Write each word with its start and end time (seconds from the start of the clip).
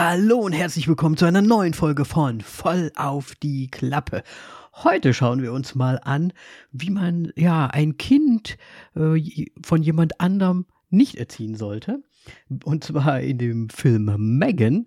Hallo 0.00 0.36
und 0.38 0.52
herzlich 0.52 0.86
willkommen 0.86 1.16
zu 1.16 1.24
einer 1.24 1.42
neuen 1.42 1.74
Folge 1.74 2.04
von 2.04 2.40
Voll 2.40 2.92
auf 2.94 3.34
die 3.34 3.66
Klappe. 3.66 4.22
Heute 4.72 5.12
schauen 5.12 5.42
wir 5.42 5.52
uns 5.52 5.74
mal 5.74 6.00
an, 6.04 6.32
wie 6.70 6.90
man 6.90 7.32
ja 7.34 7.66
ein 7.66 7.96
Kind 7.96 8.58
äh, 8.94 9.46
von 9.66 9.82
jemand 9.82 10.20
anderem 10.20 10.66
nicht 10.88 11.16
erziehen 11.16 11.56
sollte. 11.56 12.04
Und 12.62 12.84
zwar 12.84 13.22
in 13.22 13.38
dem 13.38 13.70
Film 13.70 14.38
Megan. 14.38 14.86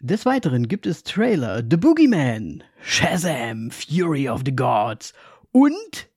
Des 0.00 0.24
Weiteren 0.24 0.68
gibt 0.68 0.86
es 0.86 1.02
Trailer 1.02 1.58
The 1.58 1.76
Boogeyman, 1.76 2.64
Shazam, 2.80 3.70
Fury 3.70 4.26
of 4.26 4.40
the 4.46 4.56
Gods 4.56 5.12
und 5.52 6.08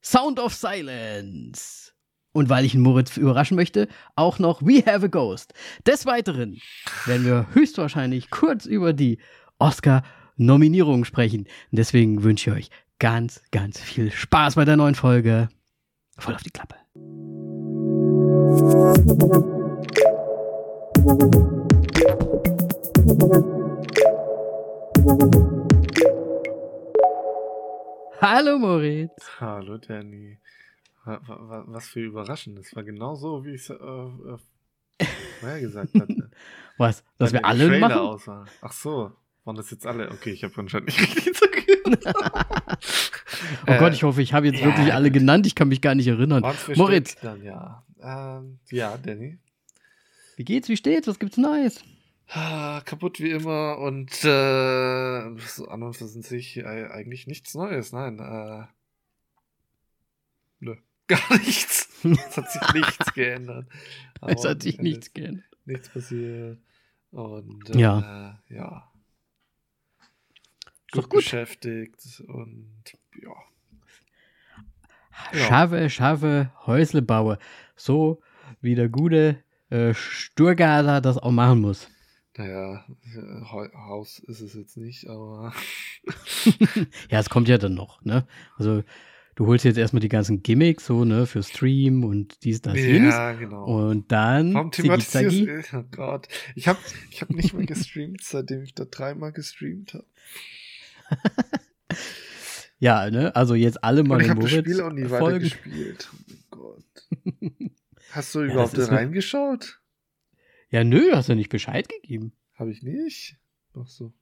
Sound 0.00 0.40
of 0.40 0.54
Silence. 0.54 1.83
Und 2.34 2.48
weil 2.48 2.64
ich 2.64 2.74
Moritz 2.74 3.16
überraschen 3.16 3.54
möchte, 3.54 3.86
auch 4.16 4.40
noch 4.40 4.60
We 4.60 4.84
Have 4.84 5.04
a 5.04 5.08
Ghost. 5.08 5.54
Des 5.86 6.04
Weiteren 6.04 6.60
werden 7.06 7.24
wir 7.24 7.46
höchstwahrscheinlich 7.54 8.28
kurz 8.28 8.66
über 8.66 8.92
die 8.92 9.18
Oscar-Nominierungen 9.60 11.04
sprechen. 11.04 11.46
Deswegen 11.70 12.24
wünsche 12.24 12.50
ich 12.50 12.56
euch 12.56 12.70
ganz, 12.98 13.40
ganz 13.52 13.80
viel 13.80 14.10
Spaß 14.10 14.56
bei 14.56 14.64
der 14.64 14.76
neuen 14.76 14.96
Folge. 14.96 15.48
Voll 16.18 16.34
auf 16.34 16.42
die 16.42 16.50
Klappe. 16.50 16.74
Hallo 28.20 28.58
Moritz. 28.58 29.12
Hallo 29.38 29.78
Danny. 29.78 30.38
Was 31.04 31.88
für 31.88 32.00
überraschend. 32.00 32.58
Das 32.58 32.74
war 32.74 32.82
genau 32.82 33.14
so, 33.14 33.44
wie 33.44 33.54
ich 33.54 33.62
es 33.62 33.70
äh, 33.70 33.74
äh, 33.74 34.38
vorher 35.40 35.60
gesagt 35.60 35.94
hatte. 36.00 36.30
Was? 36.78 37.04
Dass 37.18 37.32
wir 37.32 37.44
alle 37.44 37.68
Trailer 37.68 37.88
machen? 37.88 37.98
Aussah. 37.98 38.44
Ach 38.62 38.72
so. 38.72 39.12
Waren 39.44 39.56
das 39.56 39.70
jetzt 39.70 39.86
alle? 39.86 40.10
Okay, 40.10 40.30
ich 40.30 40.42
habe 40.42 40.54
anscheinend 40.56 40.88
nicht 40.88 41.00
richtig 41.16 41.34
zugehört. 41.34 42.04
oh 43.66 43.70
äh, 43.70 43.78
Gott, 43.78 43.92
ich 43.92 44.02
hoffe, 44.02 44.22
ich 44.22 44.32
habe 44.32 44.46
jetzt 44.46 44.60
ja, 44.60 44.66
wirklich 44.66 44.92
alle 44.92 45.10
genannt. 45.10 45.46
Ich 45.46 45.54
kann 45.54 45.68
mich 45.68 45.82
gar 45.82 45.94
nicht 45.94 46.06
erinnern. 46.06 46.42
Moritz. 46.76 47.16
Dann, 47.16 47.42
ja. 47.42 47.84
Ähm, 48.00 48.58
ja, 48.70 48.96
Danny. 48.96 49.38
Wie 50.36 50.44
geht's? 50.44 50.68
Wie 50.68 50.76
steht's? 50.76 51.06
Was 51.06 51.18
gibt's 51.18 51.36
Neues? 51.36 51.82
Ah, 52.28 52.80
kaputt 52.84 53.20
wie 53.20 53.30
immer 53.30 53.78
und 53.78 54.24
äh, 54.24 54.28
an 54.28 55.82
und 55.82 55.94
für 55.94 56.08
sich 56.08 56.64
eigentlich 56.66 57.26
nichts 57.26 57.54
Neues. 57.54 57.92
Nein. 57.92 58.18
Äh, 58.18 58.66
nö. 60.60 60.76
Gar 61.06 61.38
nichts. 61.38 61.88
Es 62.02 62.36
hat 62.36 62.50
sich 62.50 62.72
nichts 62.72 63.12
geändert. 63.14 63.66
Aber 64.20 64.32
es 64.32 64.44
hat 64.44 64.62
sich 64.62 64.78
nichts 64.78 65.12
geändert. 65.12 65.44
Nichts 65.66 65.88
passiert. 65.88 66.58
Und 67.10 67.70
äh, 67.74 67.78
ja. 67.78 68.40
ja. 68.48 68.90
Gut, 70.92 71.10
gut 71.10 71.20
beschäftigt 71.20 72.22
und 72.26 72.98
ja. 73.22 73.32
Schaffe, 75.32 75.90
schaffe, 75.90 76.52
Häusle 76.66 77.02
baue. 77.02 77.38
So 77.76 78.22
wie 78.60 78.74
der 78.74 78.88
gute 78.88 79.42
äh, 79.70 79.94
Sturgader 79.94 81.00
das 81.00 81.18
auch 81.18 81.30
machen 81.30 81.60
muss. 81.60 81.88
Naja, 82.36 82.84
Haus 83.50 84.18
ist 84.18 84.40
es 84.40 84.54
jetzt 84.54 84.76
nicht, 84.76 85.08
aber. 85.08 85.52
ja, 87.10 87.20
es 87.20 87.30
kommt 87.30 87.48
ja 87.48 87.58
dann 87.58 87.74
noch, 87.74 88.02
ne? 88.02 88.26
Also 88.56 88.82
du 89.34 89.46
holst 89.46 89.64
jetzt 89.64 89.78
erstmal 89.78 90.00
die 90.00 90.08
ganzen 90.08 90.42
Gimmicks 90.42 90.86
so, 90.86 91.04
ne, 91.04 91.26
für 91.26 91.42
Stream 91.42 92.04
und 92.04 92.44
dies, 92.44 92.62
das, 92.62 92.76
jenes. 92.76 93.14
Ja, 93.14 93.32
genau. 93.32 93.64
Und 93.64 94.10
dann. 94.12 94.54
Warum 94.54 94.70
thematisierst 94.70 95.72
du? 95.72 95.78
Oh 95.78 95.84
Gott. 95.90 96.28
Ich 96.54 96.68
habe 96.68 96.78
ich 97.10 97.20
hab 97.22 97.30
nicht 97.30 97.54
mehr 97.54 97.66
gestreamt, 97.66 98.20
seitdem 98.22 98.62
ich 98.62 98.74
da 98.74 98.84
dreimal 98.84 99.32
gestreamt 99.32 99.94
habe. 99.94 100.06
ja, 102.78 103.10
ne, 103.10 103.34
also 103.34 103.54
jetzt 103.54 103.82
alle 103.82 104.04
mal 104.04 104.16
und 104.16 104.22
ich 104.22 104.30
habe 104.30 104.40
das 104.40 104.50
Spiel 104.50 104.80
auch 104.80 104.92
nie 104.92 105.10
weiter 105.10 105.38
gespielt. 105.38 106.08
Oh 106.12 106.16
mein 106.28 106.44
Gott. 106.50 106.84
Hast 108.10 108.34
du 108.34 108.42
überhaupt 108.42 108.78
ja, 108.78 108.84
reingeschaut? 108.84 109.80
Ja, 110.70 110.84
nö, 110.84 111.10
hast 111.12 111.28
du 111.28 111.34
nicht 111.34 111.50
Bescheid 111.50 111.88
gegeben. 111.88 112.32
Habe 112.54 112.70
ich 112.70 112.82
nicht. 112.82 113.36
Ach 113.74 113.88
so. 113.88 114.12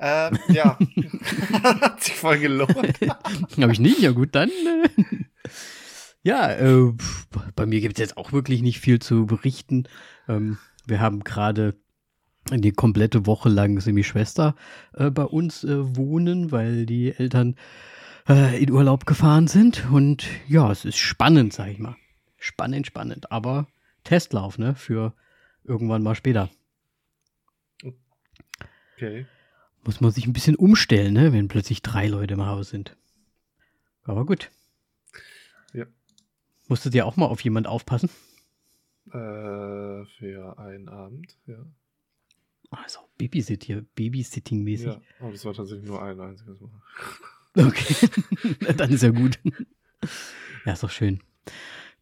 Ähm, 0.00 0.38
ja, 0.48 0.78
hat 1.62 2.02
sich 2.02 2.14
voll 2.14 2.38
gelohnt. 2.38 3.00
Habe 3.60 3.72
ich 3.72 3.80
nicht, 3.80 4.00
ja 4.00 4.10
gut, 4.10 4.34
dann. 4.34 4.50
Äh. 4.50 4.88
Ja, 6.26 6.50
äh, 6.52 6.90
bei 7.54 7.66
mir 7.66 7.82
gibt 7.82 7.98
es 7.98 8.00
jetzt 8.00 8.16
auch 8.16 8.32
wirklich 8.32 8.62
nicht 8.62 8.80
viel 8.80 8.98
zu 8.98 9.26
berichten. 9.26 9.84
Ähm, 10.26 10.56
wir 10.86 10.98
haben 10.98 11.22
gerade 11.22 11.74
die 12.50 12.72
komplette 12.72 13.26
Woche 13.26 13.50
lang 13.50 13.78
Semi-Schwester 13.78 14.56
äh, 14.94 15.10
bei 15.10 15.24
uns 15.24 15.64
äh, 15.64 15.96
wohnen, 15.96 16.50
weil 16.50 16.86
die 16.86 17.12
Eltern 17.12 17.56
äh, 18.26 18.58
in 18.58 18.70
Urlaub 18.70 19.04
gefahren 19.04 19.48
sind. 19.48 19.84
Und 19.90 20.26
ja, 20.48 20.72
es 20.72 20.86
ist 20.86 20.96
spannend, 20.96 21.52
sag 21.52 21.68
ich 21.68 21.78
mal. 21.78 21.96
Spannend, 22.38 22.86
spannend. 22.86 23.30
Aber 23.30 23.66
Testlauf, 24.02 24.56
ne? 24.56 24.74
Für 24.76 25.12
irgendwann 25.62 26.02
mal 26.02 26.14
später. 26.14 26.48
Okay 28.96 29.26
muss 29.84 30.00
man 30.00 30.10
sich 30.10 30.26
ein 30.26 30.32
bisschen 30.32 30.56
umstellen, 30.56 31.12
ne, 31.14 31.32
wenn 31.32 31.48
plötzlich 31.48 31.82
drei 31.82 32.06
Leute 32.06 32.34
im 32.34 32.46
Haus 32.46 32.70
sind. 32.70 32.96
Aber 34.04 34.26
gut. 34.26 34.50
Ja. 35.72 35.86
Musstet 36.68 36.94
ihr 36.94 37.06
auch 37.06 37.16
mal 37.16 37.26
auf 37.26 37.40
jemand 37.40 37.66
aufpassen? 37.66 38.10
Äh, 39.08 40.04
für 40.18 40.58
einen 40.58 40.88
Abend, 40.88 41.38
ja. 41.46 41.64
Also 42.70 43.00
Babysit 43.18 43.64
hier, 43.64 43.84
Babysitting-mäßig. 43.96 44.86
Ja, 44.86 45.00
aber 45.20 45.32
das 45.32 45.44
war 45.44 45.54
tatsächlich 45.54 45.86
nur 45.86 46.02
ein 46.02 46.20
einziges 46.20 46.60
Mal. 46.60 46.70
Okay, 47.56 48.08
dann 48.76 48.90
ist 48.90 49.02
ja 49.02 49.10
gut. 49.10 49.38
Ja, 50.64 50.72
ist 50.72 50.82
doch 50.82 50.90
schön. 50.90 51.20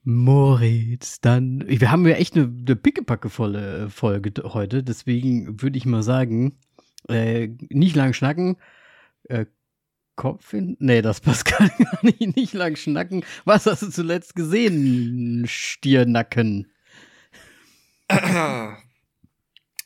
Moritz, 0.04 1.20
dann. 1.20 1.64
Wir 1.68 1.90
haben 1.90 2.06
ja 2.06 2.14
echt 2.14 2.34
eine, 2.36 2.44
eine 2.44 2.76
pickepackevolle 2.76 3.90
Folge 3.90 4.32
heute, 4.44 4.82
deswegen 4.82 5.60
würde 5.60 5.76
ich 5.76 5.86
mal 5.86 6.02
sagen, 6.02 6.56
äh, 7.08 7.48
nicht 7.70 7.96
lang 7.96 8.12
schnacken. 8.12 8.56
Äh, 9.24 9.46
Kopf 10.16 10.52
in. 10.52 10.76
Nee, 10.78 11.02
das 11.02 11.20
passt 11.20 11.44
gar 11.58 11.70
nicht. 12.02 12.36
Nicht 12.36 12.52
lang 12.52 12.76
schnacken. 12.76 13.24
Was 13.44 13.66
hast 13.66 13.82
du 13.82 13.90
zuletzt 13.90 14.34
gesehen, 14.34 15.44
Stiernacken? 15.46 16.70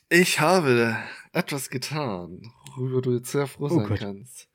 Ich 0.09 0.39
habe 0.39 0.95
etwas 1.33 1.69
getan, 1.69 2.53
worüber 2.77 3.01
du 3.01 3.15
jetzt 3.15 3.29
sehr 3.29 3.45
froh 3.45 3.65
oh 3.65 3.67
sein 3.67 3.87
Gott. 3.87 3.99
kannst. 3.99 4.47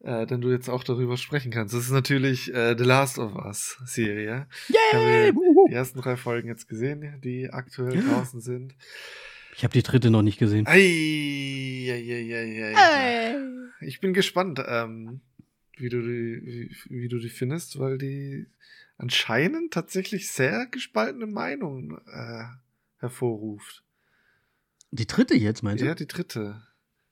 Äh, 0.00 0.26
denn 0.26 0.40
du 0.40 0.50
jetzt 0.50 0.70
auch 0.70 0.82
darüber 0.82 1.18
sprechen 1.18 1.52
kannst. 1.52 1.74
Das 1.74 1.84
ist 1.84 1.90
natürlich 1.90 2.52
äh, 2.54 2.74
The 2.76 2.84
Last 2.84 3.18
of 3.18 3.34
Us 3.36 3.78
Serie. 3.84 4.48
Yay! 4.68 5.28
Habe 5.28 5.34
die 5.68 5.74
ersten 5.74 6.00
drei 6.00 6.16
Folgen 6.16 6.48
jetzt 6.48 6.68
gesehen, 6.68 7.20
die 7.22 7.50
aktuell 7.50 8.02
draußen 8.02 8.40
sind. 8.40 8.74
Ich 9.54 9.64
habe 9.64 9.72
die 9.72 9.82
dritte 9.82 10.10
noch 10.10 10.22
nicht 10.22 10.38
gesehen. 10.38 10.66
Ei, 10.66 11.88
ei, 11.90 12.34
ei, 12.34 12.74
ei, 12.74 13.36
Ich 13.80 14.00
bin 14.00 14.14
gespannt, 14.14 14.62
ähm, 14.66 15.20
wie, 15.76 15.88
du 15.88 16.00
die, 16.00 16.42
wie, 16.42 16.76
wie, 16.88 17.08
du 17.08 17.18
die 17.18 17.28
findest, 17.28 17.78
weil 17.78 17.98
die 17.98 18.46
anscheinend 18.96 19.72
tatsächlich 19.72 20.30
sehr 20.30 20.66
gespaltene 20.66 21.26
Meinungen 21.26 21.98
äh, 22.06 22.44
hervorruft. 22.98 23.84
Die 24.90 25.06
dritte 25.06 25.34
jetzt, 25.34 25.62
meinst 25.62 25.82
du? 25.82 25.86
Ja, 25.86 25.94
die 25.94 26.06
dritte. 26.06 26.62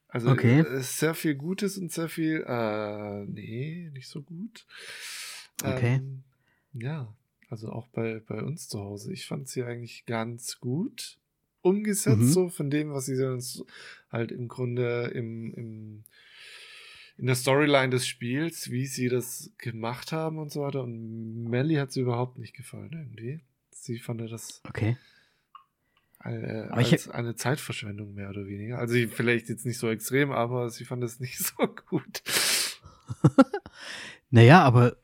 Also 0.08 0.30
okay. 0.30 0.60
äh, 0.60 0.80
sehr 0.80 1.14
viel 1.14 1.34
Gutes 1.34 1.76
und 1.78 1.92
sehr 1.92 2.08
viel, 2.08 2.44
äh, 2.46 3.24
nee, 3.26 3.90
nicht 3.92 4.08
so 4.08 4.22
gut. 4.22 4.66
Okay. 5.62 5.96
Ähm, 5.96 6.24
ja, 6.72 7.14
also 7.48 7.70
auch 7.70 7.88
bei, 7.88 8.20
bei 8.26 8.42
uns 8.42 8.68
zu 8.68 8.80
Hause. 8.80 9.12
Ich 9.12 9.26
fand 9.26 9.48
sie 9.48 9.62
eigentlich 9.62 10.06
ganz 10.06 10.58
gut 10.58 11.19
umgesetzt, 11.62 12.18
mhm. 12.18 12.32
so 12.32 12.48
von 12.48 12.70
dem, 12.70 12.92
was 12.92 13.06
sie 13.06 13.16
sonst 13.16 13.64
halt 14.10 14.32
im 14.32 14.48
Grunde 14.48 15.10
im, 15.14 15.52
im, 15.54 16.04
in 17.16 17.26
der 17.26 17.34
Storyline 17.34 17.90
des 17.90 18.06
Spiels, 18.06 18.70
wie 18.70 18.86
sie 18.86 19.08
das 19.08 19.52
gemacht 19.58 20.12
haben 20.12 20.38
und 20.38 20.50
so 20.50 20.62
weiter. 20.62 20.82
Und 20.82 21.44
Melly 21.44 21.74
hat 21.76 21.92
sie 21.92 22.00
überhaupt 22.00 22.38
nicht 22.38 22.54
gefallen 22.54 22.90
irgendwie. 22.92 23.40
Sie 23.70 23.98
fand 23.98 24.20
das 24.30 24.62
okay. 24.68 24.96
Äh, 26.22 26.66
als 26.68 27.08
eine 27.08 27.34
Zeitverschwendung 27.34 28.14
mehr 28.14 28.28
oder 28.28 28.46
weniger. 28.46 28.78
Also 28.78 28.94
vielleicht 29.08 29.48
jetzt 29.48 29.64
nicht 29.64 29.78
so 29.78 29.88
extrem, 29.88 30.32
aber 30.32 30.68
sie 30.68 30.84
fand 30.84 31.02
es 31.02 31.18
nicht 31.18 31.38
so 31.38 31.66
gut. 31.88 32.22
naja, 34.30 34.62
aber 34.62 34.96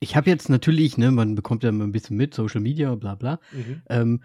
ich 0.00 0.16
habe 0.16 0.30
jetzt 0.30 0.48
natürlich, 0.48 0.98
ne, 0.98 1.10
man 1.10 1.34
bekommt 1.34 1.62
ja 1.62 1.72
mal 1.72 1.84
ein 1.84 1.92
bisschen 1.92 2.16
mit, 2.16 2.34
Social 2.34 2.60
Media, 2.60 2.94
bla 2.94 3.14
bla. 3.14 3.40
Mhm. 3.52 3.82
Ähm, 3.88 4.22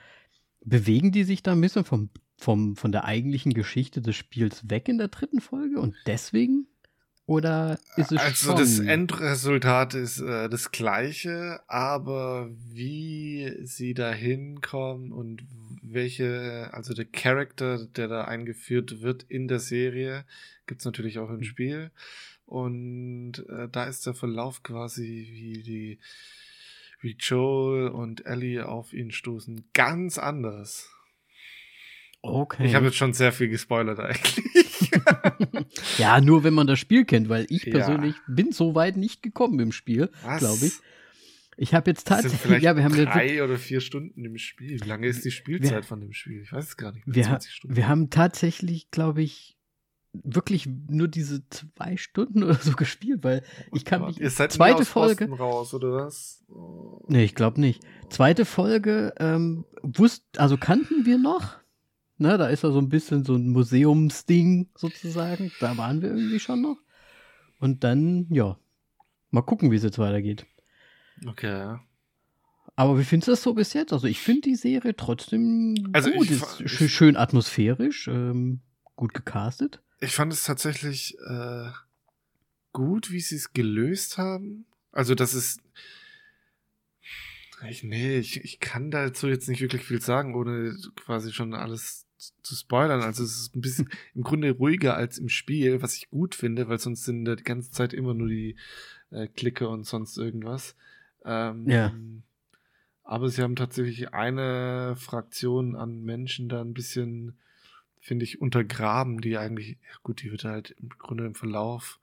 bewegen 0.66 1.12
die 1.12 1.24
sich 1.24 1.44
da 1.44 1.52
ein 1.54 1.62
bisschen 1.62 1.86
vom, 1.86 2.10
vom, 2.38 2.76
von 2.76 2.92
der 2.92 3.06
eigentlichen 3.06 3.54
Geschichte 3.54 4.02
des 4.02 4.16
Spiels 4.16 4.70
weg 4.70 4.88
in 4.90 4.98
der 4.98 5.08
dritten 5.10 5.42
Folge 5.42 5.80
und 5.80 5.96
deswegen 6.08 6.68
Oder 7.26 7.80
ist 7.96 8.12
es 8.12 8.20
also 8.20 8.48
schon? 8.48 8.58
das 8.58 8.80
Endresultat 8.80 9.94
ist 9.94 10.20
äh, 10.20 10.50
das 10.50 10.72
gleiche, 10.72 11.62
aber 11.68 12.50
wie 12.52 13.54
sie 13.64 13.94
da 13.94 14.12
hinkommen 14.12 15.12
und 15.12 15.44
welche, 15.82 16.70
also 16.74 16.94
der 16.94 17.06
Charakter, 17.06 17.86
der 17.86 18.08
da 18.08 18.24
eingeführt 18.26 19.02
wird 19.02 19.24
in 19.24 19.48
der 19.48 19.60
Serie, 19.60 20.26
gibt's 20.66 20.86
natürlich 20.86 21.20
auch 21.20 21.30
im 21.30 21.38
Mhm. 21.38 21.44
Spiel. 21.44 21.92
Und 22.46 23.46
äh, 23.50 23.68
da 23.70 23.86
ist 23.86 24.06
der 24.06 24.14
Verlauf 24.14 24.64
quasi, 24.64 25.28
wie 25.32 25.64
die, 25.64 26.00
wie 27.04 27.16
Joel 27.20 27.90
und 27.90 28.26
Ellie 28.26 28.68
auf 28.68 28.94
ihn 28.94 29.12
stoßen, 29.12 29.70
ganz 29.74 30.18
anders. 30.18 30.90
okay. 32.22 32.66
Ich 32.66 32.76
habe 32.76 32.86
jetzt 32.86 32.98
schon 32.98 33.14
sehr 33.14 33.32
viel 33.34 33.50
gespoilert 33.50 34.00
eigentlich. 34.00 34.92
ja, 35.98 36.22
nur 36.22 36.44
wenn 36.44 36.54
man 36.54 36.68
das 36.68 36.80
Spiel 36.80 37.06
kennt, 37.06 37.30
weil 37.30 37.46
ich 37.50 37.64
Ja. 37.66 37.74
persönlich 37.74 38.16
bin 38.28 38.52
so 38.52 38.76
weit 38.76 38.98
nicht 38.98 39.22
gekommen 39.24 39.60
im 39.60 39.72
Spiel, 39.72 40.10
glaube 40.40 40.66
ich. 40.66 40.74
Ich 41.56 41.74
habe 41.76 41.92
jetzt 41.92 42.08
tatsächlich, 42.08 42.64
ja, 42.64 42.76
wir 42.76 42.84
haben 42.84 42.96
jetzt 42.96 43.14
drei 43.14 43.44
oder 43.44 43.58
vier 43.58 43.80
Stunden 43.80 44.26
im 44.26 44.38
Spiel. 44.40 44.80
Wie 44.82 44.88
lange 44.90 45.06
ist 45.06 45.24
die 45.24 45.30
Spielzeit 45.32 45.86
von 45.86 46.02
dem 46.02 46.12
Spiel? 46.14 46.42
Ich 46.42 46.52
weiß 46.52 46.66
es 46.66 46.78
gar 46.78 46.92
nicht. 46.94 47.04
Wir, 47.06 47.26
ha- 47.26 47.32
20 47.40 47.52
Stunden. 47.54 47.76
wir 47.76 47.88
haben 47.88 48.10
tatsächlich, 48.10 48.90
glaube 48.90 49.22
ich, 49.22 49.56
wirklich 50.14 50.68
nur 50.90 51.08
diese 51.08 51.48
zwei 51.50 51.98
Stunden 51.98 52.44
oder 52.44 52.56
so 52.56 52.74
gespielt, 52.74 53.24
weil 53.24 53.44
ich 53.74 53.84
kann 53.84 54.06
mich. 54.06 54.20
Ihr 54.20 54.30
seid 54.30 54.52
zweite 54.52 54.86
Folge. 54.86 55.30
Raus, 55.30 55.74
oder 55.74 55.94
was? 55.94 56.44
Oh. 56.50 57.04
Nee, 57.08 57.24
ich 57.24 57.36
glaube 57.36 57.60
nicht. 57.60 57.84
Zweite 58.10 58.46
Folge, 58.46 59.14
ähm, 59.18 59.66
wusst, 59.82 60.24
also 60.38 60.58
kannten 60.58 61.06
wir 61.06 61.18
noch. 61.18 61.58
Ne, 62.18 62.38
da 62.38 62.48
ist 62.48 62.64
ja 62.64 62.72
so 62.72 62.80
ein 62.80 62.90
bisschen 62.90 63.26
so 63.26 63.36
ein 63.36 63.50
Museumsding 63.50 64.70
sozusagen. 64.76 65.52
Da 65.60 65.78
waren 65.78 66.02
wir 66.02 66.10
irgendwie 66.10 66.40
schon 66.40 66.62
noch. 66.62 66.78
Und 67.60 67.84
dann, 67.84 68.28
ja, 68.30 68.58
mal 69.32 69.42
gucken, 69.42 69.72
wie 69.72 69.76
es 69.76 69.84
jetzt 69.84 69.98
weitergeht. 70.00 70.46
Okay. 71.26 71.76
Aber 72.76 72.98
wie 72.98 73.04
findest 73.04 73.28
du 73.28 73.32
das 73.32 73.44
so 73.44 73.54
bis 73.54 73.74
jetzt? 73.74 73.94
Also 73.94 74.08
ich 74.08 74.20
finde 74.20 74.42
die 74.42 74.56
Serie 74.56 74.96
trotzdem 74.96 75.76
Also 75.94 76.12
gut. 76.12 76.30
ist 76.30 76.62
schön 76.70 77.16
atmosphärisch, 77.18 78.08
ähm, 78.08 78.62
gut 78.96 79.14
gecastet. 79.14 79.83
Ich 80.04 80.14
fand 80.14 80.34
es 80.34 80.44
tatsächlich 80.44 81.18
äh, 81.28 81.70
gut, 82.72 83.12
wie 83.12 83.20
sie 83.20 83.36
es 83.36 83.54
gelöst 83.54 84.18
haben. 84.18 84.66
Also, 84.92 85.16
das 85.16 85.34
ist. 85.34 85.62
Ich, 87.70 87.84
nee, 87.84 88.18
ich, 88.18 88.44
ich 88.44 88.60
kann 88.60 88.92
dazu 88.92 89.28
jetzt 89.28 89.48
nicht 89.48 89.62
wirklich 89.62 89.84
viel 89.84 90.02
sagen, 90.02 90.36
ohne 90.36 90.76
quasi 90.98 91.32
schon 91.32 91.54
alles 91.54 92.06
zu- 92.42 92.56
spoilern. 92.56 93.02
Also, 93.02 93.24
es 93.24 93.38
ist 93.40 93.56
ein 93.56 93.62
bisschen 93.62 93.90
im 94.16 94.24
Grunde 94.24 94.52
ruhiger 94.52 94.96
als 94.96 95.18
im 95.18 95.30
Spiel, 95.30 95.82
was 95.82 95.96
ich 95.96 96.10
gut 96.10 96.36
finde, 96.36 96.68
weil 96.68 96.80
sonst 96.80 97.06
sind 97.06 97.24
da 97.26 97.36
die 97.36 97.44
ganze 97.44 97.72
Zeit 97.72 97.94
immer 97.94 98.14
nur 98.14 98.28
die 98.28 98.58
äh, 99.12 99.28
Klicke 99.28 99.70
und 99.70 99.86
sonst 99.86 100.18
irgendwas. 100.18 100.76
Ähm, 101.24 101.70
Ja. 101.70 101.94
Aber 103.06 103.30
sie 103.30 103.42
haben 103.42 103.56
tatsächlich 103.58 104.14
eine 104.14 104.96
Fraktion 104.98 105.76
an 105.76 106.04
Menschen 106.04 106.48
da 106.50 106.62
ein 106.62 106.74
bisschen, 106.74 107.38
finde 108.04 108.26
ich, 108.26 108.42
untergraben, 108.42 109.22
die 109.22 109.38
eigentlich, 109.38 109.78
ja 109.90 109.98
gut, 110.04 110.22
die 110.22 110.32
wird 110.32 110.44
halt 110.44 110.72
im 110.72 110.90
Grunde 110.90 111.26
im 111.26 111.36
Verlauf, 111.36 112.00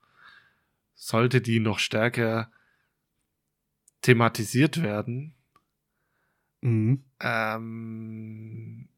sollte 0.94 1.42
die 1.42 1.60
noch 1.60 1.78
stärker 1.78 2.50
thematisiert 4.00 4.82
werden. 4.82 5.34
Mhm. 6.62 7.04
Ähm, 7.20 8.88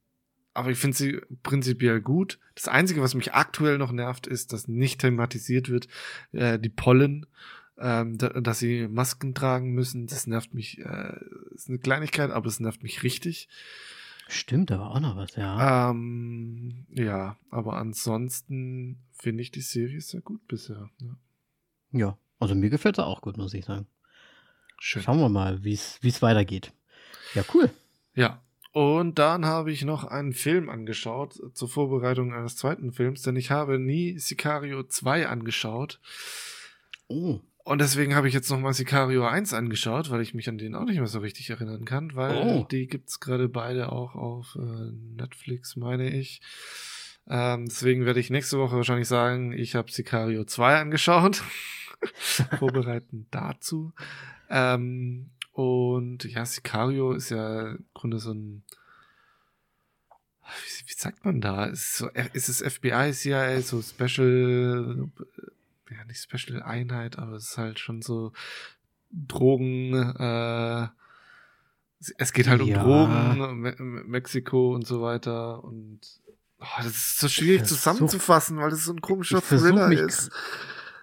aber 0.55 0.71
ich 0.71 0.79
finde 0.79 0.97
sie 0.97 1.21
prinzipiell 1.43 2.01
gut. 2.01 2.39
Das 2.55 2.69
Einzige, 2.69 3.03
was 3.03 3.15
mich 3.15 3.35
aktuell 3.35 3.79
noch 3.79 3.91
nervt, 3.91 4.29
ist, 4.29 4.53
dass 4.53 4.69
nicht 4.69 5.01
thematisiert 5.01 5.71
wird, 5.71 5.89
äh, 6.31 6.59
die 6.59 6.69
Pollen, 6.69 7.27
ähm, 7.79 8.17
da, 8.17 8.29
dass 8.29 8.61
sie 8.61 8.87
Masken 8.87 9.35
tragen 9.35 9.73
müssen. 9.73 10.07
Das 10.07 10.29
nervt 10.29 10.55
mich. 10.55 10.79
Äh, 10.79 11.17
ist 11.53 11.69
eine 11.69 11.79
Kleinigkeit, 11.79 12.31
aber 12.31 12.47
es 12.47 12.61
nervt 12.61 12.85
mich 12.85 13.03
richtig. 13.03 13.49
Stimmt, 14.32 14.70
da 14.70 14.79
war 14.79 14.93
auch 14.93 15.00
noch 15.00 15.14
was, 15.17 15.37
ja. 15.37 15.90
Ähm, 15.90 16.87
ja, 16.88 17.37
aber 17.50 17.75
ansonsten 17.75 19.02
finde 19.12 19.43
ich 19.43 19.50
die 19.50 19.61
Serie 19.61 20.00
sehr 20.00 20.23
gut 20.23 20.46
bisher. 20.49 20.88
Ja. 21.00 21.17
Ja, 21.93 22.19
also 22.40 22.55
mir 22.55 22.70
gefällt 22.70 22.96
es 22.96 23.05
auch 23.05 23.20
gut, 23.20 23.37
muss 23.37 23.52
ich 23.52 23.67
sagen. 23.67 23.87
Schön. 24.79 25.02
Schauen 25.02 25.20
wir 25.20 25.29
mal, 25.29 25.62
wie 25.64 25.75
es 25.75 26.23
weitergeht. 26.23 26.73
Ja, 27.34 27.44
cool. 27.52 27.70
Ja. 28.14 28.40
Und 28.73 29.19
dann 29.19 29.44
habe 29.44 29.70
ich 29.70 29.84
noch 29.84 30.05
einen 30.05 30.32
Film 30.32 30.70
angeschaut 30.70 31.38
zur 31.52 31.69
Vorbereitung 31.69 32.32
eines 32.32 32.56
zweiten 32.56 32.93
Films, 32.93 33.20
denn 33.20 33.37
ich 33.37 33.50
habe 33.50 33.79
nie 33.79 34.19
Sicario 34.19 34.82
2 34.82 35.29
angeschaut. 35.29 36.00
Oh, 37.06 37.40
Und 37.64 37.81
deswegen 37.81 38.14
habe 38.17 38.26
ich 38.26 38.35
jetzt 38.35 38.50
nochmal 38.50 38.75
Sicario 38.75 39.25
1 39.25 39.55
angeschaut, 39.55 40.11
weil 40.11 40.20
ich 40.20 40.35
mich 40.35 40.49
an 40.49 40.59
den 40.59 40.75
auch 40.75 40.85
nicht 40.85 40.99
mehr 40.99 41.06
so 41.06 41.20
richtig 41.20 41.49
erinnern 41.50 41.85
kann, 41.85 42.14
weil 42.17 42.37
Oh. 42.37 42.67
die 42.70 42.88
gibt's 42.88 43.20
gerade 43.20 43.49
beide 43.49 43.93
auch 43.93 44.14
auf 44.17 44.56
äh, 44.56 44.91
Netflix, 45.17 45.76
meine 45.76 46.11
ich. 46.11 46.41
Ähm, 47.29 47.67
deswegen 47.67 48.05
werde 48.05 48.19
ich 48.19 48.31
nächste 48.31 48.59
Woche 48.59 48.75
wahrscheinlich 48.76 49.06
sagen, 49.06 49.53
ich 49.53 49.76
habe 49.76 49.93
Sicario 49.93 50.44
2 50.44 50.81
angeschaut. 50.81 51.43
Vorbereitend 52.59 53.29
dazu. 53.31 53.93
Ähm, 54.50 55.31
und 55.53 56.25
ja, 56.25 56.44
Sicario 56.44 57.12
ist 57.12 57.31
ja 57.31 57.73
im 57.73 57.85
Grunde 57.94 58.19
so 58.19 58.32
ein. 58.32 58.65
Wie, 60.44 60.88
wie 60.91 60.94
sagt 60.97 61.25
man 61.25 61.41
da? 61.41 61.67
Ist, 61.67 61.97
so, 61.97 62.08
ist 62.32 62.49
es 62.49 62.61
FBI, 62.61 63.12
CIA, 63.12 63.61
so 63.61 63.81
Special. 63.82 65.08
Ja, 65.97 66.05
nicht 66.05 66.21
Special 66.23 66.62
Einheit, 66.62 67.19
aber 67.19 67.33
es 67.37 67.50
ist 67.50 67.59
halt 67.59 67.79
schon 67.79 68.03
so 68.03 68.33
Drogen. 69.11 69.93
Äh, 70.19 70.85
es- 72.00 72.15
es 72.19 72.33
geht 72.33 72.49
halt 72.49 72.61
um 72.62 72.69
Ja. 72.69 72.83
Drogen, 72.83 73.61
Me 73.61 73.75
Me- 73.79 74.05
Mexiko 74.05 74.75
und 74.75 74.87
so 74.87 75.03
weiter. 75.03 75.62
Und 75.65 76.00
oh, 76.59 76.65
das 76.79 76.87
ist 76.87 77.19
so 77.19 77.29
schwierig 77.29 77.61
versuch- 77.62 77.69
zusammenzufassen, 77.79 78.59
weil 78.59 78.71
das 78.71 78.85
so 78.85 78.93
ein 78.93 79.00
komischer 79.00 79.41
Thriller 79.43 79.89
mich 79.89 80.00
ist. 80.00 80.31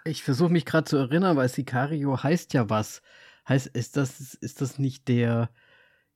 ich 0.06 0.24
versuche 0.24 0.52
mich 0.52 0.66
gerade 0.66 0.86
zu 0.86 0.98
erinnern, 0.98 1.38
weil 1.38 1.50
Sicario 1.50 2.22
heißt 2.22 2.54
ja 2.54 2.70
was. 2.70 3.02
Heißt, 3.48 3.68
ist 3.68 3.98
das, 3.98 4.20
ist 4.36 4.62
das 4.62 4.78
nicht 4.80 5.08
der, 5.08 5.50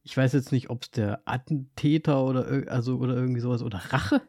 ich 0.04 0.16
weiß 0.16 0.34
jetzt 0.34 0.52
nicht, 0.52 0.70
ob 0.70 0.84
es 0.84 0.92
der 0.92 1.22
Attentäter 1.26 2.24
oder, 2.24 2.72
also, 2.72 2.98
oder 2.98 3.16
irgendwie 3.16 3.40
sowas, 3.40 3.62
oder 3.64 3.80
Rache? 3.92 4.22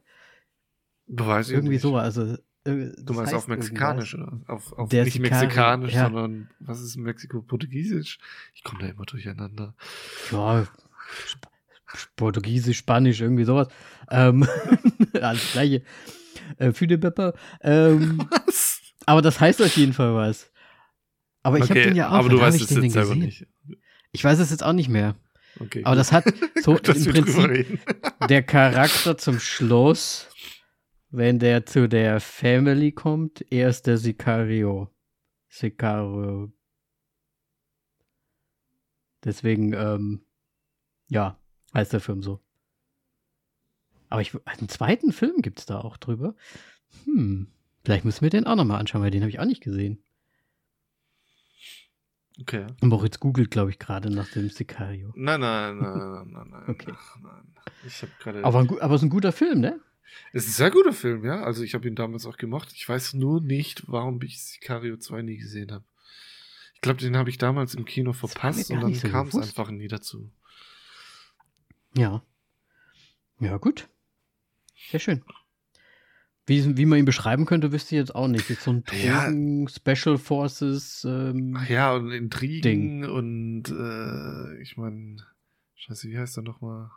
Weiß 1.07 1.49
ich 1.49 1.55
Irgendwie 1.55 1.75
nicht. 1.75 1.83
sowas. 1.83 2.17
Also, 2.19 2.39
äh, 2.65 2.93
Du 3.03 3.15
meinst 3.15 3.35
auf 3.35 3.49
Mexikanisch 3.49 4.15
oder? 4.15 4.41
Auf, 4.47 4.73
auf 4.73 4.89
Der 4.89 5.05
nicht 5.05 5.15
Sicario, 5.15 5.41
Mexikanisch, 5.41 5.95
ja. 5.95 6.05
sondern 6.05 6.51
was 6.61 6.81
ist 6.81 6.97
in 6.97 7.03
Mexiko? 7.03 7.43
Portugiesisch? 7.43 8.19
Ich 8.55 8.63
komme 8.65 8.81
da 8.83 8.89
immer 8.89 9.05
durcheinander. 9.05 9.75
Ja, 10.31 10.67
Sp 11.29 11.47
Portugiesisch, 12.17 12.79
Spanisch, 12.79 13.21
irgendwie 13.21 13.45
sowas. 13.45 13.69
Ähm, 14.11 14.49
alles 15.21 15.53
gleiche. 15.53 15.83
Äh, 16.59 16.73
für 16.73 16.87
den 16.87 17.01
Pepper. 17.01 17.35
Ähm, 17.63 18.27
Was? 18.47 18.81
aber 19.07 19.23
das 19.23 19.41
heißt 19.41 19.63
auf 19.63 19.77
jeden 19.77 19.93
Fall 19.93 20.15
was. 20.15 20.51
Aber 21.43 21.59
ich 21.59 21.71
habe 21.71 21.83
den 21.83 21.95
ja 21.95 22.09
auch. 22.09 22.15
aber 22.15 22.31
du 22.31 22.41
weißt 22.41 22.61
es 22.61 22.71
jetzt 22.71 22.93
selber 22.93 23.15
gesehen? 23.15 23.19
nicht. 23.19 23.47
Ich 24.13 24.25
weiß 24.25 24.39
es 24.39 24.51
jetzt 24.51 24.65
auch 24.65 24.73
nicht 24.73 24.89
mehr. 24.89 25.15
Okay. 25.61 25.83
Aber 25.85 25.95
das 25.95 26.11
hat 26.11 26.25
so 26.63 26.73
Gut, 26.75 26.89
im 26.89 27.05
Prinzip 27.05 27.79
der 28.29 28.43
Charakter 28.43 29.17
zum 29.17 29.39
Schluss, 29.39 30.29
wenn 31.17 31.39
der 31.39 31.65
zu 31.65 31.89
der 31.89 32.19
Family 32.19 32.91
kommt, 32.91 33.45
er 33.53 33.69
ist 33.69 33.87
der 33.87 33.99
Sicario. 33.99 34.91
Sicario. 35.49 36.53
Deswegen, 39.23 39.73
ähm, 39.75 40.27
ja, 41.09 41.39
heißt 41.73 41.93
der 41.93 42.01
Film 42.01 42.23
so. 42.23 42.41
Aber 44.09 44.23
ich, 44.23 44.35
einen 44.45 44.69
zweiten 44.69 45.13
Film 45.13 45.41
gibt 45.41 45.61
es 45.61 45.67
da 45.67 45.81
auch 45.81 45.97
drüber. 45.99 46.35
Hm, 47.05 47.47
vielleicht 47.85 48.05
müssen 48.05 48.23
wir 48.23 48.31
den 48.31 48.47
auch 48.47 48.57
nochmal 48.57 48.81
anschauen, 48.81 49.03
weil 49.03 49.13
den 49.13 49.23
habe 49.23 49.31
ich 49.31 49.39
auch 49.39 49.47
nicht 49.47 49.63
gesehen. 49.63 50.03
Okay. 52.41 52.67
Und 52.81 52.89
Moritz 52.89 53.21
googelt, 53.21 53.53
glaube 53.53 53.71
ich, 53.71 53.79
gerade 53.79 54.11
nach 54.11 54.29
dem 54.31 54.51
Sicario. 54.51 55.13
Nein, 55.15 55.41
nein, 55.41 55.79
nein, 55.79 55.99
nein, 55.99 56.31
nein, 56.33 56.49
nein. 56.51 56.65
Okay. 56.69 56.93
nein. 57.23 57.55
Ich 57.87 58.03
habe 58.03 58.13
gerade. 58.19 58.45
Aber, 58.45 58.59
aber 58.59 58.95
es 58.95 59.01
ist 59.01 59.07
ein 59.07 59.11
guter 59.11 59.31
Film, 59.31 59.61
ne? 59.61 59.81
Es 60.33 60.45
ist 60.45 60.51
ein 60.51 60.53
sehr 60.53 60.71
guter 60.71 60.93
Film, 60.93 61.25
ja. 61.25 61.43
Also 61.43 61.63
ich 61.63 61.75
habe 61.75 61.89
ihn 61.89 61.95
damals 61.95 62.27
auch 62.27 62.37
gemacht. 62.37 62.71
Ich 62.75 62.89
weiß 62.89 63.15
nur 63.15 63.41
nicht, 63.41 63.85
warum 63.87 64.21
ich 64.23 64.43
Sicario 64.43 64.97
2 64.97 65.23
nie 65.23 65.37
gesehen 65.37 65.73
habe. 65.73 65.85
Ich 66.75 66.81
glaube, 66.81 67.01
den 67.01 67.17
habe 67.17 67.31
ich 67.31 67.39
damals 67.39 67.75
im 67.75 67.85
Kino 67.85 68.13
verpasst 68.13 68.71
und 68.71 68.81
dann 68.81 68.95
so 68.95 69.09
kam 69.09 69.29
es 69.29 69.35
einfach 69.37 69.71
nie 69.71 69.89
dazu. 69.89 70.31
Ja. 71.97 72.23
Ja, 73.41 73.57
gut. 73.57 73.89
Sehr 74.91 75.01
schön. 75.01 75.25
Wie, 76.47 76.77
wie 76.77 76.85
man 76.85 76.99
ihn 76.99 77.05
beschreiben 77.07 77.47
könnte, 77.47 77.73
wüsste 77.73 77.95
ich 77.95 78.01
jetzt 78.01 78.15
auch 78.15 78.29
nicht. 78.29 78.51
Jetzt 78.51 78.65
so 78.65 78.73
ein 78.73 78.85
Ja. 79.03 79.25
Drogen, 79.25 79.67
Special 79.69 80.19
Forces. 80.19 81.05
Ähm, 81.09 81.57
Ach 81.59 81.69
ja, 81.69 81.95
und 81.95 82.11
Intrigen 82.11 83.05
und 83.09 83.71
äh, 83.71 84.61
ich 84.61 84.77
meine, 84.77 85.17
scheiße, 85.77 86.09
wie 86.11 86.19
heißt 86.19 86.37
er 86.37 86.43
nochmal? 86.43 86.91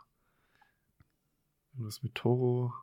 Irgendwas 1.72 2.02
mit 2.02 2.14
Toro. 2.14 2.74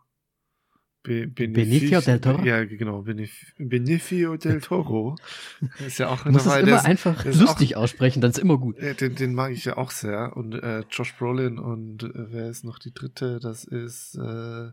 Be 1.06 1.28
Benicio 1.28 2.02
del 2.02 2.20
Toro? 2.20 2.44
Ja, 2.44 2.66
genau. 2.66 3.04
Benef 3.04 3.32
Benicio 3.58 4.38
del 4.38 4.60
Toro. 4.62 5.16
ist 5.86 6.00
ja 6.00 6.10
auch 6.10 6.24
Du 6.24 6.32
musst 6.32 6.48
es 6.48 6.56
immer 6.58 6.78
ist- 6.78 6.86
einfach 6.86 7.26
ist 7.26 7.40
lustig 7.40 7.78
aussprechen, 7.78 8.22
dann 8.22 8.32
ist 8.32 8.40
immer 8.40 8.58
gut. 8.58 8.78
Auch, 8.82 8.96
den, 8.96 9.16
den 9.16 9.34
mag 9.34 9.52
ich 9.52 9.66
ja 9.66 9.78
auch 9.78 9.92
sehr. 9.92 10.36
Und 10.36 10.54
äh, 10.56 10.84
Josh 10.90 11.16
Brolin 11.16 11.60
und 11.60 12.04
äh, 12.04 12.10
wer 12.32 12.50
ist 12.50 12.64
noch 12.66 12.80
die 12.80 12.94
dritte? 12.94 13.40
Das 13.40 13.64
ist 13.66 14.16
äh, 14.16 14.68
äh, 14.68 14.72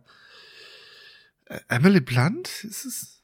Emily 1.69 2.01
Blunt, 2.01 2.65
ist 2.65 2.85
es? 2.85 3.19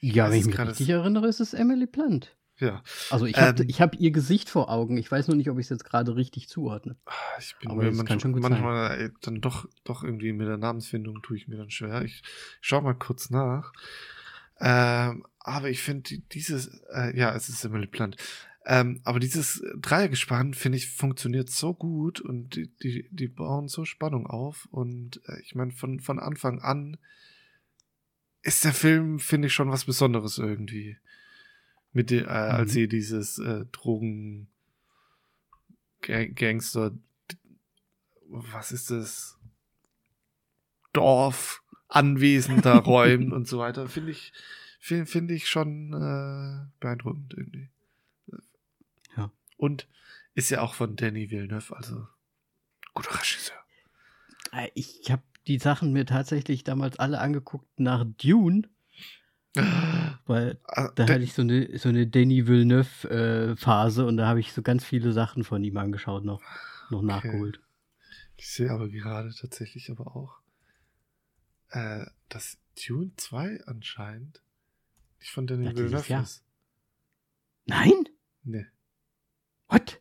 Ja, 0.00 0.24
weiß 0.24 0.32
wenn 0.32 0.40
ich 0.40 0.46
mich 0.46 0.58
richtig 0.58 0.88
erinnere, 0.90 1.26
ist 1.26 1.40
es 1.40 1.54
Emily 1.54 1.86
Blunt. 1.86 2.36
Ja. 2.58 2.82
Also 3.10 3.26
ich 3.26 3.36
habe 3.36 3.62
Ähm, 3.62 3.68
ich 3.68 3.80
hab 3.82 3.96
ihr 3.96 4.10
Gesicht 4.10 4.48
vor 4.48 4.70
Augen. 4.70 4.96
Ich 4.96 5.10
weiß 5.10 5.28
nur 5.28 5.36
nicht, 5.36 5.50
ob 5.50 5.58
ich 5.58 5.66
es 5.66 5.70
jetzt 5.70 5.84
gerade 5.84 6.16
richtig 6.16 6.48
zuordne. 6.48 6.96
Ah, 7.04 7.12
Ich 7.38 7.54
bin 7.58 7.70
Aber 7.70 7.82
mir 7.82 7.92
manchmal, 7.92 8.32
manchmal 8.40 9.00
äh, 9.00 9.10
dann 9.20 9.40
doch, 9.42 9.68
doch 9.84 10.02
irgendwie 10.02 10.32
mit 10.32 10.48
der 10.48 10.56
Namensfindung 10.56 11.20
tue 11.22 11.36
ich 11.36 11.48
mir 11.48 11.56
dann 11.56 11.70
schwer. 11.70 12.02
Ich 12.02 12.22
schau 12.62 12.80
mal 12.80 12.94
kurz 12.94 13.28
nach. 13.30 13.72
Ähm, 14.58 15.26
aber 15.40 15.68
ich 15.68 15.82
finde 15.82 16.02
die- 16.04 16.20
dieses, 16.28 16.68
äh, 16.94 17.16
ja, 17.16 17.34
es 17.34 17.48
ist 17.50 17.62
Emily 17.64 17.86
Blunt. 17.86 18.16
Ähm, 18.64 19.00
aber 19.04 19.20
dieses 19.20 19.62
Dreiergespann, 19.76 20.54
finde 20.54 20.78
ich, 20.78 20.88
funktioniert 20.90 21.50
so 21.50 21.72
gut 21.74 22.20
und 22.20 22.56
die, 22.56 22.68
die, 22.82 23.06
die 23.10 23.28
bauen 23.28 23.68
so 23.68 23.84
Spannung 23.84 24.26
auf. 24.26 24.66
Und 24.70 25.20
äh, 25.28 25.40
ich 25.42 25.54
meine, 25.54 25.72
von, 25.72 26.00
von 26.00 26.18
Anfang 26.18 26.60
an 26.62 26.96
ist 28.42 28.64
der 28.64 28.72
Film, 28.72 29.18
finde 29.18 29.48
ich, 29.48 29.54
schon 29.54 29.70
was 29.70 29.84
Besonderes 29.84 30.38
irgendwie. 30.38 30.96
Mit 31.96 32.12
äh, 32.12 32.24
als 32.26 32.68
Mhm. 32.70 32.74
sie 32.74 32.88
dieses 32.88 33.38
äh, 33.38 33.64
Drogen 33.72 34.48
Ga- 36.02 36.26
Gangster 36.26 36.92
was 38.28 38.72
ist 38.72 38.90
das? 38.90 39.38
Dorf 40.92 41.62
Anwesen 41.88 42.60
da 42.62 42.78
räumen 42.78 43.32
und 43.32 43.46
so 43.48 43.58
weiter. 43.58 43.88
Finde 43.88 44.10
ich 44.10 44.32
finde 44.80 45.06
finde 45.06 45.34
ich 45.34 45.48
schon 45.48 45.92
äh, 45.92 46.66
beeindruckend 46.80 47.34
irgendwie. 47.36 47.70
Ja. 49.16 49.30
und 49.56 49.86
ist 50.34 50.50
ja 50.50 50.60
auch 50.60 50.74
von 50.74 50.96
Danny 50.96 51.30
Villeneuve 51.30 51.74
also 51.76 52.06
guter 52.94 53.18
Regisseur. 53.18 53.56
Äh, 54.52 54.70
Ich 54.74 55.10
habe 55.10 55.22
die 55.46 55.58
Sachen 55.58 55.92
mir 55.92 56.04
tatsächlich 56.06 56.64
damals 56.64 56.98
alle 56.98 57.20
angeguckt 57.20 57.78
nach 57.78 58.04
Dune, 58.20 58.68
weil 60.26 60.58
Ah, 60.64 60.90
da 60.94 61.04
hatte 61.08 61.22
ich 61.22 61.32
so 61.34 61.42
eine, 61.42 61.78
so 61.78 61.88
eine 61.88 62.06
Denis 62.06 62.46
Villeneuve-Phase 62.46 64.06
und 64.06 64.16
da 64.16 64.26
habe 64.26 64.40
ich 64.40 64.52
so 64.52 64.62
ganz 64.62 64.84
viele 64.84 65.12
Sachen 65.12 65.44
von 65.44 65.62
ihm 65.64 65.76
angeschaut, 65.76 66.24
noch, 66.24 66.42
noch 66.90 67.02
nachgeholt. 67.02 67.60
Ich 68.36 68.48
sehe 68.50 68.70
aber 68.70 68.88
gerade 68.88 69.34
tatsächlich 69.34 69.90
aber 69.90 70.14
auch, 70.16 70.40
äh, 71.70 72.04
dass 72.28 72.58
Dune 72.86 73.10
2 73.16 73.60
anscheinend 73.66 74.42
nicht 75.20 75.30
von 75.30 75.46
Danny 75.46 75.64
Ja, 75.64 75.70
dieses 75.72 75.84
Villeneuve 75.90 76.08
Jahr. 76.12 76.22
ist. 76.22 76.44
Nein? 77.64 78.08
Nee. 78.44 78.66
What? 79.68 80.00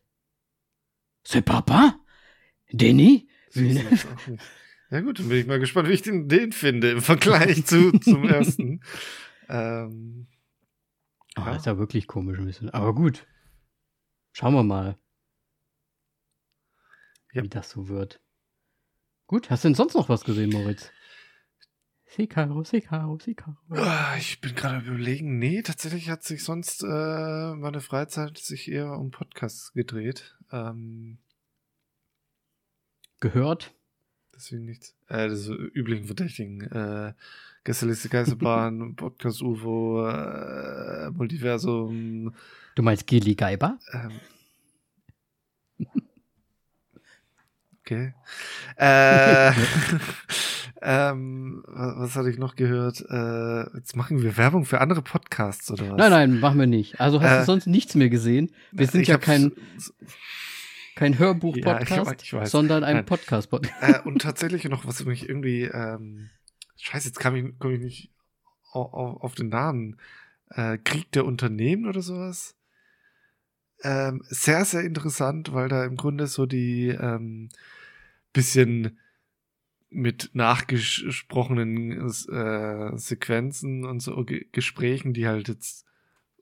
C'est 1.25 1.41
papa? 1.41 1.99
Denis 2.71 3.23
Villeneuve? 3.53 4.37
Ja 4.91 5.01
gut, 5.01 5.17
dann 5.19 5.29
bin 5.29 5.39
ich 5.39 5.47
mal 5.47 5.59
gespannt, 5.59 5.87
wie 5.89 5.93
ich 5.93 6.03
den, 6.03 6.29
den 6.29 6.51
finde 6.51 6.91
im 6.91 7.01
Vergleich 7.01 7.65
zu, 7.65 7.91
zum 7.99 8.23
ersten. 8.29 8.81
Ähm, 9.49 10.27
Oh, 11.37 11.41
Ja. 11.41 11.55
ist 11.55 11.65
ja 11.65 11.77
wirklich 11.77 12.07
komisch 12.07 12.39
ein 12.39 12.45
bisschen. 12.45 12.69
Aber 12.69 12.95
gut. 12.95 13.27
Schauen 14.31 14.53
wir 14.53 14.63
mal, 14.63 14.97
Ja. 17.33 17.43
wie 17.43 17.49
das 17.49 17.69
so 17.69 17.89
wird. 17.89 18.21
Gut, 19.27 19.49
hast 19.49 19.63
du 19.63 19.67
denn 19.67 19.75
sonst 19.75 19.95
noch 19.95 20.07
was 20.07 20.23
gesehen, 20.23 20.51
Moritz? 20.51 20.91
Sikaro, 22.05 22.63
Sikaro, 22.63 23.19
Sikaro. 23.19 23.57
ah, 23.71 24.15
ich 24.17 24.39
bin 24.39 24.55
gerade 24.55 24.87
überlegen, 24.87 25.37
nee, 25.37 25.61
tatsächlich 25.61 26.09
hat 26.09 26.23
sich 26.23 26.43
sonst 26.45 26.83
äh, 26.83 27.55
meine 27.55 27.81
Freizeit 27.81 28.37
sich 28.37 28.71
eher 28.71 28.91
um 28.97 29.11
Podcasts 29.11 29.73
gedreht. 29.73 30.37
Ähm, 30.51 31.17
Gehört? 33.19 33.74
Deswegen 34.35 34.65
nichts. 34.65 34.95
Äh, 35.07 35.29
das 35.29 35.47
üblichen 35.47 36.05
Verdächtigen. 36.05 36.61
Äh, 36.71 37.13
Gästeliste 37.63 38.09
Geisterbahn, 38.09 38.95
Podcast 38.95 39.41
UFO, 39.41 40.07
äh, 40.07 41.09
Multiversum, 41.11 42.33
Du 42.75 42.83
meinst 42.83 43.07
Gili 43.07 43.35
Geiber? 43.35 43.79
Ähm. 43.93 44.11
Okay. 47.81 48.13
Äh, 48.77 49.51
ähm, 50.81 51.63
was, 51.67 51.97
was 51.97 52.15
hatte 52.15 52.29
ich 52.31 52.37
noch 52.39 52.55
gehört? 52.55 52.99
Äh, 53.09 53.77
jetzt 53.77 53.95
machen 53.95 54.21
wir 54.23 54.35
Werbung 54.37 54.65
für 54.65 54.81
andere 54.81 55.01
Podcasts 55.03 55.69
oder 55.71 55.91
was? 55.91 55.97
Nein, 55.97 56.09
nein, 56.11 56.39
machen 56.39 56.59
wir 56.59 56.65
nicht. 56.67 56.99
Also 56.99 57.21
hast 57.21 57.31
Äh, 57.35 57.39
du 57.41 57.45
sonst 57.45 57.67
nichts 57.67 57.93
mehr 57.95 58.09
gesehen? 58.09 58.51
Wir 58.71 58.87
sind 58.87 59.01
Ich 59.01 59.07
ja 59.07 59.17
kein, 59.19 59.51
kein 60.95 61.13
Ja, 61.13 61.19
Hörbuch-Podcast, 61.19 62.33
weiß. 62.33 62.51
sondern 62.51 62.83
ein. 62.83 63.05
Podcast-Podcast. 63.05 63.81
äh, 63.81 64.07
und 64.07 64.21
tatsächlich 64.21 64.63
noch, 64.65 64.85
was 64.85 65.03
mich 65.05 65.27
irgendwie, 65.27 65.63
ähm, 65.63 66.29
scheiße, 66.77 67.09
jetzt 67.09 67.19
kam 67.19 67.35
ich, 67.35 67.53
komm 67.59 67.71
ich 67.71 67.81
nicht 67.81 68.11
auf, 68.71 68.93
auf, 68.93 69.21
auf 69.21 69.35
den 69.35 69.49
Namen. 69.49 69.97
Äh, 70.49 70.77
Krieg 70.77 71.11
der 71.11 71.25
Unternehmen 71.25 71.87
oder 71.87 72.01
sowas. 72.01 72.55
Ähm, 73.83 74.23
sehr, 74.29 74.63
sehr 74.63 74.81
interessant, 74.81 75.53
weil 75.53 75.67
da 75.67 75.85
im 75.85 75.97
Grunde 75.97 76.27
so 76.27 76.45
die 76.45 76.87
ähm, 76.87 77.49
bisschen 78.31 78.99
mit 79.89 80.31
nachgesprochenen 80.33 81.91
äh, 82.09 82.97
Sequenzen 82.97 83.85
und 83.85 84.01
so 84.01 84.23
Ge 84.23 84.45
Gesprächen, 84.51 85.13
die 85.13 85.27
halt 85.27 85.47
jetzt 85.47 85.85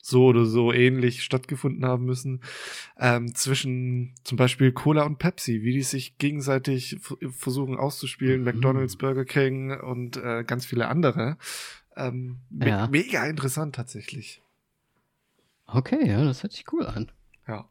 so 0.06 0.26
oder 0.26 0.46
so 0.46 0.74
ähnlich 0.74 1.24
stattgefunden 1.24 1.86
haben 1.86 2.04
müssen, 2.04 2.42
ähm, 3.00 3.34
zwischen 3.36 4.14
zum 4.26 4.38
Beispiel 4.38 4.74
Cola 4.74 5.04
und 5.04 5.18
Pepsi, 5.18 5.64
wie 5.64 5.72
die 5.72 5.82
sich 5.82 6.18
gegenseitig 6.18 6.98
versuchen 7.32 7.78
auszuspielen, 7.78 8.40
Mhm. 8.42 8.46
McDonald's, 8.46 8.98
Burger 8.98 9.24
King 9.24 9.72
und 9.80 10.18
äh, 10.18 10.44
ganz 10.44 10.66
viele 10.66 10.90
andere. 10.90 11.38
Ähm, 11.96 12.40
me 12.50 12.68
Ja. 12.68 12.88
Mega 12.88 13.26
interessant 13.26 13.76
tatsächlich. 13.76 14.42
Okay, 15.68 16.06
ja, 16.08 16.24
das 16.26 16.44
hört 16.44 16.52
sich 16.52 16.66
cool 16.74 16.86
an. 16.86 17.10
Ja. 17.48 17.70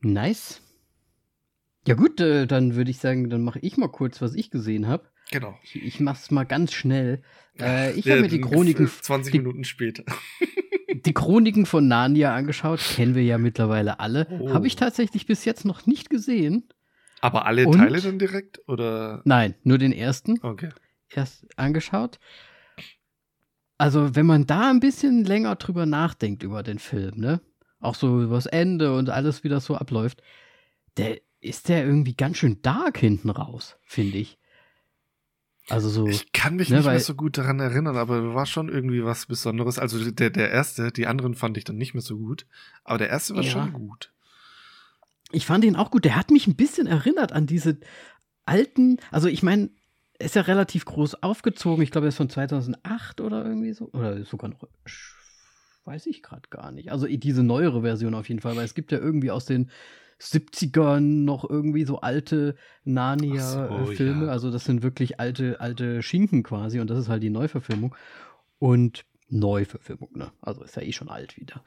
Nice. 0.00 0.60
Ja 1.86 1.94
gut, 1.94 2.20
äh, 2.20 2.46
dann 2.46 2.74
würde 2.74 2.90
ich 2.90 2.98
sagen, 2.98 3.30
dann 3.30 3.42
mache 3.42 3.60
ich 3.60 3.76
mal 3.76 3.88
kurz, 3.88 4.20
was 4.20 4.34
ich 4.34 4.50
gesehen 4.50 4.88
habe. 4.88 5.09
Genau. 5.30 5.58
Ich, 5.62 5.76
ich 5.76 6.00
mach's 6.00 6.30
mal 6.30 6.44
ganz 6.44 6.72
schnell. 6.72 7.22
Äh, 7.58 7.92
ich 7.92 8.04
Wir 8.06 8.12
habe 8.14 8.22
mir 8.22 8.28
die 8.28 8.40
Chroniken, 8.40 8.88
20 8.88 9.32
die- 9.32 9.38
Minuten 9.38 9.64
später. 9.64 10.04
die 10.94 11.14
Chroniken 11.14 11.66
von 11.66 11.86
Narnia 11.88 12.34
angeschaut. 12.34 12.80
Kennen 12.80 13.14
wir 13.14 13.22
ja 13.22 13.38
mittlerweile 13.38 14.00
alle. 14.00 14.26
Oh. 14.30 14.52
Habe 14.52 14.66
ich 14.66 14.76
tatsächlich 14.76 15.26
bis 15.26 15.44
jetzt 15.44 15.64
noch 15.64 15.86
nicht 15.86 16.10
gesehen. 16.10 16.68
Aber 17.20 17.46
alle 17.46 17.66
Und? 17.66 17.76
Teile 17.78 18.00
dann 18.00 18.18
direkt? 18.18 18.60
Oder? 18.66 19.22
Nein, 19.24 19.54
nur 19.62 19.78
den 19.78 19.92
ersten. 19.92 20.38
Okay. 20.42 20.70
erst 21.10 21.46
angeschaut. 21.58 22.18
Also, 23.78 24.14
wenn 24.14 24.26
man 24.26 24.46
da 24.46 24.70
ein 24.70 24.80
bisschen 24.80 25.24
länger 25.24 25.56
drüber 25.56 25.86
nachdenkt 25.86 26.42
über 26.42 26.62
den 26.62 26.78
Film, 26.78 27.18
ne? 27.18 27.40
Auch 27.78 27.94
so 27.94 28.22
über 28.22 28.34
das 28.34 28.46
Ende 28.46 28.94
und 28.94 29.08
alles, 29.08 29.42
wie 29.42 29.48
das 29.48 29.64
so 29.64 29.74
abläuft, 29.74 30.22
der 30.98 31.18
ist 31.40 31.70
der 31.70 31.84
irgendwie 31.86 32.14
ganz 32.14 32.36
schön 32.36 32.60
dark 32.60 32.98
hinten 32.98 33.30
raus, 33.30 33.78
finde 33.82 34.18
ich. 34.18 34.38
Also 35.70 35.88
so, 35.88 36.06
Ich 36.06 36.32
kann 36.32 36.56
mich 36.56 36.68
Ne, 36.70 36.76
nicht 36.76 36.84
mehr 36.84 36.94
weil- 36.94 37.00
so 37.00 37.14
gut 37.14 37.38
daran 37.38 37.60
erinnern, 37.60 37.96
aber 37.96 38.34
war 38.34 38.46
schon 38.46 38.68
irgendwie 38.68 39.04
was 39.04 39.26
Besonderes. 39.26 39.78
Also 39.78 40.10
der, 40.10 40.30
der 40.30 40.50
erste, 40.50 40.90
die 40.92 41.06
anderen 41.06 41.34
fand 41.34 41.56
ich 41.56 41.64
dann 41.64 41.76
nicht 41.76 41.94
mehr 41.94 42.02
so 42.02 42.16
gut. 42.18 42.46
Aber 42.84 42.98
der 42.98 43.08
erste 43.08 43.34
war 43.34 43.42
Ja. 43.42 43.50
schon 43.50 43.72
gut. 43.72 44.12
ich 45.32 45.46
fand 45.46 45.64
ihn 45.64 45.76
auch 45.76 45.92
gut. 45.92 46.04
Der 46.04 46.16
hat 46.16 46.30
mich 46.32 46.48
ein 46.48 46.56
bisschen 46.56 46.88
erinnert 46.88 47.30
an 47.32 47.46
diese 47.46 47.78
alten, 48.46 48.96
also 49.12 49.28
ich 49.28 49.44
meine, 49.44 49.70
er 50.18 50.26
ist 50.26 50.34
ja 50.34 50.42
relativ 50.42 50.84
groß 50.84 51.22
aufgezogen. 51.22 51.82
Ich 51.84 51.92
glaube, 51.92 52.06
er 52.06 52.08
ist 52.08 52.16
von 52.16 52.28
2008 52.28 53.20
oder 53.20 53.44
irgendwie 53.44 53.72
so. 53.72 53.90
Oder 53.92 54.24
sogar 54.24 54.50
noch, 54.50 54.64
weiß 55.84 56.06
ich 56.06 56.22
gerade 56.24 56.48
gar 56.50 56.72
nicht. 56.72 56.90
Also 56.90 57.06
diese 57.06 57.42
neuere 57.44 57.82
Version 57.82 58.14
auf 58.14 58.28
jeden 58.28 58.40
Fall, 58.40 58.56
weil 58.56 58.64
es 58.64 58.74
gibt 58.74 58.90
ja 58.92 58.98
irgendwie 58.98 59.30
aus 59.30 59.44
den 59.46 59.70
70ern 60.20 61.24
noch 61.24 61.48
irgendwie 61.48 61.84
so 61.84 62.00
alte 62.00 62.54
Ach 62.56 62.84
so, 62.84 62.90
Narnia-Filme. 62.90 64.26
ja. 64.26 64.32
Also 64.32 64.50
das 64.50 64.64
sind 64.64 64.82
wirklich 64.82 65.18
alte, 65.18 65.60
alte 65.60 66.02
Schinken 66.02 66.42
quasi 66.42 66.80
und 66.80 66.90
das 66.90 66.98
ist 66.98 67.08
halt 67.08 67.22
die 67.22 67.30
Neuverfilmung. 67.30 67.94
Und 68.58 69.04
Neuverfilmung, 69.28 70.10
ne? 70.14 70.32
Also 70.42 70.62
ist 70.62 70.76
ja 70.76 70.82
eh 70.82 70.92
schon 70.92 71.08
alt 71.08 71.36
wieder. 71.36 71.62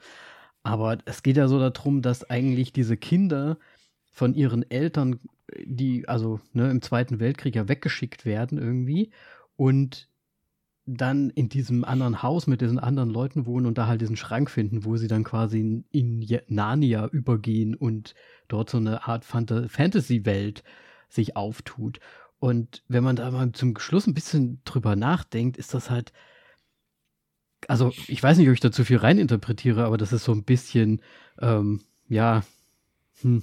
Aber 0.62 0.98
es 1.04 1.22
geht 1.22 1.36
ja 1.36 1.48
so 1.48 1.58
darum, 1.58 2.02
dass 2.02 2.28
eigentlich 2.30 2.72
diese 2.72 2.96
Kinder 2.96 3.58
von 4.12 4.34
ihren 4.34 4.68
Eltern, 4.70 5.18
die 5.64 6.08
also 6.08 6.40
ne, 6.52 6.70
im 6.70 6.80
Zweiten 6.80 7.20
Weltkrieg 7.20 7.56
ja 7.56 7.68
weggeschickt 7.68 8.24
werden 8.24 8.58
irgendwie 8.58 9.10
und 9.56 10.08
dann 10.86 11.30
in 11.30 11.48
diesem 11.48 11.84
anderen 11.84 12.22
Haus 12.22 12.46
mit 12.46 12.60
diesen 12.60 12.78
anderen 12.78 13.08
Leuten 13.08 13.46
wohnen 13.46 13.66
und 13.66 13.78
da 13.78 13.86
halt 13.86 14.00
diesen 14.00 14.16
Schrank 14.16 14.50
finden, 14.50 14.84
wo 14.84 14.96
sie 14.96 15.08
dann 15.08 15.24
quasi 15.24 15.60
in, 15.60 15.84
in 15.90 16.40
Narnia 16.48 17.06
übergehen 17.06 17.74
und 17.74 18.14
dort 18.48 18.68
so 18.70 18.76
eine 18.76 19.06
Art 19.06 19.24
Fanta 19.24 19.66
Fantasy-Welt 19.68 20.62
sich 21.08 21.36
auftut. 21.36 22.00
Und 22.38 22.82
wenn 22.88 23.04
man 23.04 23.16
da 23.16 23.30
mal 23.30 23.52
zum 23.52 23.78
Schluss 23.78 24.06
ein 24.06 24.14
bisschen 24.14 24.60
drüber 24.64 24.96
nachdenkt, 24.96 25.56
ist 25.56 25.72
das 25.72 25.88
halt, 25.88 26.12
also 27.68 27.90
ich 28.06 28.22
weiß 28.22 28.36
nicht, 28.36 28.48
ob 28.48 28.54
ich 28.54 28.60
da 28.60 28.70
zu 28.70 28.84
viel 28.84 28.98
reininterpretiere, 28.98 29.84
aber 29.84 29.96
das 29.96 30.12
ist 30.12 30.24
so 30.24 30.32
ein 30.32 30.44
bisschen, 30.44 31.00
ähm, 31.40 31.80
ja, 32.08 32.42
hm. 33.22 33.42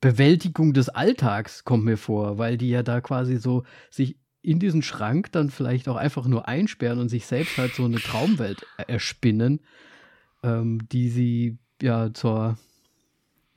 Bewältigung 0.00 0.72
des 0.72 0.88
Alltags 0.88 1.64
kommt 1.64 1.84
mir 1.84 1.96
vor, 1.96 2.38
weil 2.38 2.56
die 2.56 2.70
ja 2.70 2.82
da 2.82 3.00
quasi 3.00 3.36
so 3.36 3.64
sich 3.90 4.16
in 4.42 4.60
diesen 4.60 4.82
Schrank 4.82 5.32
dann 5.32 5.50
vielleicht 5.50 5.88
auch 5.88 5.96
einfach 5.96 6.26
nur 6.26 6.46
einsperren 6.46 7.00
und 7.00 7.08
sich 7.08 7.26
selbst 7.26 7.58
halt 7.58 7.74
so 7.74 7.84
eine 7.84 7.98
Traumwelt 7.98 8.64
erspinnen, 8.86 9.60
ähm, 10.42 10.88
die 10.88 11.08
sie 11.08 11.58
ja 11.82 12.12
zur, 12.14 12.56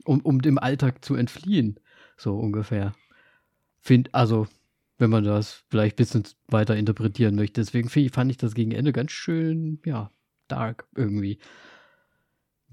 um, 0.04 0.20
um 0.20 0.42
dem 0.42 0.58
Alltag 0.58 1.04
zu 1.04 1.14
entfliehen, 1.14 1.78
so 2.16 2.38
ungefähr. 2.38 2.94
Find, 3.80 4.14
also, 4.14 4.48
wenn 4.98 5.10
man 5.10 5.24
das 5.24 5.64
vielleicht 5.70 5.94
ein 5.94 5.96
bisschen 5.96 6.24
weiter 6.48 6.76
interpretieren 6.76 7.34
möchte. 7.34 7.60
Deswegen 7.60 7.88
fand 7.88 8.30
ich 8.30 8.36
das 8.36 8.54
gegen 8.54 8.72
Ende 8.72 8.92
ganz 8.92 9.12
schön, 9.12 9.80
ja, 9.84 10.10
dark 10.48 10.86
irgendwie. 10.94 11.38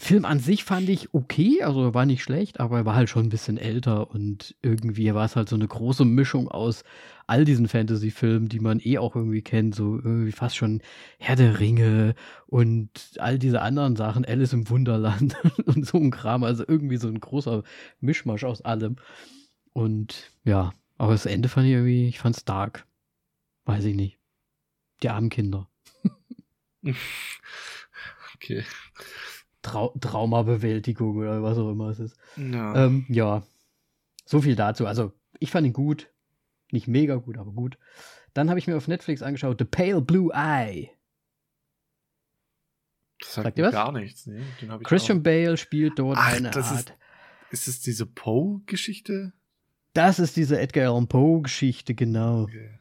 Film 0.02 0.24
an 0.24 0.40
sich 0.40 0.64
fand 0.64 0.88
ich 0.88 1.14
okay, 1.14 1.62
also 1.62 1.94
war 1.94 2.06
nicht 2.06 2.24
schlecht, 2.24 2.60
aber 2.62 2.78
er 2.78 2.86
war 2.86 2.96
halt 2.96 3.10
schon 3.10 3.26
ein 3.26 3.30
bisschen 3.30 3.58
älter 3.58 4.10
und 4.10 4.56
irgendwie 4.62 5.14
war 5.14 5.26
es 5.26 5.36
halt 5.36 5.50
so 5.50 5.56
eine 5.56 5.68
große 5.68 6.06
Mischung 6.06 6.48
aus 6.48 6.84
all 7.28 7.44
diesen 7.44 7.68
Fantasy-Filmen, 7.68 8.48
die 8.48 8.62
man 8.62 8.80
eh 8.80 8.98
auch 8.98 9.16
irgendwie 9.16 9.42
kennt, 9.42 9.76
so 9.76 9.98
irgendwie 9.98 10.32
fast 10.32 10.56
schon 10.56 10.82
Herr 11.20 11.36
der 11.36 11.60
Ringe 11.60 12.16
und 12.48 12.90
all 13.20 13.38
diese 13.38 13.62
anderen 13.62 13.98
Sachen, 13.98 14.26
Alice 14.26 14.54
im 14.54 14.70
Wunderland 14.70 15.36
und 15.66 15.86
so 15.86 15.98
ein 15.98 16.12
Kram, 16.12 16.44
also 16.44 16.64
irgendwie 16.66 16.98
so 16.98 17.10
ein 17.10 17.20
großer 17.20 17.64
Mischmasch 18.00 18.46
aus 18.46 18.62
allem. 18.62 18.96
Und 19.74 20.32
ja, 20.46 20.74
aber 20.98 21.12
das 21.12 21.26
Ende 21.26 21.50
fand 21.50 21.68
ich 21.68 21.74
irgendwie, 21.74 22.08
ich 22.08 22.20
fand's 22.20 22.46
dark. 22.46 22.88
Weiß 23.66 23.84
ich 23.86 23.96
nicht. 23.96 24.18
Die 25.04 25.10
armen 25.10 25.30
Kinder. 25.30 25.70
okay. 28.36 28.64
Trau 29.62 29.94
Traumabewältigung 30.00 31.18
oder 31.18 31.44
was 31.44 31.58
auch 31.58 31.72
immer 31.72 31.90
es 31.90 32.00
ist. 32.00 32.18
Ja. 32.38 32.86
Ähm, 32.86 33.06
ja, 33.10 33.44
so 34.26 34.42
viel 34.42 34.56
dazu. 34.56 34.86
Also, 34.86 35.14
ich 35.40 35.52
fand 35.52 35.68
ihn 35.68 35.74
gut. 35.74 36.10
Nicht 36.72 36.88
mega 36.88 37.16
gut, 37.16 37.38
aber 37.38 37.52
gut. 37.52 37.78
Dann 38.34 38.50
habe 38.50 38.60
ich 38.60 38.68
mir 38.68 38.78
auf 38.78 38.88
Netflix 38.88 39.22
angeschaut 39.22 39.58
The 39.60 39.66
Pale 39.66 40.02
Blue 40.02 40.32
Eye. 40.34 40.92
Das 43.20 43.34
sagt, 43.34 43.46
sagt 43.46 43.58
ihr 43.58 43.66
was? 43.66 43.72
Gar 43.74 43.92
nichts. 43.92 44.28
Nee, 44.28 44.44
Christian 44.84 45.20
auch. 45.20 45.24
Bale 45.24 45.58
spielt 45.58 46.00
dort 46.00 46.18
Ach, 46.18 46.34
eine 46.34 46.52
das 46.52 46.72
Art. 46.72 46.96
Ist, 47.50 47.68
ist 47.68 47.68
es 47.68 47.82
diese 47.82 48.06
Poe-Geschichte? 48.06 49.34
Das 49.94 50.20
ist 50.20 50.38
diese 50.38 50.60
Edgar 50.60 50.92
Allan 50.92 51.08
Poe-Geschichte, 51.08 51.96
genau. 51.96 52.44
Okay. 52.44 52.79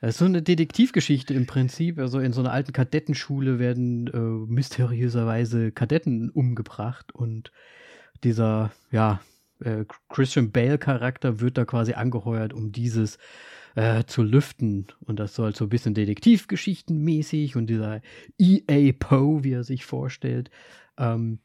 Das 0.00 0.10
ist 0.10 0.18
so 0.18 0.24
eine 0.24 0.40
Detektivgeschichte 0.42 1.34
im 1.34 1.46
Prinzip. 1.46 1.98
Also 1.98 2.20
in 2.20 2.32
so 2.32 2.40
einer 2.40 2.52
alten 2.52 2.72
Kadettenschule 2.72 3.58
werden 3.58 4.06
äh, 4.08 4.18
mysteriöserweise 4.52 5.72
Kadetten 5.72 6.30
umgebracht 6.30 7.14
und 7.14 7.52
dieser, 8.24 8.72
ja, 8.90 9.20
äh, 9.60 9.84
Christian 10.08 10.52
Bale-Charakter 10.52 11.40
wird 11.40 11.58
da 11.58 11.66
quasi 11.66 11.92
angeheuert, 11.92 12.54
um 12.54 12.72
dieses 12.72 13.18
äh, 13.74 14.04
zu 14.04 14.22
lüften. 14.22 14.86
Und 15.00 15.20
das 15.20 15.34
soll 15.34 15.54
so 15.54 15.66
ein 15.66 15.70
bisschen 15.70 15.94
Detektivgeschichtenmäßig 15.94 17.56
und 17.56 17.66
dieser 17.68 18.00
E.A. 18.38 18.92
Poe, 18.98 19.44
wie 19.44 19.52
er 19.52 19.64
sich 19.64 19.84
vorstellt, 19.84 20.50
ähm, 20.96 21.40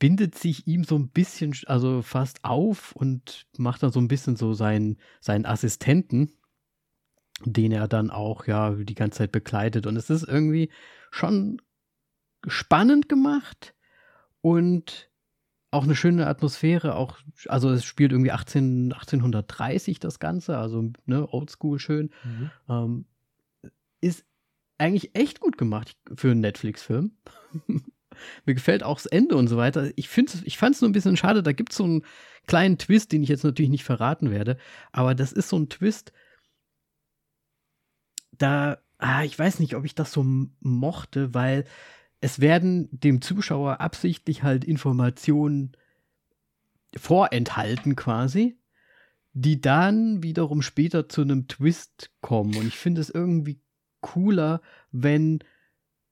bindet 0.00 0.34
sich 0.34 0.66
ihm 0.66 0.82
so 0.82 0.96
ein 0.96 1.08
bisschen, 1.08 1.54
also 1.66 2.02
fast 2.02 2.44
auf 2.44 2.92
und 2.96 3.46
macht 3.56 3.84
dann 3.84 3.92
so 3.92 4.00
ein 4.00 4.08
bisschen 4.08 4.34
so 4.34 4.52
seinen, 4.52 4.98
seinen 5.20 5.46
Assistenten 5.46 6.32
den 7.44 7.72
er 7.72 7.88
dann 7.88 8.10
auch 8.10 8.46
ja 8.46 8.70
die 8.70 8.94
ganze 8.94 9.18
Zeit 9.18 9.32
begleitet. 9.32 9.86
Und 9.86 9.96
es 9.96 10.10
ist 10.10 10.24
irgendwie 10.24 10.70
schon 11.10 11.60
spannend 12.46 13.08
gemacht 13.08 13.74
und 14.40 15.10
auch 15.70 15.84
eine 15.84 15.96
schöne 15.96 16.26
Atmosphäre. 16.26 16.94
Auch, 16.94 17.18
also 17.48 17.70
es 17.70 17.84
spielt 17.84 18.12
irgendwie 18.12 18.32
18, 18.32 18.92
1830 18.92 19.98
das 19.98 20.18
Ganze, 20.18 20.56
also 20.56 20.92
ne, 21.06 21.28
oldschool 21.32 21.78
schön. 21.78 22.10
Mhm. 22.24 22.50
Ähm, 22.68 23.04
ist 24.00 24.24
eigentlich 24.78 25.14
echt 25.14 25.40
gut 25.40 25.58
gemacht 25.58 25.96
für 26.14 26.30
einen 26.30 26.40
Netflix-Film. 26.40 27.12
Mir 28.46 28.54
gefällt 28.54 28.84
auch 28.84 28.98
das 28.98 29.06
Ende 29.06 29.36
und 29.36 29.48
so 29.48 29.56
weiter. 29.56 29.90
Ich, 29.96 30.08
ich 30.16 30.58
fand 30.58 30.74
es 30.74 30.80
nur 30.80 30.88
ein 30.88 30.92
bisschen 30.92 31.16
schade. 31.16 31.42
Da 31.42 31.52
gibt 31.52 31.72
es 31.72 31.78
so 31.78 31.84
einen 31.84 32.04
kleinen 32.46 32.78
Twist, 32.78 33.10
den 33.12 33.22
ich 33.22 33.28
jetzt 33.28 33.44
natürlich 33.44 33.70
nicht 33.70 33.84
verraten 33.84 34.30
werde. 34.30 34.56
Aber 34.92 35.14
das 35.14 35.32
ist 35.32 35.48
so 35.48 35.56
ein 35.58 35.68
Twist, 35.68 36.12
da, 38.38 38.78
ah, 38.98 39.24
ich 39.24 39.38
weiß 39.38 39.60
nicht, 39.60 39.74
ob 39.74 39.84
ich 39.84 39.94
das 39.94 40.12
so 40.12 40.24
mochte, 40.60 41.34
weil 41.34 41.64
es 42.20 42.40
werden 42.40 42.88
dem 42.90 43.20
Zuschauer 43.20 43.80
absichtlich 43.80 44.42
halt 44.42 44.64
Informationen 44.64 45.72
vorenthalten 46.96 47.96
quasi, 47.96 48.56
die 49.32 49.60
dann 49.60 50.22
wiederum 50.22 50.62
später 50.62 51.08
zu 51.08 51.22
einem 51.22 51.48
Twist 51.48 52.10
kommen. 52.20 52.56
Und 52.56 52.66
ich 52.66 52.78
finde 52.78 53.00
es 53.00 53.10
irgendwie 53.10 53.60
cooler, 54.00 54.60
wenn 54.92 55.40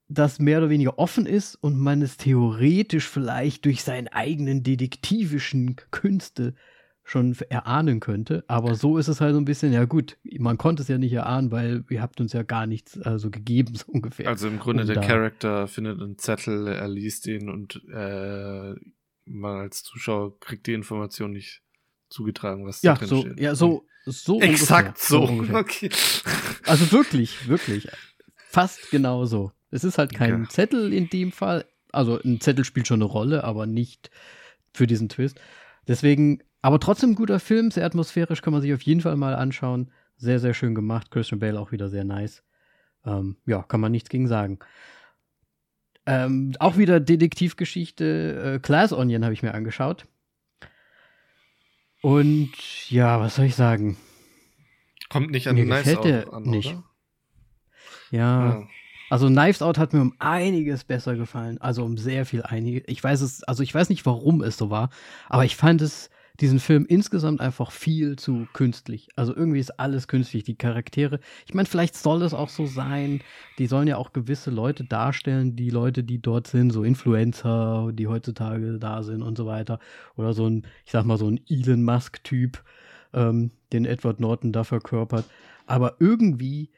das 0.08 0.38
mehr 0.38 0.58
oder 0.58 0.70
weniger 0.70 0.98
offen 0.98 1.26
ist 1.26 1.54
und 1.54 1.78
man 1.78 2.02
es 2.02 2.16
theoretisch 2.16 3.08
vielleicht 3.08 3.64
durch 3.64 3.82
seinen 3.82 4.08
eigenen 4.08 4.62
detektivischen 4.62 5.76
Künste 5.90 6.54
schon 7.04 7.36
erahnen 7.48 8.00
könnte. 8.00 8.44
Aber 8.46 8.74
so 8.74 8.96
ist 8.96 9.08
es 9.08 9.20
halt 9.20 9.34
so 9.34 9.40
ein 9.40 9.44
bisschen, 9.44 9.72
ja 9.72 9.84
gut, 9.84 10.18
man 10.38 10.56
konnte 10.56 10.82
es 10.82 10.88
ja 10.88 10.98
nicht 10.98 11.12
erahnen, 11.12 11.50
weil 11.50 11.84
ihr 11.90 12.00
habt 12.00 12.20
uns 12.20 12.32
ja 12.32 12.42
gar 12.42 12.66
nichts 12.66 13.00
also 13.00 13.30
gegeben, 13.30 13.74
so 13.76 13.86
ungefähr. 13.88 14.28
Also 14.28 14.48
im 14.48 14.58
Grunde 14.58 14.82
um 14.82 14.88
der 14.88 15.00
Charakter 15.00 15.66
findet 15.66 16.00
einen 16.00 16.18
Zettel, 16.18 16.68
er 16.68 16.88
liest 16.88 17.26
ihn 17.26 17.48
und 17.48 17.82
äh, 17.92 18.74
man 19.24 19.60
als 19.60 19.82
Zuschauer 19.82 20.38
kriegt 20.40 20.66
die 20.66 20.74
Information 20.74 21.32
nicht 21.32 21.62
zugetragen, 22.08 22.66
was 22.66 22.82
ja, 22.82 22.92
da 22.92 22.98
drin 22.98 23.08
so, 23.08 23.20
steht. 23.20 23.40
Ja, 23.40 23.54
so, 23.54 23.86
so 24.04 24.40
Exakt 24.40 25.10
ungefähr, 25.12 25.46
so. 25.46 25.52
so 25.52 25.58
okay. 25.58 25.90
Also 26.66 26.92
wirklich, 26.92 27.48
wirklich. 27.48 27.88
Fast 28.36 28.90
genau 28.90 29.24
so. 29.24 29.50
Es 29.70 29.82
ist 29.82 29.98
halt 29.98 30.14
kein 30.14 30.42
okay. 30.42 30.48
Zettel 30.50 30.92
in 30.92 31.08
dem 31.08 31.32
Fall. 31.32 31.64
Also 31.90 32.20
ein 32.22 32.40
Zettel 32.40 32.64
spielt 32.64 32.86
schon 32.86 33.02
eine 33.02 33.10
Rolle, 33.10 33.42
aber 33.42 33.66
nicht 33.66 34.10
für 34.72 34.86
diesen 34.86 35.08
Twist. 35.08 35.40
Deswegen 35.88 36.42
aber 36.62 36.78
trotzdem 36.78 37.16
guter 37.16 37.40
Film, 37.40 37.70
sehr 37.70 37.84
atmosphärisch, 37.84 38.40
kann 38.40 38.52
man 38.52 38.62
sich 38.62 38.72
auf 38.72 38.82
jeden 38.82 39.00
Fall 39.00 39.16
mal 39.16 39.34
anschauen. 39.34 39.90
Sehr, 40.16 40.38
sehr 40.38 40.54
schön 40.54 40.74
gemacht. 40.74 41.10
Christian 41.10 41.40
Bale 41.40 41.58
auch 41.58 41.72
wieder 41.72 41.88
sehr 41.88 42.04
nice. 42.04 42.44
Ähm, 43.04 43.36
ja, 43.46 43.62
kann 43.62 43.80
man 43.80 43.90
nichts 43.90 44.08
gegen 44.08 44.28
sagen. 44.28 44.60
Ähm, 46.06 46.54
auch 46.60 46.76
wieder 46.76 47.00
Detektivgeschichte. 47.00 48.54
Äh, 48.54 48.58
Glass 48.60 48.92
Onion 48.92 49.24
habe 49.24 49.34
ich 49.34 49.42
mir 49.42 49.54
angeschaut. 49.54 50.06
Und 52.00 52.52
ja, 52.90 53.20
was 53.20 53.36
soll 53.36 53.46
ich 53.46 53.56
sagen? 53.56 53.96
Kommt 55.08 55.30
nicht 55.30 55.48
an 55.48 55.56
mir 55.56 55.64
Knives 55.64 55.84
gefällt 55.84 56.28
Out 56.28 56.34
an, 56.34 56.42
nicht. 56.44 56.76
Ja. 58.10 58.48
Ja. 58.48 58.68
Also 59.10 59.26
Knives 59.26 59.62
Out 59.62 59.78
hat 59.78 59.92
mir 59.92 60.00
um 60.00 60.14
einiges 60.18 60.84
besser 60.84 61.16
gefallen. 61.16 61.60
Also 61.60 61.84
um 61.84 61.98
sehr 61.98 62.24
viel 62.24 62.42
einige. 62.42 62.80
Ich 62.86 63.02
weiß 63.02 63.20
es, 63.20 63.42
also 63.44 63.62
ich 63.62 63.74
weiß 63.74 63.88
nicht, 63.88 64.06
warum 64.06 64.42
es 64.42 64.56
so 64.56 64.70
war, 64.70 64.90
aber 65.28 65.44
ich 65.44 65.56
fand 65.56 65.82
es 65.82 66.08
diesen 66.40 66.60
Film 66.60 66.86
insgesamt 66.88 67.40
einfach 67.40 67.70
viel 67.70 68.16
zu 68.16 68.46
künstlich. 68.52 69.08
Also 69.16 69.34
irgendwie 69.34 69.60
ist 69.60 69.78
alles 69.78 70.08
künstlich. 70.08 70.44
Die 70.44 70.56
Charaktere, 70.56 71.20
ich 71.46 71.54
meine, 71.54 71.66
vielleicht 71.66 71.94
soll 71.94 72.22
es 72.22 72.34
auch 72.34 72.48
so 72.48 72.66
sein. 72.66 73.20
Die 73.58 73.66
sollen 73.66 73.88
ja 73.88 73.96
auch 73.96 74.12
gewisse 74.12 74.50
Leute 74.50 74.84
darstellen, 74.84 75.56
die 75.56 75.70
Leute, 75.70 76.04
die 76.04 76.20
dort 76.20 76.46
sind, 76.46 76.70
so 76.70 76.84
Influencer, 76.84 77.90
die 77.92 78.08
heutzutage 78.08 78.78
da 78.78 79.02
sind 79.02 79.22
und 79.22 79.36
so 79.36 79.46
weiter. 79.46 79.78
Oder 80.16 80.32
so 80.32 80.46
ein, 80.46 80.66
ich 80.84 80.92
sag 80.92 81.04
mal, 81.04 81.18
so 81.18 81.28
ein 81.28 81.40
Elon 81.48 81.84
Musk-Typ, 81.84 82.62
ähm, 83.12 83.50
den 83.72 83.84
Edward 83.84 84.20
Norton 84.20 84.52
da 84.52 84.64
verkörpert. 84.64 85.26
Aber 85.66 85.96
irgendwie 86.00 86.70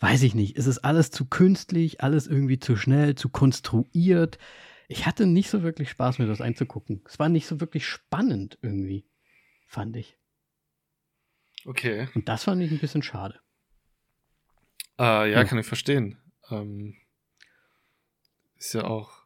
weiß 0.00 0.24
ich 0.24 0.34
nicht, 0.34 0.58
es 0.58 0.66
ist 0.66 0.78
alles 0.78 1.12
zu 1.12 1.26
künstlich, 1.26 2.00
alles 2.00 2.26
irgendwie 2.26 2.58
zu 2.58 2.74
schnell, 2.74 3.14
zu 3.14 3.28
konstruiert 3.28 4.38
ich 4.88 5.06
hatte 5.06 5.26
nicht 5.26 5.50
so 5.50 5.62
wirklich 5.62 5.90
Spaß, 5.90 6.18
mir 6.18 6.26
das 6.26 6.40
einzugucken. 6.40 7.02
Es 7.06 7.18
war 7.18 7.28
nicht 7.28 7.46
so 7.46 7.60
wirklich 7.60 7.86
spannend 7.86 8.58
irgendwie, 8.62 9.06
fand 9.66 9.96
ich. 9.96 10.16
Okay. 11.64 12.08
Und 12.14 12.28
das 12.28 12.44
fand 12.44 12.62
ich 12.62 12.70
ein 12.70 12.78
bisschen 12.78 13.02
schade. 13.02 13.40
Äh, 14.98 15.02
ja, 15.02 15.26
ja, 15.26 15.44
kann 15.44 15.58
ich 15.58 15.66
verstehen. 15.66 16.18
Ähm, 16.50 16.96
ist 18.56 18.74
ja 18.74 18.84
auch. 18.84 19.22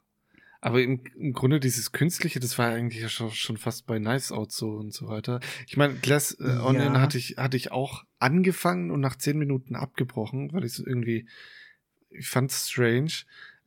Aber 0.61 0.83
im, 0.83 1.05
im 1.17 1.33
Grunde 1.33 1.61
dieses 1.61 1.93
Künstliche, 1.93 2.41
das 2.41 2.59
war 2.59 2.71
eigentlich 2.71 3.03
ja 3.03 3.09
schon, 3.09 3.31
schon 3.31 3.57
fast 3.57 3.87
bei 3.87 3.99
Nice 3.99 4.33
Out 4.33 4.53
so 4.53 4.71
und 4.71 4.93
so 4.93 5.07
weiter. 5.09 5.41
Ich 5.67 5.77
meine, 5.77 5.95
Glass 5.95 6.37
äh, 6.41 6.59
Onion 6.59 6.95
ja. 6.95 7.01
hatte 7.01 7.19
ich, 7.19 7.37
hatte 7.37 7.57
ich 7.57 7.71
auch 7.71 8.05
angefangen 8.19 8.91
und 8.91 9.01
nach 9.01 9.17
zehn 9.17 9.39
Minuten 9.39 9.77
abgebrochen, 9.77 10.53
weil 10.53 10.65
ich 10.65 10.73
es 10.73 10.79
irgendwie, 10.79 11.29
ich 12.11 12.29
fand 12.29 12.51
es 12.51 12.71
strange. 12.71 13.13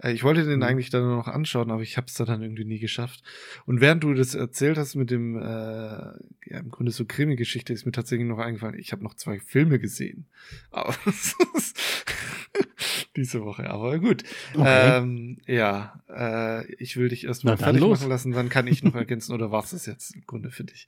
Äh, 0.02 0.14
ich 0.14 0.24
wollte 0.24 0.46
den 0.46 0.58
Mhm. 0.60 0.64
eigentlich 0.64 0.90
dann 0.90 1.08
noch 1.08 1.28
anschauen, 1.28 1.72
aber 1.72 1.82
ich 1.82 1.98
habe 1.98 2.08
es 2.08 2.14
dann 2.16 2.42
irgendwie 2.42 2.66
nie 2.66 2.80
geschafft. 2.80 3.22
Und 3.66 3.82
während 3.82 4.04
du 4.04 4.14
das 4.14 4.36
erzählt 4.36 4.78
hast 4.78 4.96
mit 4.96 5.12
dem, 5.12 5.38
äh, 5.38 5.42
ja, 5.42 6.60
im 6.60 6.70
Grunde 6.70 6.92
so 6.92 7.06
Krimi-Geschichte, 7.06 7.74
ist 7.74 7.86
mir 7.86 7.92
tatsächlich 7.92 8.28
noch 8.28 8.40
eingefallen, 8.40 8.78
ich 8.80 8.92
habe 8.92 9.04
noch 9.04 9.14
zwei 9.14 9.40
Filme 9.40 9.80
gesehen. 9.80 10.26
Aber 10.72 10.96
diese 13.16 13.44
Woche, 13.44 13.70
aber 13.70 14.00
gut. 14.00 14.24
Okay. 14.56 14.98
Ähm, 14.98 15.38
ja, 15.46 16.02
äh, 16.10 16.72
ich 16.76 16.98
will 16.98 17.10
dich 17.10 17.26
erstmal 17.26 17.58
fertig 17.58 17.82
los. 17.82 18.00
machen 18.00 18.10
lassen, 18.10 18.32
dann 18.32 18.50
kann 18.50 18.68
ich 18.68 18.84
noch 18.84 18.96
ergänzen 18.96 19.34
oder 19.34 19.52
war 19.52 19.64
es 19.64 19.72
das 19.72 19.86
jetzt 19.86 20.16
im 20.16 20.26
Grunde 20.26 20.52
für 20.52 20.64
dich? 20.64 20.88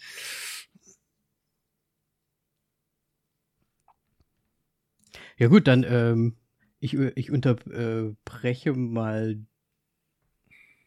Ja 5.38 5.48
gut, 5.48 5.68
dann 5.68 5.84
ähm, 5.88 6.36
ich, 6.82 6.96
ich 6.96 7.32
unterbreche 7.32 8.74
mal 8.74 9.38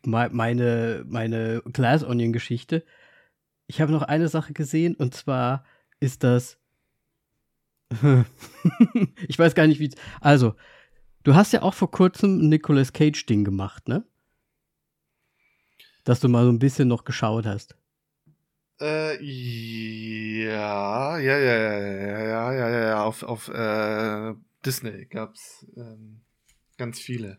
me- 0.04 0.30
meine, 0.32 1.04
meine 1.06 1.62
Glass 1.72 2.04
Onion 2.04 2.32
Geschichte. 2.32 2.84
Ich 3.66 3.80
habe 3.80 3.92
noch 3.92 4.02
eine 4.02 4.28
Sache 4.28 4.52
gesehen 4.52 4.94
und 4.96 5.14
zwar 5.14 5.64
ist 6.00 6.24
das. 6.24 6.58
ich 9.28 9.38
weiß 9.38 9.54
gar 9.54 9.66
nicht, 9.66 9.80
wie. 9.80 9.90
Also, 10.20 10.54
du 11.24 11.34
hast 11.34 11.52
ja 11.52 11.62
auch 11.62 11.74
vor 11.74 11.90
kurzem 11.90 12.40
ein 12.40 12.50
Nicolas 12.50 12.92
Cage 12.92 13.26
Ding 13.26 13.44
gemacht, 13.44 13.88
ne? 13.88 14.04
Dass 16.04 16.20
du 16.20 16.28
mal 16.28 16.44
so 16.44 16.50
ein 16.50 16.58
bisschen 16.58 16.88
noch 16.88 17.04
geschaut 17.04 17.44
hast. 17.46 17.76
Äh, 18.80 19.22
ja, 19.22 21.18
ja, 21.18 21.38
ja, 21.38 21.54
ja, 21.54 21.78
ja, 21.78 22.18
ja, 22.18 22.52
ja, 22.52 22.68
ja, 22.68 22.80
ja, 22.88 23.04
auf, 23.04 23.22
auf 23.22 23.48
äh, 23.48 24.34
Disney 24.64 25.06
gab's 25.06 25.66
ähm, 25.76 26.20
ganz 26.78 26.98
viele. 26.98 27.38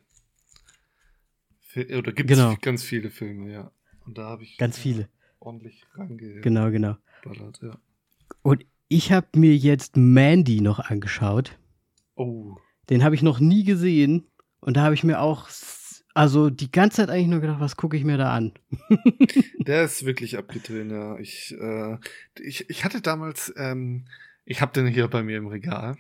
Fi- 1.59 1.93
Oder 1.95 2.11
gibt's 2.11 2.33
Genau. 2.33 2.55
ganz 2.61 2.83
viele 2.83 3.09
Filme, 3.09 3.51
ja. 3.51 3.71
Und 4.05 4.17
da 4.17 4.29
habe 4.29 4.43
ich 4.43 4.57
Ganz 4.57 4.77
äh, 4.77 4.81
viele. 4.81 5.09
ordentlich 5.39 5.83
reingeballert, 5.95 6.43
Genau, 6.43 6.69
genau. 6.71 6.97
ja. 7.61 7.77
Und 8.41 8.65
ich 8.88 9.11
habe 9.11 9.27
mir 9.38 9.55
jetzt 9.55 9.97
Mandy 9.97 10.61
noch 10.61 10.79
angeschaut. 10.79 11.57
Oh, 12.15 12.55
Den 12.89 13.03
habe 13.03 13.15
ich 13.15 13.23
noch 13.23 13.39
nie 13.39 13.63
gesehen. 13.63 14.27
Und 14.61 14.77
da 14.77 14.83
habe 14.83 14.93
ich 14.95 15.03
mir 15.03 15.19
auch, 15.19 15.49
also 16.13 16.49
die 16.49 16.71
ganze 16.71 16.97
Zeit 16.97 17.09
eigentlich 17.09 17.27
nur 17.27 17.41
gedacht, 17.41 17.59
was 17.59 17.75
gucke 17.75 17.97
ich 17.97 18.03
mir 18.03 18.17
da 18.17 18.33
an? 18.33 18.53
der 19.59 19.83
ist 19.83 20.05
wirklich 20.05 20.38
abgedreht, 20.38 20.89
ja. 20.89 21.17
Ich, 21.19 21.55
äh, 21.59 21.97
ich, 22.39 22.69
ich 22.69 22.85
hatte 22.85 23.01
damals, 23.01 23.53
ähm, 23.57 24.05
ich 24.45 24.61
habe 24.61 24.71
den 24.73 24.88
hier 24.88 25.07
bei 25.07 25.23
mir 25.23 25.38
im 25.38 25.47
Regal. 25.47 25.97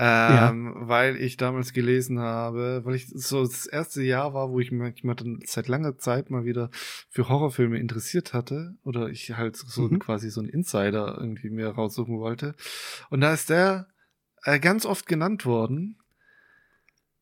Ähm, 0.00 0.74
weil 0.76 1.16
ich 1.16 1.36
damals 1.36 1.72
gelesen 1.72 2.20
habe, 2.20 2.82
weil 2.84 2.94
ich 2.94 3.08
so 3.08 3.42
das 3.44 3.66
erste 3.66 4.00
Jahr 4.02 4.32
war, 4.32 4.50
wo 4.50 4.60
ich 4.60 4.70
mich 4.70 5.02
mal 5.02 5.14
dann 5.14 5.40
seit 5.44 5.66
langer 5.66 5.98
Zeit 5.98 6.30
mal 6.30 6.44
wieder 6.44 6.70
für 7.10 7.28
Horrorfilme 7.28 7.78
interessiert 7.80 8.32
hatte 8.32 8.76
oder 8.84 9.08
ich 9.08 9.32
halt 9.36 9.56
so 9.56 9.88
Mhm. 9.88 9.98
quasi 9.98 10.30
so 10.30 10.40
einen 10.40 10.50
Insider 10.50 11.16
irgendwie 11.18 11.50
mir 11.50 11.70
raussuchen 11.70 12.20
wollte. 12.20 12.54
Und 13.10 13.22
da 13.22 13.32
ist 13.34 13.50
der 13.50 13.88
äh, 14.44 14.60
ganz 14.60 14.86
oft 14.86 15.06
genannt 15.08 15.44
worden. 15.44 15.98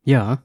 Ja. 0.03 0.43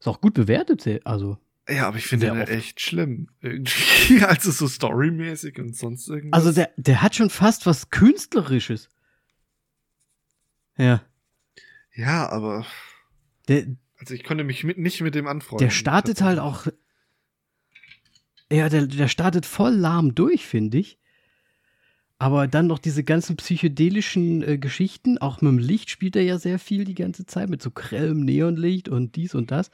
Ist 0.00 0.08
auch 0.08 0.22
gut 0.22 0.32
bewertet, 0.34 0.86
also. 1.04 1.36
Ja, 1.68 1.86
aber 1.88 1.98
ich 1.98 2.06
finde 2.06 2.26
den 2.30 2.40
oft. 2.40 2.48
echt 2.50 2.80
schlimm. 2.80 3.28
Irgendwie, 3.42 4.22
also 4.26 4.50
so 4.52 4.66
storymäßig 4.68 5.58
und 5.58 5.76
sonst 5.76 6.08
irgendwas. 6.08 6.40
Also 6.40 6.52
der, 6.52 6.70
der 6.78 7.02
hat 7.02 7.14
schon 7.14 7.28
fast 7.28 7.66
was 7.66 7.90
Künstlerisches. 7.90 8.88
Ja. 10.78 11.02
Ja, 11.98 12.28
aber 12.30 12.64
Der, 13.48 13.66
also 13.98 14.14
ich 14.14 14.22
konnte 14.22 14.44
mich 14.44 14.62
mit, 14.62 14.78
nicht 14.78 15.00
mit 15.00 15.14
dem 15.16 15.26
anfreunden. 15.26 15.66
der 15.66 15.70
startet 15.70 16.22
halt 16.22 16.38
auch. 16.38 16.68
Ja, 18.50 18.68
der, 18.68 18.86
der 18.86 19.08
startet 19.08 19.44
voll 19.44 19.74
lahm 19.74 20.14
durch, 20.14 20.46
finde 20.46 20.78
ich. 20.78 20.98
Aber 22.20 22.46
dann 22.46 22.68
noch 22.68 22.78
diese 22.78 23.04
ganzen 23.04 23.36
psychedelischen 23.36 24.42
äh, 24.42 24.58
Geschichten, 24.58 25.18
auch 25.18 25.40
mit 25.40 25.50
dem 25.50 25.58
Licht 25.58 25.90
spielt 25.90 26.16
er 26.16 26.22
ja 26.22 26.38
sehr 26.38 26.58
viel 26.58 26.84
die 26.84 26.94
ganze 26.94 27.26
Zeit, 27.26 27.48
mit 27.48 27.62
so 27.62 27.70
grellem 27.70 28.20
Neonlicht 28.20 28.88
und 28.88 29.16
dies 29.16 29.34
und 29.34 29.50
das. 29.50 29.70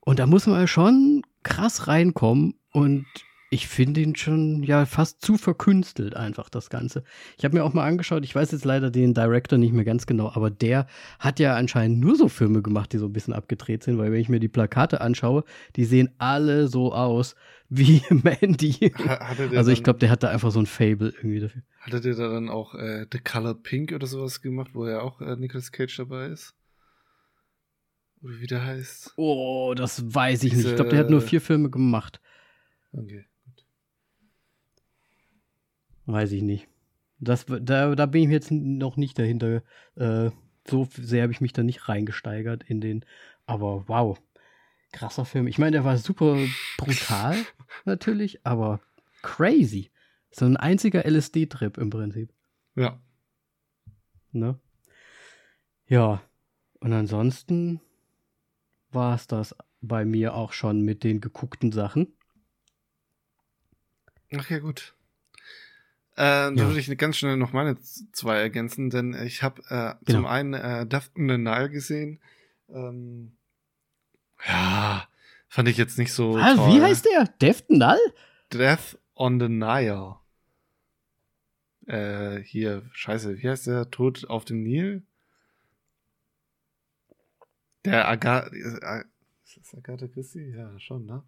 Und 0.00 0.18
da 0.20 0.26
muss 0.26 0.46
man 0.46 0.60
ja 0.60 0.66
schon 0.66 1.22
krass 1.42 1.88
reinkommen 1.88 2.54
und 2.72 3.06
ich 3.50 3.66
finde 3.66 4.02
ihn 4.02 4.14
schon 4.14 4.62
ja 4.62 4.84
fast 4.84 5.22
zu 5.22 5.38
verkünstelt 5.38 6.14
einfach 6.14 6.50
das 6.50 6.68
Ganze. 6.68 7.02
Ich 7.38 7.44
habe 7.44 7.56
mir 7.56 7.64
auch 7.64 7.72
mal 7.72 7.86
angeschaut, 7.86 8.24
ich 8.24 8.34
weiß 8.34 8.52
jetzt 8.52 8.64
leider 8.66 8.90
den 8.90 9.14
Director 9.14 9.58
nicht 9.58 9.72
mehr 9.72 9.84
ganz 9.86 10.04
genau, 10.04 10.30
aber 10.34 10.50
der 10.50 10.86
hat 11.18 11.40
ja 11.40 11.56
anscheinend 11.56 11.98
nur 12.00 12.14
so 12.16 12.28
Filme 12.28 12.60
gemacht, 12.60 12.92
die 12.92 12.98
so 12.98 13.06
ein 13.06 13.12
bisschen 13.12 13.32
abgedreht 13.32 13.82
sind, 13.82 13.96
weil 13.96 14.12
wenn 14.12 14.20
ich 14.20 14.28
mir 14.28 14.40
die 14.40 14.48
Plakate 14.48 15.00
anschaue, 15.00 15.44
die 15.76 15.86
sehen 15.86 16.10
alle 16.18 16.68
so 16.68 16.92
aus 16.92 17.36
wie 17.70 18.02
Mandy. 18.10 18.92
Also 19.54 19.70
ich 19.70 19.82
glaube, 19.82 19.98
der 19.98 20.10
hat 20.10 20.22
da 20.22 20.28
einfach 20.28 20.50
so 20.50 20.60
ein 20.60 20.66
Fable 20.66 21.14
irgendwie 21.16 21.40
dafür. 21.40 21.62
Hatte 21.80 22.00
der 22.02 22.14
da 22.16 22.28
dann 22.28 22.50
auch 22.50 22.74
äh, 22.74 23.06
The 23.10 23.18
Color 23.18 23.54
Pink 23.62 23.92
oder 23.92 24.06
sowas 24.06 24.42
gemacht, 24.42 24.70
wo 24.74 24.86
ja 24.86 25.00
auch 25.00 25.20
äh, 25.22 25.36
Nicolas 25.36 25.72
Cage 25.72 25.96
dabei 25.96 26.26
ist? 26.26 26.54
Oder 28.20 28.40
wie 28.40 28.46
der 28.46 28.64
heißt? 28.64 29.14
Oh, 29.16 29.74
das 29.76 30.02
weiß 30.14 30.44
ich 30.44 30.52
nicht. 30.54 30.66
Ich 30.66 30.74
glaube, 30.74 30.90
der 30.90 30.98
hat 30.98 31.06
Diese- 31.06 31.12
nur 31.12 31.22
vier 31.22 31.40
Filme 31.40 31.70
gemacht. 31.70 32.20
Okay. 32.92 33.24
Weiß 36.08 36.32
ich 36.32 36.42
nicht. 36.42 36.68
Das, 37.20 37.44
da, 37.44 37.94
da 37.94 38.06
bin 38.06 38.22
ich 38.22 38.30
jetzt 38.30 38.50
noch 38.50 38.96
nicht 38.96 39.18
dahinter. 39.18 39.62
Äh, 39.94 40.30
so 40.66 40.88
sehr 40.90 41.22
habe 41.22 41.32
ich 41.32 41.42
mich 41.42 41.52
da 41.52 41.62
nicht 41.62 41.86
reingesteigert 41.86 42.64
in 42.64 42.80
den. 42.80 43.04
Aber 43.44 43.86
wow. 43.88 44.18
Krasser 44.90 45.26
Film. 45.26 45.46
Ich 45.46 45.58
meine, 45.58 45.72
der 45.72 45.84
war 45.84 45.98
super 45.98 46.38
brutal, 46.78 47.36
natürlich, 47.84 48.46
aber 48.46 48.80
crazy. 49.20 49.90
So 50.30 50.46
ein 50.46 50.56
einziger 50.56 51.04
LSD-Trip 51.06 51.76
im 51.76 51.90
Prinzip. 51.90 52.32
Ja. 52.74 52.98
Ne? 54.32 54.58
Ja. 55.88 56.22
Und 56.80 56.94
ansonsten 56.94 57.82
war 58.92 59.14
es 59.14 59.26
das 59.26 59.54
bei 59.82 60.06
mir 60.06 60.32
auch 60.32 60.54
schon 60.54 60.80
mit 60.80 61.04
den 61.04 61.20
geguckten 61.20 61.70
Sachen. 61.70 62.14
Ach 64.34 64.48
ja, 64.48 64.58
gut. 64.58 64.94
Äh, 66.18 66.50
Ja. 66.52 66.56
würde 66.56 66.80
ich 66.80 66.98
ganz 66.98 67.16
schnell 67.16 67.36
noch 67.36 67.52
meine 67.52 67.78
zwei 68.12 68.38
ergänzen, 68.38 68.90
denn 68.90 69.14
ich 69.24 69.42
habe 69.44 69.62
äh, 69.68 69.94
Genau. 70.04 70.18
zum 70.20 70.26
einen 70.26 70.52
äh, 70.54 70.84
Death 70.86 71.10
on 71.16 71.28
the 71.28 71.38
Nile 71.38 71.70
gesehen. 71.70 72.20
Ähm, 72.68 73.36
ja, 74.46 75.08
fand 75.48 75.68
ich 75.68 75.76
jetzt 75.76 75.96
nicht 75.98 76.12
so 76.12 76.36
Ah, 76.36 76.54
toll. 76.56 76.74
wie 76.74 76.82
heißt 76.82 77.04
der? 77.06 77.24
Deft 77.40 77.70
Null? 77.70 77.98
Death 78.52 78.98
on 79.14 79.38
the 79.40 79.48
Nile. 79.48 80.16
Äh, 81.86 82.42
hier, 82.42 82.82
scheiße, 82.92 83.38
wie 83.38 83.48
heißt 83.48 83.66
der? 83.68 83.90
Tod 83.90 84.28
auf 84.28 84.44
dem 84.44 84.62
Nil? 84.62 85.02
Der 87.84 88.08
Agatha, 88.08 88.48
ist 88.48 89.56
das 89.56 89.74
Agatha 89.74 90.06
Christie? 90.08 90.50
Ja, 90.54 90.78
schon, 90.80 91.06
ne? 91.06 91.22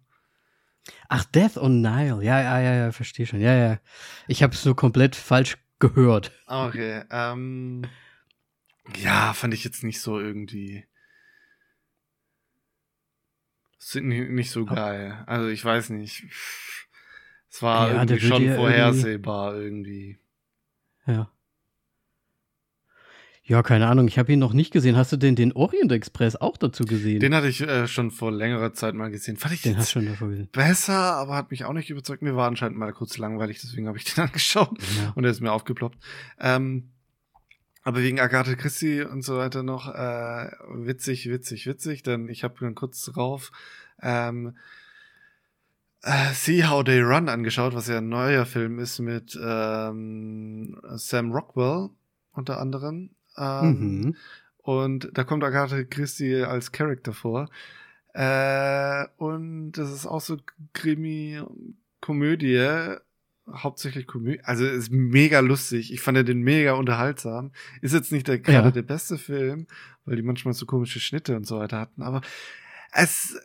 Ach, 1.09 1.25
Death 1.25 1.57
on 1.57 1.81
Nile. 1.81 2.23
Ja, 2.23 2.41
ja, 2.41 2.59
ja, 2.59 2.73
ja, 2.75 2.91
verstehe 2.91 3.25
schon. 3.25 3.39
Ja, 3.41 3.53
ja. 3.55 3.79
Ich 4.27 4.43
habe 4.43 4.53
es 4.53 4.63
so 4.63 4.73
komplett 4.75 5.15
falsch 5.15 5.57
gehört. 5.79 6.31
Okay, 6.47 7.03
ähm, 7.11 7.83
ja, 8.95 9.33
fand 9.33 9.53
ich 9.53 9.63
jetzt 9.63 9.83
nicht 9.83 10.01
so 10.01 10.19
irgendwie, 10.19 10.85
sind 13.77 14.07
ni- 14.07 14.29
nicht 14.29 14.51
so 14.51 14.65
geil. 14.65 15.23
Also 15.27 15.47
ich 15.49 15.63
weiß 15.63 15.89
nicht. 15.89 16.23
Es 17.49 17.61
war 17.61 17.89
Ja, 17.89 17.93
irgendwie 18.01 18.19
schon 18.19 18.49
vorhersehbar 18.55 19.55
irgendwie. 19.55 20.19
Ja. 21.05 21.31
Ja, 23.51 23.63
keine 23.63 23.87
Ahnung. 23.87 24.07
Ich 24.07 24.17
habe 24.17 24.31
ihn 24.31 24.39
noch 24.39 24.53
nicht 24.53 24.71
gesehen. 24.71 24.95
Hast 24.95 25.11
du 25.11 25.17
denn 25.17 25.35
den 25.35 25.51
Orient 25.51 25.91
Express 25.91 26.37
auch 26.37 26.55
dazu 26.55 26.85
gesehen? 26.85 27.19
Den 27.19 27.35
hatte 27.35 27.49
ich 27.49 27.59
äh, 27.59 27.85
schon 27.85 28.09
vor 28.09 28.31
längerer 28.31 28.73
Zeit 28.73 28.95
mal 28.95 29.11
gesehen. 29.11 29.35
Fand 29.35 29.53
ich 29.53 29.61
Den 29.61 29.75
hast 29.75 29.91
schon 29.91 30.05
davor 30.05 30.29
gesehen. 30.29 30.47
besser, 30.53 30.93
aber 31.17 31.35
hat 31.35 31.51
mich 31.51 31.65
auch 31.65 31.73
nicht 31.73 31.89
überzeugt. 31.89 32.21
Mir 32.21 32.37
war 32.37 32.47
anscheinend 32.47 32.77
mal 32.77 32.93
kurz 32.93 33.17
langweilig, 33.17 33.59
deswegen 33.61 33.89
habe 33.89 33.97
ich 33.97 34.05
den 34.05 34.23
angeschaut 34.23 34.77
Ja. 35.03 35.11
und 35.15 35.25
er 35.25 35.31
ist 35.31 35.41
mir 35.41 35.51
aufgeploppt. 35.51 35.97
Ähm, 36.39 36.91
aber 37.83 38.01
wegen 38.01 38.21
Agatha 38.21 38.55
Christie 38.55 39.01
und 39.01 39.21
so 39.21 39.35
weiter 39.37 39.63
noch 39.63 39.93
äh, 39.93 40.49
witzig, 40.75 41.29
witzig, 41.29 41.67
witzig, 41.67 42.03
denn 42.03 42.29
ich 42.29 42.45
habe 42.45 42.55
dann 42.61 42.73
kurz 42.73 43.03
drauf 43.03 43.51
ähm, 44.01 44.55
äh, 46.03 46.31
See 46.33 46.63
How 46.63 46.85
They 46.85 47.01
Run 47.01 47.27
angeschaut, 47.27 47.73
was 47.75 47.89
ja 47.89 47.97
ein 47.97 48.07
neuer 48.07 48.45
Film 48.45 48.79
ist 48.79 48.99
mit 48.99 49.37
ähm, 49.43 50.79
Sam 50.95 51.33
Rockwell 51.33 51.89
unter 52.31 52.57
anderem. 52.61 53.09
Ähm, 53.41 54.01
Mhm. 54.01 54.15
und 54.57 55.09
da 55.13 55.23
kommt 55.23 55.43
Agatha 55.43 55.83
Christie 55.83 56.43
als 56.43 56.71
Charakter 56.71 57.13
vor. 57.13 57.49
Äh, 58.13 59.05
und 59.17 59.71
das 59.73 59.91
ist 59.91 60.05
auch 60.05 60.21
so 60.21 60.37
Krimi, 60.73 61.41
Komödie, 62.01 62.95
hauptsächlich 63.51 64.05
Komödie. 64.07 64.41
Also 64.43 64.65
ist 64.65 64.91
mega 64.91 65.39
lustig. 65.39 65.91
Ich 65.93 66.01
fand 66.01 66.17
den 66.27 66.41
mega 66.41 66.73
unterhaltsam. 66.73 67.51
Ist 67.81 67.93
jetzt 67.93 68.11
nicht 68.11 68.27
der, 68.27 68.39
gerade 68.39 68.67
Ja. 68.67 68.71
der 68.71 68.81
beste 68.83 69.17
Film, 69.17 69.67
weil 70.05 70.15
die 70.17 70.21
manchmal 70.23 70.53
so 70.53 70.65
komische 70.65 70.99
Schnitte 70.99 71.35
und 71.35 71.45
so 71.47 71.57
weiter 71.59 71.79
hatten, 71.79 72.01
aber 72.01 72.21
Es, 72.93 73.37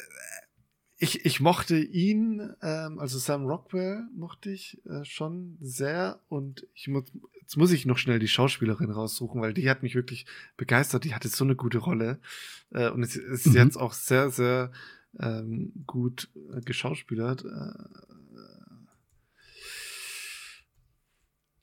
ich, 0.99 1.27
ich 1.27 1.41
mochte 1.41 1.79
ihn, 1.79 2.55
ähm, 2.63 2.99
also 2.99 3.19
Sam 3.19 3.45
Rockwell 3.45 4.09
mochte 4.15 4.51
ich 4.51 4.81
äh, 4.87 5.05
schon 5.05 5.59
sehr 5.61 6.21
und 6.29 6.67
ich 6.75 6.89
muss, 6.89 7.05
jetzt 7.41 7.57
muss 7.57 7.71
ich 7.73 7.85
noch 7.85 7.99
schnell 7.99 8.19
die 8.19 8.29
Schauspielerin 8.29 8.91
raussuchen, 8.91 9.43
weil 9.43 9.53
die 9.53 9.69
hat 9.69 9.83
mich 9.83 9.95
wirklich 9.95 10.25
begeistert. 10.57 11.05
Die 11.05 11.15
hatte 11.15 11.29
so 11.29 11.45
eine 11.45 11.55
gute 11.55 11.79
Rolle 11.79 12.19
äh, 12.71 12.89
und 12.89 13.03
es 13.03 13.17
ist 13.17 13.47
mhm. 13.47 13.55
jetzt 13.55 13.77
auch 13.77 13.93
sehr, 13.93 14.31
sehr 14.31 14.73
ähm, 15.21 15.73
gut 15.87 16.31
äh, 16.55 16.63
geschauspielert. 16.63 17.45
Äh, 17.45 17.75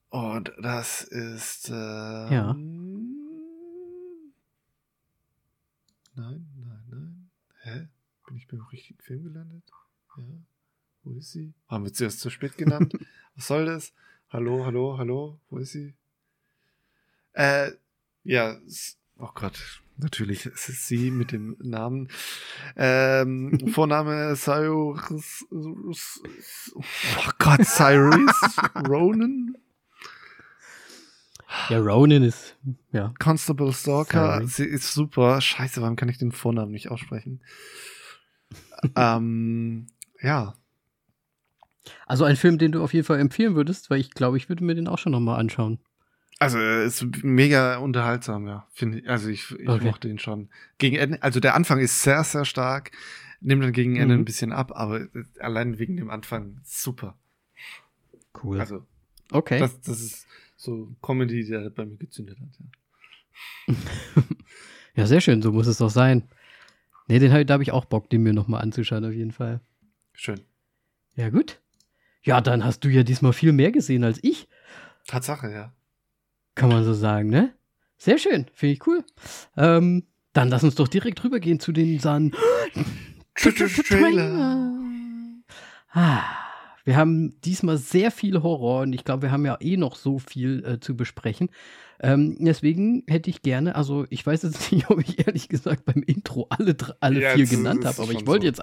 und 0.10 0.54
das 0.62 1.02
ist 1.02 1.69
äh, 1.69 1.74
ja. 1.74 2.54
Nein, 6.15 6.46
nein, 6.56 6.84
nein. 6.91 7.32
Hä? 7.63 7.88
Bin 8.27 8.38
ich 8.38 8.47
beim 8.47 8.62
richtigen 8.71 9.01
Film 9.01 9.23
gelandet? 9.23 9.63
Ja. 10.17 10.23
Wo 11.03 11.12
ist 11.17 11.31
sie? 11.31 11.53
Haben 11.67 11.83
wir 11.83 11.93
zuerst 11.93 12.21
zu 12.21 12.29
spät 12.29 12.57
genannt? 12.57 12.93
Was 13.36 13.47
soll 13.47 13.65
das? 13.65 13.93
Hallo, 14.29 14.65
hallo, 14.65 14.97
hallo? 14.97 15.39
Wo 15.49 15.57
ist 15.57 15.73
sie? 15.73 15.93
Äh, 17.33 17.71
ja, 18.23 18.57
oh 19.17 19.29
Gott, 19.33 19.81
natürlich, 19.97 20.45
es 20.45 20.69
ist 20.69 20.88
sie 20.88 21.12
mit 21.12 21.31
dem 21.31 21.57
Namen. 21.59 22.09
Ähm, 22.77 23.59
Vorname 23.73 24.36
Cyrus, 24.36 25.45
oh 25.51 27.29
Gott, 27.39 27.65
Cyrus 27.65 28.57
Ronan? 28.88 29.57
Ja, 31.69 31.79
Ronan 31.79 32.23
ist, 32.23 32.55
ja. 32.91 33.13
Constable 33.19 33.73
Stalker, 33.73 34.36
Sorry. 34.36 34.47
sie 34.47 34.65
ist 34.65 34.93
super. 34.93 35.41
Scheiße, 35.41 35.81
warum 35.81 35.95
kann 35.95 36.09
ich 36.09 36.17
den 36.17 36.31
Vornamen 36.31 36.71
nicht 36.71 36.89
aussprechen? 36.89 37.41
ähm, 38.96 39.88
ja. 40.22 40.56
Also 42.06 42.24
ein 42.24 42.36
Film, 42.36 42.58
den 42.58 42.72
du 42.72 42.84
auf 42.84 42.93
jeden 42.93 43.06
Fall 43.06 43.19
empfehlen 43.19 43.56
würdest, 43.56 43.89
weil 43.89 44.00
ich 44.00 44.12
glaube, 44.12 44.38
ich 44.38 44.50
würde 44.50 44.63
mir 44.63 44.76
den 44.76 44.88
auch 44.88 44.98
schon 44.98 45.12
nochmal 45.12 45.39
anschauen. 45.39 45.80
Also 46.39 46.60
ist 46.60 47.06
mega 47.24 47.78
unterhaltsam, 47.78 48.48
ja. 48.48 48.67
Finde 48.74 49.00
ich. 49.00 49.10
Also 49.10 49.30
ich, 49.30 49.52
ich 49.52 49.67
okay. 49.67 49.86
mochte 49.86 50.10
ihn 50.10 50.19
schon. 50.19 50.50
Gegen 50.78 50.96
Ende, 50.96 51.22
also 51.22 51.39
der 51.39 51.56
Anfang 51.56 51.80
ist 51.80 52.04
sehr, 52.04 52.24
sehr 52.24 52.46
stark, 52.46 52.91
nimmt 53.39 53.63
dann 53.63 53.72
gegen 53.72 53.96
Ende 53.96 54.15
mhm. 54.15 54.22
ein 54.22 54.26
bisschen 54.26 54.52
ab, 54.52 54.72
aber 54.74 55.08
allein 55.39 55.80
wegen 55.80 55.98
dem 55.98 56.10
Anfang 56.10 56.60
super. 56.63 57.17
Cool. 58.41 58.60
Also 58.60 58.86
okay. 59.32 59.60
Das, 59.60 59.80
das 59.82 60.02
ist 60.02 60.28
so 60.56 60.96
Comedy, 61.02 61.46
der 61.46 61.69
bei 61.69 61.86
mir 61.86 61.98
gezündet 61.98 62.39
hat. 62.39 62.50
Ja, 63.67 63.76
ja 64.96 65.06
sehr 65.08 65.22
schön, 65.22 65.41
so 65.41 65.52
muss 65.52 65.67
es 65.67 65.78
doch 65.78 65.89
sein. 65.89 66.24
Nee, 67.08 67.20
den 67.20 67.34
hab, 67.34 67.46
da 67.48 67.54
habe 67.54 67.63
ich 67.63 67.72
auch 67.72 67.86
Bock, 67.86 68.10
den 68.10 68.24
mir 68.24 68.34
nochmal 68.34 68.62
anzuschauen, 68.62 69.06
auf 69.06 69.13
jeden 69.13 69.32
Fall. 69.32 69.60
Schön. 70.13 70.42
Ja, 71.16 71.30
gut. 71.30 71.60
Ja, 72.24 72.42
dann 72.42 72.63
hast 72.63 72.84
du 72.86 72.89
ja 72.89 73.04
diesmal 73.04 73.34
viel 73.34 73.52
mehr 73.52 73.72
gesehen 73.72 74.04
als 74.04 74.20
ich. 74.24 74.48
Tatsache, 75.08 75.52
ja. 75.52 75.74
Kann 76.56 76.70
man 76.70 76.84
so 76.84 76.94
sagen, 76.94 77.30
ne? 77.30 77.54
Sehr 77.98 78.18
schön, 78.18 78.48
finde 78.54 78.74
ich 78.74 78.88
cool. 78.88 79.04
Ähm, 79.58 80.08
dann 80.34 80.50
lass 80.50 80.63
uns 80.63 80.76
doch 80.76 80.88
direkt 80.88 81.24
rübergehen 81.24 81.60
zu 81.60 81.72
den 81.72 82.00
San 82.00 82.32
Trailer. 83.36 84.74
Ah. 85.92 86.24
Wir 86.86 86.98
haben 86.98 87.39
diesmal 87.42 87.78
sehr 87.78 88.12
viel 88.12 88.44
Horror 88.44 88.82
und 88.82 88.94
ich 88.94 89.06
glaube, 89.06 89.24
wir 89.24 89.32
haben 89.32 89.46
ja 89.46 89.58
eh 89.62 89.78
noch 89.78 89.96
so 89.96 90.20
viel 90.20 90.66
äh, 90.66 90.80
zu 90.80 90.98
besprechen. 90.98 91.50
Ähm, 92.04 92.36
deswegen 92.38 93.04
hätte 93.08 93.30
ich 93.30 93.42
gerne, 93.42 93.76
also 93.76 94.06
ich 94.10 94.26
weiß 94.26 94.44
jetzt 94.44 94.72
nicht, 94.72 94.89
ob 94.89 95.00
ich 95.00 95.26
ehrlich 95.26 95.48
gesagt 95.48 95.86
beim 95.86 96.04
Intro 96.04 96.48
alle, 96.50 96.76
alle 97.00 97.22
ja, 97.22 97.34
vier 97.34 97.46
genannt 97.48 97.86
habe, 97.86 98.02
aber 98.02 98.12
ich 98.12 98.28
wollte 98.28 98.44
so. 98.44 98.48
jetzt 98.48 98.62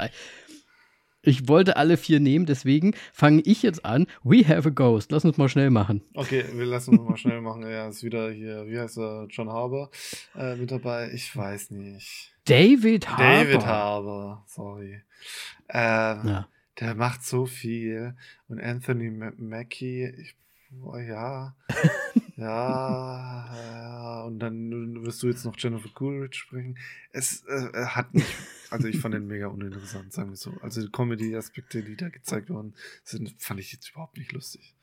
ich 1.23 1.49
wollte 1.49 1.77
alle 1.77 1.97
vier 1.99 2.19
nehmen, 2.19 2.47
deswegen 2.47 2.95
fange 3.13 3.43
ich 3.43 3.63
jetzt 3.63 3.85
an. 3.85 4.07
We 4.23 4.47
have 4.49 4.69
a 4.69 4.71
ghost. 4.71 5.13
Lass 5.13 5.25
uns 5.25 5.37
mal 5.37 5.51
schnell 5.51 5.69
machen. 5.69 6.03
Okay, 6.15 6.45
wir 6.55 6.65
lassen 6.65 6.99
uns 6.99 7.09
mal 7.09 7.17
schnell 7.19 7.43
machen. 7.43 7.63
Ja, 7.63 7.89
ist 7.89 8.03
wieder 8.03 8.31
hier, 8.31 8.67
wie 8.67 8.79
heißt 8.79 8.97
er, 8.97 9.27
John 9.29 9.51
Harbour 9.51 9.91
äh, 10.35 10.57
mit 10.57 10.71
dabei. 10.71 11.11
Ich 11.13 11.37
weiß 11.37 11.73
nicht. 11.73 12.35
David 12.47 13.09
Harbour. 13.09 13.27
David 13.27 13.67
Harbour, 13.67 14.45
sorry. 14.47 15.03
Ähm, 15.69 16.27
ja. 16.27 16.49
Der 16.81 16.95
macht 16.95 17.23
so 17.23 17.45
viel. 17.45 18.15
Und 18.49 18.59
Anthony 18.59 19.11
Mackie, 19.11 20.07
ich, 20.07 20.35
oh, 20.83 20.97
ja, 20.97 21.55
ja, 22.41 24.23
und 24.27 24.39
dann 24.39 25.05
wirst 25.05 25.23
du 25.23 25.29
jetzt 25.29 25.45
noch 25.45 25.57
Jennifer 25.59 25.89
Coolidge 25.91 26.37
sprechen. 26.37 26.79
Es 27.13 27.45
äh, 27.47 27.87
hat 27.87 28.15
mich, 28.15 28.27
also 28.71 28.89
ich 28.89 28.99
fand 28.99 29.15
den 29.15 29.27
mega 29.27 29.49
uninteressant, 29.49 30.13
sagen 30.13 30.31
wir 30.31 30.37
so. 30.37 30.53
Also 30.63 30.81
die 30.81 30.91
Comedy-Aspekte, 30.91 31.83
die 31.83 31.97
da 31.97 32.09
gezeigt 32.09 32.51
worden 32.51 32.75
sind, 33.05 33.35
fand 33.39 33.61
ich 33.61 33.73
jetzt 33.73 33.91
überhaupt 33.91 34.17
nicht 34.17 34.33
lustig. 34.33 34.75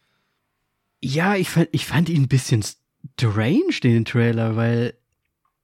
Ja, 1.02 1.36
ich 1.36 1.50
fand, 1.50 1.70
ich 1.72 1.86
fand 1.86 2.10
ihn 2.10 2.24
ein 2.24 2.28
bisschen 2.28 2.64
strange, 2.64 3.80
den 3.84 4.06
Trailer, 4.06 4.56
weil 4.56 4.94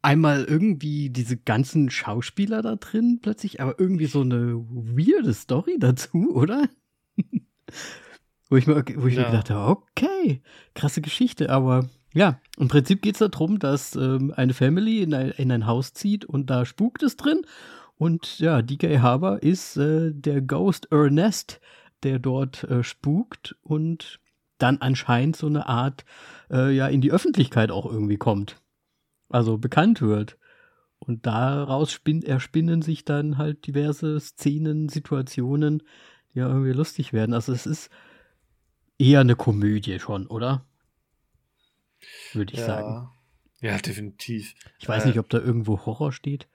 einmal 0.01 0.43
irgendwie 0.43 1.09
diese 1.09 1.37
ganzen 1.37 1.89
Schauspieler 1.89 2.61
da 2.61 2.75
drin 2.75 3.19
plötzlich, 3.21 3.61
aber 3.61 3.79
irgendwie 3.79 4.05
so 4.05 4.21
eine 4.21 4.55
weirde 4.69 5.33
Story 5.33 5.77
dazu, 5.79 6.35
oder? 6.35 6.69
Wo 8.53 8.57
ich 8.57 8.67
mir, 8.67 8.85
wo 8.97 9.07
ich 9.07 9.15
ja. 9.15 9.21
mir 9.21 9.31
gedacht 9.31 9.49
habe, 9.49 9.71
okay, 9.71 10.41
krasse 10.75 11.01
Geschichte, 11.01 11.49
aber 11.49 11.89
ja, 12.13 12.39
im 12.57 12.67
Prinzip 12.67 13.01
geht 13.01 13.19
es 13.19 13.27
darum, 13.27 13.57
dass 13.57 13.95
ähm, 13.95 14.31
eine 14.35 14.53
Family 14.53 15.01
in 15.01 15.15
ein, 15.15 15.31
in 15.31 15.51
ein 15.51 15.65
Haus 15.65 15.93
zieht 15.93 16.23
und 16.23 16.51
da 16.51 16.63
spukt 16.63 17.01
es 17.01 17.17
drin. 17.17 17.41
Und 17.95 18.37
ja, 18.37 18.61
DK 18.61 19.01
Haber 19.01 19.41
ist 19.41 19.77
äh, 19.77 20.11
der 20.13 20.41
Ghost 20.41 20.91
Ernest, 20.91 21.59
der 22.03 22.19
dort 22.19 22.63
äh, 22.65 22.83
spukt 22.83 23.55
und 23.63 24.19
dann 24.59 24.77
anscheinend 24.77 25.35
so 25.35 25.47
eine 25.47 25.67
Art 25.67 26.05
äh, 26.51 26.71
ja 26.75 26.87
in 26.87 27.01
die 27.01 27.11
Öffentlichkeit 27.11 27.71
auch 27.71 27.91
irgendwie 27.91 28.17
kommt 28.17 28.61
also 29.33 29.57
bekannt 29.57 30.01
wird. 30.01 30.37
Und 30.99 31.25
daraus 31.25 31.91
spinnt, 31.91 32.23
erspinnen 32.23 32.81
sich 32.81 33.03
dann 33.03 33.37
halt 33.37 33.67
diverse 33.67 34.19
Szenen, 34.19 34.87
Situationen, 34.87 35.83
die 36.33 36.39
ja 36.39 36.47
irgendwie 36.47 36.71
lustig 36.71 37.11
werden. 37.11 37.33
Also 37.33 37.51
es 37.51 37.65
ist 37.65 37.89
eher 39.03 39.21
eine 39.21 39.35
Komödie 39.35 39.99
schon, 39.99 40.27
oder? 40.27 40.65
Würde 42.33 42.53
ich 42.53 42.59
ja. 42.59 42.65
sagen. 42.65 43.09
Ja, 43.61 43.77
definitiv. 43.77 44.55
Ich 44.79 44.87
weiß 44.87 45.05
äh, 45.05 45.07
nicht, 45.07 45.19
ob 45.19 45.29
da 45.29 45.39
irgendwo 45.39 45.85
Horror 45.85 46.11
steht. 46.11 46.47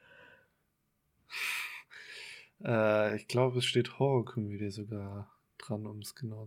Äh, 2.63 3.17
ich 3.17 3.29
glaube, 3.29 3.59
es 3.59 3.65
steht 3.65 3.99
Horrorkomödie 3.99 4.71
sogar 4.71 5.31
dran, 5.59 5.87
um 5.87 6.01
es 6.01 6.15
genau 6.15 6.47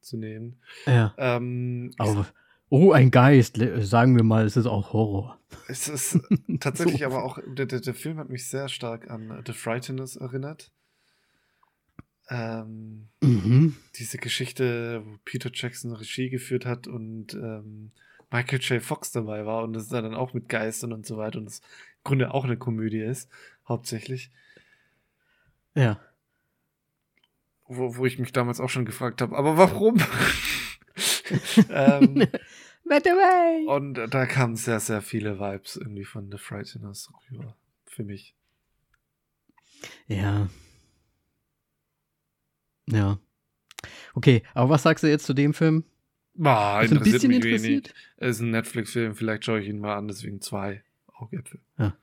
zu 0.00 0.16
nehmen. 0.16 0.60
Ja. 0.86 1.14
Ähm, 1.16 1.92
Aber 1.98 2.26
Oh, 2.68 2.92
ein 2.92 3.10
Geist. 3.10 3.60
Sagen 3.78 4.16
wir 4.16 4.24
mal, 4.24 4.44
es 4.44 4.56
ist 4.56 4.66
auch 4.66 4.92
Horror. 4.92 5.38
Es 5.68 5.88
ist 5.88 6.18
tatsächlich 6.60 7.00
so. 7.00 7.06
aber 7.06 7.24
auch, 7.24 7.38
der, 7.46 7.66
der, 7.66 7.80
der, 7.80 7.94
Film 7.94 8.18
hat 8.18 8.28
mich 8.28 8.48
sehr 8.48 8.68
stark 8.68 9.08
an 9.08 9.42
The 9.46 9.52
Frighteners 9.52 10.16
erinnert. 10.16 10.72
Ähm, 12.28 13.08
mhm. 13.20 13.76
Diese 13.96 14.18
Geschichte, 14.18 15.02
wo 15.04 15.18
Peter 15.24 15.50
Jackson 15.52 15.92
Regie 15.92 16.28
geführt 16.28 16.66
hat 16.66 16.88
und 16.88 17.34
ähm, 17.34 17.92
Michael 18.30 18.60
J. 18.60 18.82
Fox 18.82 19.12
dabei 19.12 19.46
war 19.46 19.62
und 19.62 19.72
das 19.72 19.88
dann 19.88 20.14
auch 20.14 20.34
mit 20.34 20.48
Geistern 20.48 20.92
und 20.92 21.06
so 21.06 21.16
weiter 21.16 21.38
und 21.38 21.46
es 21.46 21.60
im 21.60 22.04
Grunde 22.04 22.34
auch 22.34 22.44
eine 22.44 22.56
Komödie 22.56 23.00
ist, 23.00 23.30
hauptsächlich. 23.68 24.30
Ja. 25.74 26.00
Wo, 27.68 27.96
wo 27.96 28.06
ich 28.06 28.18
mich 28.18 28.32
damals 28.32 28.60
auch 28.60 28.70
schon 28.70 28.84
gefragt 28.84 29.20
habe, 29.20 29.36
aber 29.36 29.56
warum? 29.56 29.96
ähm! 31.70 32.26
Und 33.66 33.94
da 33.94 34.26
kamen 34.26 34.54
sehr, 34.54 34.78
sehr 34.78 35.02
viele 35.02 35.40
Vibes 35.40 35.76
irgendwie 35.76 36.04
von 36.04 36.30
The 36.30 36.38
Frighteners 36.38 37.12
rüber. 37.30 37.56
Für 37.86 38.04
mich. 38.04 38.36
Ja. 40.06 40.48
Ja. 42.90 43.18
Okay, 44.14 44.42
aber 44.54 44.70
was 44.70 44.82
sagst 44.82 45.04
du 45.04 45.08
jetzt 45.08 45.26
zu 45.26 45.34
dem 45.34 45.54
Film? 45.54 45.84
Ah, 46.42 46.82
interessiert 46.82 46.92
ein 46.92 47.02
bisschen 47.04 47.28
mich 47.28 47.36
interessiert? 47.44 47.88
wenig. 47.88 47.94
Es 48.16 48.36
ist 48.36 48.42
ein 48.42 48.50
Netflix-Film, 48.50 49.14
vielleicht 49.14 49.44
schaue 49.44 49.60
ich 49.60 49.68
ihn 49.68 49.78
mal 49.78 49.96
an, 49.96 50.08
deswegen 50.08 50.40
zwei 50.40 50.82
Augäpfel. 51.14 51.60
Ja. 51.78 51.96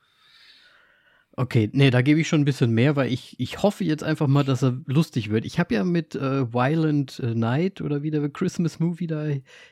Okay, 1.35 1.69
nee, 1.73 1.89
da 1.89 2.03
gebe 2.03 2.19
ich 2.19 2.27
schon 2.27 2.41
ein 2.41 2.45
bisschen 2.45 2.71
mehr, 2.71 2.95
weil 2.95 3.11
ich, 3.11 3.39
ich 3.39 3.63
hoffe 3.63 3.83
jetzt 3.83 4.03
einfach 4.03 4.27
mal, 4.27 4.43
dass 4.43 4.63
er 4.63 4.79
lustig 4.85 5.31
wird. 5.31 5.45
Ich 5.45 5.57
habe 5.57 5.73
ja 5.73 5.83
mit 5.83 6.13
äh, 6.13 6.53
Violent 6.53 7.19
Night 7.19 7.81
oder 7.81 8.03
wie 8.03 8.11
der 8.11 8.29
Christmas 8.29 8.79
Movie 8.79 9.07
da 9.07 9.25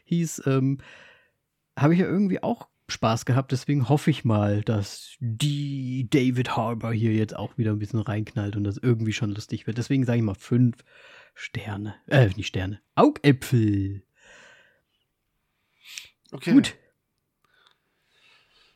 hieß, 0.06 0.44
ähm, 0.48 0.80
habe 1.78 1.94
ich 1.94 2.00
ja 2.00 2.08
irgendwie 2.08 2.42
auch 2.42 2.68
Spaß 2.92 3.26
gehabt. 3.26 3.52
Deswegen 3.52 3.90
hoffe 3.90 4.12
ich 4.12 4.24
mal, 4.24 4.62
dass 4.62 5.16
die 5.20 6.08
David 6.10 6.56
Harbour 6.56 6.94
hier 6.94 7.14
jetzt 7.14 7.36
auch 7.36 7.58
wieder 7.58 7.72
ein 7.72 7.80
bisschen 7.80 8.00
reinknallt 8.00 8.56
und 8.56 8.64
das 8.64 8.78
irgendwie 8.78 9.14
schon 9.14 9.32
lustig 9.32 9.68
wird. 9.68 9.78
Deswegen 9.78 10.06
sage 10.06 10.20
ich 10.20 10.24
mal 10.24 10.36
fünf 10.36 10.84
Sterne. 11.34 11.96
Äh, 12.08 12.28
nicht 12.36 12.48
Sterne. 12.48 12.82
Augäpfel. 12.96 14.04
Okay. 16.32 16.52
Gut. 16.52 16.76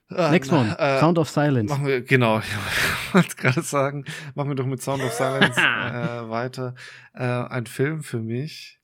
Äh, 0.10 0.32
Next 0.32 0.51
one, 0.51 0.78
äh, 0.78 0.99
Sound 0.99 1.17
of 1.17 1.30
Silence. 1.30 1.73
Machen 1.73 1.88
wir, 1.88 2.01
genau, 2.01 2.39
ich 3.08 3.13
wollte 3.13 3.36
gerade 3.36 3.62
sagen, 3.62 4.06
machen 4.36 4.49
wir 4.49 4.56
doch 4.56 4.65
mit 4.65 4.82
Sound 4.82 5.04
of 5.04 5.12
Silence 5.12 5.60
äh, 5.60 6.30
weiter. 6.30 6.75
Äh, 7.13 7.23
ein 7.23 7.65
Film 7.65 8.04
für 8.04 8.19
mich, 8.19 8.80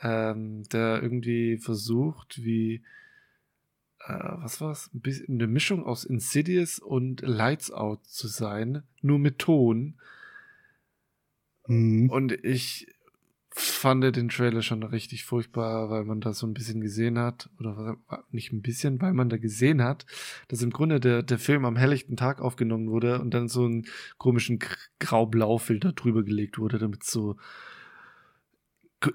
ähm, 0.00 0.62
der 0.72 1.02
irgendwie 1.02 1.58
versucht, 1.58 2.42
wie, 2.42 2.82
was 4.08 4.60
war's, 4.60 4.90
eine 5.28 5.46
Mischung 5.46 5.84
aus 5.84 6.04
Insidious 6.04 6.78
und 6.78 7.20
Lights 7.20 7.70
Out 7.70 8.06
zu 8.06 8.28
sein, 8.28 8.82
nur 9.02 9.18
mit 9.18 9.38
Ton. 9.38 9.94
Mhm. 11.66 12.10
Und 12.10 12.32
ich 12.44 12.86
fand 13.50 14.04
den 14.16 14.28
Trailer 14.28 14.62
schon 14.62 14.82
richtig 14.82 15.24
furchtbar, 15.24 15.90
weil 15.90 16.04
man 16.04 16.20
da 16.20 16.32
so 16.32 16.46
ein 16.46 16.54
bisschen 16.54 16.80
gesehen 16.80 17.18
hat, 17.18 17.50
oder 17.58 17.96
nicht 18.30 18.52
ein 18.52 18.62
bisschen, 18.62 19.00
weil 19.00 19.12
man 19.12 19.28
da 19.28 19.36
gesehen 19.36 19.82
hat, 19.82 20.06
dass 20.48 20.62
im 20.62 20.70
Grunde 20.70 21.00
der, 21.00 21.22
der 21.22 21.38
Film 21.38 21.64
am 21.64 21.76
helllichten 21.76 22.16
Tag 22.16 22.40
aufgenommen 22.40 22.88
wurde 22.88 23.20
und 23.20 23.34
dann 23.34 23.48
so 23.48 23.64
einen 23.64 23.86
komischen 24.16 24.60
Grau-Blau-Filter 25.00 25.92
drüber 25.92 26.22
gelegt 26.22 26.58
wurde, 26.58 26.78
damit 26.78 27.04
so 27.04 27.36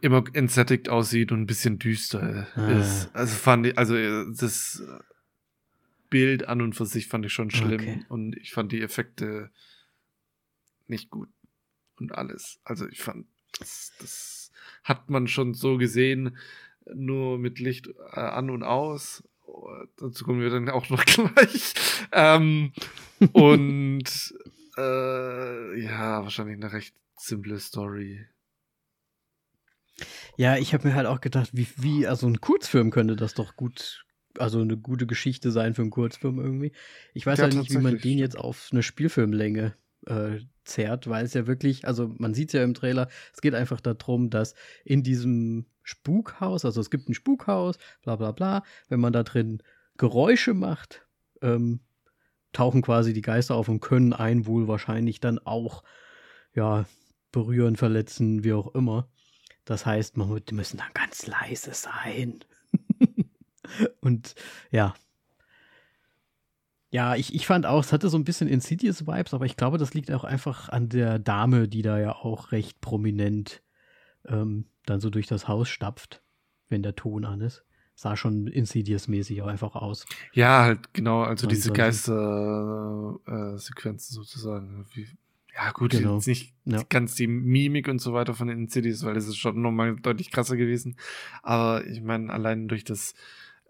immer 0.02 0.24
entsättigt 0.34 0.90
aussieht 0.90 1.32
und 1.32 1.42
ein 1.42 1.46
bisschen 1.46 1.80
düster 1.80 2.48
ah. 2.56 2.72
ist. 2.80 3.10
Also 3.14 3.36
fand 3.36 3.68
ich, 3.68 3.78
also 3.78 3.96
äh, 3.96 4.26
das 4.34 4.82
Bild 6.10 6.48
an 6.48 6.62
und 6.62 6.74
für 6.74 6.86
sich 6.86 7.08
fand 7.08 7.26
ich 7.26 7.34
schon 7.34 7.52
schlimm 7.52 7.82
okay. 7.82 8.06
und 8.08 8.38
ich 8.38 8.54
fand 8.54 8.72
die 8.72 8.82
Effekte 8.82 9.50
nicht 10.88 11.10
gut 11.10 11.30
und 11.98 12.14
alles. 12.14 12.60
Also 12.64 12.88
ich 12.88 13.02
fand 13.02 13.26
das, 13.58 13.94
das 14.00 14.52
hat 14.84 15.10
man 15.10 15.28
schon 15.28 15.54
so 15.54 15.78
gesehen, 15.78 16.38
nur 16.94 17.38
mit 17.38 17.60
Licht 17.60 17.88
äh, 17.88 18.20
an 18.20 18.50
und 18.50 18.64
aus. 18.64 19.24
Dazu 19.98 20.26
kommen 20.26 20.42
wir 20.42 20.50
dann 20.50 20.70
auch 20.70 20.90
noch 20.90 21.06
gleich. 21.06 21.74
Ähm, 22.12 22.74
und 23.34 24.34
äh, 24.78 25.80
ja, 25.82 26.24
wahrscheinlich 26.24 26.58
eine 26.58 26.74
recht 26.74 26.96
simple 27.18 27.60
Story. 27.60 28.26
Ja, 30.38 30.58
ich 30.58 30.74
habe 30.74 30.88
mir 30.88 30.96
halt 30.96 31.08
auch 31.08 31.22
gedacht, 31.22 31.50
wie, 31.54 31.68
wie, 31.78 32.08
also 32.08 32.28
ein 32.28 32.42
Kurzfilm 32.42 32.92
könnte 32.92 33.16
das 33.16 33.34
doch 33.34 33.56
gut, 33.56 34.06
also 34.38 34.62
eine 34.62 34.78
gute 34.78 35.06
Geschichte 35.06 35.52
sein 35.52 35.74
für 35.74 35.84
einen 35.84 35.92
Kurzfilm 35.92 36.40
irgendwie. 36.40 36.72
Ich 37.14 37.26
weiß 37.26 37.38
ja, 37.40 37.44
halt 37.44 37.56
nicht, 37.56 37.72
wie 37.72 37.78
man 37.78 38.00
den 38.00 38.18
jetzt 38.18 38.38
auf 38.38 38.70
eine 38.72 38.84
Spielfilmlänge 38.84 39.76
äh, 40.08 40.40
zerrt, 40.66 41.08
weil 41.08 41.26
es 41.26 41.34
ja 41.34 41.48
wirklich, 41.48 41.86
also 41.86 42.14
man 42.18 42.34
sieht 42.34 42.50
es 42.50 42.54
ja 42.54 42.64
im 42.64 42.74
Trailer, 42.74 43.10
es 43.34 43.42
geht 43.42 43.54
einfach 43.54 43.80
darum, 43.80 44.30
dass 44.30 44.56
in 44.86 45.04
diesem 45.04 45.66
Spukhaus, 45.84 46.66
also 46.66 46.82
es 46.82 46.90
gibt 46.90 47.10
ein 47.10 47.14
Spukhaus, 47.14 47.78
bla 48.02 48.16
bla 48.16 48.32
bla, 48.32 48.64
wenn 48.90 49.00
man 49.00 49.14
da 49.14 49.24
drin 49.24 49.62
Geräusche 49.98 50.54
macht, 50.54 51.06
ähm, 51.42 51.82
tauchen 52.54 52.82
quasi 52.82 53.14
die 53.14 53.22
Geister 53.22 53.56
auf 53.56 53.68
und 53.68 53.82
können 53.82 54.14
einen 54.14 54.46
wohl 54.46 54.68
wahrscheinlich 54.68 55.20
dann 55.20 55.40
auch, 55.40 55.84
ja, 56.54 56.86
berühren, 57.32 57.76
verletzen, 57.76 58.44
wie 58.44 58.54
auch 58.54 58.74
immer. 58.76 59.10
Das 59.66 59.86
heißt, 59.86 60.18
man, 60.18 60.44
die 60.46 60.54
müssen 60.54 60.78
dann 60.78 60.92
ganz 60.94 61.28
leise 61.28 61.74
sein. 61.74 62.44
und 64.02 64.36
ja, 64.72 64.94
ja, 66.94 67.16
ich, 67.16 67.34
ich 67.34 67.48
fand 67.48 67.66
auch, 67.66 67.84
es 67.84 67.92
hatte 67.92 68.08
so 68.08 68.20
ein 68.20 68.24
bisschen 68.24 68.48
Insidious-Vibes, 68.48 69.34
aber 69.34 69.48
ich 69.48 69.58
glaube, 69.58 69.80
das 69.80 69.96
liegt 69.96 70.12
auch 70.12 70.24
einfach 70.24 70.70
an 70.70 70.90
der 70.90 71.18
Dame, 71.18 71.68
die 71.68 71.82
da 71.82 71.98
ja 71.98 72.14
auch 72.14 72.52
recht 72.52 72.82
prominent 72.82 73.64
ähm, 74.28 74.66
dann 74.86 75.00
so 75.00 75.10
durch 75.10 75.26
das 75.26 75.48
Haus 75.48 75.70
stapft, 75.70 76.22
wenn 76.70 76.84
der 76.84 76.96
Ton 76.96 77.26
an 77.26 77.42
ist. 77.42 77.66
Sah 77.96 78.16
schon 78.16 78.46
Insidious-mäßig 78.46 79.42
auch 79.42 79.48
einfach 79.48 79.76
aus. 79.76 80.06
Ja, 80.34 80.62
halt 80.62 80.94
genau, 80.94 81.24
also 81.24 81.48
diese 81.48 81.72
Geister-Sequenzen 81.72 84.14
äh, 84.14 84.16
sozusagen. 84.16 84.86
Wie, 84.94 85.08
ja, 85.56 85.72
gut, 85.72 85.92
genau. 85.92 86.16
jetzt 86.16 86.28
nicht 86.28 86.54
ja. 86.66 86.82
ganz 86.90 87.16
die 87.16 87.28
Mimik 87.28 87.88
und 87.88 88.00
so 88.00 88.14
weiter 88.14 88.34
von 88.34 88.48
den 88.48 88.58
Insidious, 88.58 89.04
weil 89.04 89.14
das 89.14 89.28
ist 89.28 89.38
schon 89.38 89.62
nochmal 89.62 89.96
deutlich 89.98 90.32
krasser 90.32 90.58
gewesen. 90.58 90.98
Aber 91.44 91.86
ich 91.86 92.02
meine, 92.02 92.32
allein 92.32 92.68
durch 92.68 92.84
das 92.84 93.14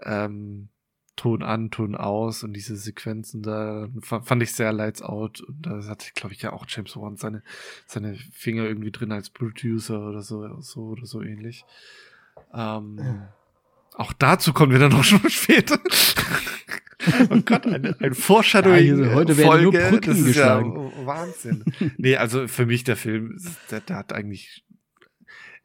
ähm, 0.01 0.69
Ton 1.15 1.43
an, 1.43 1.69
Ton 1.69 1.95
aus 1.95 2.43
und 2.43 2.53
diese 2.53 2.75
Sequenzen 2.75 3.43
da 3.43 3.87
fand 4.01 4.41
ich 4.41 4.53
sehr 4.53 4.73
lights 4.73 5.03
out 5.03 5.41
und 5.41 5.61
da 5.61 5.85
hatte, 5.85 6.11
glaube 6.15 6.33
ich, 6.33 6.41
ja 6.41 6.53
auch 6.53 6.65
James 6.67 6.95
Wan 6.95 7.17
seine, 7.17 7.43
seine 7.85 8.15
Finger 8.31 8.63
irgendwie 8.63 8.91
drin 8.91 9.11
als 9.11 9.29
Producer 9.29 10.07
oder 10.07 10.21
so, 10.21 10.59
so 10.61 10.81
oder 10.87 11.05
so 11.05 11.21
ähnlich. 11.21 11.65
Ähm, 12.51 12.97
ja. 12.97 13.33
Auch 13.95 14.11
dazu 14.13 14.53
kommen 14.53 14.71
wir 14.71 14.79
dann 14.79 14.91
noch 14.91 15.03
schon 15.03 15.19
später. 15.29 15.79
oh 17.29 17.41
Gott, 17.45 17.65
ein, 17.65 17.95
ein 17.99 18.13
Foreshadowing. 18.13 19.03
Ja, 19.03 19.13
heute 19.13 19.37
werden 19.37 19.47
Folge. 19.47 19.77
nur 19.77 19.89
Brücken 19.89 20.25
geschlagen. 20.25 20.91
ja 20.97 21.05
Wahnsinn. 21.05 21.63
nee, 21.97 22.15
also 22.15 22.47
für 22.47 22.65
mich 22.65 22.83
der 22.83 22.95
Film, 22.95 23.37
der, 23.71 23.81
der 23.81 23.97
hat 23.97 24.13
eigentlich 24.13 24.63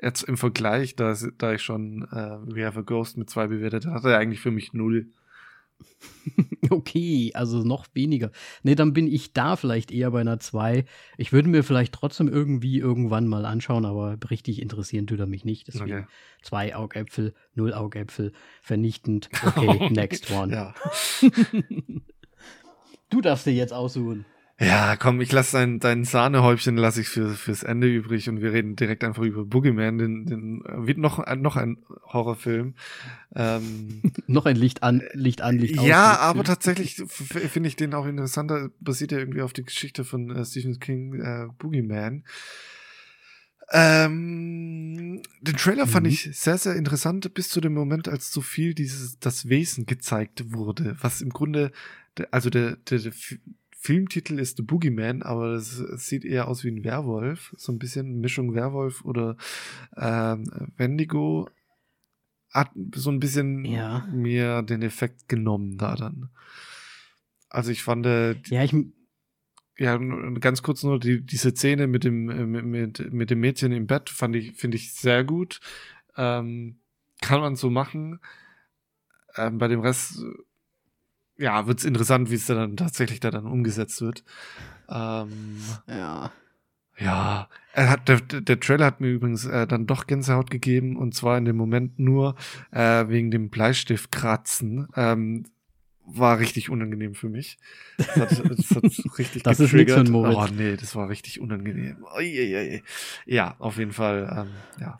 jetzt 0.00 0.22
im 0.22 0.36
Vergleich, 0.36 0.96
da, 0.96 1.14
da 1.38 1.52
ich 1.52 1.62
schon 1.62 2.04
äh, 2.12 2.38
We 2.54 2.64
Have 2.64 2.80
a 2.80 2.82
Ghost 2.82 3.16
mit 3.16 3.28
zwei 3.28 3.48
bewertet 3.48 3.86
hat 3.86 4.04
er 4.04 4.18
eigentlich 4.18 4.40
für 4.40 4.50
mich 4.50 4.72
null. 4.72 5.08
Okay, 6.70 7.32
also 7.34 7.62
noch 7.62 7.86
weniger. 7.94 8.30
Nee, 8.62 8.74
dann 8.74 8.92
bin 8.92 9.06
ich 9.06 9.32
da 9.32 9.56
vielleicht 9.56 9.90
eher 9.90 10.10
bei 10.10 10.20
einer 10.20 10.38
2. 10.38 10.84
Ich 11.16 11.32
würde 11.32 11.48
mir 11.48 11.64
vielleicht 11.64 11.94
trotzdem 11.94 12.28
irgendwie 12.28 12.78
irgendwann 12.78 13.26
mal 13.26 13.44
anschauen, 13.44 13.84
aber 13.84 14.18
richtig 14.30 14.60
interessieren 14.60 15.06
tut 15.06 15.20
er 15.20 15.26
mich 15.26 15.44
nicht. 15.44 15.68
Deswegen 15.68 16.00
okay. 16.00 16.06
zwei 16.42 16.76
Augäpfel, 16.76 17.34
null 17.54 17.72
Augäpfel, 17.72 18.32
vernichtend. 18.60 19.30
Okay, 19.48 19.90
next 19.90 20.30
one. 20.30 20.74
Du 23.10 23.22
darfst 23.22 23.46
dir 23.46 23.54
jetzt 23.54 23.72
aussuchen. 23.72 24.26
Ja, 24.60 24.96
komm, 24.96 25.20
ich 25.20 25.30
lasse 25.30 25.56
dein, 25.56 25.78
dein 25.78 26.04
Sahnehäubchen 26.04 26.76
lasse 26.76 27.00
ich 27.00 27.08
für, 27.08 27.28
fürs 27.34 27.62
Ende 27.62 27.86
übrig 27.86 28.28
und 28.28 28.40
wir 28.40 28.52
reden 28.52 28.74
direkt 28.74 29.04
einfach 29.04 29.22
über 29.22 29.44
Boogeyman, 29.44 29.98
den, 29.98 30.26
den 30.26 30.62
wird 30.66 30.98
noch, 30.98 31.24
noch 31.36 31.54
ein 31.54 31.78
Horrorfilm. 32.06 32.74
Ähm, 33.36 34.02
noch 34.26 34.46
ein 34.46 34.56
Licht 34.56 34.82
an, 34.82 35.04
Licht 35.12 35.42
an, 35.42 35.58
Licht 35.58 35.78
aus. 35.78 35.86
Ja, 35.86 36.18
aber 36.18 36.42
tatsächlich 36.42 36.96
finde 36.96 37.68
ich 37.68 37.76
den 37.76 37.94
auch 37.94 38.06
interessanter, 38.06 38.70
basiert 38.80 39.12
ja 39.12 39.18
irgendwie 39.18 39.42
auf 39.42 39.52
die 39.52 39.64
Geschichte 39.64 40.04
von 40.04 40.34
äh, 40.34 40.44
Stephen 40.44 40.80
King, 40.80 41.20
äh, 41.20 41.46
Boogeyman. 41.56 42.24
Ähm, 43.70 45.22
den 45.40 45.56
Trailer 45.56 45.86
mhm. 45.86 45.90
fand 45.90 46.06
ich 46.08 46.30
sehr, 46.32 46.58
sehr 46.58 46.74
interessant, 46.74 47.32
bis 47.32 47.48
zu 47.48 47.60
dem 47.60 47.74
Moment, 47.74 48.08
als 48.08 48.32
so 48.32 48.40
viel 48.40 48.74
dieses, 48.74 49.20
das 49.20 49.48
Wesen 49.48 49.86
gezeigt 49.86 50.52
wurde, 50.52 50.96
was 51.00 51.20
im 51.20 51.30
Grunde, 51.30 51.70
also 52.32 52.50
der, 52.50 52.76
der, 52.76 52.98
der 52.98 53.12
Filmtitel 53.88 54.38
ist 54.38 54.58
The 54.58 54.64
Boogeyman, 54.64 55.22
aber 55.22 55.54
es 55.54 55.78
sieht 55.78 56.22
eher 56.22 56.46
aus 56.46 56.62
wie 56.62 56.68
ein 56.68 56.84
Werwolf. 56.84 57.54
So 57.56 57.72
ein 57.72 57.78
bisschen 57.78 58.20
Mischung 58.20 58.54
Werwolf 58.54 59.02
oder 59.02 59.38
ähm, 59.96 60.44
Wendigo. 60.76 61.48
Hat 62.50 62.70
so 62.94 63.10
ein 63.10 63.18
bisschen 63.18 63.64
ja. 63.64 64.06
mir 64.12 64.60
den 64.60 64.82
Effekt 64.82 65.26
genommen 65.26 65.78
da 65.78 65.96
dann. 65.96 66.28
Also 67.48 67.70
ich 67.70 67.82
fand. 67.82 68.04
Äh, 68.04 68.34
ja, 68.48 68.62
ich. 68.62 68.76
Ja, 69.78 69.96
ganz 69.96 70.62
kurz 70.62 70.82
nur 70.82 71.00
die, 71.00 71.24
diese 71.24 71.52
Szene 71.52 71.86
mit 71.86 72.04
dem, 72.04 72.28
äh, 72.28 72.44
mit, 72.44 73.10
mit 73.10 73.30
dem 73.30 73.40
Mädchen 73.40 73.72
im 73.72 73.86
Bett 73.86 74.10
fand 74.10 74.36
ich, 74.36 74.52
finde 74.52 74.76
ich 74.76 74.92
sehr 74.92 75.24
gut. 75.24 75.60
Ähm, 76.14 76.80
kann 77.22 77.40
man 77.40 77.56
so 77.56 77.70
machen. 77.70 78.20
Ähm, 79.36 79.56
bei 79.56 79.66
dem 79.66 79.80
Rest 79.80 80.22
ja, 81.38 81.66
wird 81.66 81.78
es 81.78 81.84
interessant, 81.84 82.30
wie 82.30 82.34
es 82.34 82.46
dann 82.46 82.76
tatsächlich 82.76 83.20
da 83.20 83.30
dann 83.30 83.46
umgesetzt 83.46 84.00
wird. 84.02 84.24
Ähm, 84.90 85.58
ja. 85.86 86.32
Ja, 87.00 87.48
er 87.74 87.90
hat, 87.90 88.08
der, 88.08 88.20
der 88.20 88.58
Trailer 88.58 88.86
hat 88.86 89.00
mir 89.00 89.08
übrigens 89.08 89.44
äh, 89.44 89.68
dann 89.68 89.86
doch 89.86 90.08
Gänsehaut 90.08 90.50
gegeben 90.50 90.96
und 90.96 91.14
zwar 91.14 91.38
in 91.38 91.44
dem 91.44 91.56
Moment 91.56 92.00
nur 92.00 92.34
äh, 92.72 93.06
wegen 93.08 93.30
dem 93.30 93.50
Bleistiftkratzen. 93.50 94.88
Ähm, 94.96 95.44
war 96.10 96.38
richtig 96.38 96.70
unangenehm 96.70 97.14
für 97.14 97.28
mich. 97.28 97.58
Das 97.98 98.16
hat, 98.16 98.50
das 98.50 98.70
hat 98.70 98.82
richtig 99.18 99.42
Das 99.42 99.60
ist 99.60 99.72
nichts 99.74 99.92
für 99.92 100.04
Moritz. 100.04 100.36
Oh 100.36 100.54
nee, 100.54 100.76
das 100.76 100.96
war 100.96 101.08
richtig 101.08 101.38
unangenehm. 101.38 102.04
Je. 102.20 102.82
Ja, 103.26 103.54
auf 103.58 103.78
jeden 103.78 103.92
Fall, 103.92 104.48
ähm, 104.78 104.80
ja. 104.80 104.98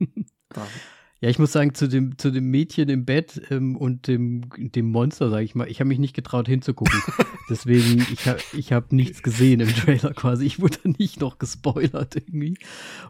Ja, 1.20 1.28
ich 1.28 1.38
muss 1.40 1.52
sagen, 1.52 1.74
zu 1.74 1.88
dem, 1.88 2.16
zu 2.16 2.30
dem 2.30 2.50
Mädchen 2.50 2.88
im 2.88 3.04
Bett 3.04 3.42
ähm, 3.50 3.76
und 3.76 4.06
dem, 4.06 4.48
dem 4.56 4.86
Monster, 4.86 5.30
sage 5.30 5.44
ich 5.44 5.56
mal, 5.56 5.68
ich 5.68 5.80
habe 5.80 5.88
mich 5.88 5.98
nicht 5.98 6.14
getraut 6.14 6.46
hinzugucken. 6.46 7.00
Deswegen, 7.50 8.06
ich 8.12 8.28
habe 8.28 8.38
ich 8.56 8.72
hab 8.72 8.92
nichts 8.92 9.22
gesehen 9.22 9.60
im 9.60 9.68
Trailer 9.68 10.14
quasi. 10.14 10.44
Ich 10.44 10.60
wurde 10.60 10.78
nicht 10.96 11.20
noch 11.20 11.38
gespoilert 11.38 12.14
irgendwie. 12.14 12.56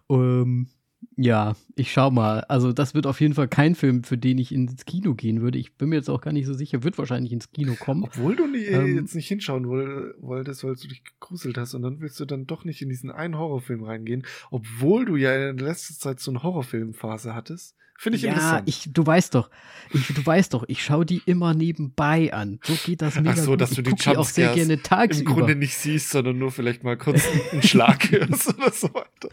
Ähm, 0.08 0.68
ja, 1.16 1.54
ich 1.76 1.92
schau 1.92 2.10
mal. 2.10 2.40
Also, 2.42 2.72
das 2.72 2.94
wird 2.94 3.06
auf 3.06 3.20
jeden 3.20 3.34
Fall 3.34 3.46
kein 3.46 3.74
Film, 3.74 4.04
für 4.04 4.16
den 4.16 4.38
ich 4.38 4.52
ins 4.52 4.84
Kino 4.84 5.14
gehen 5.14 5.42
würde. 5.42 5.58
Ich 5.58 5.74
bin 5.74 5.90
mir 5.90 5.96
jetzt 5.96 6.08
auch 6.08 6.22
gar 6.22 6.32
nicht 6.32 6.46
so 6.46 6.54
sicher. 6.54 6.82
Wird 6.84 6.96
wahrscheinlich 6.96 7.32
ins 7.32 7.50
Kino 7.50 7.74
kommen. 7.74 8.04
Obwohl 8.04 8.36
du 8.36 8.46
nie, 8.46 8.64
ähm, 8.64 8.96
jetzt 8.96 9.14
nicht 9.14 9.28
hinschauen 9.28 9.68
wolltest, 9.68 10.64
weil 10.64 10.76
du 10.76 10.88
dich 10.88 11.04
gegruselt 11.04 11.58
hast 11.58 11.74
und 11.74 11.82
dann 11.82 12.00
willst 12.00 12.18
du 12.20 12.24
dann 12.24 12.46
doch 12.46 12.64
nicht 12.64 12.80
in 12.80 12.88
diesen 12.88 13.10
einen 13.10 13.36
Horrorfilm 13.36 13.84
reingehen, 13.84 14.24
obwohl 14.50 15.04
du 15.04 15.16
ja 15.16 15.50
in 15.50 15.58
letzter 15.58 15.94
Zeit 15.94 16.20
so 16.20 16.30
eine 16.30 16.42
Horrorfilmphase 16.42 17.34
hattest 17.34 17.74
Finde 18.00 18.16
ich 18.16 18.22
ja, 18.22 18.30
interessant. 18.30 18.68
ich, 18.68 18.88
du 18.92 19.04
weißt 19.04 19.34
doch, 19.34 19.50
ich, 19.90 20.06
du 20.06 20.24
weißt 20.24 20.54
doch, 20.54 20.64
ich 20.68 20.84
schaue 20.84 21.04
die 21.04 21.20
immer 21.26 21.52
nebenbei 21.52 22.32
an. 22.32 22.60
So 22.62 22.74
geht 22.86 23.02
das 23.02 23.16
mega 23.16 23.32
Ach 23.32 23.36
so, 23.36 23.50
gut. 23.50 23.60
dass 23.60 23.70
du 23.70 23.80
ich 23.80 23.84
die 23.86 23.90
guck 23.90 23.98
die 24.00 24.16
auch 24.16 24.24
sehr 24.24 24.54
gerne 24.54 24.80
tagsüber. 24.80 25.30
Im 25.30 25.36
Grunde 25.36 25.56
nicht 25.56 25.74
siehst, 25.76 26.10
sondern 26.10 26.38
nur 26.38 26.52
vielleicht 26.52 26.84
mal 26.84 26.96
kurz 26.96 27.24
einen 27.50 27.60
Schlag 27.62 28.08
hörst 28.12 28.56
oder 28.56 28.70
so 28.70 28.88
weiter. 28.94 29.28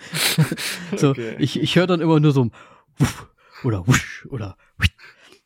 So, 0.97 1.09
Okay. 1.11 1.36
ich, 1.38 1.59
ich 1.61 1.76
höre 1.76 1.86
dann 1.86 2.01
immer 2.01 2.20
nur 2.20 2.32
so 2.32 2.45
ein 2.45 2.51
Wuff 2.97 3.28
oder 3.63 3.86
Wusch 3.88 4.26
oder 4.32 4.57
Wusch. 4.80 4.89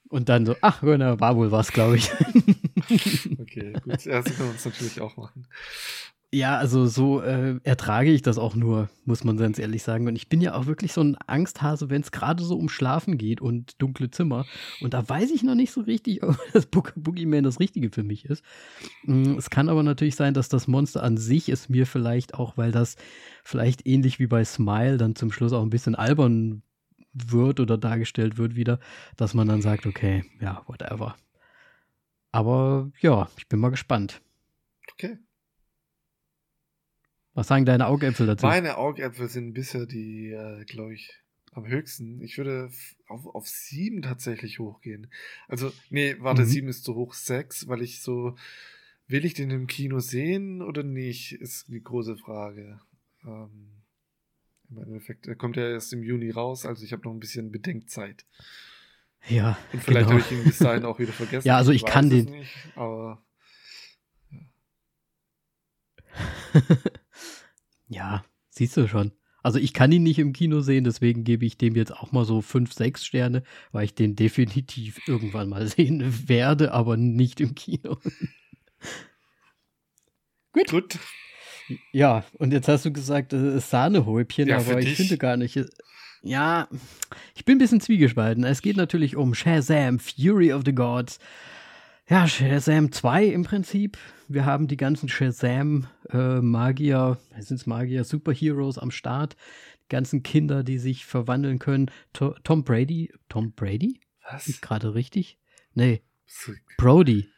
und 0.08 0.30
dann 0.30 0.46
so, 0.46 0.56
ach, 0.62 0.82
na, 0.82 1.20
war 1.20 1.36
wohl 1.36 1.52
was, 1.52 1.74
glaube 1.74 1.98
ich. 1.98 2.10
Okay, 3.40 3.74
gut. 3.84 4.06
Ja, 4.06 4.22
das 4.22 4.26
können 4.26 4.40
wir 4.40 4.50
uns 4.52 4.64
natürlich 4.64 5.02
auch 5.02 5.18
machen. 5.18 5.46
Ja, 6.32 6.60
also 6.60 6.86
so 6.86 7.22
äh, 7.22 7.60
ertrage 7.64 8.12
ich 8.12 8.22
das 8.22 8.38
auch 8.38 8.54
nur, 8.54 8.88
muss 9.04 9.24
man 9.24 9.38
ganz 9.38 9.58
ehrlich 9.58 9.82
sagen. 9.82 10.08
Und 10.08 10.16
ich 10.16 10.30
bin 10.30 10.42
ja 10.42 10.54
auch 10.54 10.68
wirklich 10.68 10.94
so 10.94 11.02
ein 11.02 11.18
Angsthase, 11.26 11.90
wenn 11.90 12.04
es 12.04 12.12
gerade 12.12 12.44
so 12.44 12.56
um 12.56 12.70
Schlafen 12.70 13.18
geht 13.18 13.42
und 13.42 13.82
dunkle 13.82 14.12
Zimmer. 14.12 14.46
Und 14.80 14.94
da 14.94 15.08
weiß 15.10 15.32
ich 15.32 15.42
noch 15.42 15.56
nicht 15.56 15.72
so 15.72 15.82
richtig, 15.82 16.22
ob 16.24 16.38
das 16.54 16.68
Bo 16.68 16.84
Boogeyman 16.96 17.44
das 17.44 17.60
Richtige 17.60 17.90
für 17.90 18.04
mich 18.04 18.26
ist. 18.26 18.44
Mm, 19.04 19.38
Es 19.40 19.50
kann 19.50 19.70
aber 19.70 19.82
natürlich 19.82 20.16
sein, 20.16 20.36
dass 20.36 20.50
das 20.50 20.68
Monster 20.68 21.02
an 21.02 21.18
sich 21.18 21.50
es 21.50 21.68
mir 21.68 21.88
vielleicht 21.88 22.36
auch, 22.36 22.58
weil 22.58 22.72
das 22.72 22.96
vielleicht 23.44 23.88
ähnlich 23.88 24.20
wie 24.20 24.28
bei 24.28 24.46
Smile 24.46 24.98
dann 24.98 25.16
zum 25.16 25.32
Schluss 25.32 25.52
auch 25.54 25.64
ein 25.64 25.72
bisschen 25.72 25.96
albern 25.96 26.62
wird 27.12 27.60
oder 27.60 27.80
dargestellt 27.80 28.38
wird 28.38 28.56
wieder, 28.56 28.80
dass 29.18 29.34
man 29.34 29.48
dann 29.48 29.64
sagt, 29.64 29.88
okay, 29.88 30.26
ja, 30.40 30.62
whatever. 30.68 31.16
Aber 32.32 32.92
ja, 33.02 33.30
ich 33.38 33.48
bin 33.48 33.60
mal 33.60 33.70
gespannt. 33.70 34.22
Okay. 34.94 35.18
Was 37.40 37.48
sagen 37.48 37.64
deine 37.64 37.88
Augäpfel 37.88 38.28
dazu? 38.28 38.46
Meine 38.46 38.76
Augäpfel 38.76 39.30
sind 39.30 39.54
bisher 39.54 39.86
die, 39.86 40.32
äh, 40.32 40.66
glaube 40.66 40.94
ich, 40.94 41.14
am 41.54 41.66
höchsten. 41.66 42.22
Ich 42.22 42.38
würde 42.38 42.70
auf, 43.08 43.28
auf 43.34 43.48
sieben 43.48 44.02
tatsächlich 44.02 44.60
hochgehen. 44.60 45.10
Also, 45.48 45.72
nee, 45.90 46.18
warte, 46.20 46.42
Mhm. 46.42 46.48
sieben 46.48 46.68
ist 46.68 46.84
zu 46.84 46.96
hoch, 46.96 47.14
sechs, 47.14 47.70
weil 47.70 47.82
ich 47.82 48.02
so, 48.02 48.36
will 49.08 49.24
ich 49.24 49.36
den 49.36 49.52
im 49.52 49.68
Kino 49.68 50.00
sehen 50.00 50.62
oder 50.62 50.84
nicht, 50.84 51.32
ist 51.32 51.70
die 51.70 51.82
große 51.82 52.18
Frage. 52.18 52.82
Ähm, 53.26 53.72
Im 54.70 54.78
Endeffekt, 54.80 55.26
er 55.26 55.36
kommt 55.36 55.56
ja 55.56 55.64
erst 55.70 55.94
im 55.94 56.04
Juni 56.04 56.32
raus, 56.32 56.66
also 56.66 56.84
ich 56.84 56.92
habe 56.92 57.04
noch 57.04 57.14
ein 57.14 57.22
bisschen 57.22 57.54
Bedenkzeit. 57.54 58.26
Ja, 59.30 59.58
Und 59.72 59.82
vielleicht 59.82 60.10
genau. 60.10 60.20
habe 60.22 60.30
ich 60.30 60.38
ihn 60.38 60.44
bis 60.44 60.58
dahin 60.58 60.84
auch 60.84 61.00
wieder 61.00 61.14
vergessen. 61.14 61.48
Ja, 61.48 61.56
also 61.56 61.72
ich 61.72 61.84
weiß 61.84 61.90
kann 61.90 62.10
den- 62.10 62.26
Nicht, 62.26 62.52
aber 62.76 63.24
ja, 67.90 68.24
siehst 68.50 68.78
du 68.78 68.88
schon. 68.88 69.12
Also 69.42 69.58
ich 69.58 69.74
kann 69.74 69.92
ihn 69.92 70.04
nicht 70.04 70.20
im 70.20 70.34
Kino 70.34 70.60
sehen, 70.62 70.84
deswegen 70.84 71.24
gebe 71.24 71.46
ich 71.46 71.58
dem 71.58 71.76
jetzt 71.76 71.94
auch 71.94 72.12
mal 72.12 72.26
so 72.26 72.42
fünf, 72.42 72.74
sechs 72.74 73.06
Sterne, 73.06 73.44
weil 73.72 73.86
ich 73.86 73.96
den 73.96 74.16
definitiv 74.16 75.00
irgendwann 75.08 75.50
mal 75.50 75.66
sehen 75.68 76.28
werde, 76.30 76.74
aber 76.74 76.98
nicht 76.98 77.40
im 77.40 77.56
Kino. 77.56 77.98
gut. 80.54 81.00
Ja, 81.92 82.26
und 82.34 82.52
jetzt 82.52 82.68
hast 82.68 82.86
du 82.86 82.92
gesagt, 82.92 83.32
es 83.34 83.56
ist 83.56 83.70
Sahnehäubchen, 83.70 84.48
Ja, 84.48 84.58
aber 84.58 84.80
ich 84.80 84.86
dich. 84.86 84.96
finde 84.98 85.18
gar 85.18 85.38
nicht. 85.38 85.60
Ja, 86.22 86.68
ich 87.36 87.46
bin 87.46 87.56
ein 87.56 87.60
bisschen 87.60 87.80
zwiegespalten. 87.80 88.44
Es 88.44 88.62
geht 88.62 88.76
natürlich 88.76 89.16
um 89.16 89.34
Shazam, 89.34 90.00
Fury 90.00 90.52
of 90.52 90.64
the 90.66 90.74
Gods. 90.74 91.20
Ja, 92.10 92.28
Shazam 92.28 92.92
2 92.92 93.26
im 93.26 93.44
Prinzip. 93.44 94.00
Wir 94.28 94.44
haben 94.44 94.68
die 94.68 94.78
ganzen 94.78 95.10
Shazam-Magier, 95.10 97.20
sind 97.38 97.58
es 97.58 97.68
Magier, 97.68 98.04
Superheroes 98.04 98.80
am 98.80 98.90
Start. 98.90 99.36
Die 99.84 99.90
ganzen 99.90 100.24
Kinder, 100.24 100.64
die 100.64 100.80
sich 100.80 101.06
verwandeln 101.06 101.60
können. 101.60 101.92
To 102.14 102.34
Tom 102.44 102.64
Brady, 102.64 103.14
Tom 103.30 103.52
Brady? 103.52 104.00
Was? 104.28 104.48
Ist 104.48 104.64
gerade 104.64 104.96
richtig? 104.96 105.38
Nee, 105.76 106.02
Brody. 106.78 107.30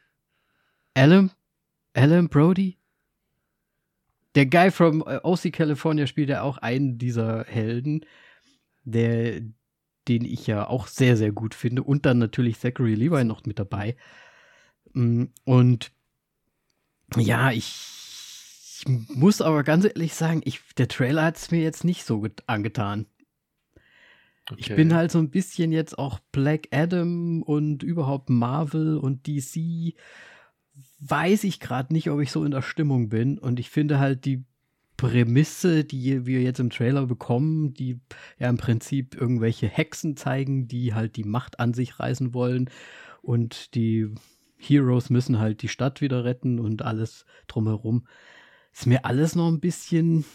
Alan, 0.93 1.32
Alan 1.93 2.30
Brody? 2.30 2.78
Der 4.36 4.45
Guy 4.45 4.72
from 4.72 5.03
äh, 5.05 5.19
OC 5.22 5.51
California 5.51 6.07
spielt 6.07 6.30
ja 6.30 6.43
auch 6.43 6.59
einen 6.59 6.97
dieser 6.97 7.43
Helden, 7.43 8.05
der, 8.86 9.41
den 10.07 10.24
ich 10.24 10.47
ja 10.47 10.65
auch 10.65 10.88
sehr, 10.88 11.17
sehr 11.17 11.34
gut 11.34 11.55
finde. 11.55 11.84
Und 11.84 12.05
dann 12.05 12.19
natürlich 12.19 12.57
Zachary 12.57 12.95
Levi 12.95 13.26
noch 13.26 13.45
mit 13.45 13.59
dabei. 13.59 13.97
Mm, 14.93 15.25
Und 15.43 15.91
ja, 17.17 17.51
ich, 17.51 17.65
ich 18.85 19.15
muss 19.15 19.41
aber 19.41 19.63
ganz 19.63 19.85
ehrlich 19.85 20.13
sagen, 20.13 20.41
ich, 20.45 20.61
der 20.77 20.87
Trailer 20.87 21.23
hat 21.23 21.37
es 21.37 21.51
mir 21.51 21.61
jetzt 21.61 21.83
nicht 21.83 22.05
so 22.05 22.21
get- 22.21 22.43
angetan. 22.47 23.05
Ich 24.57 24.65
okay. 24.65 24.75
bin 24.75 24.93
halt 24.93 25.11
so 25.11 25.19
ein 25.19 25.29
bisschen 25.29 25.71
jetzt 25.71 25.97
auch 25.97 26.19
Black 26.31 26.67
Adam 26.71 27.41
und 27.43 27.83
überhaupt 27.83 28.29
Marvel 28.29 28.97
und 28.97 29.27
DC. 29.27 29.93
Weiß 30.99 31.43
ich 31.43 31.59
gerade 31.59 31.93
nicht, 31.93 32.09
ob 32.09 32.19
ich 32.21 32.31
so 32.31 32.43
in 32.43 32.51
der 32.51 32.61
Stimmung 32.61 33.09
bin. 33.09 33.37
Und 33.37 33.59
ich 33.59 33.69
finde 33.69 33.99
halt 33.99 34.25
die 34.25 34.43
Prämisse, 34.97 35.83
die 35.83 36.25
wir 36.25 36.41
jetzt 36.41 36.59
im 36.59 36.69
Trailer 36.69 37.05
bekommen, 37.05 37.73
die 37.73 37.99
ja 38.39 38.49
im 38.49 38.57
Prinzip 38.57 39.15
irgendwelche 39.15 39.67
Hexen 39.67 40.17
zeigen, 40.17 40.67
die 40.67 40.93
halt 40.93 41.15
die 41.15 41.23
Macht 41.23 41.59
an 41.59 41.73
sich 41.73 41.99
reißen 41.99 42.33
wollen. 42.33 42.69
Und 43.21 43.75
die 43.75 44.09
Heroes 44.62 45.09
müssen 45.09 45.39
halt 45.39 45.62
die 45.62 45.68
Stadt 45.68 46.01
wieder 46.01 46.24
retten 46.24 46.59
und 46.59 46.82
alles 46.82 47.26
drumherum. 47.47 48.07
Ist 48.74 48.88
mir 48.88 49.05
alles 49.05 49.36
noch 49.36 49.47
ein 49.47 49.59
bisschen 49.59 50.26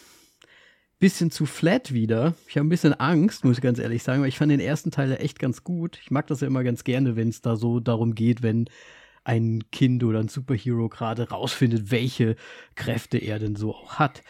bisschen 0.98 1.30
zu 1.30 1.44
flat 1.46 1.92
wieder. 1.92 2.34
Ich 2.48 2.56
habe 2.56 2.66
ein 2.66 2.70
bisschen 2.70 2.94
Angst, 2.94 3.44
muss 3.44 3.58
ich 3.58 3.62
ganz 3.62 3.78
ehrlich 3.78 4.02
sagen, 4.02 4.22
weil 4.22 4.28
ich 4.28 4.38
fand 4.38 4.50
den 4.50 4.60
ersten 4.60 4.90
Teil 4.90 5.10
ja 5.10 5.16
echt 5.16 5.38
ganz 5.38 5.62
gut. 5.62 5.98
Ich 6.02 6.10
mag 6.10 6.26
das 6.26 6.40
ja 6.40 6.46
immer 6.46 6.64
ganz 6.64 6.84
gerne, 6.84 7.16
wenn 7.16 7.28
es 7.28 7.42
da 7.42 7.56
so 7.56 7.80
darum 7.80 8.14
geht, 8.14 8.42
wenn 8.42 8.66
ein 9.24 9.64
Kind 9.72 10.04
oder 10.04 10.20
ein 10.20 10.28
Superhero 10.28 10.88
gerade 10.88 11.28
rausfindet, 11.28 11.90
welche 11.90 12.36
Kräfte 12.76 13.18
er 13.18 13.38
denn 13.38 13.56
so 13.56 13.74
auch 13.74 13.94
hat. 13.96 14.22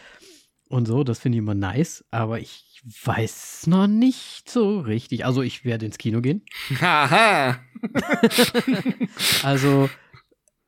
Und 0.69 0.85
so, 0.85 1.03
das 1.03 1.19
finde 1.19 1.37
ich 1.37 1.39
immer 1.39 1.55
nice, 1.55 2.03
aber 2.11 2.39
ich 2.39 2.81
weiß 3.03 3.67
noch 3.67 3.87
nicht 3.87 4.49
so 4.49 4.79
richtig. 4.79 5.25
Also 5.25 5.41
ich 5.41 5.63
werde 5.63 5.85
ins 5.85 5.97
Kino 5.97 6.21
gehen. 6.21 6.43
Haha. 6.79 7.59
Also 9.43 9.89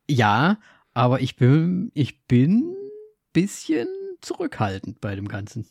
ja, 0.08 0.58
aber 0.92 1.20
ich 1.20 1.36
bin, 1.36 1.90
ich 1.94 2.26
bin 2.26 2.74
bisschen 3.32 3.88
zurückhaltend 4.20 5.00
bei 5.00 5.14
dem 5.14 5.28
Ganzen. 5.28 5.66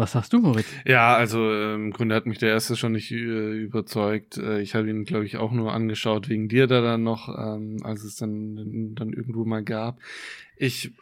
Was 0.00 0.12
sagst 0.12 0.32
du, 0.32 0.40
Moritz? 0.40 0.66
Ja, 0.86 1.14
also 1.14 1.52
äh, 1.52 1.74
im 1.74 1.90
Grunde 1.90 2.14
hat 2.14 2.24
mich 2.24 2.38
der 2.38 2.48
erste 2.48 2.74
schon 2.74 2.92
nicht 2.92 3.12
äh, 3.12 3.52
überzeugt. 3.52 4.38
Äh, 4.38 4.62
ich 4.62 4.74
habe 4.74 4.88
ihn, 4.88 5.04
glaube 5.04 5.26
ich, 5.26 5.36
auch 5.36 5.52
nur 5.52 5.74
angeschaut 5.74 6.30
wegen 6.30 6.48
dir 6.48 6.66
da 6.66 6.80
dann 6.80 7.02
noch, 7.02 7.28
ähm, 7.28 7.80
als 7.82 8.02
es 8.04 8.16
dann, 8.16 8.94
dann 8.94 9.12
irgendwo 9.12 9.44
mal 9.44 9.62
gab. 9.62 10.00
Ich, 10.56 10.92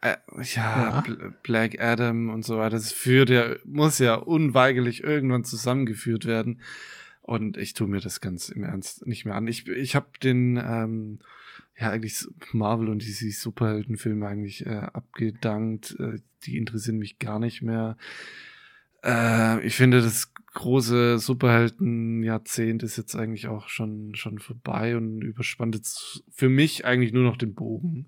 äh, 0.00 0.16
ja, 0.56 0.56
Ja. 0.56 1.00
Bl 1.02 1.34
Black 1.44 1.80
Adam 1.80 2.30
und 2.30 2.44
so 2.44 2.58
weiter, 2.58 2.70
das 2.70 2.90
führt 2.90 3.30
ja, 3.30 3.54
muss 3.64 4.00
ja 4.00 4.16
unweigerlich 4.16 5.04
irgendwann 5.04 5.44
zusammengeführt 5.44 6.26
werden. 6.26 6.62
Und 7.20 7.56
ich 7.56 7.74
tue 7.74 7.86
mir 7.86 8.00
das 8.00 8.20
ganz 8.20 8.48
im 8.48 8.64
Ernst 8.64 9.06
nicht 9.06 9.24
mehr 9.24 9.36
an. 9.36 9.46
Ich, 9.46 9.68
ich 9.68 9.94
habe 9.94 10.08
den, 10.20 10.56
ähm, 10.56 11.20
ja, 11.78 11.90
eigentlich 11.90 12.26
Marvel 12.52 12.88
und 12.88 13.02
DC 13.02 13.32
Superheldenfilme 13.32 14.26
eigentlich 14.26 14.66
äh, 14.66 14.76
abgedankt. 14.92 15.96
Äh, 15.98 16.20
die 16.44 16.56
interessieren 16.56 16.98
mich 16.98 17.18
gar 17.18 17.38
nicht 17.38 17.62
mehr. 17.62 17.96
Äh, 19.04 19.64
ich 19.66 19.74
finde, 19.74 20.00
das 20.00 20.32
große 20.54 21.18
Superhelden-Jahrzehnt 21.18 22.82
ist 22.82 22.96
jetzt 22.96 23.16
eigentlich 23.16 23.48
auch 23.48 23.68
schon, 23.68 24.14
schon 24.14 24.38
vorbei 24.38 24.96
und 24.96 25.22
überspannt 25.22 25.74
jetzt 25.74 26.24
für 26.30 26.48
mich 26.48 26.84
eigentlich 26.84 27.12
nur 27.12 27.24
noch 27.24 27.36
den 27.36 27.54
Bogen. 27.54 28.06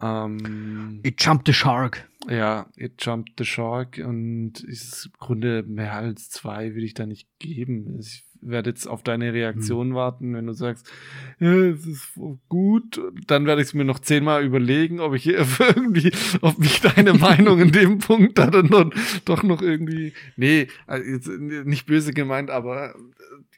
Ähm, 0.00 1.00
It 1.02 1.22
jumped 1.22 1.46
the 1.46 1.52
shark. 1.52 2.08
ja, 2.28 2.66
It 2.76 2.94
Jumped 3.04 3.34
the 3.38 3.44
Shark 3.44 4.00
und 4.04 4.60
ist 4.60 5.06
im 5.06 5.12
Grunde 5.18 5.62
mehr 5.62 5.94
als 5.94 6.30
zwei 6.30 6.74
will 6.74 6.84
ich 6.84 6.94
da 6.94 7.06
nicht 7.06 7.28
geben. 7.38 7.98
Ich 8.00 8.24
werde 8.40 8.70
jetzt 8.70 8.86
auf 8.86 9.02
deine 9.02 9.32
Reaktion 9.32 9.94
warten, 9.94 10.34
wenn 10.34 10.46
du 10.46 10.52
sagst, 10.52 10.90
ja, 11.38 11.52
es 11.52 11.86
ist 11.86 12.18
gut, 12.48 13.00
dann 13.26 13.46
werde 13.46 13.62
ich 13.62 13.68
es 13.68 13.74
mir 13.74 13.84
noch 13.84 13.98
zehnmal 13.98 14.44
überlegen, 14.44 15.00
ob 15.00 15.14
ich 15.14 15.26
irgendwie, 15.26 16.12
ob 16.40 16.58
mich 16.58 16.80
deine 16.80 17.14
Meinung 17.14 17.60
in 17.60 17.72
dem 17.72 17.98
Punkt 18.10 18.38
da 18.38 18.46
dann 18.46 18.66
noch, 18.66 18.90
doch 19.24 19.42
noch 19.42 19.62
irgendwie, 19.62 20.12
nee, 20.36 20.68
also 20.86 21.08
jetzt 21.08 21.28
nicht 21.28 21.86
böse 21.86 22.12
gemeint, 22.12 22.50
aber 22.50 22.94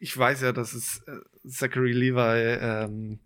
ich 0.00 0.16
weiß 0.16 0.42
ja, 0.42 0.52
dass 0.52 0.74
es 0.74 1.02
äh, 1.06 1.48
Zachary 1.48 1.92
Levi 1.92 2.58
ähm, 2.60 3.18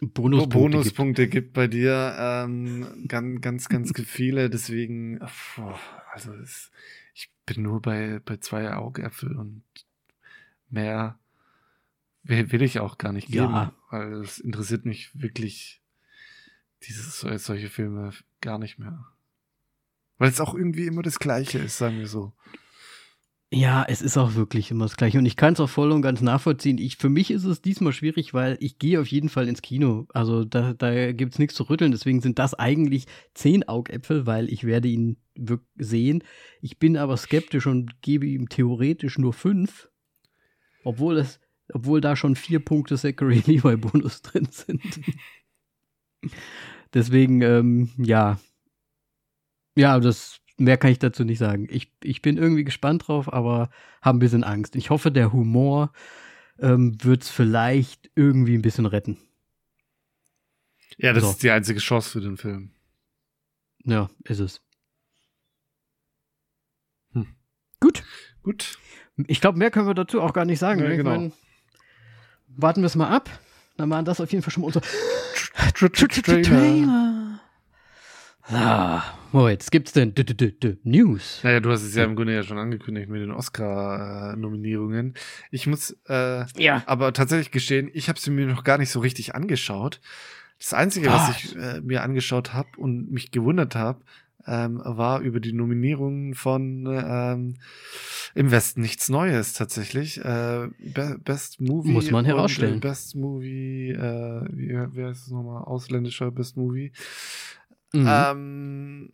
Bonuspunkte 0.00 0.48
gibt. 0.48 0.72
Bonuspunkte 0.72 1.28
gibt 1.28 1.52
bei 1.52 1.66
dir 1.68 2.16
ähm, 2.18 3.04
ganz, 3.06 3.40
ganz, 3.40 3.68
ganz 3.68 3.92
viele. 4.04 4.50
Deswegen, 4.50 5.20
also 6.12 6.32
es, 6.34 6.70
ich 7.14 7.30
bin 7.46 7.62
nur 7.62 7.80
bei, 7.80 8.20
bei 8.24 8.38
zwei 8.38 8.72
Augäpfel 8.74 9.36
und 9.36 9.62
mehr 10.72 11.18
will, 12.24 12.62
ich 12.62 12.80
auch 12.80 12.98
gar 12.98 13.12
nicht 13.12 13.28
geben, 13.28 13.52
Ja. 13.52 13.72
weil 13.90 14.12
es 14.22 14.38
interessiert 14.38 14.84
mich 14.84 15.10
wirklich 15.20 15.82
dieses 16.82 17.20
solche 17.20 17.68
Filme 17.68 18.12
gar 18.40 18.58
nicht 18.58 18.78
mehr. 18.78 19.04
Weil 20.18 20.30
es 20.30 20.40
auch 20.40 20.54
irgendwie 20.54 20.86
immer 20.86 21.02
das 21.02 21.18
Gleiche 21.18 21.58
ist, 21.58 21.78
sagen 21.78 21.98
wir 21.98 22.08
so. 22.08 22.32
Ja, 23.54 23.84
es 23.86 24.00
ist 24.00 24.16
auch 24.16 24.34
wirklich 24.34 24.70
immer 24.70 24.86
das 24.86 24.96
Gleiche. 24.96 25.18
Und 25.18 25.26
ich 25.26 25.36
kann 25.36 25.52
es 25.52 25.60
auch 25.60 25.68
voll 25.68 25.92
und 25.92 26.00
ganz 26.00 26.22
nachvollziehen. 26.22 26.78
Ich, 26.78 26.96
für 26.96 27.10
mich 27.10 27.30
ist 27.30 27.44
es 27.44 27.60
diesmal 27.60 27.92
schwierig, 27.92 28.32
weil 28.32 28.56
ich 28.60 28.78
gehe 28.78 28.98
auf 28.98 29.08
jeden 29.08 29.28
Fall 29.28 29.46
ins 29.46 29.60
Kino. 29.60 30.06
Also 30.14 30.44
da, 30.44 30.72
da 30.72 31.12
gibt 31.12 31.34
es 31.34 31.38
nichts 31.38 31.54
zu 31.54 31.64
rütteln. 31.64 31.92
Deswegen 31.92 32.22
sind 32.22 32.38
das 32.38 32.54
eigentlich 32.54 33.06
zehn 33.34 33.68
Augäpfel, 33.68 34.24
weil 34.26 34.48
ich 34.48 34.64
werde 34.64 34.88
ihn 34.88 35.18
sehen. 35.76 36.24
Ich 36.62 36.78
bin 36.78 36.96
aber 36.96 37.16
skeptisch 37.18 37.66
und 37.66 38.00
gebe 38.00 38.26
ihm 38.26 38.48
theoretisch 38.48 39.18
nur 39.18 39.34
fünf. 39.34 39.90
Obwohl 40.84 41.18
es, 41.18 41.40
obwohl 41.72 42.00
da 42.00 42.16
schon 42.16 42.36
vier 42.36 42.60
Punkte 42.60 42.96
Zachary 42.96 43.42
Levi 43.46 43.76
Bonus 43.76 44.22
drin 44.22 44.48
sind. 44.50 45.00
Deswegen, 46.94 47.42
ähm, 47.42 47.90
ja. 47.96 48.38
Ja, 49.76 49.98
das 49.98 50.40
mehr 50.58 50.76
kann 50.76 50.92
ich 50.92 50.98
dazu 50.98 51.24
nicht 51.24 51.38
sagen. 51.38 51.66
Ich, 51.70 51.92
ich 52.02 52.22
bin 52.22 52.36
irgendwie 52.36 52.64
gespannt 52.64 53.08
drauf, 53.08 53.32
aber 53.32 53.70
habe 54.02 54.18
ein 54.18 54.20
bisschen 54.20 54.44
Angst. 54.44 54.76
Ich 54.76 54.90
hoffe, 54.90 55.10
der 55.10 55.32
Humor 55.32 55.92
ähm, 56.58 57.02
wird 57.02 57.22
es 57.22 57.30
vielleicht 57.30 58.10
irgendwie 58.14 58.54
ein 58.54 58.62
bisschen 58.62 58.86
retten. 58.86 59.18
Ja, 60.98 61.12
das 61.12 61.24
so. 61.24 61.30
ist 61.30 61.42
die 61.42 61.50
einzige 61.50 61.80
Chance 61.80 62.10
für 62.10 62.20
den 62.20 62.36
Film. 62.36 62.70
Ja, 63.84 64.10
ist 64.24 64.38
es. 64.38 64.62
Hm. 67.12 67.26
Gut. 67.80 68.04
Gut. 68.42 68.78
Ich 69.26 69.40
glaube, 69.40 69.58
mehr 69.58 69.70
können 69.70 69.86
wir 69.86 69.94
dazu 69.94 70.20
auch 70.20 70.32
gar 70.32 70.44
nicht 70.44 70.58
sagen. 70.58 70.80
Ja, 70.80 70.88
ne? 70.88 70.96
genau. 70.96 71.10
Mein, 71.10 71.32
warten 72.48 72.82
wir 72.82 72.86
es 72.86 72.96
mal 72.96 73.08
ab. 73.08 73.30
Dann 73.76 73.90
waren 73.90 74.04
das 74.04 74.20
auf 74.20 74.30
jeden 74.30 74.42
Fall 74.42 74.52
schon 74.52 74.62
mal 74.62 74.66
unsere 74.66 74.84
Trailer. 76.42 77.40
Ah, 78.44 79.02
oh, 79.32 79.48
jetzt 79.48 79.70
gibt's 79.70 79.92
denn 79.92 80.14
d 80.14 80.22
-d 80.22 80.34
-d 80.34 80.78
News. 80.82 81.40
Naja, 81.42 81.60
du 81.60 81.70
hast 81.70 81.82
es 81.82 81.94
ja 81.94 82.04
im 82.04 82.16
Grunde 82.16 82.34
ja 82.34 82.42
schon 82.42 82.58
angekündigt 82.58 83.08
mit 83.08 83.22
den 83.22 83.30
Oscar-Nominierungen. 83.30 85.14
Ich 85.50 85.66
muss 85.66 85.96
äh, 86.08 86.44
ja. 86.60 86.82
aber 86.86 87.12
tatsächlich 87.12 87.52
gestehen, 87.52 87.88
ich 87.92 88.08
habe 88.08 88.18
sie 88.18 88.30
mir 88.30 88.46
noch 88.46 88.64
gar 88.64 88.78
nicht 88.78 88.90
so 88.90 89.00
richtig 89.00 89.34
angeschaut. 89.34 90.00
Das 90.58 90.74
Einzige, 90.74 91.08
was, 91.08 91.28
was 91.28 91.44
ich 91.44 91.56
äh, 91.56 91.80
mir 91.80 92.02
angeschaut 92.02 92.52
habe 92.52 92.68
und 92.76 93.10
mich 93.10 93.30
gewundert 93.30 93.74
habe, 93.74 94.02
ähm, 94.46 94.80
war 94.84 95.20
über 95.20 95.40
die 95.40 95.52
Nominierungen 95.52 96.34
von 96.34 96.86
ähm, 96.86 97.54
Im 98.34 98.50
Westen 98.50 98.80
nichts 98.80 99.08
Neues 99.08 99.52
tatsächlich. 99.54 100.18
Äh, 100.18 100.68
Be 100.78 101.18
Best 101.22 101.60
Movie. 101.60 101.90
Muss 101.90 102.10
man 102.10 102.24
herausstellen. 102.24 102.80
Best 102.80 103.14
Movie, 103.14 103.90
äh, 103.90 104.44
wie, 104.52 104.68
wie 104.68 105.04
heißt 105.04 105.26
es 105.26 105.30
nochmal? 105.30 105.64
Ausländischer 105.64 106.30
Best 106.30 106.56
Movie. 106.56 106.92
Mhm. 107.92 108.06
Ähm, 108.08 109.12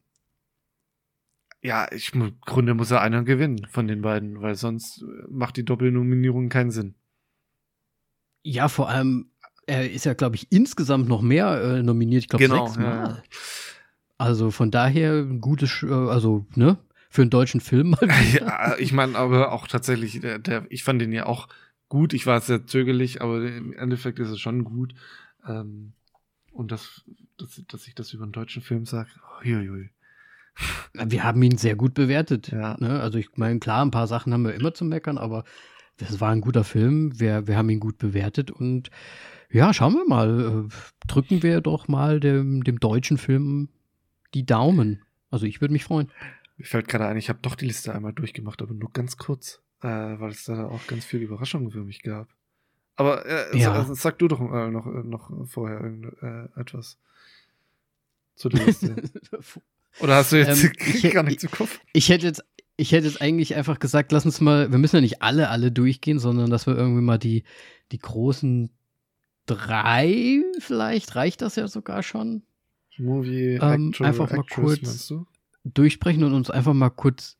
ja, 1.63 1.91
ich, 1.93 2.15
im 2.15 2.41
Grunde 2.41 2.75
muss 2.75 2.91
er 2.91 3.01
einer 3.01 3.25
gewinnen 3.25 3.67
von 3.69 3.89
den 3.89 4.03
beiden, 4.03 4.41
weil 4.41 4.55
sonst 4.55 5.05
macht 5.29 5.57
die 5.57 5.65
Doppelnominierung 5.65 6.49
keinen 6.49 6.71
Sinn. 6.71 6.95
Ja, 8.45 8.69
vor 8.69 8.89
allem, 8.89 9.33
er 9.67 9.91
ist 9.91 10.05
ja, 10.05 10.15
glaube 10.15 10.37
ich, 10.37 10.51
insgesamt 10.51 11.09
noch 11.09 11.21
mehr 11.21 11.61
äh, 11.61 11.83
nominiert. 11.83 12.23
Ich 12.23 12.29
glaube, 12.29 12.45
genau, 12.45 12.67
sechsmal. 12.67 13.09
Ja. 13.09 13.23
Also 14.19 14.51
von 14.51 14.71
daher 14.71 15.15
ein 15.15 15.41
gutes, 15.41 15.83
äh, 15.83 15.93
also, 15.93 16.47
ne? 16.55 16.79
Für 17.11 17.23
einen 17.23 17.31
deutschen 17.31 17.61
Film 17.61 17.91
mal. 17.91 18.01
Ja, 18.35 18.77
ich 18.79 18.93
meine, 18.93 19.17
aber 19.17 19.53
auch 19.53 19.67
tatsächlich, 19.67 20.21
der, 20.21 20.39
der, 20.39 20.67
ich 20.69 20.85
fand 20.85 21.01
den 21.01 21.13
ja 21.13 21.25
auch 21.25 21.49
gut. 21.89 22.13
Ich 22.13 22.27
war 22.27 22.41
sehr 22.43 22.67
zögerlich, 22.67 23.23
aber 23.23 23.43
im 23.47 23.73
Endeffekt 23.73 24.19
ist 24.19 24.29
es 24.29 24.41
schon 24.41 24.65
gut. 24.65 24.93
Ähm, 25.47 25.95
und 26.53 26.71
das 26.71 27.05
dass, 27.39 27.63
dass 27.69 27.87
ich 27.87 27.95
das 27.95 28.13
über 28.13 28.25
einen 28.25 28.33
deutschen 28.33 28.63
Film 28.63 28.85
sage. 28.85 29.09
Oh, 29.23 29.45
Wir 29.45 31.25
haben 31.25 31.43
ihn 31.43 31.57
sehr 31.57 31.77
gut 31.77 31.95
bewertet. 31.95 32.49
Ja. 32.49 32.77
Ne? 32.79 33.01
Also 33.01 33.19
ich 33.19 33.29
meine, 33.37 33.61
klar, 33.61 33.85
ein 33.85 33.91
paar 33.91 34.07
Sachen 34.07 34.33
haben 34.33 34.45
wir 34.45 34.55
immer 34.55 34.75
zu 34.75 34.85
meckern, 34.85 35.19
aber 35.19 35.45
das 35.97 36.21
war 36.21 36.31
ein 36.31 36.41
guter 36.41 36.65
Film. 36.65 37.19
Wir, 37.19 37.47
wir 37.47 37.57
haben 37.57 37.71
ihn 37.71 37.81
gut 37.81 37.99
bewertet 37.99 38.51
und 38.51 38.91
ja, 39.51 39.73
schauen 39.73 39.95
wir 39.95 40.07
mal. 40.07 40.67
Äh, 40.69 41.07
drücken 41.07 41.43
wir 41.43 41.61
doch 41.61 41.89
mal 41.89 42.21
dem, 42.21 42.65
dem 42.65 42.81
deutschen 42.81 43.19
Film 43.19 43.69
die 44.35 44.47
Daumen. 44.47 45.03
Also 45.31 45.47
ich 45.47 45.61
würde 45.61 45.73
mich 45.73 45.85
freuen. 45.85 46.11
Mir 46.57 46.65
fällt 46.65 46.89
gerade 46.89 47.07
ein, 47.07 47.17
ich 47.17 47.29
habe 47.29 47.39
doch 47.43 47.55
die 47.55 47.67
Liste 47.67 47.95
einmal 47.95 48.13
durchgemacht, 48.13 48.61
aber 48.63 48.75
nur 48.75 48.93
ganz 48.93 49.17
kurz, 49.17 49.63
äh, 49.83 49.87
weil 49.87 50.31
es 50.31 50.45
da 50.45 50.67
auch 50.67 50.87
ganz 50.87 51.05
viele 51.05 51.25
Überraschungen 51.25 51.71
für 51.71 51.85
mich 51.85 52.03
gab. 52.03 52.29
Aber 52.97 53.25
äh, 53.27 53.57
ja. 53.57 53.85
sag, 53.85 53.97
sag, 53.97 54.19
du 54.19 54.27
doch 54.27 54.41
äh, 54.41 54.71
noch, 54.71 54.87
äh, 54.87 55.05
noch 55.05 55.31
vorher. 55.47 55.81
Äh, 55.85 56.65
zu 58.35 58.49
der 58.49 58.67
Liste? 58.67 58.97
Oder 60.01 60.17
hast 60.17 60.33
du 60.33 60.37
jetzt 60.37 60.65
ähm, 60.65 61.11
gar 61.13 61.23
nicht 61.23 61.41
zu 61.41 61.49
Kopf? 61.49 61.81
Ich 61.93 62.09
hätte 62.09 62.27
jetzt, 62.27 62.45
ich 62.77 62.93
hätte 62.93 63.07
jetzt 63.07 63.21
eigentlich 63.21 63.55
einfach 63.55 63.79
gesagt, 63.79 64.13
lass 64.13 64.25
uns 64.25 64.41
mal, 64.41 64.71
wir 64.71 64.79
müssen 64.79 64.97
ja 64.97 65.01
nicht 65.01 65.23
alle, 65.23 65.51
alle 65.51 65.73
durchgehen, 65.73 66.19
sondern 66.19 66.51
dass 66.51 66.67
wir 66.67 66.77
irgendwie 66.77 67.03
mal 67.03 67.19
die, 67.19 67.45
die 67.93 67.99
großen 67.99 68.71
drei, 69.47 70.43
vielleicht 70.59 71.17
reicht 71.17 71.43
das 71.43 71.57
ja 71.57 71.69
sogar 71.69 72.03
schon. 72.03 72.43
Movie, 72.99 73.59
ähm, 73.61 73.93
einfach 74.01 74.31
mal 74.31 74.41
Actress, 74.41 74.81
kurz 74.81 75.15
durchsprechen 75.65 76.25
und 76.25 76.33
uns 76.33 76.51
einfach 76.51 76.75
mal 76.75 76.91
kurz 76.91 77.39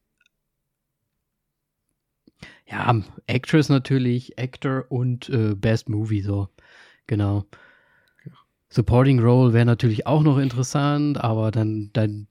ja, 2.67 3.03
Actress 3.27 3.69
natürlich, 3.69 4.39
Actor 4.39 4.85
und 4.91 5.29
äh, 5.31 5.55
Best 5.55 5.89
Movie, 5.89 6.21
so. 6.21 6.49
Genau. 7.07 7.47
Supporting 8.71 9.19
Role 9.21 9.55
wäre 9.55 9.65
natürlich 9.65 10.07
auch 10.07 10.23
noch 10.23 10.37
interessant, 10.37 11.19
aber 11.19 11.51
dann, 11.51 11.91
dann, 11.95 12.29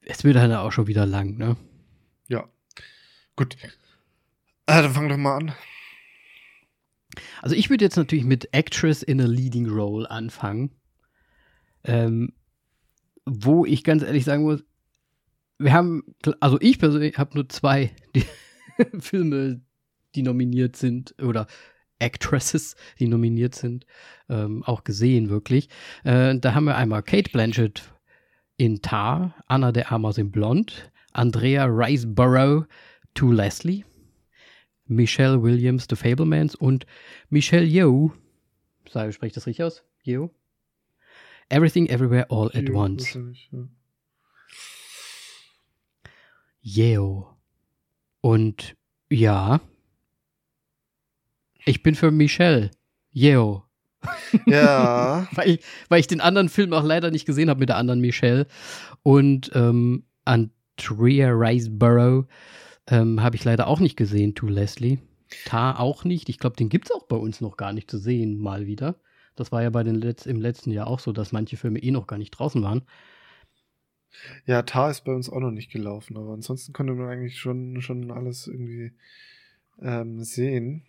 es 0.00 0.24
wird 0.24 0.34
dann 0.34 0.52
auch 0.52 0.72
schon 0.72 0.88
wieder 0.88 1.06
lang, 1.06 1.36
ne? 1.36 1.56
Ja. 2.28 2.48
Gut. 3.36 3.56
Ah, 4.66 4.82
dann 4.82 4.92
fang 4.92 5.08
doch 5.08 5.16
mal 5.16 5.36
an. 5.36 5.54
Also 7.40 7.54
ich 7.54 7.70
würde 7.70 7.84
jetzt 7.84 7.96
natürlich 7.96 8.24
mit 8.24 8.52
Actress 8.52 9.04
in 9.04 9.20
a 9.20 9.26
Leading 9.26 9.68
Role 9.68 10.10
anfangen. 10.10 10.72
Ähm, 11.84 12.32
wo 13.26 13.66
ich 13.66 13.84
ganz 13.84 14.02
ehrlich 14.02 14.24
sagen 14.24 14.44
muss, 14.44 14.64
wir 15.58 15.72
haben, 15.72 16.02
also 16.40 16.58
ich 16.60 16.78
persönlich 16.78 17.18
habe 17.18 17.34
nur 17.34 17.48
zwei 17.48 17.90
die 18.14 18.24
Filme, 19.00 19.60
die 20.14 20.22
nominiert 20.22 20.76
sind 20.76 21.14
oder 21.20 21.46
Actresses, 21.98 22.76
die 22.98 23.08
nominiert 23.08 23.54
sind, 23.54 23.86
ähm, 24.28 24.62
auch 24.64 24.84
gesehen, 24.84 25.28
wirklich. 25.30 25.68
Äh, 26.04 26.38
da 26.38 26.54
haben 26.54 26.64
wir 26.64 26.76
einmal 26.76 27.02
Kate 27.02 27.30
Blanchett 27.30 27.82
in 28.58 28.82
Tar, 28.82 29.34
Anna 29.46 29.72
de 29.72 29.84
Armas 29.84 30.18
in 30.18 30.30
Blond, 30.30 30.90
Andrea 31.12 31.64
Riseborough 31.64 32.66
to 33.14 33.32
Leslie, 33.32 33.84
Michelle 34.86 35.42
Williams, 35.42 35.86
The 35.88 35.96
Fablemans 35.96 36.54
und 36.54 36.86
Michelle 37.30 37.64
Yeoh, 37.64 38.12
sage, 38.90 39.12
spreche 39.12 39.28
ich 39.28 39.34
das 39.34 39.46
richtig 39.46 39.64
aus? 39.64 39.82
Yeoh? 40.04 40.30
Everything 41.48 41.88
Everywhere 41.88 42.26
All 42.30 42.50
at 42.54 42.70
Once. 42.70 43.18
Yeoh. 46.62 47.26
Und 48.20 48.76
ja, 49.08 49.60
ich 51.64 51.82
bin 51.82 51.94
für 51.94 52.10
Michelle. 52.10 52.70
Yeo. 53.12 53.64
Ja. 54.46 55.26
weil, 55.32 55.50
ich, 55.50 55.60
weil 55.88 56.00
ich 56.00 56.06
den 56.06 56.20
anderen 56.20 56.48
Film 56.48 56.72
auch 56.72 56.84
leider 56.84 57.10
nicht 57.10 57.26
gesehen 57.26 57.50
habe 57.50 57.60
mit 57.60 57.68
der 57.68 57.76
anderen 57.76 58.00
Michelle. 58.00 58.46
Und 59.02 59.50
ähm, 59.54 60.04
Andrea 60.24 61.30
Riseborough 61.30 62.26
ähm, 62.86 63.22
habe 63.22 63.36
ich 63.36 63.44
leider 63.44 63.66
auch 63.66 63.80
nicht 63.80 63.96
gesehen, 63.96 64.34
to 64.34 64.46
Leslie. 64.46 64.98
Tar 65.44 65.80
auch 65.80 66.04
nicht. 66.04 66.28
Ich 66.28 66.38
glaube, 66.38 66.56
den 66.56 66.68
gibt 66.68 66.86
es 66.86 66.92
auch 66.92 67.06
bei 67.06 67.16
uns 67.16 67.40
noch 67.40 67.56
gar 67.56 67.72
nicht 67.72 67.90
zu 67.90 67.98
sehen, 67.98 68.38
mal 68.38 68.66
wieder. 68.66 68.96
Das 69.36 69.52
war 69.52 69.62
ja 69.62 69.70
bei 69.70 69.82
den 69.82 69.94
Letz 69.94 70.26
im 70.26 70.40
letzten 70.40 70.72
Jahr 70.72 70.86
auch 70.86 70.98
so, 70.98 71.12
dass 71.12 71.32
manche 71.32 71.56
Filme 71.56 71.78
eh 71.78 71.90
noch 71.90 72.06
gar 72.06 72.18
nicht 72.18 72.32
draußen 72.32 72.62
waren. 72.62 72.82
Ja, 74.46 74.62
Tar 74.62 74.90
ist 74.90 75.04
bei 75.04 75.12
uns 75.12 75.28
auch 75.28 75.40
noch 75.40 75.50
nicht 75.50 75.70
gelaufen, 75.70 76.16
aber 76.16 76.32
ansonsten 76.32 76.72
konnte 76.72 76.94
man 76.94 77.08
eigentlich 77.08 77.38
schon, 77.38 77.80
schon 77.82 78.10
alles 78.10 78.46
irgendwie 78.46 78.92
ähm, 79.80 80.22
sehen 80.24 80.86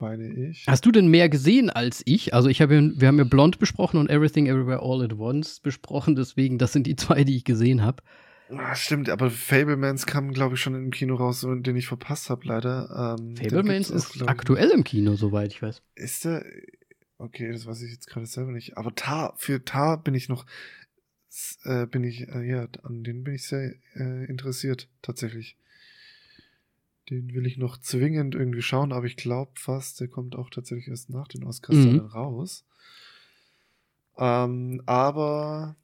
meine 0.00 0.28
ich. 0.28 0.66
Hast 0.66 0.86
du 0.86 0.92
denn 0.92 1.08
mehr 1.08 1.28
gesehen 1.28 1.70
als 1.70 2.02
ich? 2.04 2.34
Also 2.34 2.48
ich 2.48 2.60
habe, 2.60 2.92
wir 2.94 3.08
haben 3.08 3.18
ja 3.18 3.24
Blond 3.24 3.58
besprochen 3.58 3.98
und 3.98 4.10
Everything 4.10 4.46
Everywhere 4.46 4.80
All 4.82 5.02
at 5.02 5.12
Once 5.14 5.60
besprochen, 5.60 6.14
deswegen 6.14 6.58
das 6.58 6.72
sind 6.72 6.86
die 6.86 6.96
zwei, 6.96 7.24
die 7.24 7.36
ich 7.36 7.44
gesehen 7.44 7.82
habe. 7.82 8.02
Ah, 8.50 8.74
stimmt, 8.74 9.10
aber 9.10 9.30
Fablemans 9.30 10.06
kam, 10.06 10.32
glaube 10.32 10.54
ich, 10.54 10.60
schon 10.62 10.74
im 10.74 10.90
Kino 10.90 11.16
raus, 11.16 11.46
den 11.46 11.76
ich 11.76 11.86
verpasst 11.86 12.30
habe, 12.30 12.46
leider. 12.46 13.16
Ähm, 13.20 13.36
Fablemans 13.36 13.90
ist 13.90 14.26
aktuell 14.26 14.70
im 14.70 14.84
Kino, 14.84 15.16
soweit 15.16 15.52
ich 15.52 15.60
weiß. 15.60 15.82
Ist 15.96 16.24
der? 16.24 16.44
Okay, 17.18 17.50
das 17.50 17.66
weiß 17.66 17.82
ich 17.82 17.92
jetzt 17.92 18.06
gerade 18.06 18.26
selber 18.26 18.52
nicht. 18.52 18.76
Aber 18.76 18.94
Tar, 18.94 19.34
für 19.36 19.64
Tar 19.64 20.02
bin 20.02 20.14
ich 20.14 20.28
noch, 20.28 20.46
äh, 21.64 21.86
bin 21.86 22.04
ich, 22.04 22.28
äh, 22.28 22.48
ja, 22.48 22.68
an 22.84 23.02
den 23.02 23.24
bin 23.24 23.34
ich 23.34 23.46
sehr 23.46 23.74
äh, 23.96 24.24
interessiert, 24.26 24.88
tatsächlich. 25.02 25.56
Den 27.10 27.34
will 27.34 27.46
ich 27.46 27.56
noch 27.56 27.78
zwingend 27.78 28.34
irgendwie 28.34 28.62
schauen, 28.62 28.92
aber 28.92 29.06
ich 29.06 29.16
glaube 29.16 29.52
fast, 29.54 29.98
der 29.98 30.08
kommt 30.08 30.36
auch 30.36 30.50
tatsächlich 30.50 30.88
erst 30.88 31.10
nach 31.10 31.26
den 31.26 31.44
Oscars 31.44 31.76
mhm. 31.76 32.00
raus. 32.00 32.64
Ähm, 34.16 34.82
aber 34.86 35.76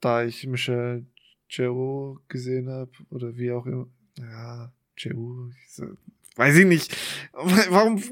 da 0.00 0.24
ich 0.24 0.46
Michelle 0.46 1.06
Jero 1.48 2.20
gesehen 2.28 2.68
habe 2.68 2.92
oder 3.10 3.36
wie 3.36 3.50
auch 3.50 3.66
immer. 3.66 3.88
Ja, 4.18 4.72
Jero, 4.96 5.50
weiß 6.36 6.56
ich 6.56 6.66
nicht. 6.66 6.96
Warum, 7.32 8.02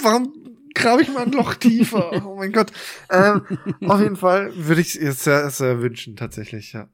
warum 0.00 0.32
grabe 0.74 1.02
ich 1.02 1.08
mal 1.12 1.24
ein 1.24 1.32
Loch 1.32 1.54
tiefer? 1.54 2.10
Oh 2.24 2.36
mein 2.36 2.52
Gott. 2.52 2.72
Ähm, 3.10 3.42
auf 3.86 4.00
jeden 4.00 4.16
Fall 4.16 4.52
würde 4.54 4.80
ich 4.80 5.00
es 5.00 5.24
sehr, 5.24 5.50
sehr 5.50 5.80
wünschen, 5.80 6.16
tatsächlich, 6.16 6.72
ja. 6.72 6.88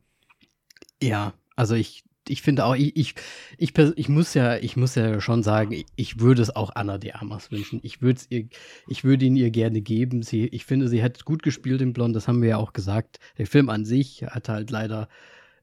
Ja, 1.03 1.35
also 1.57 1.75
ich, 1.75 2.05
ich 2.29 2.43
finde 2.43 2.65
auch, 2.65 2.75
ich, 2.75 2.97
ich, 2.97 3.15
ich, 3.59 3.73
ich, 3.79 4.09
muss 4.09 4.35
ja, 4.35 4.57
ich 4.57 4.77
muss 4.77 4.95
ja 4.95 5.21
schon 5.21 5.43
sagen, 5.43 5.73
ich, 5.73 5.87
ich 5.97 6.21
würde 6.21 6.43
es 6.43 6.55
auch 6.55 6.71
Anna 6.75 6.99
de 6.99 7.13
Armas 7.13 7.51
wünschen. 7.51 7.81
Ich 7.83 8.03
würde 8.03 8.21
ihr, 8.31 8.49
ich 8.89 9.05
würde 9.05 9.27
ihn 9.27 9.37
ihr 9.37 9.51
gerne 9.51 9.81
geben. 9.81 10.23
Sie, 10.23 10.47
ich 10.47 10.65
finde, 10.65 10.89
sie 10.89 11.03
hat 11.03 11.25
gut 11.25 11.43
gespielt 11.43 11.81
in 11.81 11.93
Blond, 11.93 12.17
das 12.17 12.29
haben 12.29 12.43
wir 12.43 12.49
ja 12.49 12.57
auch 12.57 12.73
gesagt. 12.73 13.19
Der 13.39 13.47
Film 13.47 13.69
an 13.69 13.85
sich 13.85 14.25
hat 14.25 14.49
halt 14.49 14.71
leider 14.71 15.09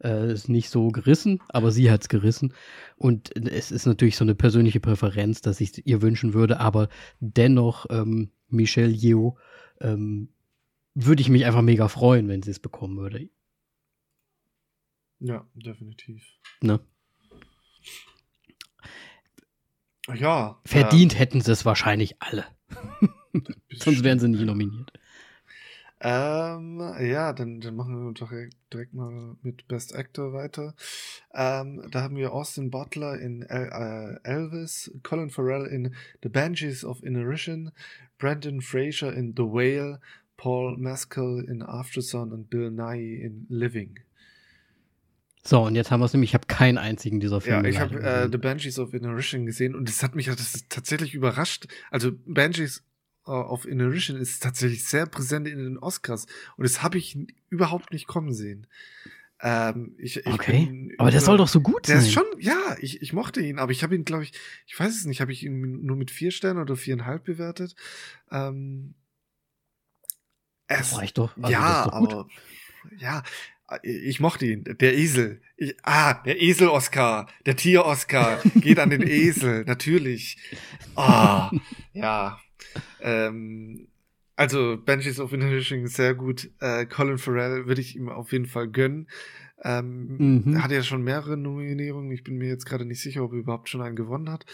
äh, 0.04 0.36
nicht 0.48 0.70
so 0.70 0.90
gerissen, 0.90 1.40
aber 1.50 1.72
sie 1.72 1.90
hat 1.90 2.02
es 2.02 2.10
gerissen. 2.10 2.54
Und 2.96 3.36
es 3.36 3.72
ist 3.72 3.86
natürlich 3.86 4.18
so 4.18 4.24
eine 4.24 4.36
persönliche 4.36 4.80
Präferenz, 4.80 5.42
dass 5.42 5.62
ich 5.62 5.86
ihr 5.88 6.02
wünschen 6.02 6.34
würde, 6.34 6.60
aber 6.60 6.90
dennoch, 7.20 7.86
ähm, 7.90 8.32
Michelle 8.50 8.92
Yeoh, 8.92 9.38
ähm, 9.82 10.30
würde 10.94 11.22
ich 11.22 11.30
mich 11.30 11.46
einfach 11.46 11.62
mega 11.62 11.88
freuen, 11.88 12.28
wenn 12.28 12.44
sie 12.44 12.52
es 12.52 12.60
bekommen 12.60 12.98
würde. 12.98 13.30
Ja, 15.20 15.48
definitiv. 15.56 16.24
Ne? 16.62 16.80
Ja. 20.14 20.60
Verdient 20.66 21.16
äh, 21.16 21.18
hätten 21.18 21.42
sie 21.42 21.52
es 21.52 21.66
wahrscheinlich 21.66 22.22
alle. 22.22 22.46
Sonst 23.72 24.04
wären 24.04 24.20
sie 24.20 24.28
nicht 24.28 24.44
nominiert. 24.44 24.92
Ähm, 26.06 26.80
ja, 27.00 27.32
dann, 27.32 27.62
dann 27.62 27.78
machen 27.78 28.06
wir 28.06 28.14
doch 28.14 28.30
direkt 28.74 28.94
mal 28.94 29.38
mit 29.42 29.70
Best 29.70 29.96
Actor 29.96 30.34
weiter. 30.34 30.76
Ähm, 31.34 31.82
da 31.92 32.02
haben 32.02 32.18
wir 32.18 32.34
Austin 32.34 32.70
Butler 32.70 33.18
in 33.22 33.44
El 33.44 34.20
äh, 34.24 34.30
Elvis, 34.30 34.92
Colin 35.02 35.30
Farrell 35.30 35.66
in 35.66 35.96
The 36.22 36.28
Banshees 36.28 36.84
of 36.84 37.02
Inisherin, 37.04 37.72
Brandon 38.18 38.60
Fraser 38.60 39.14
in 39.14 39.34
The 39.38 39.44
Whale, 39.44 40.02
Paul 40.36 40.78
Mescal 40.78 41.46
in 41.48 41.64
Aftersun 41.64 42.34
und 42.34 42.50
Bill 42.50 42.70
Nye 42.70 43.22
in 43.22 43.46
Living. 43.48 43.98
So, 45.46 45.62
und 45.62 45.76
jetzt 45.76 45.90
haben 45.90 46.02
wir 46.02 46.06
es 46.06 46.14
nämlich, 46.14 46.32
ich 46.32 46.34
habe 46.34 46.48
keinen 46.48 46.78
einzigen 46.78 47.22
dieser 47.22 47.40
Filme. 47.40 47.64
Ja, 47.64 47.70
ich 47.70 47.80
habe 47.80 48.02
äh, 48.02 48.30
The 48.30 48.38
Banshees 48.38 48.78
of 48.78 48.94
Inisherin 48.94 49.46
gesehen 49.46 49.74
und 49.74 49.88
das 49.88 50.04
hat 50.04 50.16
mich 50.16 50.26
das 50.26 50.66
tatsächlich 50.68 51.14
überrascht. 51.14 51.68
Also 51.92 52.12
Banshees 52.26 52.84
auf 53.32 53.66
Inisherin 53.66 54.22
ist 54.22 54.44
tatsächlich 54.44 54.86
sehr 54.86 55.06
präsent 55.06 55.48
in 55.48 55.58
den 55.58 55.78
Oscars 55.78 56.26
und 56.58 56.64
das 56.64 56.84
habe 56.84 56.98
ich 56.98 57.18
überhaupt 57.50 57.92
nicht 57.92 58.08
kommen 58.08 58.34
sehen. 58.34 58.68
Ähm, 59.42 59.96
ich, 59.98 60.18
ich 60.18 60.28
okay, 60.28 60.66
bin, 60.66 60.94
aber 60.98 61.12
der 61.12 61.20
soll 61.20 61.38
doch 61.38 61.50
so 61.50 61.60
gut 61.60 61.88
der 61.88 62.00
sein. 62.00 62.04
Der 62.04 62.08
ist 62.08 62.14
schon, 62.14 62.42
ja, 62.42 62.78
ich, 62.80 63.02
ich 63.02 63.12
mochte 63.12 63.42
ihn, 63.42 63.60
aber 63.60 63.74
ich 63.74 63.84
habe 63.84 63.94
ihn, 63.94 64.06
glaube 64.06 64.24
ich, 64.24 64.32
ich 64.66 64.80
weiß 64.80 64.96
es 64.96 65.06
nicht, 65.06 65.20
habe 65.20 65.34
ich 65.34 65.44
ihn 65.44 65.86
nur 65.86 65.98
mit 65.98 66.12
vier 66.12 66.32
Sternen 66.32 66.62
oder 66.62 66.78
viereinhalb 66.78 67.26
bewertet. 67.26 67.76
Ähm, 68.32 68.94
es, 70.68 70.92
das 70.92 70.98
reicht 70.98 71.18
doch. 71.18 71.36
Also 71.38 71.52
ja, 71.52 71.84
doch 71.86 71.94
aber 71.94 72.28
ja, 72.98 73.24
ich 73.82 74.20
mochte 74.20 74.46
ihn. 74.46 74.64
Der 74.64 74.96
Esel. 74.96 75.42
Ich, 75.58 75.76
ah, 75.84 76.14
der 76.14 76.42
Esel-Oscar. 76.42 77.28
Der 77.46 77.56
Tier-Oscar. 77.56 78.42
Geht 78.56 78.80
an 78.80 78.90
den 78.90 79.02
Esel, 79.08 79.64
natürlich. 79.66 80.38
Ah, 80.96 81.52
ja. 81.94 82.40
Ähm, 83.02 83.88
also 84.36 84.78
Banshees 84.84 85.20
of 85.20 85.34
Inisherin 85.34 85.88
sehr 85.88 86.16
gut. 86.16 86.50
Äh, 86.60 86.86
Colin 86.86 87.18
Farrell 87.18 87.68
würde 87.68 87.82
ich 87.82 87.96
ihm 87.96 88.10
auf 88.10 88.32
jeden 88.32 88.48
Fall 88.48 88.68
gönnen. 88.68 89.08
Ähm, 89.64 90.44
mhm. 90.46 90.64
Hat 90.64 90.72
ja 90.72 90.84
schon 90.84 91.04
mehrere 91.04 91.38
Nominierungen. 91.38 92.12
Ich 92.12 92.24
bin 92.24 92.38
mir 92.38 92.50
jetzt 92.50 92.66
gerade 92.66 92.86
nicht 92.86 93.02
sicher, 93.02 93.24
ob 93.24 93.32
er 93.32 93.40
überhaupt 93.40 93.70
schon 93.70 93.82
einen 93.82 93.96
gewonnen 93.96 94.30
hat. 94.30 94.46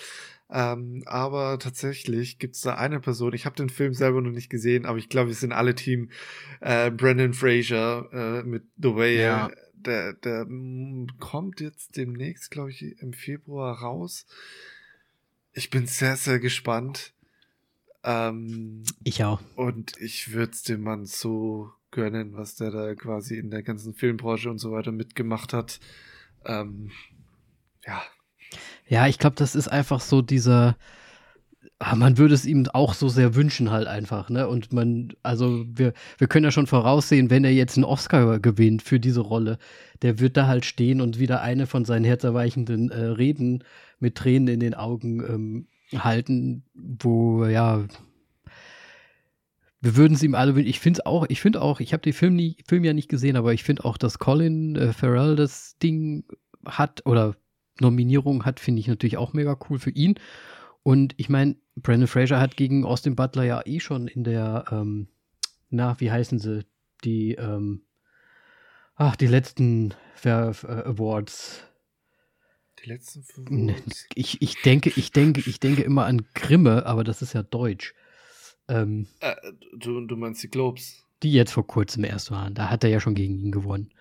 Ähm, 0.52 1.04
aber 1.06 1.60
tatsächlich 1.60 2.40
gibt 2.40 2.56
es 2.56 2.62
da 2.62 2.76
eine 2.76 3.00
Person. 3.00 3.34
Ich 3.34 3.46
habe 3.46 3.56
den 3.56 3.70
Film 3.70 3.94
selber 3.94 4.22
noch 4.22 4.32
nicht 4.32 4.50
gesehen, 4.50 4.86
aber 4.86 4.98
ich 4.98 5.10
glaube, 5.10 5.30
wir 5.30 5.36
sind 5.36 5.52
alle 5.52 5.76
Team 5.76 6.10
äh, 6.60 6.92
Brandon 6.92 7.34
Fraser 7.34 8.10
äh, 8.12 8.44
mit 8.44 8.64
The 8.78 8.96
Way. 8.96 9.22
Ja. 9.22 9.52
Der, 9.74 10.14
der 10.14 10.46
kommt 11.20 11.62
jetzt 11.62 11.96
demnächst, 11.96 12.52
glaube 12.52 12.72
ich, 12.72 13.02
im 13.02 13.14
Februar 13.14 13.80
raus. 13.80 14.26
Ich 15.54 15.70
bin 15.70 15.88
sehr, 15.88 16.18
sehr 16.18 16.40
gespannt. 16.40 17.14
Ähm, 18.04 18.84
ich 19.04 19.24
auch. 19.24 19.42
Und 19.56 19.94
ich 20.00 20.34
würde 20.34 20.52
es 20.54 20.64
dem 20.64 20.82
Mann 20.82 21.06
so 21.06 21.72
gönnen, 21.92 22.34
was 22.34 22.56
der 22.56 22.72
da 22.72 22.96
quasi 22.96 23.38
in 23.38 23.50
der 23.50 23.64
ganzen 23.64 23.94
Filmbranche 23.94 24.50
und 24.50 24.60
so 24.60 24.72
weiter 24.72 24.92
mitgemacht 24.92 25.54
hat. 25.54 25.80
Ähm, 26.46 26.92
ja. 27.86 28.02
Ja, 28.88 29.08
ich 29.08 29.20
glaube, 29.20 29.36
das 29.36 29.56
ist 29.56 29.68
einfach 29.68 30.00
so 30.00 30.22
dieser. 30.22 30.78
Ah, 31.78 31.96
man 31.96 32.18
würde 32.18 32.34
es 32.34 32.46
ihm 32.46 32.68
auch 32.74 32.94
so 32.94 33.08
sehr 33.08 33.36
wünschen, 33.36 33.72
halt 33.72 33.88
einfach, 33.88 34.30
ne? 34.30 34.50
Und 34.50 34.74
man, 34.74 35.14
also 35.24 35.66
wir, 35.68 35.94
wir 36.18 36.28
können 36.28 36.44
ja 36.44 36.52
schon 36.52 36.68
voraussehen, 36.68 37.30
wenn 37.30 37.46
er 37.46 37.54
jetzt 37.54 37.78
einen 37.78 37.86
Oscar 37.86 38.40
gewinnt 38.40 38.82
für 38.82 39.00
diese 39.00 39.22
Rolle, 39.22 39.58
der 40.02 40.20
wird 40.20 40.36
da 40.36 40.48
halt 40.48 40.66
stehen 40.66 41.00
und 41.00 41.20
wieder 41.20 41.42
eine 41.42 41.68
von 41.68 41.86
seinen 41.86 42.04
herzerweichenden 42.04 42.92
äh, 42.92 43.06
Reden 43.06 43.64
mit 44.00 44.16
Tränen 44.16 44.50
in 44.50 44.60
den 44.60 44.74
Augen 44.74 45.22
ähm, 45.22 45.68
halten, 45.98 46.64
wo, 46.74 47.46
ja, 47.46 47.86
wir 49.82 49.96
würden 49.96 50.14
es 50.14 50.24
ihm 50.24 50.36
alle 50.36 50.60
Ich 50.62 50.80
finde 50.80 51.06
auch, 51.06 51.26
ich 51.30 51.42
finde 51.42 51.62
auch, 51.62 51.80
ich 51.80 51.94
habe 51.94 52.02
den 52.02 52.14
Film, 52.14 52.36
nie, 52.36 52.58
Film 52.68 52.84
ja 52.84 52.94
nicht 52.94 53.10
gesehen, 53.10 53.38
aber 53.38 53.54
ich 53.54 53.64
finde 53.64 53.86
auch, 53.86 53.98
dass 53.98 54.20
Colin 54.20 54.76
äh, 54.76 54.94
Farrell 54.94 55.36
das 55.36 55.78
Ding 55.78 56.26
hat 56.66 57.06
oder 57.06 57.36
Nominierung 57.80 58.46
hat, 58.46 58.60
finde 58.60 58.82
ich 58.82 58.88
natürlich 58.88 59.18
auch 59.18 59.34
mega 59.34 59.58
cool 59.70 59.80
für 59.80 59.92
ihn. 59.92 60.16
Und 60.84 61.14
ich 61.18 61.30
meine, 61.30 61.56
Brandon 61.76 62.08
Fraser 62.08 62.40
hat 62.40 62.58
gegen 62.58 62.86
Austin 62.86 63.16
Butler 63.16 63.44
ja 63.44 63.62
eh 63.66 63.80
schon 63.80 64.08
in 64.08 64.24
der, 64.24 64.66
ähm, 64.72 65.08
na, 65.70 66.00
wie 66.00 66.12
heißen 66.12 66.40
sie, 66.40 66.66
die, 67.06 67.36
ähm, 67.36 67.84
ach, 68.96 69.16
die 69.16 69.28
letzten 69.28 69.94
Awards 70.24 71.64
die 72.84 72.90
letzten 72.90 73.24
fünf 73.24 73.50
ich, 74.16 74.42
ich 74.42 74.62
denke, 74.62 74.92
ich 74.96 75.12
denke, 75.12 75.42
ich 75.46 75.60
denke 75.60 75.82
immer 75.82 76.06
an 76.06 76.26
Grimme, 76.34 76.86
aber 76.86 77.04
das 77.04 77.22
ist 77.22 77.34
ja 77.34 77.44
Deutsch. 77.44 77.94
Ähm, 78.68 79.08
äh, 79.20 79.36
du, 79.78 80.06
du 80.06 80.16
meinst 80.16 80.44
die 80.44 80.50
Globes? 80.50 81.06
Die 81.24 81.34
jetzt 81.34 81.52
vor 81.52 81.68
kurzem 81.68 82.04
erst 82.04 82.32
waren. 82.32 82.54
Da 82.54 82.70
hat 82.70 82.84
er 82.84 82.90
ja 82.90 83.00
schon 83.00 83.16
gegen 83.16 83.38
ihn 83.38 83.52
gewonnen. 83.52 83.92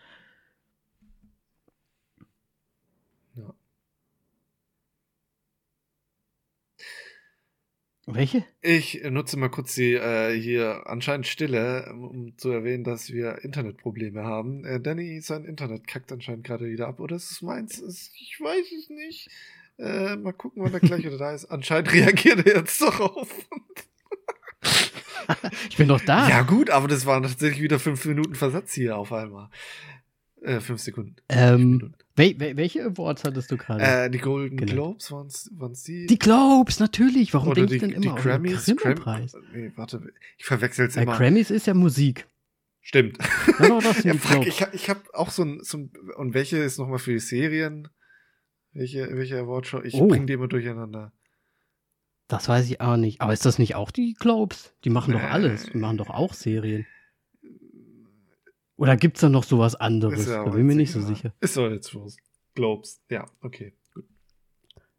Welche? 8.15 8.43
Ich 8.63 9.03
nutze 9.11 9.37
mal 9.37 9.51
kurz 9.51 9.75
die 9.75 9.93
äh, 9.93 10.33
hier 10.39 10.85
anscheinend 10.87 11.27
Stille, 11.27 11.93
um 11.93 12.33
zu 12.39 12.51
erwähnen, 12.51 12.83
dass 12.83 13.13
wir 13.13 13.45
Internetprobleme 13.45 14.25
haben. 14.25 14.65
Äh, 14.65 14.81
Danny, 14.81 15.21
sein 15.21 15.45
Internet 15.45 15.87
kackt 15.87 16.11
anscheinend 16.11 16.45
gerade 16.45 16.67
wieder 16.71 16.89
ab. 16.89 17.01
Oder 17.01 17.17
ist 17.17 17.31
es 17.31 17.43
meins? 17.43 17.83
Ich 18.15 18.41
weiß 18.41 18.73
es 18.79 18.89
nicht. 18.89 19.29
Äh, 19.79 20.17
mal 20.17 20.33
gucken, 20.33 20.63
wann 20.63 20.73
er 20.73 20.81
gleich 20.81 21.05
wieder 21.05 21.19
da 21.19 21.33
ist. 21.33 21.47
Anscheinend 21.47 21.93
reagiert 21.93 22.47
er 22.47 22.57
jetzt 22.57 22.81
darauf. 22.81 23.29
ich 25.69 25.77
bin 25.77 25.89
doch 25.89 26.01
da. 26.01 26.31
Ja, 26.31 26.43
gut, 26.43 26.71
aber 26.71 26.89
das 26.89 27.05
waren 27.05 27.25
tatsächlich 27.25 27.61
wieder 27.61 27.79
fünf 27.79 28.07
Minuten 28.07 28.35
Versatz 28.35 28.73
hier 28.73 28.97
auf 28.97 29.13
einmal. 29.13 29.51
Äh, 30.43 30.61
fünf 30.61 30.81
Sekunden. 30.81 31.17
Ähm, 31.29 31.95
wel 32.15 32.37
welche 32.57 32.85
Awards 32.85 33.25
hattest 33.25 33.51
du 33.51 33.57
gerade? 33.57 33.83
Äh, 33.83 34.11
die 34.11 34.19
Golden 34.19 34.57
genau. 34.57 34.73
Globes 34.73 35.11
waren 35.11 35.73
es 35.73 35.83
die? 35.83 36.07
Die 36.07 36.19
Globes, 36.19 36.79
natürlich. 36.79 37.35
Warum 37.35 37.55
denke 37.55 37.75
ich 37.75 37.81
denn 37.81 37.91
immer 37.91 38.15
die 38.15 38.23
Grammys, 38.23 38.65
den 38.67 38.77
Grimme-Preis? 38.77 39.37
Nee, 39.53 39.73
warte, 39.77 40.13
ich 40.37 40.45
verwechsel 40.45 40.87
es 40.87 40.97
immer. 40.97 41.17
Grammys 41.17 41.51
ist 41.51 41.67
ja 41.67 41.75
Musik. 41.75 42.27
Stimmt. 42.81 43.19
Ja, 43.59 43.69
doch, 43.81 43.83
ja, 44.05 44.15
fuck, 44.15 44.47
ich, 44.47 44.65
ich 44.73 44.89
habe 44.89 45.01
auch 45.13 45.31
so 45.31 45.43
ein, 45.43 45.61
so 45.63 45.79
ein, 45.79 45.93
und 46.17 46.35
welche 46.35 46.59
ist 46.59 46.79
nochmal 46.79 46.99
für 46.99 47.13
die 47.13 47.19
Serien? 47.19 47.89
Welche, 48.73 49.09
welche 49.17 49.39
Awardshow? 49.39 49.83
Ich 49.83 49.95
oh. 49.95 50.07
bringe 50.07 50.27
die 50.27 50.35
immer 50.35 50.49
durcheinander. 50.49 51.13
Das 52.29 52.49
weiß 52.49 52.71
ich 52.71 52.81
auch 52.81 52.97
nicht. 52.97 53.21
Aber 53.21 53.33
ist 53.33 53.45
das 53.45 53.59
nicht 53.59 53.75
auch 53.75 53.91
die 53.91 54.15
Globes? 54.15 54.75
Die 54.85 54.91
machen 54.91 55.15
nee. 55.15 55.21
doch 55.21 55.31
alles. 55.31 55.67
Die 55.67 55.79
machen 55.79 55.97
doch 55.97 56.11
auch 56.11 56.35
Serien. 56.35 56.87
Oder 58.79 58.97
gibt 58.97 59.17
es 59.17 59.21
da 59.23 59.29
noch 59.29 59.43
sowas 59.43 59.75
anderes? 59.75 60.27
Da 60.27 60.45
bin 60.45 60.61
ich 60.61 60.65
mir 60.65 60.77
nicht 60.77 60.93
so 60.93 61.01
sicher. 61.03 61.35
Ist 61.41 61.57
doch 61.57 61.69
jetzt 61.69 61.95
was. 61.95 62.17
Globes. 62.55 63.03
Ja, 63.11 63.27
okay. 63.41 63.77
Gut. 63.93 64.05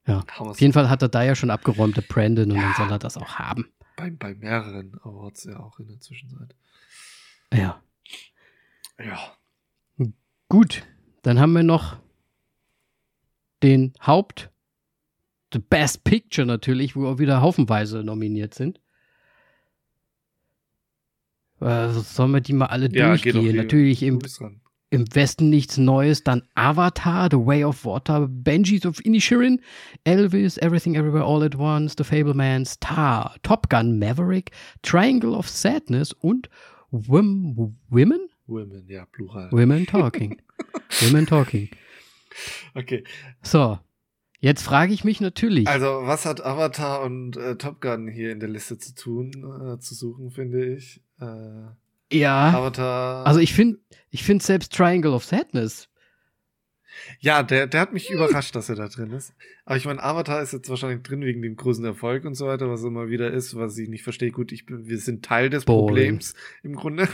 Ja. 0.05 0.23
Auf 0.37 0.59
jeden 0.59 0.73
Fall 0.73 0.89
hat 0.89 1.01
er 1.01 1.07
da 1.07 1.23
ja 1.23 1.33
schon 1.33 1.49
abgeräumt, 1.49 1.95
der 1.95 2.01
Brandon, 2.01 2.51
und 2.51 2.57
ja. 2.57 2.63
dann 2.63 2.75
soll 2.75 2.91
er 2.91 2.99
das 2.99 3.15
auch 3.15 3.39
haben. 3.39 3.71
Bei, 3.95 4.09
bei 4.11 4.35
mehreren 4.35 4.99
Awards 5.01 5.45
ja 5.45 5.59
auch 5.59 5.79
in 5.79 5.87
der 5.87 5.99
Zwischenzeit. 6.01 6.55
Ja. 7.53 7.81
Ja. 8.99 9.17
Gut, 10.49 10.85
dann 11.21 11.39
haben 11.39 11.53
wir 11.53 11.63
noch 11.63 11.97
den 13.63 13.93
Haupt, 14.05 14.49
The 15.53 15.59
Best 15.59 16.03
Picture 16.03 16.45
natürlich, 16.45 16.97
wo 16.97 17.07
auch 17.07 17.19
wieder 17.19 17.41
haufenweise 17.41 18.03
nominiert 18.03 18.53
sind. 18.53 18.81
Also 21.59 22.01
sollen 22.01 22.31
wir 22.31 22.41
die 22.41 22.53
mal 22.53 22.67
alle 22.67 22.89
ja, 22.91 23.09
durchgehen? 23.09 23.55
Natürlich 23.55 24.03
im, 24.03 24.19
im 24.89 25.05
Westen 25.13 25.49
nichts 25.49 25.77
Neues, 25.77 26.23
dann 26.23 26.43
Avatar, 26.55 27.29
The 27.29 27.37
Way 27.37 27.65
of 27.65 27.85
Water, 27.85 28.27
Benjis 28.27 28.85
of 28.85 29.03
Inisherin, 29.05 29.61
Elvis, 30.03 30.57
Everything 30.57 30.95
Everywhere 30.95 31.25
All 31.25 31.43
at 31.43 31.55
Once, 31.55 31.95
The 31.97 32.03
Fableman, 32.03 32.65
Star, 32.65 33.35
Top 33.43 33.69
Gun, 33.69 33.99
Maverick, 33.99 34.51
Triangle 34.81 35.35
of 35.35 35.47
Sadness 35.47 36.13
und 36.13 36.49
Wim 36.91 37.75
Women? 37.89 38.29
Women, 38.47 38.85
ja, 38.87 39.05
plural. 39.05 39.51
Women 39.51 39.85
Talking. 39.87 40.41
Women 41.01 41.27
Talking. 41.27 41.69
Okay. 42.73 43.03
So, 43.43 43.77
jetzt 44.39 44.63
frage 44.63 44.93
ich 44.93 45.03
mich 45.03 45.21
natürlich. 45.21 45.67
Also, 45.67 46.01
was 46.03 46.25
hat 46.25 46.43
Avatar 46.43 47.03
und 47.03 47.37
äh, 47.37 47.57
Top 47.57 47.79
Gun 47.79 48.07
hier 48.07 48.31
in 48.31 48.39
der 48.39 48.49
Liste 48.49 48.79
zu 48.79 48.95
tun, 48.95 49.31
äh, 49.31 49.79
zu 49.79 49.93
suchen, 49.93 50.31
finde 50.31 50.73
ich? 50.73 51.01
Äh, 51.21 52.17
ja. 52.17 52.49
Avatar. 52.49 53.25
Also 53.25 53.39
ich 53.39 53.53
finde, 53.53 53.79
ich 54.09 54.23
finde 54.23 54.43
selbst 54.43 54.73
Triangle 54.73 55.13
of 55.13 55.23
Sadness. 55.23 55.89
Ja, 57.19 57.43
der, 57.43 57.67
der 57.67 57.81
hat 57.81 57.93
mich 57.93 58.09
überrascht, 58.09 58.55
dass 58.55 58.69
er 58.69 58.75
da 58.75 58.87
drin 58.87 59.11
ist. 59.11 59.33
Aber 59.65 59.77
ich 59.77 59.85
meine, 59.85 60.03
Avatar 60.03 60.41
ist 60.41 60.53
jetzt 60.53 60.69
wahrscheinlich 60.69 61.01
drin 61.03 61.21
wegen 61.21 61.41
dem 61.41 61.55
großen 61.55 61.85
Erfolg 61.85 62.25
und 62.25 62.35
so 62.35 62.47
weiter, 62.47 62.69
was 62.69 62.83
immer 62.83 63.09
wieder 63.09 63.31
ist, 63.31 63.55
was 63.55 63.77
ich 63.77 63.89
nicht 63.89 64.03
verstehe. 64.03 64.31
Gut, 64.31 64.51
ich 64.51 64.65
bin, 64.65 64.87
wir 64.87 64.97
sind 64.97 65.23
Teil 65.23 65.49
des 65.49 65.65
Boring. 65.65 65.87
Problems 65.87 66.33
im 66.63 66.75
Grunde. 66.75 67.07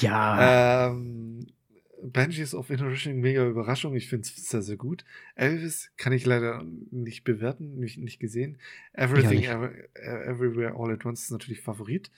Ja. 0.00 0.88
ähm, 0.90 1.46
Banshees 2.04 2.54
of 2.54 2.70
Inisherin, 2.70 3.20
mega 3.20 3.46
Überraschung. 3.46 3.94
Ich 3.94 4.08
finde 4.08 4.28
es 4.28 4.48
sehr, 4.48 4.62
sehr 4.62 4.76
gut. 4.76 5.04
Elvis 5.34 5.90
kann 5.96 6.12
ich 6.12 6.26
leider 6.26 6.64
nicht 6.90 7.24
bewerten, 7.24 7.78
nicht, 7.78 7.98
nicht 7.98 8.20
gesehen. 8.20 8.58
Everything, 8.92 9.38
nicht. 9.38 9.48
Ever, 9.48 9.72
Everywhere, 9.94 10.74
All 10.76 10.92
at 10.92 11.04
Once 11.06 11.22
ist 11.22 11.30
natürlich 11.30 11.62
Favorit. 11.62 12.10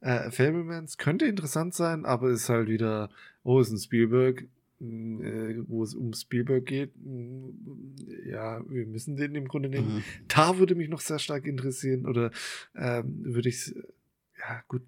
Äh, 0.00 0.30
Fablemans 0.30 0.98
könnte 0.98 1.26
interessant 1.26 1.74
sein, 1.74 2.04
aber 2.06 2.30
ist 2.30 2.48
halt 2.48 2.68
wieder, 2.68 3.10
oh, 3.42 3.60
ist 3.60 3.70
ein 3.70 3.78
Spielberg, 3.78 4.46
mh, 4.80 5.24
äh, 5.24 5.56
wo 5.68 5.82
es 5.82 5.94
um 5.94 6.12
Spielberg 6.14 6.66
geht. 6.66 6.92
Mh, 6.96 7.52
ja, 8.26 8.62
wir 8.68 8.86
müssen 8.86 9.16
den 9.16 9.34
im 9.34 9.46
Grunde 9.46 9.68
nehmen. 9.68 9.96
Mhm. 9.96 10.02
Tar 10.28 10.58
würde 10.58 10.74
mich 10.74 10.88
noch 10.88 11.00
sehr 11.00 11.18
stark 11.18 11.46
interessieren 11.46 12.06
oder 12.06 12.30
ähm, 12.74 13.24
würde 13.24 13.48
ich 13.48 13.74
ja 14.38 14.64
gut. 14.68 14.82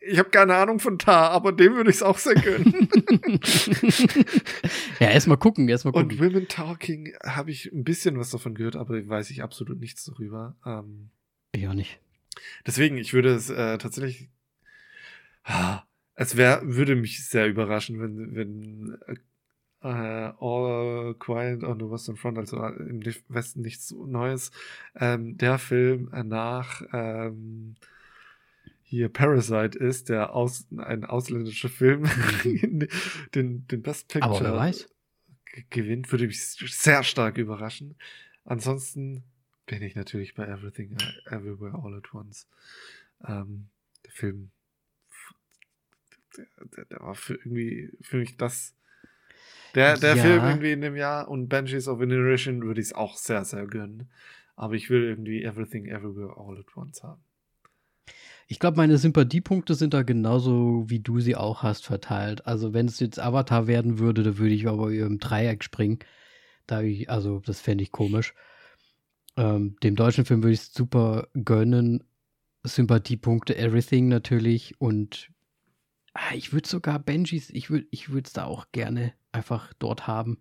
Ich 0.00 0.18
habe 0.18 0.30
keine 0.30 0.54
Ahnung 0.54 0.78
von 0.78 0.98
Tar, 0.98 1.30
aber 1.30 1.52
dem 1.52 1.74
würde 1.74 1.90
ich 1.90 1.96
es 1.96 2.02
auch 2.02 2.18
sehr 2.18 2.34
gönnen. 2.34 2.88
ja, 5.00 5.10
erstmal 5.10 5.36
gucken, 5.38 5.68
erstmal 5.68 5.94
Und 5.94 6.10
gucken. 6.10 6.34
Women 6.34 6.48
Talking 6.48 7.14
habe 7.24 7.50
ich 7.50 7.72
ein 7.72 7.84
bisschen 7.84 8.18
was 8.18 8.30
davon 8.30 8.54
gehört, 8.54 8.76
aber 8.76 9.06
weiß 9.08 9.30
ich 9.30 9.42
absolut 9.42 9.80
nichts 9.80 10.04
darüber. 10.04 10.56
Ähm, 10.64 11.10
Ich 11.52 11.66
auch 11.66 11.74
nicht. 11.74 11.98
deswegen, 12.66 12.98
ich 12.98 13.14
würde 13.14 13.34
es 13.34 13.50
äh, 13.50 13.78
tatsächlich. 13.78 14.28
Es 16.14 16.36
wär, 16.36 16.60
würde 16.64 16.96
mich 16.96 17.26
sehr 17.26 17.46
überraschen, 17.46 18.00
wenn, 18.00 18.34
wenn 18.34 18.98
äh, 19.82 20.32
All 20.40 21.14
Quiet 21.18 21.62
on 21.62 21.78
the 21.78 21.90
Western 21.90 22.16
Front, 22.16 22.38
also 22.38 22.64
im 22.64 23.02
Westen 23.28 23.62
nichts 23.62 23.92
Neues, 23.92 24.50
ähm, 24.96 25.36
der 25.36 25.58
Film 25.58 26.10
äh, 26.12 26.24
nach 26.24 26.82
ähm, 26.92 27.76
hier 28.88 29.08
Parasite 29.08 29.76
ist, 29.78 30.08
der 30.08 30.32
aus, 30.32 30.66
ein 30.78 31.04
ausländischer 31.04 31.68
Film, 31.68 32.04
den, 33.34 33.66
den 33.66 33.82
Best 33.82 34.06
Picture 34.08 34.32
Aber 34.36 34.44
wer 34.44 34.54
weiß. 34.54 34.88
gewinnt, 35.70 36.10
würde 36.12 36.28
mich 36.28 36.40
sehr 36.44 37.02
stark 37.02 37.36
überraschen. 37.36 37.96
Ansonsten 38.44 39.24
bin 39.66 39.82
ich 39.82 39.96
natürlich 39.96 40.34
bei 40.34 40.46
Everything 40.46 40.92
uh, 40.92 41.34
Everywhere 41.34 41.74
All 41.82 41.96
at 41.96 42.14
Once. 42.14 42.46
Ähm, 43.26 43.66
der 44.04 44.12
Film, 44.12 44.50
der, 46.36 46.46
der, 46.76 46.84
der 46.84 47.00
war 47.00 47.16
für 47.16 47.34
irgendwie 47.34 47.90
für 48.02 48.18
mich 48.18 48.36
das. 48.36 48.72
Der, 49.74 49.96
der 49.98 50.14
Ja. 50.14 50.22
Film 50.22 50.44
irgendwie 50.44 50.70
in 50.72 50.80
dem 50.80 50.94
Jahr 50.94 51.26
und 51.28 51.48
Banshees 51.48 51.88
of 51.88 52.00
Inisherin 52.00 52.62
würde 52.62 52.80
ich 52.80 52.86
es 52.88 52.92
auch 52.92 53.16
sehr, 53.16 53.44
sehr 53.44 53.66
gönnen. 53.66 54.08
Aber 54.54 54.74
ich 54.74 54.88
will 54.90 55.02
irgendwie 55.02 55.42
Everything 55.42 55.86
Everywhere 55.86 56.36
All 56.38 56.56
at 56.58 56.76
Once 56.76 57.02
haben. 57.02 57.20
Ich 58.48 58.60
glaube, 58.60 58.76
meine 58.76 58.96
Sympathiepunkte 58.96 59.74
sind 59.74 59.92
da 59.92 60.02
genauso, 60.02 60.84
wie 60.88 61.00
du 61.00 61.18
sie 61.20 61.34
auch 61.34 61.62
hast, 61.62 61.84
verteilt. 61.84 62.46
Also, 62.46 62.72
wenn 62.72 62.86
es 62.86 63.00
jetzt 63.00 63.18
Avatar 63.18 63.66
werden 63.66 63.98
würde, 63.98 64.22
da 64.22 64.38
würde 64.38 64.54
ich 64.54 64.68
aber 64.68 64.92
im 64.92 65.18
Dreieck 65.18 65.64
springen. 65.64 65.98
Da 66.66 66.82
ich, 66.82 67.10
also, 67.10 67.40
das 67.40 67.60
fände 67.60 67.82
ich 67.82 67.90
komisch. 67.90 68.34
Ähm, 69.36 69.76
dem 69.82 69.96
deutschen 69.96 70.24
Film 70.24 70.42
würde 70.42 70.54
ich 70.54 70.60
es 70.60 70.72
super 70.72 71.28
gönnen. 71.34 72.04
Sympathiepunkte, 72.62 73.56
Everything 73.56 74.08
natürlich. 74.08 74.80
Und 74.80 75.30
ah, 76.14 76.34
ich 76.34 76.52
würde 76.52 76.68
sogar 76.68 77.00
Benjis, 77.00 77.50
ich 77.50 77.70
würde 77.70 77.86
es 78.24 78.32
da 78.32 78.44
auch 78.44 78.66
gerne 78.72 79.12
einfach 79.32 79.72
dort 79.78 80.06
haben. 80.06 80.38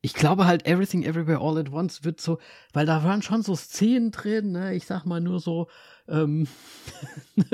Ich 0.00 0.14
glaube 0.14 0.46
halt, 0.46 0.66
Everything 0.66 1.02
Everywhere 1.02 1.40
All 1.40 1.58
at 1.58 1.72
Once 1.72 2.04
wird 2.04 2.20
so, 2.20 2.38
weil 2.72 2.86
da 2.86 3.02
waren 3.02 3.22
schon 3.22 3.42
so 3.42 3.56
Szenen 3.56 4.12
drin, 4.12 4.52
ne? 4.52 4.74
ich 4.74 4.86
sag 4.86 5.04
mal 5.04 5.20
nur 5.20 5.40
so, 5.40 5.68
ähm, 6.06 6.46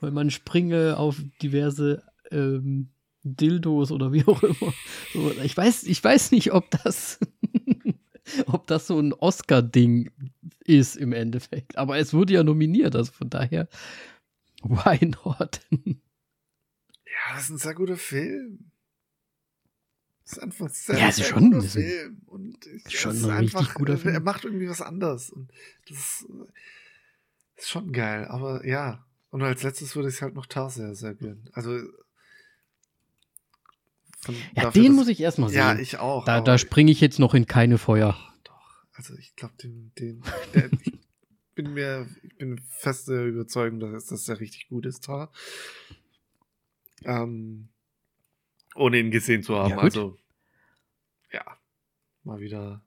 weil 0.00 0.10
man 0.10 0.30
springe 0.30 0.96
auf 0.96 1.20
diverse 1.42 2.02
ähm, 2.30 2.88
Dildos 3.22 3.90
oder 3.90 4.12
wie 4.12 4.24
auch 4.26 4.42
immer. 4.42 4.72
So, 5.12 5.30
ich 5.42 5.56
weiß, 5.56 5.84
ich 5.84 6.02
weiß 6.02 6.30
nicht, 6.30 6.52
ob 6.52 6.70
das, 6.70 7.18
ob 8.46 8.66
das 8.66 8.86
so 8.86 8.98
ein 8.98 9.12
Oscar-Ding 9.12 10.10
ist 10.64 10.96
im 10.96 11.12
Endeffekt. 11.12 11.76
Aber 11.76 11.98
es 11.98 12.14
wurde 12.14 12.34
ja 12.34 12.44
nominiert, 12.44 12.96
also 12.96 13.12
von 13.12 13.30
daher, 13.30 13.68
why 14.62 14.98
not? 15.04 15.60
Ja, 17.10 17.34
das 17.34 17.44
ist 17.44 17.50
ein 17.50 17.58
sehr 17.58 17.74
guter 17.74 17.96
Film. 17.96 18.70
Das 20.28 20.36
ist 20.36 20.42
einfach 20.42 20.66
ein 20.66 20.72
sehr, 20.72 20.98
Ja, 20.98 21.08
ist 21.08 21.24
schon- 21.24 21.50
guter 21.52 21.64
ist 21.64 21.76
ein- 21.76 21.82
Film. 21.82 22.22
Und 22.26 22.66
ich, 22.66 23.00
schon 23.00 23.12
es 23.12 23.24
ein 23.24 23.30
ist 23.30 23.38
richtig 23.40 23.56
einfach, 23.56 23.74
guter 23.74 23.92
er- 23.94 23.98
Film. 23.98 24.14
Er 24.14 24.20
macht 24.20 24.44
irgendwie 24.44 24.68
was 24.68 24.82
anderes. 24.82 25.30
Und 25.30 25.50
das 25.88 25.96
ist, 25.98 26.26
ist 27.56 27.70
schon 27.70 27.92
geil. 27.92 28.26
Aber 28.26 28.66
ja. 28.66 29.06
Und 29.30 29.42
als 29.42 29.62
letztes 29.62 29.96
würde 29.96 30.10
ich 30.10 30.20
halt 30.20 30.34
noch 30.34 30.44
Tar 30.44 30.68
sehr, 30.68 30.94
sehr 30.94 31.14
gönnen. 31.14 31.48
Also. 31.54 31.80
Von, 34.20 34.34
Ja, 34.54 34.64
dafür, 34.64 34.82
den 34.82 34.92
dass- 34.92 34.96
muss 34.96 35.08
ich 35.08 35.20
erstmal 35.20 35.48
sehen. 35.48 35.58
Ja, 35.58 35.78
ich 35.78 35.96
auch. 35.98 36.24
da 36.26 36.40
da 36.42 36.58
springe 36.58 36.90
ich 36.92 37.00
jetzt 37.00 37.18
noch 37.18 37.32
in 37.34 37.46
keine 37.46 37.78
Feuer. 37.78 38.14
Doch. 38.44 38.84
Also 38.92 39.14
ich 39.14 39.34
glaube, 39.36 39.54
den, 39.62 39.92
den, 39.98 40.22
der, 40.54 40.70
ich 40.82 40.98
bin 41.54 41.72
mir, 41.72 42.06
ich 42.22 42.36
bin 42.36 42.60
fest 42.68 43.08
der 43.08 43.24
Überzeugung, 43.26 43.80
dass 43.80 44.06
das 44.06 44.24
der 44.24 44.40
richtig 44.40 44.68
gut 44.68 44.84
ist, 44.86 45.04
Tar. 45.04 45.32
Ähm, 47.04 47.68
ohne 48.74 48.98
ihn 48.98 49.10
gesehen 49.10 49.42
zu 49.42 49.56
haben. 49.56 49.70
Ja, 49.70 49.78
also, 49.78 50.18
ja, 51.32 51.44
mal 52.22 52.40
wieder 52.40 52.82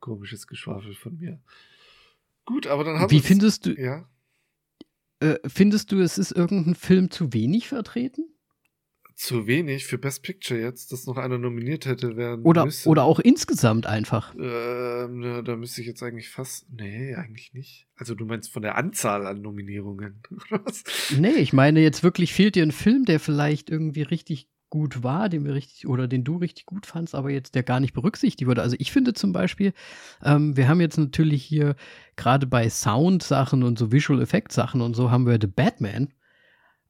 komisches 0.00 0.46
Geschwafel 0.46 0.94
von 0.94 1.18
mir. 1.18 1.40
Gut, 2.44 2.66
aber 2.66 2.84
dann 2.84 3.00
haben 3.00 3.10
Wie 3.10 3.20
findest 3.20 3.66
du, 3.66 3.72
Ja, 3.72 4.08
äh, 5.20 5.36
findest 5.46 5.90
du, 5.90 6.00
es 6.00 6.18
ist 6.18 6.30
irgendein 6.30 6.74
Film 6.74 7.10
zu 7.10 7.32
wenig 7.32 7.68
vertreten? 7.68 8.28
Zu 9.16 9.46
wenig 9.46 9.86
für 9.86 9.96
Best 9.98 10.22
Picture 10.22 10.60
jetzt, 10.60 10.92
dass 10.92 11.06
noch 11.06 11.16
einer 11.16 11.38
nominiert 11.38 11.86
hätte 11.86 12.16
werden 12.16 12.44
Oder, 12.44 12.66
müssen. 12.66 12.88
oder 12.88 13.04
auch 13.04 13.18
insgesamt 13.18 13.86
einfach? 13.86 14.34
Ähm, 14.34 15.20
na, 15.20 15.42
da 15.42 15.56
müsste 15.56 15.80
ich 15.80 15.86
jetzt 15.86 16.02
eigentlich 16.02 16.28
fast. 16.28 16.70
Nee, 16.70 17.14
eigentlich 17.14 17.54
nicht. 17.54 17.88
Also 17.96 18.14
du 18.14 18.26
meinst 18.26 18.52
von 18.52 18.62
der 18.62 18.76
Anzahl 18.76 19.26
an 19.26 19.40
Nominierungen? 19.40 20.22
Nee, 21.18 21.36
ich 21.36 21.52
meine, 21.52 21.80
jetzt 21.80 22.02
wirklich 22.02 22.32
fehlt 22.34 22.56
dir 22.56 22.62
ein 22.62 22.72
Film, 22.72 23.04
der 23.04 23.18
vielleicht 23.20 23.70
irgendwie 23.70 24.02
richtig 24.02 24.48
gut 24.68 25.02
war, 25.02 25.28
den 25.28 25.44
wir 25.44 25.54
richtig, 25.54 25.86
oder 25.86 26.08
den 26.08 26.24
du 26.24 26.36
richtig 26.36 26.66
gut 26.66 26.86
fandst, 26.86 27.14
aber 27.14 27.30
jetzt 27.30 27.54
der 27.54 27.62
gar 27.62 27.80
nicht 27.80 27.94
berücksichtigt 27.94 28.48
wurde. 28.48 28.62
Also 28.62 28.76
ich 28.78 28.92
finde 28.92 29.14
zum 29.14 29.32
Beispiel, 29.32 29.72
ähm, 30.22 30.56
wir 30.56 30.68
haben 30.68 30.80
jetzt 30.80 30.98
natürlich 30.98 31.42
hier 31.44 31.76
gerade 32.16 32.46
bei 32.46 32.68
Sound-Sachen 32.68 33.62
und 33.62 33.78
so 33.78 33.92
Visual 33.92 34.20
Effect-Sachen 34.20 34.80
und 34.80 34.94
so 34.94 35.10
haben 35.10 35.26
wir 35.26 35.38
The 35.40 35.46
Batman. 35.46 36.12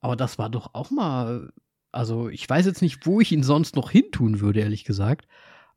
Aber 0.00 0.16
das 0.16 0.38
war 0.38 0.50
doch 0.50 0.74
auch 0.74 0.90
mal, 0.90 1.52
also 1.96 2.28
ich 2.28 2.48
weiß 2.48 2.66
jetzt 2.66 2.82
nicht, 2.82 3.06
wo 3.06 3.20
ich 3.20 3.32
ihn 3.32 3.42
sonst 3.42 3.74
noch 3.76 3.90
hintun 3.90 4.40
würde, 4.40 4.60
ehrlich 4.60 4.84
gesagt. 4.84 5.26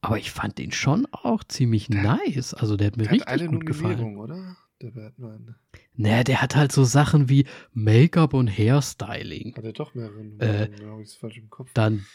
Aber 0.01 0.17
ich 0.17 0.31
fand 0.31 0.57
den 0.57 0.71
schon 0.71 1.07
auch 1.11 1.43
ziemlich 1.43 1.87
Der- 1.87 2.01
nice. 2.03 2.53
Also 2.53 2.77
der 2.77 2.87
hat 2.87 2.97
mir 2.97 3.03
Der 3.03 3.11
hat 3.11 3.27
richtig 3.27 3.41
eine 3.49 3.49
gut 3.57 3.65
gefallen. 3.65 4.17
Oder? 4.17 4.55
Der 4.81 4.91
Batman. 4.91 5.55
Naja, 5.95 6.23
der 6.23 6.41
hat 6.41 6.55
halt 6.55 6.71
so 6.71 6.85
Sachen 6.85 7.27
wie 7.27 7.45
Make-up 7.73 8.33
und 8.33 8.47
Hairstyling. 8.47 9.55
Hat 9.57 9.65
er 9.65 9.73
doch 9.73 9.93
mehrere 9.93 10.19
Äh, 10.39 10.67
Nominierungen, 10.67 11.03
ich 11.03 11.09
es 11.09 11.15
falsch 11.15 11.37
im 11.37 11.49
Kopf. 11.49 11.71
Dann, 11.73 12.05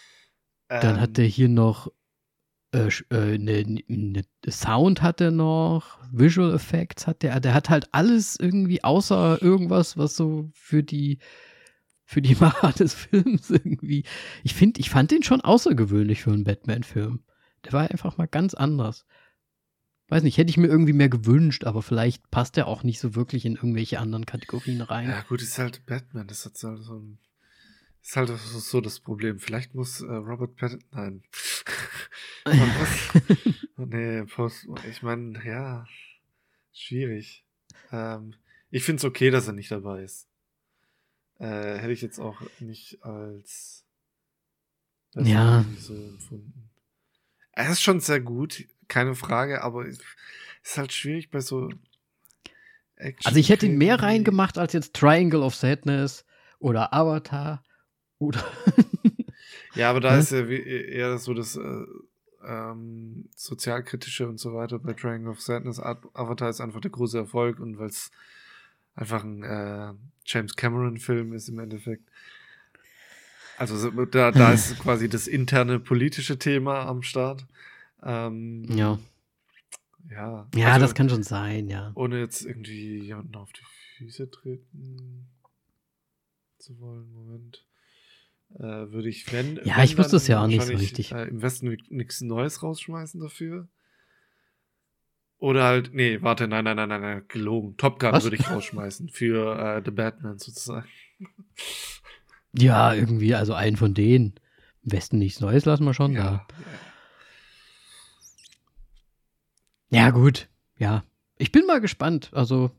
dann 0.69 0.95
Ähm, 0.97 1.01
hat 1.03 1.19
er 1.19 1.27
hier 1.27 1.51
noch 1.51 1.93
äh, 2.75 2.89
äh, 3.11 3.39
ne, 3.39 3.83
ne, 3.87 4.23
Sound 4.49 5.03
hat 5.03 5.21
er 5.21 5.31
noch, 5.31 5.99
Visual 6.11 6.55
Effects 6.55 7.07
hat 7.07 7.23
der, 7.23 7.39
der 7.39 7.53
hat 7.55 7.69
halt 7.71 7.89
alles 7.93 8.37
irgendwie 8.41 8.83
außer 8.83 9.41
irgendwas, 9.43 9.97
was 9.99 10.17
so 10.17 10.51
für 10.55 10.83
die 10.83 11.19
für 12.15 12.23
die 12.23 12.37
Macher 12.41 12.73
des 12.73 12.95
Films 12.95 13.51
irgendwie. 13.51 14.05
Ich 14.45 14.55
finde, 14.55 14.81
ich 14.81 14.89
fand 14.89 15.11
den 15.11 15.25
schon 15.25 15.41
außergewöhnlich 15.41 16.23
für 16.23 16.33
einen 16.33 16.45
Batman-Film. 16.45 17.25
Der 17.65 17.73
war 17.73 17.91
einfach 17.91 18.17
mal 18.17 18.29
ganz 18.29 18.55
anders. 18.55 19.05
weiß 20.09 20.23
nicht, 20.23 20.39
hätte 20.39 20.51
ich 20.51 20.57
mir 20.57 20.69
irgendwie 20.69 20.93
mehr 20.93 21.09
gewünscht, 21.09 21.65
aber 21.65 21.83
vielleicht 21.83 22.31
passt 22.31 22.57
er 22.57 22.69
auch 22.69 22.85
nicht 22.85 23.01
so 23.01 23.17
wirklich 23.17 23.45
in 23.45 23.57
irgendwelche 23.57 23.99
anderen 23.99 24.27
Kategorien 24.27 24.81
rein. 24.81 25.09
Ja, 25.09 25.23
gut, 25.23 25.43
ist 25.43 25.59
halt 25.59 25.85
Batman, 25.87 26.29
das 26.29 26.45
hat 26.45 26.57
so 26.57 26.69
ein. 26.69 27.19
Ist 28.01 28.17
halt 28.17 28.29
so 28.29 28.81
das 28.81 29.01
Problem. 29.01 29.41
Vielleicht 29.41 29.75
muss 29.75 30.03
äh, 30.03 30.05
Robert 30.05 30.57
Pattinson. 30.57 30.89
Nein. 30.93 31.23
muss, 32.47 33.23
nee, 33.77 34.23
Post, 34.25 34.69
ich 34.89 35.03
meine, 35.03 35.43
ja. 35.45 35.87
Schwierig. 36.73 37.45
Ähm, 37.91 38.35
ich 38.71 38.85
finde 38.85 38.99
es 38.99 39.05
okay, 39.05 39.31
dass 39.31 39.47
er 39.47 39.55
nicht 39.55 39.71
dabei 39.71 40.03
ist. 40.03 40.29
Äh, 41.39 41.79
hätte 41.79 41.93
ich 41.93 42.03
jetzt 42.03 42.19
auch 42.19 42.41
nicht 42.61 43.03
als. 43.05 43.85
Ja. 45.15 45.65
So 45.79 45.95
empfunden. 45.95 46.71
Er 47.53 47.71
ist 47.71 47.83
schon 47.83 48.01
sehr 48.01 48.21
gut, 48.21 48.65
keine 48.89 49.15
Frage, 49.15 49.63
aber 49.63 49.87
es 49.87 50.01
ist 50.63 50.77
halt 50.77 50.93
schwierig 50.93 51.31
bei 51.31 51.41
so. 51.41 51.71
Action 52.97 53.27
also 53.29 53.39
ich 53.39 53.49
hätte 53.49 53.67
ihn 53.67 53.79
mehr 53.79 54.01
reingemacht 54.01 54.59
als 54.59 54.73
jetzt 54.73 54.95
Triangle 54.95 55.43
of 55.43 55.55
Sadness 55.55 56.25
oder 56.59 56.93
Avatar 56.93 57.65
oder. 58.19 58.45
ja, 59.75 59.91
aber 59.91 60.01
da 60.01 60.17
ist 60.17 60.31
ja 60.31 60.45
eher 60.47 61.19
so 61.19 61.35
das 61.35 61.57
äh, 61.57 61.85
ähm, 62.47 63.29
sozialkritische 63.35 64.29
und 64.29 64.39
so 64.39 64.55
weiter 64.55 64.79
bei 64.79 64.93
Triangle 64.93 65.31
of 65.31 65.41
Sadness. 65.41 65.81
Avatar 65.81 66.49
ist 66.49 66.61
einfach 66.61 66.81
der 66.81 66.91
große 66.91 67.19
Erfolg 67.19 67.61
und 67.61 67.79
weil 67.79 67.89
es 67.89 68.11
einfach 68.95 69.25
ein 69.25 69.43
äh, 69.43 69.93
James 70.25 70.57
Cameron-Film 70.57 71.33
ist 71.33 71.49
im 71.49 71.59
Endeffekt. 71.59 72.09
Also 73.59 73.91
da, 74.07 74.31
da 74.31 74.53
ist 74.55 74.79
quasi 74.79 75.09
das 75.09 75.27
interne 75.27 75.79
politische 75.79 76.39
Thema 76.39 76.87
am 76.87 77.03
Start. 77.03 77.47
Ähm, 78.03 78.65
ja. 78.71 78.99
Ja. 80.11 80.49
Ja, 80.55 80.73
also, 80.73 80.81
das 80.81 80.95
kann 80.95 81.09
schon 81.09 81.23
sein, 81.23 81.69
ja. 81.69 81.93
Ohne 81.95 82.19
jetzt 82.19 82.45
irgendwie 82.45 82.99
jemanden 82.99 83.37
auf 83.37 83.53
die 83.53 83.65
Füße 83.97 84.31
treten 84.31 85.27
zu 86.59 86.79
wollen. 86.81 87.11
Moment. 87.13 87.65
Äh, 88.55 88.93
würde 88.93 89.09
ich, 89.09 89.33
wenn. 89.33 89.57
Ja, 89.65 89.79
wenn, 89.79 89.85
ich 89.85 89.97
wusste 89.97 90.17
es 90.17 90.27
ja 90.27 90.43
auch 90.43 90.47
nicht 90.47 90.63
so 90.63 90.75
richtig. 90.75 91.13
Äh, 91.13 91.29
Im 91.29 91.43
Westen 91.43 91.77
nichts 91.89 92.21
Neues 92.21 92.63
rausschmeißen 92.63 93.21
dafür. 93.21 93.69
Oder 95.39 95.65
halt, 95.65 95.93
nee, 95.93 96.23
warte, 96.23 96.49
nein, 96.49 96.65
nein, 96.65 96.77
nein, 96.77 96.89
nein, 96.89 97.01
nein 97.01 97.25
gelogen. 97.29 97.77
Top 97.77 97.99
Gun 97.99 98.13
würde 98.13 98.37
ich 98.37 98.49
rausschmeißen 98.49 99.11
für 99.11 99.59
äh, 99.59 99.83
The 99.85 99.91
Batman 99.91 100.39
sozusagen. 100.39 100.89
Ja, 102.57 102.95
irgendwie, 102.95 103.35
also 103.35 103.53
einen 103.53 103.77
von 103.77 103.95
denen. 103.95 104.35
Im 104.85 104.93
Westen 104.93 105.19
nichts 105.19 105.41
Neues 105.41 105.65
lassen 105.65 105.85
wir 105.85 105.95
schon 105.95 106.13
ja. 106.13 106.47
Ja. 109.91 109.99
ja, 109.99 110.11
gut. 110.11 110.49
Ja. 110.79 111.05
Ich 111.37 111.51
bin 111.53 111.67
mal 111.67 111.81
gespannt. 111.81 112.31
Also, 112.33 112.71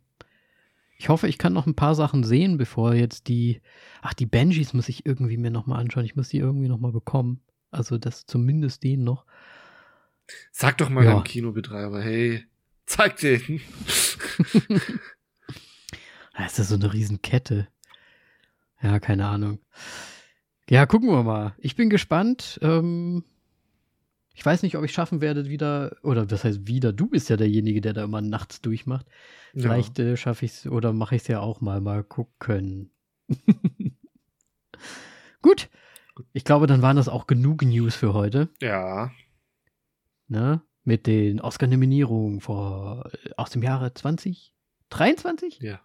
ich 0.97 1.09
hoffe, 1.09 1.27
ich 1.27 1.37
kann 1.37 1.53
noch 1.53 1.67
ein 1.67 1.75
paar 1.75 1.93
Sachen 1.93 2.23
sehen, 2.23 2.57
bevor 2.57 2.93
jetzt 2.93 3.27
die. 3.27 3.61
Ach, 4.01 4.13
die 4.13 4.25
Benjis 4.25 4.73
muss 4.73 4.87
ich 4.87 5.05
irgendwie 5.05 5.37
mir 5.37 5.51
nochmal 5.51 5.81
anschauen. 5.81 6.05
Ich 6.05 6.15
muss 6.15 6.29
die 6.29 6.39
irgendwie 6.39 6.69
nochmal 6.69 6.93
bekommen. 6.93 7.41
Also, 7.69 7.97
das 7.97 8.25
zumindest 8.25 8.83
den 8.83 9.03
noch. 9.03 9.25
Sag 10.51 10.77
doch 10.77 10.89
mal 10.89 11.05
ja. 11.05 11.13
dem 11.13 11.23
Kinobetreiber, 11.23 12.01
hey, 12.01 12.45
zeig 12.85 13.17
den. 13.17 13.61
das 16.37 16.59
ist 16.59 16.69
so 16.69 16.75
eine 16.75 16.93
Riesenkette. 16.93 17.67
Ja, 18.81 18.99
keine 18.99 19.27
Ahnung. 19.27 19.59
Ja, 20.69 20.85
gucken 20.85 21.09
wir 21.09 21.23
mal. 21.23 21.55
Ich 21.57 21.75
bin 21.75 21.89
gespannt. 21.89 22.59
Ähm, 22.61 23.23
ich 24.33 24.45
weiß 24.45 24.63
nicht, 24.63 24.75
ob 24.77 24.83
ich 24.83 24.91
schaffen 24.91 25.21
werde, 25.21 25.47
wieder, 25.49 25.95
oder 26.03 26.25
das 26.25 26.43
heißt 26.43 26.67
wieder, 26.67 26.91
du 26.91 27.07
bist 27.07 27.29
ja 27.29 27.37
derjenige, 27.37 27.81
der 27.81 27.93
da 27.93 28.03
immer 28.03 28.21
nachts 28.21 28.61
durchmacht. 28.61 29.05
Vielleicht 29.53 29.97
ja. 29.97 30.05
äh, 30.05 30.17
schaffe 30.17 30.45
ich 30.45 30.51
es 30.51 30.67
oder 30.67 30.91
mache 30.91 31.15
ich 31.15 31.21
es 31.21 31.27
ja 31.29 31.39
auch 31.39 31.61
mal. 31.61 31.79
Mal 31.79 32.03
gucken. 32.03 32.91
Gut. 35.41 35.69
Ich 36.33 36.43
glaube, 36.43 36.67
dann 36.67 36.81
waren 36.81 36.97
das 36.97 37.09
auch 37.09 37.27
genug 37.27 37.61
News 37.61 37.95
für 37.95 38.13
heute. 38.13 38.49
Ja. 38.61 39.11
Ne? 40.27 40.61
Mit 40.83 41.07
den 41.07 41.41
Oscar-Nominierungen 41.41 42.41
aus 43.37 43.49
dem 43.51 43.63
Jahre 43.63 43.93
2023? 43.93 45.59
Ja 45.59 45.81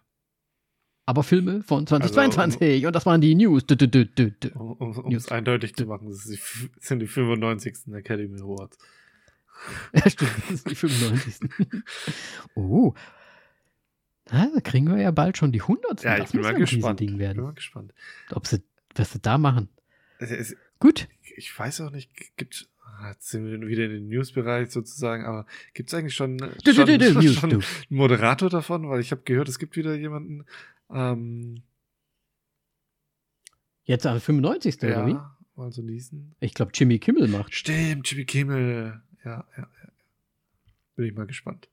aber 1.05 1.23
Filme 1.23 1.61
von 1.61 1.85
2022 1.85 2.61
also, 2.61 2.79
um, 2.79 2.87
und 2.87 2.95
das 2.95 3.05
waren 3.05 3.19
die 3.19 3.35
News. 3.35 3.65
Du, 3.65 3.75
du, 3.75 3.87
du, 3.87 4.49
um 4.53 5.13
es 5.13 5.29
eindeutig 5.29 5.75
zu 5.75 5.85
machen, 5.85 6.09
das 6.09 6.23
sind 6.23 6.99
die 6.99 7.07
95. 7.07 7.93
Academy 7.93 8.39
Awards. 8.39 8.77
Ja, 9.93 10.09
stimmt, 10.09 10.31
das 10.49 10.63
sind 10.63 10.71
die 10.71 10.75
95. 10.75 11.49
oh. 12.55 12.95
Na, 14.31 14.49
da 14.51 14.59
kriegen 14.61 14.89
wir 14.89 14.97
ja 14.99 15.11
bald 15.11 15.37
schon 15.37 15.51
die 15.51 15.61
100. 15.61 16.01
Ja, 16.01 16.17
ich 16.17 16.31
bin 16.31 16.41
mal 16.41 16.55
gespannt. 16.55 16.99
Ding 16.99 17.19
werden. 17.19 17.35
bin 17.35 17.45
mal 17.45 17.53
gespannt. 17.53 17.93
Ob 18.31 18.47
sie, 18.47 18.63
was 18.95 19.11
sie 19.11 19.19
da 19.19 19.37
machen. 19.37 19.69
Es, 20.17 20.31
es, 20.31 20.55
Gut. 20.79 21.09
Ich 21.35 21.57
weiß 21.59 21.81
auch 21.81 21.91
nicht, 21.91 22.11
gibt 22.37 22.69
Jetzt 23.09 23.29
sind 23.29 23.45
wir 23.45 23.67
wieder 23.67 23.85
in 23.85 23.91
den 23.91 24.07
News-Bereich 24.07 24.71
sozusagen, 24.71 25.25
aber 25.25 25.45
gibt 25.73 25.89
es 25.89 25.93
eigentlich 25.93 26.15
schon, 26.15 26.39
schon, 26.39 27.23
schon 27.33 27.51
einen 27.51 27.63
Moderator 27.89 28.49
davon? 28.49 28.89
Weil 28.89 29.01
ich 29.01 29.11
habe 29.11 29.21
gehört, 29.23 29.49
es 29.49 29.59
gibt 29.59 29.75
wieder 29.75 29.95
jemanden, 29.95 30.45
ähm, 30.91 31.63
Jetzt 33.83 34.05
am 34.05 34.19
95. 34.19 34.81
Ja, 34.81 34.89
oder 34.89 35.07
wie? 35.07 35.17
mal 35.55 35.71
so 35.71 35.81
lesen. 35.81 36.35
Ich 36.39 36.53
glaube, 36.53 36.71
Jimmy 36.73 36.99
Kimmel 36.99 37.27
macht. 37.27 37.53
Stimmt, 37.53 38.09
Jimmy 38.09 38.25
Kimmel. 38.25 39.01
Ja, 39.23 39.45
ja, 39.57 39.67
ja. 39.83 39.89
Bin 40.95 41.05
ich 41.05 41.13
mal 41.13 41.27
gespannt. 41.27 41.69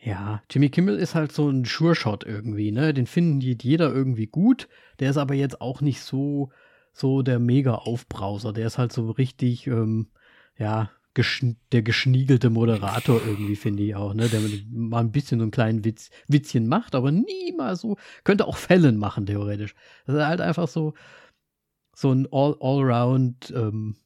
Ja, 0.00 0.42
Jimmy 0.50 0.68
Kimmel 0.68 0.98
ist 0.98 1.14
halt 1.14 1.32
so 1.32 1.48
ein 1.48 1.64
Sure-Shot 1.64 2.24
irgendwie, 2.24 2.72
ne? 2.72 2.92
Den 2.92 3.06
finden 3.06 3.40
jeder 3.40 3.92
irgendwie 3.92 4.26
gut. 4.26 4.68
Der 4.98 5.10
ist 5.10 5.16
aber 5.16 5.34
jetzt 5.34 5.60
auch 5.60 5.80
nicht 5.80 6.00
so, 6.00 6.50
so 6.92 7.22
der 7.22 7.38
Mega-Aufbrauser. 7.38 8.52
Der 8.52 8.66
ist 8.66 8.78
halt 8.78 8.92
so 8.92 9.10
richtig, 9.10 9.68
ähm, 9.68 10.08
ja, 10.62 10.92
geschn 11.14 11.56
der 11.72 11.82
geschniegelte 11.82 12.48
Moderator 12.48 13.20
irgendwie, 13.26 13.56
finde 13.56 13.82
ich 13.82 13.96
auch, 13.96 14.14
ne? 14.14 14.28
Der 14.28 14.40
mal 14.70 15.00
ein 15.00 15.10
bisschen 15.10 15.40
so 15.40 15.42
einen 15.42 15.50
kleinen 15.50 15.84
Witz, 15.84 16.10
Witzchen 16.28 16.68
macht, 16.68 16.94
aber 16.94 17.10
nie 17.10 17.52
mal 17.56 17.74
so, 17.74 17.96
könnte 18.22 18.46
auch 18.46 18.56
Fällen 18.56 18.96
machen, 18.96 19.26
theoretisch. 19.26 19.74
Das 20.06 20.14
ist 20.14 20.22
halt 20.22 20.40
einfach 20.40 20.68
so, 20.68 20.94
so 21.94 22.12
ein 22.12 22.28
All, 22.30 22.56
Allround, 22.60 23.52
ähm, 23.56 23.96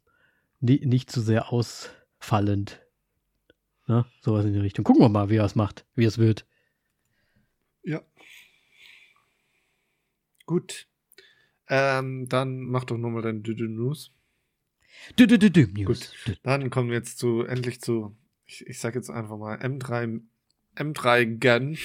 nicht 0.61 1.11
zu 1.11 1.21
sehr 1.21 1.53
ausfallend. 1.53 2.81
Ne? 3.87 4.07
Sowas 4.23 4.47
in 4.47 4.55
die 4.55 4.59
Richtung. 4.59 4.85
Gucken 4.85 5.03
wir 5.03 5.11
mal, 5.11 5.29
wie 5.29 5.37
er 5.37 5.45
es 5.45 5.55
macht, 5.55 5.85
wie 5.95 6.07
es 6.07 6.17
wird. 6.17 6.47
Ja. 7.85 8.01
Gut. 10.47 10.89
Ähm, 11.69 12.27
dann 12.29 12.61
mach 12.61 12.85
doch 12.85 12.97
nochmal 12.97 13.23
deine 13.23 13.41
News. 13.41 14.16
Du, 15.17 15.27
du, 15.27 15.39
du, 15.39 15.51
du, 15.51 15.63
News. 15.63 16.13
Gut, 16.25 16.41
dann 16.43 16.71
kommen 16.71 16.91
wir 16.91 16.97
jetzt 16.97 17.19
zu, 17.19 17.45
endlich 17.45 17.81
zu, 17.81 18.17
ich, 18.47 18.67
ich 18.67 18.79
sag 18.79 18.95
jetzt 18.95 19.11
einfach 19.11 19.39
mal 19.39 19.59
M3, 19.59 20.21
M3 20.77 21.39
Gun. 21.39 21.79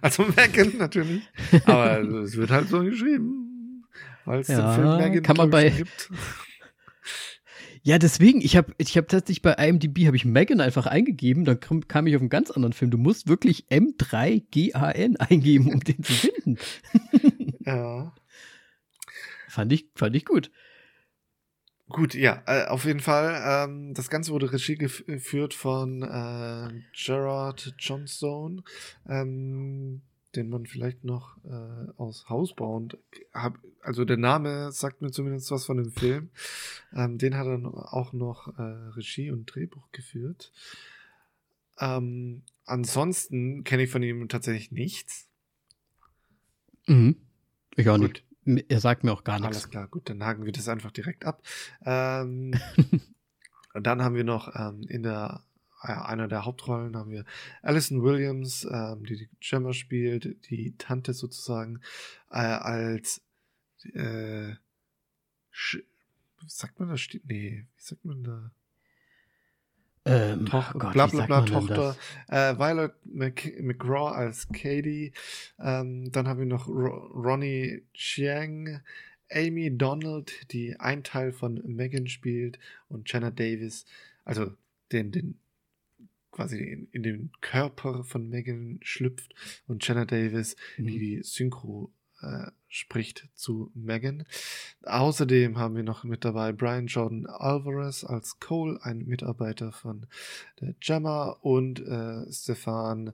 Also 0.00 0.24
Megan 0.36 0.76
natürlich. 0.78 1.22
Aber 1.64 2.00
es 2.22 2.36
wird 2.36 2.50
halt 2.50 2.68
so 2.68 2.82
geschrieben. 2.82 3.84
Weil 4.24 4.40
es 4.40 4.48
ja, 4.48 4.76
den 4.76 4.82
Film 4.82 4.96
Megan 4.98 5.22
kann 5.22 5.36
man 5.36 5.50
bei, 5.50 5.70
gibt. 5.70 6.10
Ja, 7.84 7.98
deswegen, 7.98 8.40
ich 8.40 8.56
habe 8.56 8.72
ich 8.78 8.96
hab 8.96 9.08
tatsächlich 9.08 9.42
bei 9.42 9.54
IMDb 9.54 10.06
habe 10.06 10.14
ich 10.16 10.24
Megan 10.24 10.60
einfach 10.60 10.86
eingegeben, 10.86 11.44
dann 11.44 11.58
kam, 11.58 11.88
kam 11.88 12.06
ich 12.06 12.14
auf 12.14 12.22
einen 12.22 12.30
ganz 12.30 12.52
anderen 12.52 12.72
Film. 12.72 12.92
Du 12.92 12.98
musst 12.98 13.26
wirklich 13.26 13.66
M3GAN 13.70 15.16
eingeben, 15.16 15.72
um 15.72 15.80
den 15.80 16.00
zu 16.04 16.12
finden. 16.12 16.58
ja. 17.66 18.14
Fand 19.48 19.72
ich, 19.72 19.86
fand 19.96 20.14
ich 20.14 20.24
gut. 20.24 20.52
Gut, 21.92 22.14
ja, 22.14 22.42
äh, 22.46 22.68
auf 22.68 22.86
jeden 22.86 23.00
Fall. 23.00 23.42
Ähm, 23.44 23.92
das 23.92 24.08
Ganze 24.08 24.32
wurde 24.32 24.50
Regie 24.50 24.76
geführt 24.76 25.52
von 25.52 26.02
äh, 26.02 26.70
Gerard 26.96 27.74
Johnstone, 27.78 28.62
ähm, 29.06 30.00
den 30.34 30.48
man 30.48 30.64
vielleicht 30.64 31.04
noch 31.04 31.36
äh, 31.44 31.90
aus 31.98 32.30
Housebound 32.30 32.96
hab, 33.34 33.58
also 33.82 34.06
der 34.06 34.16
Name 34.16 34.72
sagt 34.72 35.02
mir 35.02 35.10
zumindest 35.10 35.50
was 35.50 35.66
von 35.66 35.76
dem 35.76 35.90
Film. 35.90 36.30
Ähm, 36.94 37.18
den 37.18 37.36
hat 37.36 37.46
er 37.46 37.92
auch 37.92 38.14
noch 38.14 38.58
äh, 38.58 38.62
Regie 38.96 39.30
und 39.30 39.46
Drehbuch 39.46 39.92
geführt. 39.92 40.50
Ansonsten 41.74 43.64
kenne 43.64 43.82
ich 43.82 43.90
von 43.90 44.04
ihm 44.04 44.28
tatsächlich 44.28 44.70
nichts. 44.70 45.26
Mhm. 46.86 47.16
Ich 47.74 47.88
auch 47.88 47.98
Gut. 47.98 48.08
nicht. 48.08 48.31
Er 48.44 48.80
sagt 48.80 49.04
mir 49.04 49.12
auch 49.12 49.24
gar 49.24 49.38
nichts. 49.38 49.56
Alles 49.56 49.70
klar, 49.70 49.86
gut, 49.86 50.08
dann 50.08 50.24
haken 50.24 50.44
wir 50.44 50.52
das 50.52 50.68
einfach 50.68 50.90
direkt 50.90 51.24
ab. 51.24 51.42
Ähm, 51.84 52.58
und 53.74 53.86
dann 53.86 54.02
haben 54.02 54.14
wir 54.14 54.24
noch 54.24 54.54
ähm, 54.54 54.82
in 54.88 55.02
der 55.02 55.44
äh, 55.82 55.92
einer 55.92 56.28
der 56.28 56.44
Hauptrollen 56.44 56.96
haben 56.96 57.10
wir 57.10 57.24
Alison 57.62 58.02
Williams, 58.02 58.66
ähm, 58.70 59.04
die 59.04 59.16
die 59.16 59.28
Gemma 59.40 59.72
spielt, 59.72 60.50
die 60.50 60.76
Tante 60.76 61.12
sozusagen, 61.12 61.80
äh, 62.30 62.38
als 62.38 63.22
äh, 63.94 64.54
sagt 66.46 66.78
man 66.78 66.88
das? 66.88 67.06
Nee, 67.24 67.66
wie 67.76 67.82
sagt 67.82 68.04
man 68.04 68.24
da? 68.24 68.52
Ähm, 70.04 70.46
Toch 70.46 70.72
oh 70.74 70.78
Gott, 70.78 70.92
bla 70.94 71.06
bla 71.06 71.26
bla 71.26 71.42
Tochter. 71.42 71.96
Äh, 72.28 72.58
Violet 72.58 72.92
Mc 73.04 73.62
McGraw 73.62 74.08
als 74.08 74.48
Katie. 74.48 75.12
Ähm, 75.60 76.10
dann 76.10 76.26
haben 76.26 76.40
wir 76.40 76.46
noch 76.46 76.66
Ro 76.68 77.06
Ronnie 77.14 77.82
Chiang, 77.94 78.80
Amy 79.30 79.76
Donald, 79.76 80.32
die 80.52 80.78
ein 80.78 81.04
Teil 81.04 81.32
von 81.32 81.62
Megan 81.64 82.08
spielt, 82.08 82.58
und 82.88 83.12
Jenna 83.12 83.30
Davis, 83.30 83.86
also 84.24 84.52
den, 84.90 85.12
den 85.12 85.38
quasi 86.32 86.58
in, 86.58 86.88
in 86.90 87.02
den 87.02 87.30
Körper 87.40 88.02
von 88.02 88.28
Megan 88.28 88.80
schlüpft 88.82 89.34
und 89.68 89.86
Jenna 89.86 90.04
Davis, 90.04 90.56
die 90.78 90.82
Mhm. 90.82 90.86
die 90.98 91.22
Synchro 91.22 91.92
äh, 92.22 92.50
spricht 92.68 93.28
zu 93.34 93.70
Megan. 93.74 94.24
Außerdem 94.84 95.58
haben 95.58 95.76
wir 95.76 95.82
noch 95.82 96.04
mit 96.04 96.24
dabei 96.24 96.52
Brian 96.52 96.86
Jordan 96.86 97.26
Alvarez 97.26 98.04
als 98.04 98.40
Cole, 98.40 98.78
ein 98.82 99.04
Mitarbeiter 99.04 99.72
von 99.72 100.06
der 100.60 100.74
Gemma 100.80 101.36
und 101.42 101.80
äh, 101.80 102.30
Stefan 102.32 103.12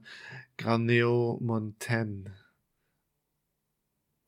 Graneo 0.57 1.37
Montaigne, 1.41 2.33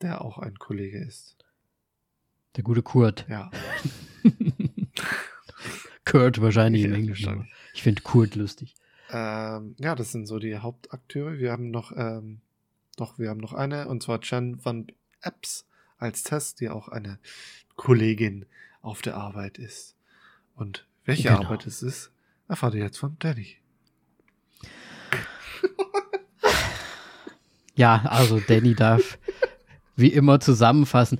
der 0.02 0.22
auch 0.22 0.38
ein 0.38 0.58
Kollege 0.58 1.00
ist. 1.04 1.38
Der 2.58 2.64
gute 2.64 2.82
Kurt. 2.82 3.26
Ja, 3.30 3.50
Kurt 6.06 6.42
wahrscheinlich 6.42 6.84
im 6.84 6.94
Englischen. 6.94 7.48
Ich 7.74 7.84
finde 7.84 8.02
Kurt 8.02 8.36
lustig. 8.36 8.76
ähm, 9.12 9.76
ja, 9.80 9.96
das 9.96 10.12
sind 10.12 10.26
so 10.26 10.40
die 10.40 10.58
Hauptakteure. 10.58 11.38
Wir 11.38 11.52
haben 11.52 11.72
noch, 11.72 11.94
ähm, 11.96 12.42
doch, 13.02 13.18
wir 13.18 13.30
haben 13.30 13.40
noch 13.40 13.54
eine, 13.54 13.88
und 13.88 14.04
zwar 14.04 14.20
Jen 14.22 14.64
van 14.64 14.88
Epps 15.22 15.66
als 15.98 16.24
Tess, 16.24 16.56
die 16.56 16.70
auch 16.70 16.88
eine 16.88 17.18
Kollegin 17.76 18.46
auf 18.82 19.02
der 19.02 19.18
Arbeit 19.18 19.58
ist. 19.58 19.96
Und 20.56 20.86
welche 21.04 21.30
Genau. 21.30 21.42
Arbeit 21.42 21.66
es 21.66 21.82
ist, 21.82 22.12
erfahrt 22.48 22.76
ihr 22.76 22.84
jetzt 22.84 22.98
von 23.00 23.16
Danny. 23.20 23.58
Ja, 27.76 28.04
also 28.06 28.40
Danny 28.40 28.76
darf 28.76 29.18
wie 29.96 30.10
immer 30.10 30.40
zusammenfassen. 30.40 31.20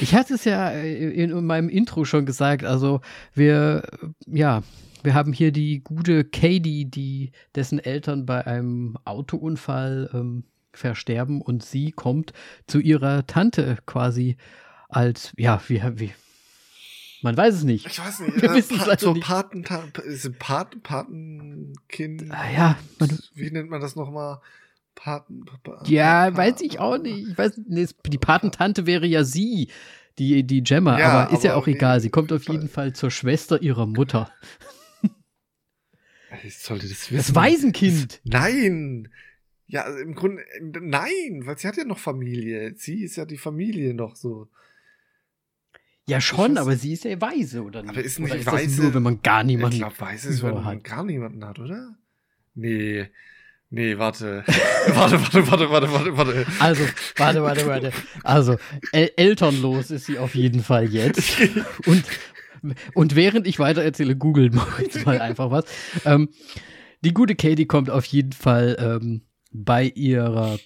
Ich 0.00 0.14
hatte 0.14 0.34
es 0.34 0.44
ja 0.44 0.70
äh, 0.70 1.10
in 1.10 1.44
meinem 1.44 1.68
Intro 1.68 2.04
schon 2.04 2.26
gesagt, 2.26 2.64
also 2.64 3.00
wir, 3.34 3.82
ja, 4.26 4.62
wir 5.02 5.14
haben 5.14 5.32
hier 5.32 5.52
die 5.52 5.82
gute 5.84 6.24
Katie, 6.24 6.86
die 6.86 7.32
dessen 7.54 7.78
Eltern 7.78 8.26
bei 8.26 8.46
einem 8.46 8.96
Autounfall 9.04 10.10
ähm, 10.12 10.44
versterben 10.72 11.40
und 11.42 11.64
sie 11.64 11.90
kommt 11.92 12.32
zu 12.66 12.78
ihrer 12.80 13.26
Tante 13.26 13.78
quasi 13.86 14.36
als, 14.88 15.32
ja, 15.36 15.60
wie, 15.68 15.82
wie 15.96 16.12
man 17.22 17.36
weiß 17.36 17.54
es 17.56 17.64
nicht. 17.64 17.86
Ich 17.86 17.98
weiß 17.98 18.20
nicht, 18.20 18.36
Wir 18.42 18.50
äh, 18.50 18.54
wissen's 18.54 18.80
pa 18.80 18.86
leider 18.86 19.00
so 19.00 19.12
nicht. 19.12 19.26
Paten, 19.26 19.64
ist 20.04 20.38
Pat, 20.38 20.82
Patenkind. 20.82 22.24
Ah, 22.30 22.50
ja, 22.50 22.78
man, 22.98 23.18
Wie 23.34 23.50
nennt 23.50 23.68
man 23.70 23.80
das 23.80 23.94
nochmal? 23.96 24.40
Paten. 24.94 25.44
Pa, 25.44 25.58
pa, 25.62 25.82
Ja, 25.86 26.34
weiß 26.36 26.60
ich 26.62 26.78
auch 26.78 26.98
nicht. 26.98 27.28
Ich 27.28 27.38
weiß, 27.38 27.60
nee, 27.68 27.82
es- 27.82 27.94
die 28.06 28.18
Patentante 28.18 28.86
wäre 28.86 29.06
ja 29.06 29.22
sie, 29.24 29.70
die, 30.18 30.44
die 30.46 30.62
Gemma, 30.62 30.98
Ja, 30.98 31.08
aber 31.24 31.32
ist 31.34 31.44
ja 31.44 31.52
aber 31.52 31.62
auch 31.62 31.66
egal. 31.66 32.00
Sie 32.00 32.10
kommt 32.10 32.32
auf 32.32 32.48
jeden 32.48 32.68
Fall 32.68 32.92
zur 32.94 33.10
Schwester 33.10 33.62
ihrer 33.62 33.86
Mutter. 33.86 34.30
Ich 36.44 36.58
sollte 36.58 36.88
das 36.88 37.10
wissen. 37.10 37.16
Das 37.16 37.34
Waisenkind. 37.34 38.20
Nein! 38.24 39.08
Ja, 39.70 39.82
also 39.82 39.98
im 40.00 40.14
Grunde, 40.14 40.42
nein, 40.60 41.42
weil 41.44 41.56
sie 41.58 41.68
hat 41.68 41.76
ja 41.76 41.84
noch 41.84 41.98
Familie. 41.98 42.74
Sie 42.76 43.02
ist 43.04 43.16
ja 43.16 43.24
die 43.24 43.38
Familie 43.38 43.94
noch 43.94 44.16
so. 44.16 44.48
Ja, 46.08 46.20
schon, 46.20 46.58
aber 46.58 46.76
sie 46.76 46.92
ist 46.94 47.04
ja 47.04 47.20
weise, 47.20 47.62
oder 47.62 47.82
nicht? 47.82 47.90
Aber 47.90 48.02
ist 48.02 48.18
oder 48.18 48.28
nicht 48.28 48.38
ist 48.38 48.46
das 48.46 48.54
weise- 48.54 48.82
nur, 48.82 48.94
wenn 48.94 49.02
man 49.04 49.22
gar 49.22 49.42
Ich 49.42 49.46
niemanden. 49.46 49.78
glaube, 49.78 50.00
weiß 50.00 50.24
es, 50.24 50.42
wenn 50.42 50.54
man 50.54 50.64
hat. 50.64 50.82
gar 50.84 51.04
niemanden 51.04 51.44
hat, 51.44 51.58
oder? 51.60 51.94
Nee. 52.54 53.06
Nee, 53.72 53.96
warte. 53.98 54.42
warte, 54.88 55.20
warte, 55.22 55.46
warte, 55.48 55.70
warte, 55.70 55.92
warte, 55.92 56.16
warte. 56.16 56.46
Also, 56.58 56.82
warte, 57.16 57.42
warte, 57.44 57.66
warte. 57.68 57.92
Also, 58.24 58.56
el 58.90 59.12
elternlos 59.16 59.92
ist 59.92 60.06
sie 60.06 60.18
auf 60.18 60.34
jeden 60.34 60.64
Fall 60.64 60.88
jetzt. 60.92 61.38
Und, 61.86 62.04
und 62.94 63.14
während 63.16 63.46
ich 63.46 63.58
weiter 63.60 63.82
erzähle, 63.84 64.16
googelt 64.16 64.52
mal 64.52 64.66
jetzt 64.82 65.06
mal 65.06 65.20
einfach 65.20 65.50
was. 65.52 65.64
Ähm, 66.04 66.28
die 67.02 67.14
gute 67.14 67.36
Katie 67.36 67.66
kommt 67.66 67.88
auf 67.88 68.04
jeden 68.06 68.32
Fall 68.32 68.76
ähm, 68.80 69.22
bei 69.50 69.84
ihrer 69.84 70.58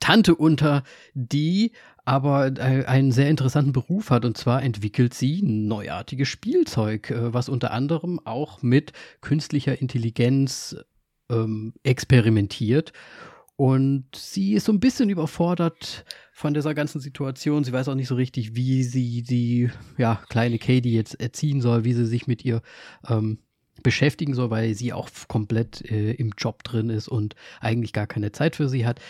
Tante 0.00 0.34
unter, 0.34 0.82
die 1.14 1.72
aber 2.04 2.46
äh, 2.58 2.84
einen 2.86 3.12
sehr 3.12 3.30
interessanten 3.30 3.72
Beruf 3.72 4.10
hat. 4.10 4.24
Und 4.24 4.36
zwar 4.36 4.62
entwickelt 4.62 5.14
sie 5.14 5.42
neuartiges 5.42 6.28
Spielzeug, 6.28 7.10
äh, 7.10 7.32
was 7.32 7.48
unter 7.48 7.72
anderem 7.72 8.20
auch 8.24 8.62
mit 8.62 8.92
künstlicher 9.20 9.80
Intelligenz 9.80 10.76
ähm, 11.30 11.74
experimentiert. 11.82 12.92
Und 13.56 14.06
sie 14.16 14.54
ist 14.54 14.64
so 14.64 14.72
ein 14.72 14.80
bisschen 14.80 15.08
überfordert 15.08 16.04
von 16.32 16.54
dieser 16.54 16.74
ganzen 16.74 17.00
Situation. 17.00 17.62
Sie 17.62 17.72
weiß 17.72 17.88
auch 17.88 17.94
nicht 17.94 18.08
so 18.08 18.16
richtig, 18.16 18.56
wie 18.56 18.82
sie 18.82 19.22
die 19.22 19.70
ja, 19.98 20.20
kleine 20.28 20.58
Katie 20.58 20.94
jetzt 20.94 21.20
erziehen 21.20 21.60
soll, 21.60 21.84
wie 21.84 21.92
sie 21.92 22.06
sich 22.06 22.26
mit 22.26 22.44
ihr 22.44 22.62
ähm, 23.08 23.38
beschäftigen 23.82 24.34
soll, 24.34 24.50
weil 24.50 24.74
sie 24.74 24.92
auch 24.92 25.08
komplett 25.28 25.82
äh, 25.90 26.12
im 26.12 26.32
Job 26.36 26.62
drin 26.64 26.90
ist 26.90 27.08
und 27.08 27.34
eigentlich 27.60 27.92
gar 27.92 28.06
keine 28.06 28.32
Zeit 28.32 28.56
für 28.56 28.68
sie 28.68 28.86
hat. 28.86 29.00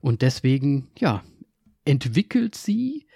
Und 0.00 0.22
deswegen, 0.22 0.88
ja, 0.98 1.22
entwickelt 1.84 2.54
sie 2.54 3.06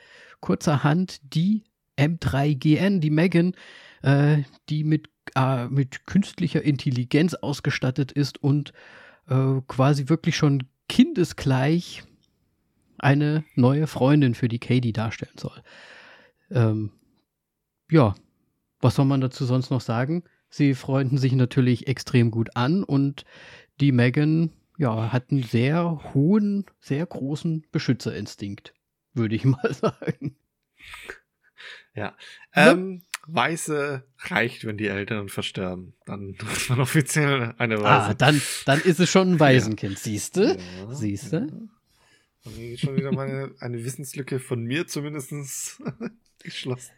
kurzerhand 0.40 1.20
die 1.34 1.64
M3GN, 1.98 3.00
die 3.00 3.10
Megan, 3.10 3.54
äh, 4.02 4.38
die 4.68 4.84
mit, 4.84 5.08
äh, 5.34 5.66
mit 5.66 6.06
künstlicher 6.06 6.62
Intelligenz 6.62 7.34
ausgestattet 7.34 8.12
ist 8.12 8.42
und 8.42 8.72
äh, 9.28 9.60
quasi 9.68 10.08
wirklich 10.08 10.36
schon 10.36 10.64
kindesgleich 10.88 12.02
eine 12.98 13.44
neue 13.54 13.86
Freundin 13.86 14.34
für 14.34 14.48
die 14.48 14.58
Katie 14.58 14.92
darstellen 14.92 15.36
soll. 15.38 15.62
Ähm, 16.50 16.90
ja, 17.90 18.14
was 18.80 18.94
soll 18.94 19.04
man 19.04 19.20
dazu 19.20 19.44
sonst 19.44 19.70
noch 19.70 19.80
sagen? 19.80 20.24
Sie 20.50 20.74
freunden 20.74 21.16
sich 21.16 21.32
natürlich 21.32 21.86
extrem 21.86 22.30
gut 22.30 22.56
an 22.56 22.82
und 22.84 23.24
die 23.80 23.92
Megan 23.92 24.50
ja, 24.76 25.12
hat 25.12 25.30
einen 25.30 25.42
sehr 25.42 26.12
hohen, 26.14 26.64
sehr 26.80 27.06
großen 27.06 27.64
Beschützerinstinkt, 27.70 28.74
würde 29.14 29.34
ich 29.36 29.44
mal 29.44 29.72
sagen. 29.74 30.36
Ja. 31.94 32.14
Ja. 32.56 32.72
Ähm, 32.72 33.02
Weiße 33.26 34.02
reicht, 34.18 34.64
wenn 34.64 34.78
die 34.78 34.86
Eltern 34.88 35.28
versterben. 35.28 35.94
Dann 36.06 36.34
ist 36.56 36.68
man 36.70 36.80
offiziell 36.80 37.54
eine 37.58 37.78
Ah, 37.80 38.06
Weiße. 38.08 38.14
dann, 38.16 38.40
dann 38.66 38.80
ist 38.80 38.98
es 39.00 39.10
schon 39.10 39.32
ein 39.34 39.40
Waisenkind, 39.40 39.98
siehst 39.98 40.36
du? 40.36 40.56
Ja, 40.56 40.92
Siehste? 40.94 41.46
ja. 41.50 41.68
Und 42.42 42.52
hier 42.54 42.72
ist 42.72 42.80
schon 42.80 42.96
wieder 42.96 43.12
meine, 43.12 43.54
eine 43.60 43.84
Wissenslücke 43.84 44.40
von 44.40 44.64
mir 44.64 44.86
zumindest 44.86 45.80
geschlossen. 46.42 46.92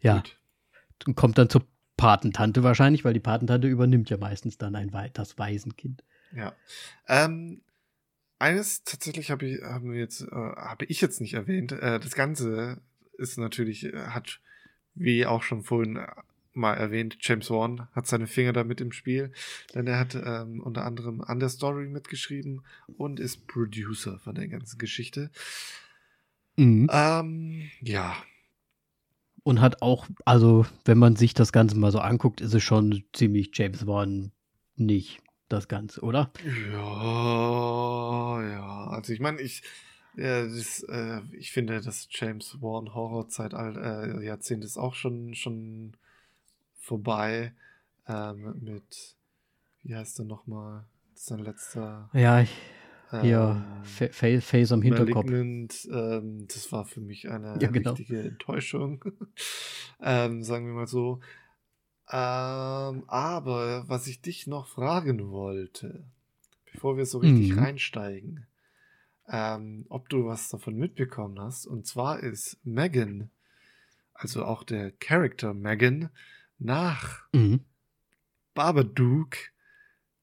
Ja, 0.00 0.16
Gut. 0.16 0.38
Und 1.06 1.14
kommt 1.14 1.38
dann 1.38 1.48
zur 1.48 1.64
Patentante 1.96 2.62
wahrscheinlich, 2.62 3.04
weil 3.04 3.14
die 3.14 3.20
Patentante 3.20 3.68
übernimmt 3.68 4.10
ja 4.10 4.16
meistens 4.16 4.58
dann 4.58 4.74
ein 4.74 4.90
das 5.12 5.38
Waisenkind. 5.38 6.02
Ja. 6.34 6.54
Ähm, 7.06 7.62
eines 8.38 8.82
tatsächlich 8.84 9.30
habe 9.30 9.46
ich, 9.46 9.62
haben 9.62 9.92
wir 9.92 10.00
jetzt, 10.00 10.22
äh, 10.22 10.34
habe 10.34 10.84
ich 10.86 11.00
jetzt 11.00 11.20
nicht 11.20 11.34
erwähnt. 11.34 11.72
Äh, 11.72 12.00
das 12.00 12.14
Ganze 12.14 12.80
ist 13.18 13.38
natürlich, 13.38 13.84
äh, 13.84 14.06
hat, 14.08 14.40
wie 14.94 15.26
auch 15.26 15.42
schon 15.42 15.62
vorhin 15.62 15.96
äh, 15.96 16.08
mal 16.54 16.74
erwähnt, 16.74 17.18
James 17.20 17.50
Wan 17.50 17.88
hat 17.92 18.06
seine 18.06 18.26
Finger 18.26 18.52
damit 18.52 18.80
im 18.80 18.92
Spiel, 18.92 19.32
denn 19.74 19.86
er 19.86 19.98
hat 19.98 20.14
ähm, 20.14 20.60
unter 20.60 20.84
anderem 20.84 21.20
an 21.22 21.40
der 21.40 21.48
Story 21.48 21.86
mitgeschrieben 21.86 22.62
und 22.96 23.20
ist 23.20 23.46
Producer 23.46 24.18
von 24.18 24.34
der 24.34 24.48
ganzen 24.48 24.78
Geschichte. 24.78 25.30
Mhm. 26.56 26.88
Ähm, 26.92 27.70
ja, 27.80 28.16
Und 29.44 29.60
hat 29.60 29.82
auch, 29.82 30.06
also 30.24 30.66
wenn 30.84 30.98
man 30.98 31.16
sich 31.16 31.34
das 31.34 31.52
Ganze 31.52 31.76
mal 31.76 31.90
so 31.90 31.98
anguckt, 31.98 32.40
ist 32.40 32.54
es 32.54 32.62
schon 32.62 33.04
ziemlich 33.12 33.50
James 33.52 33.86
Wan 33.86 34.30
nicht 34.76 35.20
das 35.48 35.68
Ganze, 35.68 36.00
oder? 36.00 36.30
Ja, 36.70 38.42
ja. 38.42 38.86
Also 38.88 39.12
ich 39.12 39.20
meine, 39.20 39.40
ich, 39.40 39.62
ja, 40.16 40.44
das, 40.44 40.84
äh, 40.84 41.20
ich 41.32 41.50
finde, 41.52 41.80
das 41.80 42.08
James 42.10 42.56
Wan 42.60 42.94
Horrorzeitalter 42.94 44.20
äh, 44.20 44.24
Jahrzehnt 44.24 44.64
ist 44.64 44.78
auch 44.78 44.94
schon 44.94 45.34
schon 45.34 45.96
vorbei 46.82 47.52
ähm, 48.06 48.54
mit, 48.60 49.16
wie 49.82 49.94
heißt 49.94 50.18
er 50.18 50.24
nochmal? 50.24 50.84
Sein 51.14 51.38
letzter. 51.40 52.10
Ja, 52.12 52.40
ich, 52.40 52.50
hier, 53.20 53.62
ähm, 53.66 53.84
Fa- 53.84 54.08
Fa- 54.10 54.40
Face 54.40 54.72
am 54.72 54.82
Hinterkopf. 54.82 55.30
Ähm, 55.30 56.46
das 56.48 56.72
war 56.72 56.84
für 56.86 57.00
mich 57.00 57.28
eine 57.28 57.60
Ja, 57.60 57.68
genau. 57.70 57.90
richtige 57.94 58.20
Enttäuschung. 58.20 59.04
ähm, 60.00 60.42
sagen 60.42 60.66
wir 60.66 60.74
mal 60.74 60.86
so. 60.86 61.20
Ähm, 62.10 63.04
aber 63.08 63.88
was 63.88 64.06
ich 64.06 64.20
dich 64.22 64.46
noch 64.46 64.66
fragen 64.66 65.30
wollte, 65.30 66.04
bevor 66.72 66.96
wir 66.96 67.06
so 67.06 67.18
richtig 67.18 67.52
Mhm. 67.52 67.58
reinsteigen, 67.58 68.46
ähm, 69.28 69.86
ob 69.88 70.08
du 70.08 70.26
was 70.26 70.48
davon 70.48 70.76
mitbekommen 70.76 71.38
hast. 71.40 71.66
Und 71.66 71.86
zwar 71.86 72.20
ist 72.20 72.58
Megan, 72.64 73.30
also 74.14 74.44
auch 74.44 74.62
der 74.64 74.90
Charakter 74.92 75.54
Megan, 75.54 76.10
nach 76.58 77.28
Mhm. 77.32 77.60
Babadook 78.54 79.36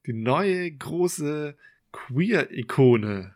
die 0.06 0.14
neue 0.14 0.72
große 0.72 1.58
Queer-Ikone. 1.92 3.36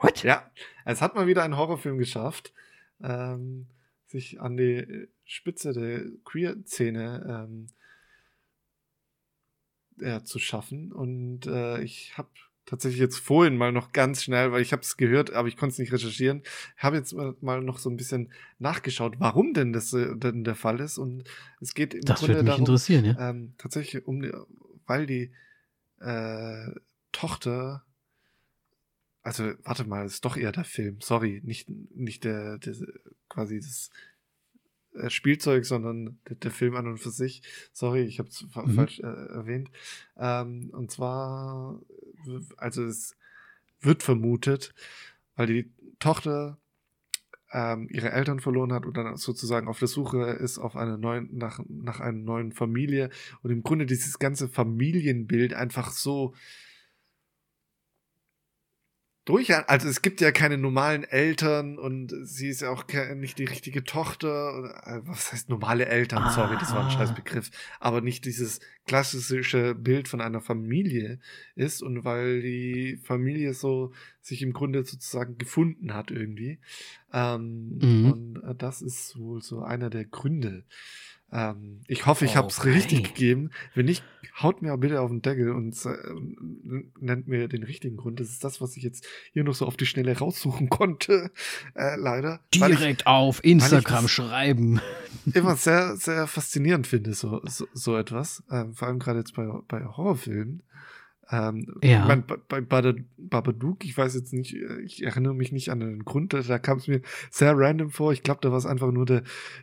What? 0.00 0.22
Ja, 0.24 0.50
es 0.84 1.00
hat 1.00 1.14
mal 1.14 1.26
wieder 1.26 1.42
ein 1.44 1.56
Horrorfilm 1.56 1.98
geschafft, 1.98 2.52
ähm, 3.02 3.66
sich 4.06 4.40
an 4.40 4.56
die 4.56 5.08
Spitze 5.24 5.72
der 5.72 6.04
Queer-Szene 6.24 7.46
ähm, 7.48 7.68
ja, 10.00 10.24
zu 10.24 10.38
schaffen. 10.38 10.92
Und 10.92 11.46
äh, 11.46 11.80
ich 11.82 12.16
habe 12.18 12.28
tatsächlich 12.66 13.00
jetzt 13.00 13.18
vorhin 13.18 13.56
mal 13.56 13.70
noch 13.72 13.92
ganz 13.92 14.22
schnell, 14.24 14.50
weil 14.52 14.62
ich 14.62 14.72
habe 14.72 14.82
es 14.82 14.96
gehört, 14.96 15.32
aber 15.32 15.46
ich 15.48 15.56
konnte 15.56 15.72
es 15.74 15.78
nicht 15.78 15.92
recherchieren, 15.92 16.42
habe 16.76 16.96
jetzt 16.96 17.14
mal 17.14 17.60
noch 17.60 17.78
so 17.78 17.88
ein 17.90 17.96
bisschen 17.96 18.32
nachgeschaut, 18.58 19.16
warum 19.18 19.52
denn 19.54 19.72
das 19.72 19.92
äh, 19.92 20.16
denn 20.16 20.42
der 20.44 20.54
Fall 20.56 20.80
ist. 20.80 20.98
Und 20.98 21.24
es 21.60 21.74
geht 21.74 21.94
im 21.94 22.02
Das 22.02 22.18
Grunde 22.20 22.34
würde 22.34 22.42
mich 22.44 22.50
darum, 22.50 22.62
interessieren, 22.62 23.04
ja. 23.04 23.30
ähm, 23.30 23.54
tatsächlich 23.58 24.06
um, 24.06 24.20
die- 24.22 24.32
weil 24.92 25.06
die 25.06 25.32
äh, 26.00 26.70
Tochter, 27.12 27.82
also 29.22 29.54
warte 29.62 29.84
mal, 29.84 30.04
ist 30.04 30.26
doch 30.26 30.36
eher 30.36 30.52
der 30.52 30.64
Film, 30.64 31.00
sorry, 31.00 31.40
nicht, 31.44 31.70
nicht 31.94 32.24
der, 32.24 32.58
der 32.58 32.74
quasi 33.30 33.58
das 33.58 33.88
äh, 34.94 35.08
Spielzeug, 35.08 35.64
sondern 35.64 36.18
der, 36.28 36.36
der 36.36 36.50
Film 36.50 36.76
an 36.76 36.88
und 36.88 36.98
für 36.98 37.10
sich. 37.10 37.42
Sorry, 37.72 38.02
ich 38.02 38.18
habe 38.18 38.28
es 38.28 38.42
Mhm. 38.42 38.74
falsch 38.74 39.00
äh, 39.00 39.26
erwähnt. 39.40 39.70
Ähm, 40.18 40.68
und 40.74 40.90
zwar, 40.90 41.80
also 42.58 42.84
es 42.84 43.16
wird 43.80 44.02
vermutet, 44.02 44.74
weil 45.36 45.46
die 45.46 45.72
Tochter 46.00 46.58
ähm, 47.52 47.88
ihre 47.90 48.12
Eltern 48.12 48.40
verloren 48.40 48.72
hat 48.72 48.86
und 48.86 48.96
dann 48.96 49.16
sozusagen 49.16 49.68
auf 49.68 49.78
der 49.78 49.88
Suche 49.88 50.22
ist 50.22 50.58
auf 50.58 50.76
eine 50.76 50.98
neuen, 50.98 51.28
nach, 51.36 51.60
nach 51.68 52.00
einer 52.00 52.18
neuen 52.18 52.52
Familie. 52.52 53.10
Und 53.42 53.50
im 53.50 53.62
Grunde 53.62 53.86
dieses 53.86 54.18
ganze 54.18 54.48
Familienbild 54.48 55.54
einfach 55.54 55.90
so 55.90 56.34
durch, 59.24 59.54
also 59.68 59.88
es 59.88 60.02
gibt 60.02 60.20
ja 60.20 60.32
keine 60.32 60.58
normalen 60.58 61.04
Eltern 61.04 61.78
und 61.78 62.12
sie 62.24 62.48
ist 62.48 62.62
ja 62.62 62.70
auch 62.70 62.84
nicht 63.14 63.38
die 63.38 63.44
richtige 63.44 63.84
Tochter. 63.84 64.82
Äh, 64.84 65.00
was 65.06 65.32
heißt 65.32 65.48
normale 65.48 65.86
Eltern? 65.86 66.30
Sorry, 66.32 66.56
das 66.58 66.72
war 66.72 66.80
ein 66.80 66.86
Ah. 66.86 66.90
scheiß 66.90 67.14
Begriff. 67.14 67.50
Aber 67.78 68.00
nicht 68.00 68.24
dieses 68.24 68.58
klassische 68.86 69.74
Bild 69.76 70.08
von 70.08 70.20
einer 70.20 70.40
Familie 70.40 71.20
ist 71.54 71.82
und 71.82 72.04
weil 72.04 72.42
die 72.42 72.98
Familie 73.04 73.54
so 73.54 73.92
sich 74.20 74.42
im 74.42 74.52
Grunde 74.52 74.84
sozusagen 74.84 75.38
gefunden 75.38 75.94
hat 75.94 76.10
irgendwie. 76.10 76.58
Ähm, 77.12 77.78
Mhm. 77.80 78.12
Und 78.12 78.36
äh, 78.42 78.54
das 78.56 78.82
ist 78.82 79.16
wohl 79.18 79.40
so 79.42 79.62
einer 79.62 79.88
der 79.90 80.04
Gründe. 80.04 80.64
Ähm, 81.32 81.80
ich 81.86 82.04
hoffe, 82.04 82.26
ich 82.26 82.36
habe 82.36 82.48
es 82.48 82.64
richtig 82.64 83.04
gegeben. 83.04 83.50
Wenn 83.74 83.86
nicht, 83.86 84.04
haut 84.40 84.60
mir 84.60 84.76
bitte 84.76 85.00
auf 85.00 85.10
den 85.10 85.22
Deckel 85.22 85.50
und 85.50 85.74
äh, 85.86 85.96
nennt 87.00 87.26
mir 87.26 87.48
den 87.48 87.62
richtigen 87.62 87.96
Grund. 87.96 88.20
Das 88.20 88.28
ist 88.28 88.44
das, 88.44 88.60
was 88.60 88.76
ich 88.76 88.82
jetzt 88.82 89.06
hier 89.32 89.42
noch 89.42 89.54
so 89.54 89.66
auf 89.66 89.78
die 89.78 89.86
Schnelle 89.86 90.16
raussuchen 90.16 90.68
konnte. 90.68 91.30
Äh, 91.74 91.96
leider. 91.96 92.40
Weil 92.58 92.72
ich 92.72 92.78
Direkt 92.78 93.06
auf 93.06 93.42
Instagram 93.44 94.08
schreiben. 94.08 94.80
immer 95.32 95.56
sehr, 95.56 95.96
sehr 95.96 96.26
faszinierend 96.26 96.86
finde, 96.86 97.14
so, 97.14 97.40
so, 97.46 97.66
so 97.72 97.96
etwas. 97.96 98.42
Ähm, 98.50 98.74
vor 98.74 98.88
allem 98.88 98.98
gerade 98.98 99.20
jetzt 99.20 99.34
bei, 99.34 99.48
bei 99.68 99.84
Horrorfilmen. 99.84 100.62
Ähm, 101.30 101.66
Ja. 101.82 102.02
Ich 102.02 102.08
mein, 102.08 102.26
bei, 102.26 102.60
bei 102.60 102.94
Babadook, 103.16 103.84
ich 103.84 103.96
weiß 103.96 104.14
jetzt 104.14 104.34
nicht, 104.34 104.54
äh, 104.54 104.80
ich 104.82 105.02
erinnere 105.02 105.34
mich 105.34 105.50
nicht 105.50 105.70
an 105.70 105.80
den 105.80 106.04
Grund, 106.04 106.34
da 106.34 106.58
kam 106.58 106.76
es 106.76 106.88
mir 106.88 107.00
sehr 107.30 107.56
random 107.56 107.90
vor. 107.90 108.12
Ich 108.12 108.22
glaube, 108.22 108.40
da 108.42 108.50
war 108.50 108.58
es 108.58 108.66
einfach 108.66 108.92
nur 108.92 109.06
der, 109.06 109.22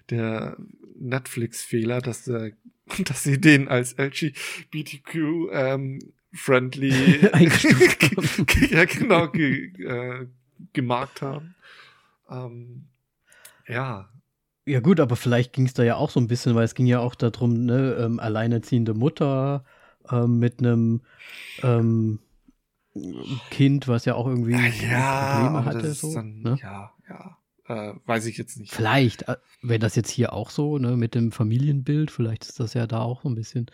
der 0.10 0.58
Netflix-Fehler, 1.00 2.02
dass, 2.02 2.26
der, 2.26 2.52
dass 3.06 3.24
sie 3.24 3.40
den 3.40 3.68
als 3.68 3.96
LGBTQ 3.98 5.16
ähm, 5.52 6.00
friendly 6.34 7.20
ja, 8.70 8.86
genau, 8.86 9.28
ge, 9.30 9.72
äh, 9.84 10.28
gemarkt 10.74 11.22
haben. 11.22 11.56
Ähm, 12.30 12.86
ja, 13.68 14.10
Ja 14.66 14.80
gut, 14.80 15.00
aber 15.00 15.16
vielleicht 15.16 15.54
ging 15.54 15.66
es 15.66 15.74
da 15.74 15.84
ja 15.84 15.96
auch 15.96 16.10
so 16.10 16.20
ein 16.20 16.28
bisschen, 16.28 16.54
weil 16.56 16.66
es 16.66 16.76
ging 16.76 16.86
ja 16.86 17.00
auch 17.00 17.16
darum, 17.16 17.66
ne, 17.66 17.98
ähm, 18.00 18.20
alleinerziehende 18.20 18.94
Mutter 18.94 19.64
ähm, 20.12 20.40
mit 20.40 20.60
einem 20.60 21.02
ähm, 21.64 22.20
Kind, 23.50 23.88
was 23.88 24.06
ja 24.06 24.16
auch 24.16 24.28
irgendwie 24.28 24.52
ja, 24.52 25.32
Probleme 25.32 25.66
hatte. 25.66 25.94
So, 25.94 26.14
dann, 26.14 26.42
ne? 26.42 26.58
ja, 26.62 26.94
ja, 27.08 27.38
äh, 27.70 27.94
weiß 28.06 28.26
ich 28.26 28.38
jetzt 28.38 28.58
nicht. 28.58 28.74
Vielleicht, 28.74 29.30
äh, 29.30 29.38
wäre 29.62 29.80
das 29.80 29.96
jetzt 29.96 30.10
hier 30.10 30.34
auch 30.34 30.50
so, 30.50 30.78
ne, 30.78 30.98
mit 30.98 31.16
dem 31.16 31.32
Familienbild, 31.32 32.12
vielleicht 32.12 32.44
ist 32.46 32.60
das 32.60 32.74
ja 32.74 32.88
da 32.88 33.00
auch 33.00 33.22
so 33.22 33.30
ein 33.30 33.36
bisschen 33.36 33.68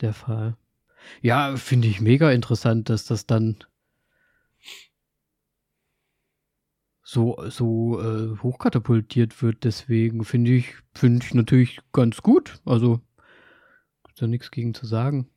der 0.00 0.14
Fall. 0.14 0.56
Ja, 1.20 1.56
finde 1.56 1.88
ich 1.88 2.00
mega 2.00 2.30
interessant, 2.30 2.88
dass 2.88 3.04
das 3.04 3.26
dann 3.26 3.58
so, 7.02 7.36
so 7.50 8.00
äh, 8.00 8.38
hochkatapultiert 8.38 9.42
wird. 9.42 9.64
Deswegen 9.64 10.24
finde 10.24 10.52
ich, 10.52 10.76
finde 10.94 11.26
ich 11.26 11.34
natürlich 11.34 11.80
ganz 11.92 12.22
gut. 12.22 12.60
Also, 12.64 13.00
da 14.16 14.28
nichts 14.28 14.52
gegen 14.52 14.74
zu 14.74 14.86
sagen. 14.86 15.28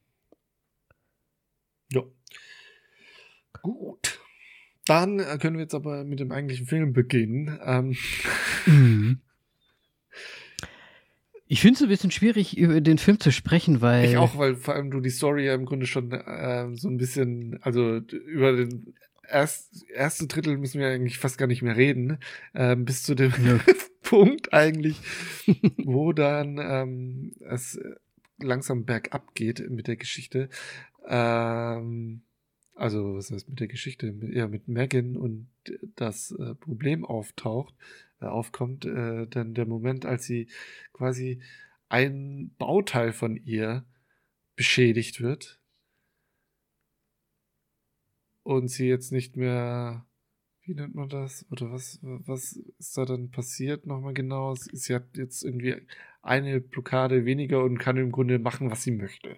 Ja. 1.92 2.04
Gut. 3.64 4.20
Dann 4.86 5.20
äh, 5.20 5.38
können 5.40 5.56
wir 5.58 5.64
jetzt 5.64 5.76
aber 5.76 6.04
mit 6.04 6.20
dem 6.20 6.32
eigentlichen 6.32 6.66
Film 6.68 6.94
beginnen. 6.94 7.60
Ähm, 7.64 7.96
Mhm. 8.66 9.20
Ich 11.48 11.62
finde 11.62 11.76
es 11.76 11.84
ein 11.84 11.90
bisschen 11.90 12.10
schwierig, 12.10 12.58
über 12.58 12.82
den 12.82 12.98
Film 12.98 13.20
zu 13.20 13.32
sprechen, 13.32 13.80
weil. 13.82 14.06
ich 14.10 14.18
auch, 14.18 14.36
weil 14.38 14.56
vor 14.56 14.74
allem 14.74 14.90
du 14.90 15.00
die 15.00 15.12
Story 15.12 15.46
ja 15.46 15.54
im 15.54 15.66
Grunde 15.66 15.86
schon 15.86 16.12
ähm, 16.26 16.76
so 16.76 16.90
ein 16.90 16.98
bisschen, 16.98 17.60
also 17.62 17.98
über 17.98 18.56
den 18.56 18.96
erst, 19.30 19.86
erste 19.92 20.26
Drittel 20.26 20.58
müssen 20.58 20.80
wir 20.80 20.88
eigentlich 20.88 21.20
fast 21.20 21.38
gar 21.38 21.46
nicht 21.46 21.62
mehr 21.62 21.78
reden, 21.78 22.18
ähm, 22.56 22.86
bis 22.86 23.04
zu 23.04 23.14
dem 23.14 23.32
Ja. 23.46 23.60
Punkt 24.02 24.54
eigentlich, 24.54 24.98
wo 25.78 26.14
dann 26.14 26.60
ähm, 26.60 27.34
es 27.48 27.80
langsam 28.40 28.86
bergab 28.86 29.36
geht 29.36 29.70
mit 29.70 29.88
der 29.88 29.98
Geschichte. 29.98 30.50
Ähm, 31.08 32.22
also, 32.76 33.16
was 33.16 33.32
heißt 33.32 33.50
mit 33.50 33.60
der 33.60 33.68
Geschichte? 33.68 34.12
Mit, 34.12 34.36
ja, 34.36 34.48
mit 34.48 34.68
Megan 34.68 35.16
und 35.16 35.48
das 35.96 36.32
äh, 36.32 36.56
Problem 36.56 37.06
auftaucht, 37.06 37.74
äh, 38.20 38.26
aufkommt, 38.26 38.86
äh, 38.86 39.28
dann 39.28 39.54
der 39.54 39.66
Moment, 39.66 40.06
als 40.06 40.26
sie 40.26 40.48
quasi 40.94 41.42
ein 41.90 42.54
Bauteil 42.58 43.14
von 43.14 43.38
ihr 43.38 43.86
beschädigt 44.56 45.22
wird 45.22 45.60
und 48.44 48.68
sie 48.68 48.88
jetzt 48.88 49.12
nicht 49.12 49.38
mehr, 49.38 50.06
wie 50.64 50.76
nennt 50.76 50.96
man 50.96 51.10
das? 51.10 51.46
Oder 51.52 51.72
was, 51.72 52.00
was 52.02 52.60
ist 52.80 52.98
da 52.98 53.06
dann 53.06 53.32
passiert 53.32 53.86
nochmal 53.86 54.14
genau? 54.14 54.54
Sie 54.56 54.94
hat 54.94 55.18
jetzt 55.18 55.44
irgendwie 55.44 55.76
eine 56.22 56.60
Blockade 56.60 57.26
weniger 57.26 57.64
und 57.64 57.78
kann 57.78 57.98
im 57.98 58.12
Grunde 58.12 58.40
machen, 58.40 58.70
was 58.70 58.84
sie 58.84 58.92
möchte. 58.92 59.38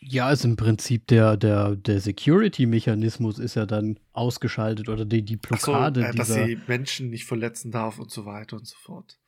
Ja, 0.00 0.26
also 0.26 0.46
im 0.46 0.56
Prinzip 0.56 1.06
der, 1.08 1.36
der, 1.36 1.74
der 1.74 2.00
Security-Mechanismus 2.00 3.38
ist 3.38 3.56
ja 3.56 3.66
dann 3.66 3.98
ausgeschaltet 4.12 4.88
oder 4.88 5.04
die, 5.04 5.22
die 5.22 5.38
Ach 5.50 5.58
so, 5.58 5.72
Blockade 5.72 6.06
äh, 6.06 6.14
dass 6.14 6.28
sie 6.28 6.58
Menschen 6.66 7.10
nicht 7.10 7.24
verletzen 7.24 7.72
darf 7.72 7.98
und 7.98 8.10
so 8.10 8.24
weiter 8.24 8.56
und 8.56 8.66
so 8.66 8.76
fort. 8.76 9.18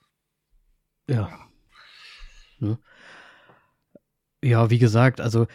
Ja. 1.09 1.49
Ne? 2.61 2.79
Ja, 4.43 4.71
wie 4.71 4.79
gesagt, 4.79 5.21
also 5.21 5.49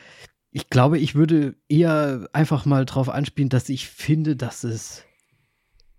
ich 0.52 0.70
glaube, 0.70 1.00
ich 1.00 1.16
würde 1.16 1.56
eher 1.70 2.30
einfach 2.34 2.66
mal 2.66 2.86
drauf 2.86 3.10
anspielen, 3.10 3.50
dass 3.50 3.70
ich 3.70 3.88
finde, 3.88 4.36
dass 4.36 4.64
es 4.64 5.06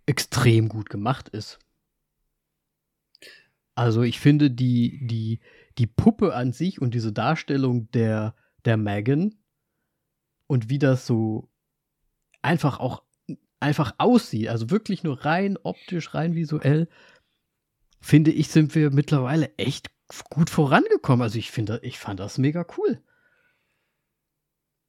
extrem 0.06 0.68
gut 0.68 0.90
gemacht 0.90 1.28
ist. 1.28 1.58
Also 3.74 4.02
ich 4.02 4.20
finde 4.20 4.50
die, 4.50 5.06
die, 5.06 5.40
die 5.78 5.86
Puppe 5.86 6.34
an 6.34 6.52
sich 6.52 6.80
und 6.80 6.94
diese 6.94 7.12
Darstellung 7.12 7.90
der, 7.92 8.34
der 8.66 8.76
Megan 8.76 9.34
und 10.46 10.68
wie 10.68 10.78
das 10.78 11.06
so 11.06 11.48
einfach 12.42 12.78
auch 12.78 13.02
einfach 13.60 13.94
aussieht, 13.98 14.48
also 14.48 14.70
wirklich 14.70 15.02
nur 15.02 15.24
rein 15.24 15.56
optisch, 15.62 16.14
rein 16.14 16.34
visuell, 16.34 16.88
finde 18.00 18.30
ich, 18.30 18.48
sind 18.48 18.74
wir 18.74 18.90
mittlerweile 18.90 19.56
echt 19.56 19.90
gut 20.30 20.50
vorangekommen. 20.50 21.22
Also 21.22 21.38
ich 21.38 21.50
finde, 21.50 21.80
ich 21.82 21.98
fand 21.98 22.20
das 22.20 22.38
mega 22.38 22.66
cool. 22.76 23.02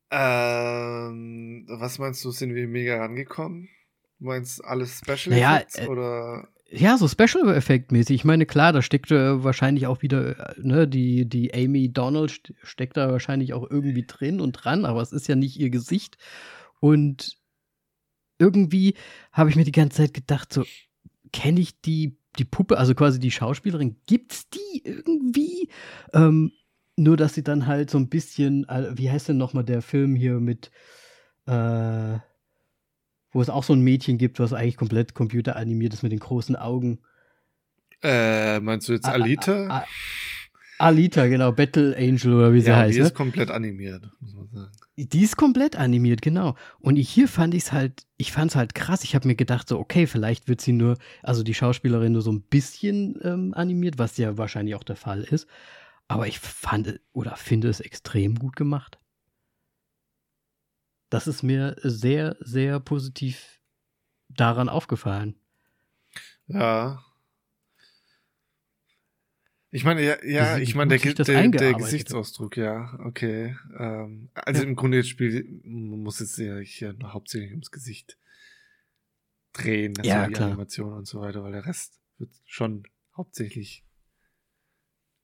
Ähm, 0.10 1.66
was 1.68 2.00
meinst 2.00 2.24
du, 2.24 2.32
sind 2.32 2.56
wir 2.56 2.68
mega 2.68 2.98
rangekommen? 2.98 3.70
Du 4.20 4.26
meinst 4.26 4.64
alles 4.64 5.00
Special 5.00 5.36
Naja, 5.36 5.58
Effects 5.58 5.80
äh, 5.80 5.88
oder? 5.88 6.48
Ja, 6.70 6.98
so 6.98 7.08
Special 7.08 7.48
Effect 7.56 7.92
mäßig. 7.92 8.16
Ich 8.16 8.26
meine, 8.26 8.46
klar, 8.46 8.74
da 8.74 8.82
steckt 8.82 9.10
äh, 9.12 9.44
wahrscheinlich 9.44 9.88
auch 9.88 10.02
wieder, 10.02 10.58
äh, 10.58 10.62
ne, 10.62 10.88
die, 10.88 11.28
die 11.28 11.54
Amy 11.54 11.92
Donald 11.94 12.32
st 12.32 12.54
steckt 12.64 12.98
da 12.98 13.10
wahrscheinlich 13.10 13.54
auch 13.54 13.70
irgendwie 13.70 14.06
drin 14.06 14.42
und 14.42 14.52
dran, 14.54 14.84
aber 14.86 15.02
es 15.02 15.14
ist 15.14 15.28
ja 15.28 15.36
nicht 15.36 15.58
ihr 15.58 15.70
Gesicht. 15.70 16.18
Und 16.80 17.38
irgendwie 18.38 18.96
habe 19.32 19.50
ich 19.50 19.56
mir 19.56 19.64
die 19.64 19.72
ganze 19.72 19.98
Zeit 19.98 20.14
gedacht, 20.14 20.52
so, 20.52 20.66
kenne 21.32 21.60
ich 21.62 21.82
die 21.82 22.18
die 22.38 22.46
Puppe, 22.46 22.78
also 22.78 22.94
quasi 22.94 23.20
die 23.20 23.32
Schauspielerin, 23.32 23.98
gibt's 24.06 24.50
die 24.50 24.84
irgendwie? 24.84 25.70
Ähm, 26.14 26.52
nur, 26.96 27.18
dass 27.18 27.34
sie 27.34 27.44
dann 27.44 27.68
halt 27.68 27.90
so 27.90 27.98
ein 27.98 28.10
bisschen, 28.10 28.68
äh, 28.70 28.92
wie 28.98 29.10
heißt 29.10 29.30
denn 29.30 29.38
nochmal 29.38 29.64
der 29.64 29.82
Film 29.82 30.16
hier 30.16 30.40
mit, 30.40 30.72
äh, 31.48 32.18
wo 33.38 33.42
es 33.44 33.52
auch 33.52 33.64
so 33.64 33.74
ein 33.74 33.82
Mädchen 33.82 34.18
gibt, 34.18 34.40
was 34.40 34.52
eigentlich 34.52 34.78
komplett 34.78 35.14
computeranimiert 35.14 35.94
ist 35.94 36.02
mit 36.02 36.12
den 36.12 36.18
großen 36.18 36.56
Augen. 36.56 36.98
Äh, 38.02 38.60
meinst 38.62 38.90
du 38.90 38.94
jetzt 38.94 39.06
Alita? 39.06 39.68
A, 39.68 39.78
a, 39.78 39.86
Alita, 40.80 41.28
genau, 41.28 41.52
Battle 41.52 41.96
Angel 41.96 42.34
oder 42.34 42.52
wie 42.52 42.62
sie 42.62 42.70
ja, 42.70 42.78
heißt. 42.78 42.98
Die 42.98 43.02
ist 43.02 43.10
ne? 43.10 43.14
komplett 43.14 43.52
animiert, 43.52 44.10
muss 44.20 44.34
man 44.34 44.48
sagen. 44.48 44.72
Die 44.98 45.22
ist 45.22 45.38
komplett 45.38 45.76
animiert, 45.76 46.24
genau. 46.24 46.56
Und 46.80 46.96
hier 46.96 47.28
fand 47.28 47.54
ich 47.54 47.66
es 47.66 47.72
halt, 47.72 48.08
ich 48.18 48.32
fand 48.32 48.50
es 48.50 48.56
halt 48.56 48.74
krass. 48.74 49.04
Ich 49.04 49.14
habe 49.14 49.28
mir 49.28 49.36
gedacht, 49.36 49.70
so, 49.70 49.78
okay, 49.78 50.08
vielleicht 50.08 50.48
wird 50.48 50.60
sie 50.60 50.72
nur, 50.72 50.98
also 51.22 51.44
die 51.44 51.54
Schauspielerin 51.54 52.14
nur 52.14 52.24
so 52.24 52.32
ein 52.32 52.42
bisschen 52.42 53.20
ähm, 53.22 53.54
animiert, 53.54 54.00
was 54.00 54.18
ja 54.18 54.40
wahrscheinlich 54.40 54.74
auch 54.74 54.84
der 54.84 54.96
Fall 54.96 55.22
ist. 55.22 55.48
Aber 56.08 56.26
ich 56.26 56.40
fand 56.40 57.00
oder 57.14 57.36
finde 57.36 57.70
es 57.70 57.82
extrem 57.82 58.40
gut 58.40 58.56
gemacht. 58.56 58.98
Das 61.10 61.28
ist 61.28 61.44
mir 61.44 61.76
sehr, 61.82 62.36
sehr 62.40 62.80
positiv 62.80 63.60
daran 64.30 64.70
aufgefallen. 64.70 65.36
Ja, 66.48 67.04
ich 69.70 69.84
meine, 69.84 70.02
ja, 70.02 70.16
ja 70.24 70.58
ich 70.58 70.76
meine, 70.76 70.98
der, 70.98 71.14
der, 71.14 71.48
der 71.50 71.74
Gesichtsausdruck, 71.74 72.56
ja, 72.56 72.98
okay. 73.04 73.58
Ähm, 73.78 74.30
also 74.34 74.64
ja. 74.64 74.68
im 74.68 74.76
Grunde 74.76 74.98
jetzt 74.98 75.10
spielt, 75.10 75.46
man 75.66 76.00
muss 76.00 76.20
jetzt 76.20 76.38
ja 76.38 76.58
hier 76.60 76.96
hauptsächlich 77.04 77.52
ums 77.52 77.70
Gesicht 77.70 78.18
drehen, 79.52 79.94
also 79.98 80.10
ja, 80.10 80.28
die 80.28 80.34
klar. 80.34 80.48
Animation 80.48 80.94
und 80.94 81.06
so 81.06 81.20
weiter, 81.20 81.44
weil 81.44 81.52
der 81.52 81.66
Rest 81.66 82.00
wird 82.18 82.32
schon 82.46 82.84
hauptsächlich 83.16 83.84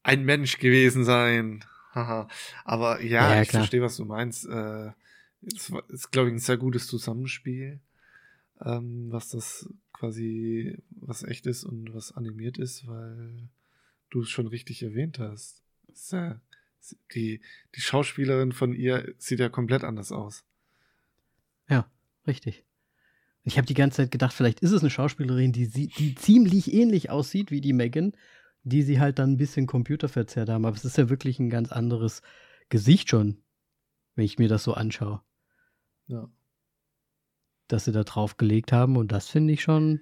ein 0.04 0.24
Mensch 0.24 0.58
gewesen 0.60 1.06
sein. 1.06 1.64
Haha. 1.94 2.28
Aber 2.66 3.02
ja, 3.02 3.36
ja 3.36 3.42
ich 3.44 3.52
verstehe, 3.52 3.82
was 3.82 3.98
du 3.98 4.06
meinst. 4.06 4.46
Äh, 4.46 4.92
es 5.46 5.72
ist, 5.90 6.12
glaube 6.12 6.30
ich, 6.30 6.36
ein 6.36 6.40
sehr 6.40 6.58
gutes 6.58 6.88
Zusammenspiel, 6.88 7.80
ähm, 8.62 9.12
was 9.12 9.30
das 9.30 9.70
quasi, 9.92 10.78
was 10.90 11.24
echt 11.24 11.46
ist 11.46 11.64
und 11.64 11.94
was 11.94 12.12
animiert 12.12 12.58
ist, 12.58 12.88
weil 12.88 13.50
du 14.10 14.22
es 14.22 14.30
schon 14.30 14.48
richtig 14.48 14.84
erwähnt 14.84 15.20
hast. 15.20 15.64
Ja, 16.12 16.40
die, 17.14 17.42
die 17.76 17.82
Schauspielerin 17.82 18.52
von 18.52 18.74
ihr 18.74 19.14
sieht 19.18 19.40
ja 19.40 19.50
komplett 19.50 19.84
anders 19.84 20.12
aus. 20.12 20.44
Ja, 21.70 21.90
richtig. 22.28 22.64
Ich 23.44 23.58
habe 23.58 23.68
die 23.68 23.74
ganze 23.74 23.98
Zeit 23.98 24.12
gedacht, 24.12 24.34
vielleicht 24.34 24.62
ist 24.62 24.72
es 24.72 24.82
eine 24.82 24.90
Schauspielerin, 24.90 25.52
die, 25.52 25.68
die 25.68 26.16
ziemlich 26.16 26.74
ähnlich 26.74 27.10
aussieht 27.10 27.52
wie 27.52 27.62
die 27.62 27.74
Megan, 27.74 28.14
die 28.64 28.84
sie 28.84 29.00
halt 29.00 29.20
dann 29.20 29.34
ein 29.34 29.38
bisschen 29.38 29.68
computerverzerrt 29.68 30.50
haben. 30.50 30.66
Aber 30.66 30.76
es 30.76 30.86
ist 30.86 30.98
ja 30.98 31.10
wirklich 31.10 31.40
ein 31.40 31.50
ganz 31.50 31.72
anderes 31.72 32.22
Gesicht 32.70 33.10
schon, 33.10 33.38
wenn 34.16 34.26
ich 34.26 34.40
mir 34.40 34.48
das 34.48 34.64
so 34.64 34.74
anschaue. 34.74 35.22
Ja. 36.08 36.30
Dass 37.68 37.86
sie 37.86 37.92
da 37.92 38.04
drauf 38.04 38.38
gelegt 38.38 38.72
haben 38.72 38.98
und 38.98 39.12
das 39.12 39.30
finde 39.30 39.54
ich 39.54 39.62
schon, 39.62 40.02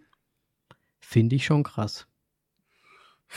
finde 1.00 1.36
ich 1.36 1.46
schon 1.46 1.64
krass. 1.64 2.08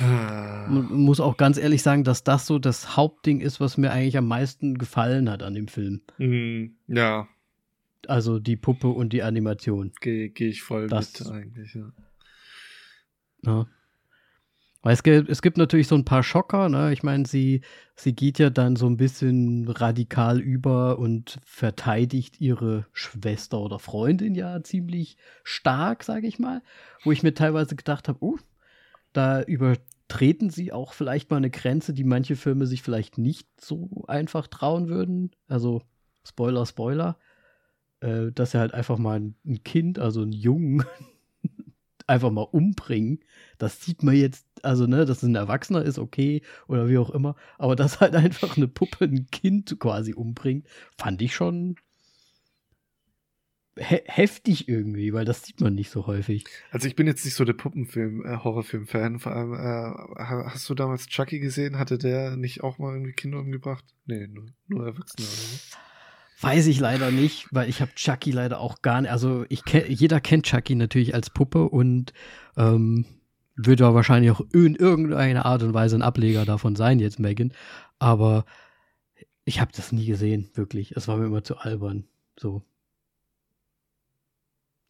Man 0.00 0.92
muss 0.92 1.20
auch 1.20 1.36
ganz 1.36 1.56
ehrlich 1.56 1.82
sagen, 1.82 2.02
dass 2.02 2.24
das 2.24 2.46
so 2.46 2.58
das 2.58 2.96
Hauptding 2.96 3.40
ist, 3.40 3.60
was 3.60 3.76
mir 3.76 3.92
eigentlich 3.92 4.16
am 4.16 4.26
meisten 4.26 4.76
gefallen 4.76 5.30
hat 5.30 5.44
an 5.44 5.54
dem 5.54 5.68
Film. 5.68 6.02
Mhm, 6.18 6.76
ja. 6.88 7.28
Also 8.08 8.40
die 8.40 8.56
Puppe 8.56 8.88
und 8.88 9.12
die 9.12 9.22
Animation. 9.22 9.92
Gehe 10.00 10.30
geh 10.30 10.48
ich 10.48 10.62
voll 10.62 10.88
das, 10.88 11.20
mit 11.20 11.30
eigentlich, 11.30 11.74
ja. 11.74 11.92
ja. 13.42 13.66
Weil 14.84 14.92
es 14.92 15.02
gibt, 15.02 15.30
es 15.30 15.40
gibt 15.40 15.56
natürlich 15.56 15.88
so 15.88 15.94
ein 15.94 16.04
paar 16.04 16.22
Schocker, 16.22 16.68
ne? 16.68 16.92
Ich 16.92 17.02
meine, 17.02 17.26
sie, 17.26 17.62
sie 17.96 18.14
geht 18.14 18.38
ja 18.38 18.50
dann 18.50 18.76
so 18.76 18.86
ein 18.86 18.98
bisschen 18.98 19.66
radikal 19.66 20.38
über 20.38 20.98
und 20.98 21.40
verteidigt 21.46 22.38
ihre 22.38 22.84
Schwester 22.92 23.60
oder 23.60 23.78
Freundin 23.78 24.34
ja 24.34 24.62
ziemlich 24.62 25.16
stark, 25.42 26.04
sage 26.04 26.26
ich 26.26 26.38
mal. 26.38 26.60
Wo 27.02 27.12
ich 27.12 27.22
mir 27.22 27.32
teilweise 27.32 27.76
gedacht 27.76 28.08
habe, 28.08 28.22
uh, 28.22 28.36
da 29.14 29.40
übertreten 29.42 30.50
sie 30.50 30.70
auch 30.70 30.92
vielleicht 30.92 31.30
mal 31.30 31.38
eine 31.38 31.50
Grenze, 31.50 31.94
die 31.94 32.04
manche 32.04 32.36
Filme 32.36 32.66
sich 32.66 32.82
vielleicht 32.82 33.16
nicht 33.16 33.48
so 33.58 34.04
einfach 34.06 34.48
trauen 34.48 34.88
würden. 34.88 35.30
Also, 35.48 35.80
Spoiler, 36.26 36.66
Spoiler. 36.66 37.16
Äh, 38.00 38.32
dass 38.32 38.50
sie 38.50 38.58
halt 38.58 38.74
einfach 38.74 38.98
mal 38.98 39.18
ein 39.18 39.64
Kind, 39.64 39.98
also 39.98 40.20
einen 40.20 40.32
Jungen, 40.32 40.84
einfach 42.06 42.30
mal 42.30 42.42
umbringen. 42.42 43.20
Das 43.58 43.80
sieht 43.82 44.02
man 44.02 44.14
jetzt, 44.14 44.46
also, 44.62 44.86
ne, 44.86 45.04
dass 45.04 45.18
es 45.18 45.22
ein 45.24 45.34
Erwachsener 45.34 45.82
ist, 45.82 45.98
okay, 45.98 46.42
oder 46.68 46.88
wie 46.88 46.98
auch 46.98 47.10
immer. 47.10 47.36
Aber 47.58 47.76
dass 47.76 48.00
halt 48.00 48.14
einfach 48.14 48.56
eine 48.56 48.68
Puppe 48.68 49.04
ein 49.04 49.26
Kind 49.30 49.78
quasi 49.78 50.14
umbringt, 50.14 50.66
fand 50.96 51.22
ich 51.22 51.34
schon 51.34 51.76
he 53.76 54.00
heftig 54.06 54.68
irgendwie, 54.68 55.12
weil 55.12 55.24
das 55.24 55.42
sieht 55.42 55.60
man 55.60 55.74
nicht 55.74 55.90
so 55.90 56.06
häufig. 56.06 56.44
Also 56.70 56.86
ich 56.86 56.94
bin 56.94 57.06
jetzt 57.06 57.24
nicht 57.24 57.34
so 57.34 57.44
der 57.44 57.54
Puppenfilm, 57.54 58.24
äh, 58.24 58.36
Horrorfilm-Fan. 58.38 59.18
Vor 59.18 59.32
allem, 59.32 59.54
äh, 59.54 60.22
hast 60.48 60.68
du 60.68 60.74
damals 60.74 61.06
Chucky 61.06 61.40
gesehen? 61.40 61.78
Hatte 61.78 61.98
der 61.98 62.36
nicht 62.36 62.62
auch 62.62 62.78
mal 62.78 62.92
irgendwie 62.92 63.12
Kinder 63.12 63.40
umgebracht? 63.40 63.84
Nee, 64.06 64.28
nur, 64.28 64.46
nur 64.68 64.86
Erwachsene 64.86 65.26
oder. 65.26 65.84
Weiß 66.44 66.66
ich 66.66 66.78
leider 66.78 67.10
nicht, 67.10 67.48
weil 67.52 67.68
ich 67.68 67.80
habe 67.80 67.94
Chucky 67.94 68.30
leider 68.30 68.60
auch 68.60 68.82
gar 68.82 69.00
nicht. 69.00 69.10
Also 69.10 69.46
ich 69.48 69.64
kenn, 69.64 69.90
jeder 69.90 70.20
kennt 70.20 70.44
Chucky 70.44 70.74
natürlich 70.74 71.14
als 71.14 71.30
Puppe 71.30 71.68
und 71.68 72.12
ähm, 72.56 73.06
wird 73.56 73.80
ja 73.80 73.94
wahrscheinlich 73.94 74.30
auch 74.30 74.42
in 74.52 74.74
irgendeiner 74.74 75.46
Art 75.46 75.62
und 75.62 75.74
Weise 75.74 75.96
ein 75.96 76.02
Ableger 76.02 76.44
davon 76.44 76.76
sein, 76.76 76.98
jetzt 76.98 77.18
Megan. 77.18 77.52
Aber 77.98 78.44
ich 79.44 79.60
habe 79.60 79.72
das 79.74 79.92
nie 79.92 80.06
gesehen, 80.06 80.50
wirklich. 80.54 80.92
Es 80.92 81.08
war 81.08 81.16
mir 81.16 81.26
immer 81.26 81.44
zu 81.44 81.56
albern. 81.56 82.04
So. 82.38 82.62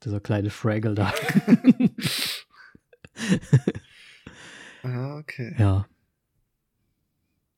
Dieser 0.05 0.21
kleine 0.21 0.51
Fraggle 0.51 0.95
da. 0.95 1.13
ah, 4.83 5.19
okay. 5.19 5.55
Ja. 5.59 5.87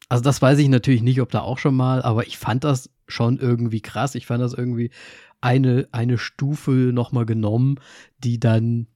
Also 0.09 0.23
das 0.23 0.41
weiß 0.41 0.59
ich 0.59 0.69
natürlich 0.69 1.03
nicht, 1.03 1.21
ob 1.21 1.31
da 1.31 1.41
auch 1.41 1.59
schon 1.59 1.75
mal, 1.75 2.03
aber 2.03 2.27
ich 2.27 2.39
fand 2.39 2.65
das 2.65 2.91
schon 3.09 3.39
irgendwie 3.39 3.81
krass. 3.81 4.15
Ich 4.15 4.27
fand 4.27 4.41
das 4.41 4.55
irgendwie 4.55 4.91
eine, 5.41 5.89
eine 5.93 6.19
Stufe 6.19 6.71
nochmal 6.71 7.27
genommen, 7.27 7.81
die 8.19 8.39
dann 8.39 8.87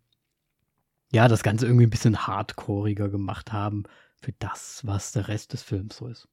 ja 1.12 1.28
das 1.28 1.43
Ganze 1.43 1.66
irgendwie 1.66 1.87
ein 1.87 1.91
bisschen 1.91 2.27
hardcoreiger 2.27 3.09
gemacht 3.09 3.53
haben 3.53 3.85
für 4.20 4.32
das, 4.39 4.87
was 4.87 5.12
der 5.12 5.28
Rest 5.28 5.53
des 5.53 5.62
Films 5.62 5.97
so 5.97 6.07
ist. 6.07 6.28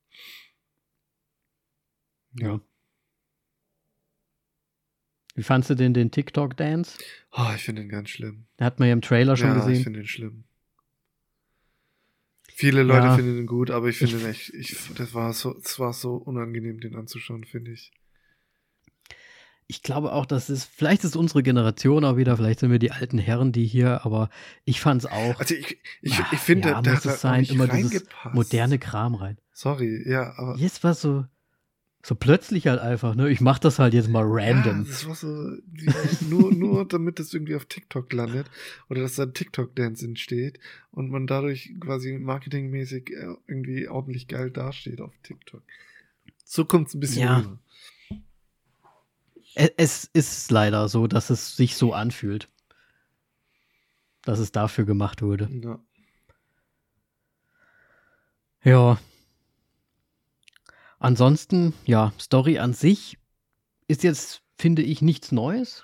Ja. 2.33 2.59
Wie 5.33 5.43
fandst 5.43 5.69
du 5.69 5.75
denn 5.75 5.93
den 5.93 6.11
TikTok-Dance? 6.11 6.97
Oh, 7.31 7.51
ich 7.55 7.63
finde 7.63 7.83
den 7.83 7.89
ganz 7.89 8.09
schlimm. 8.09 8.47
Hat 8.59 8.79
man 8.79 8.87
ja 8.87 8.93
im 8.93 9.01
Trailer 9.01 9.37
schon 9.37 9.49
ja, 9.49 9.55
gesehen. 9.55 9.73
ich 9.73 9.83
finde 9.83 9.99
den 9.99 10.07
schlimm. 10.07 10.43
Viele 12.59 12.81
Leute 12.81 13.05
ja. 13.05 13.15
finden 13.15 13.35
den 13.35 13.45
gut, 13.45 13.69
aber 13.69 13.87
ich 13.87 13.99
finde 13.99 14.17
den 14.17 14.31
echt, 14.31 14.51
ich, 14.51 14.75
das 14.95 15.13
war 15.13 15.31
so, 15.31 15.53
das 15.53 15.77
war 15.77 15.93
so 15.93 16.15
unangenehm, 16.15 16.79
den 16.79 16.95
anzuschauen, 16.95 17.43
finde 17.43 17.69
ich. 17.69 17.91
Ich 19.67 19.83
glaube 19.83 20.11
auch, 20.11 20.25
dass 20.25 20.49
es, 20.49 20.65
vielleicht 20.65 21.03
ist 21.03 21.15
unsere 21.15 21.43
Generation 21.43 22.03
auch 22.03 22.17
wieder, 22.17 22.35
vielleicht 22.35 22.61
sind 22.61 22.71
wir 22.71 22.79
die 22.79 22.89
alten 22.89 23.19
Herren, 23.19 23.51
die 23.51 23.67
hier, 23.67 24.03
aber 24.05 24.31
ich 24.65 24.81
fand 24.81 25.03
es 25.03 25.11
auch. 25.11 25.39
Also 25.39 25.53
ich, 25.53 25.77
ich, 26.01 26.19
ich 26.31 26.39
finde, 26.39 26.69
ja, 26.69 26.81
da 26.81 26.93
muss 26.93 27.05
es 27.05 27.21
sein, 27.21 27.43
immer 27.43 27.67
dieses 27.67 28.03
moderne 28.33 28.79
Kram 28.79 29.13
rein. 29.13 29.37
Sorry, 29.51 30.09
ja, 30.09 30.33
aber. 30.35 30.57
Jetzt 30.57 30.83
war 30.83 30.95
so, 30.95 31.25
so 32.07 32.15
plötzlich 32.15 32.67
halt 32.67 32.79
einfach, 32.79 33.15
ne? 33.15 33.29
Ich 33.29 33.41
mach 33.41 33.59
das 33.59 33.79
halt 33.79 33.93
jetzt 33.93 34.07
mal 34.07 34.23
random. 34.25 34.83
Ja, 34.83 34.87
das 34.87 35.05
war 35.09 35.15
so, 35.15 35.27
nur, 36.29 36.53
nur 36.53 36.85
damit 36.87 37.19
das 37.19 37.33
irgendwie 37.33 37.57
auf 37.57 37.65
TikTok 37.65 38.13
landet 38.13 38.49
oder 38.89 39.01
dass 39.01 39.15
da 39.15 39.23
ein 39.23 39.33
TikTok-Dance 39.33 40.05
entsteht 40.05 40.57
und 40.91 41.11
man 41.11 41.27
dadurch 41.27 41.73
quasi 41.81 42.17
marketingmäßig 42.17 43.09
äh, 43.11 43.35
irgendwie 43.47 43.89
ordentlich 43.89 44.29
geil 44.29 44.51
dasteht 44.51 45.01
auf 45.01 45.11
TikTok. 45.21 45.61
So 46.45 46.63
kommt 46.63 46.87
es 46.87 46.93
ein 46.93 47.01
bisschen 47.01 47.23
ja. 47.23 47.39
rüber. 47.39 47.59
Es 49.75 50.09
ist 50.13 50.49
leider 50.49 50.87
so, 50.87 51.07
dass 51.07 51.29
es 51.29 51.57
sich 51.57 51.75
so 51.75 51.91
anfühlt. 51.91 52.47
Dass 54.21 54.39
es 54.39 54.53
dafür 54.53 54.85
gemacht 54.85 55.21
wurde. 55.21 55.49
Ja. 55.51 55.79
Ja, 58.63 58.97
Ansonsten, 60.99 61.73
ja, 61.85 62.13
Story 62.19 62.57
an 62.57 62.73
sich 62.73 63.17
ist 63.87 64.03
jetzt, 64.03 64.41
finde 64.57 64.81
ich, 64.81 65.01
nichts 65.01 65.31
Neues. 65.31 65.83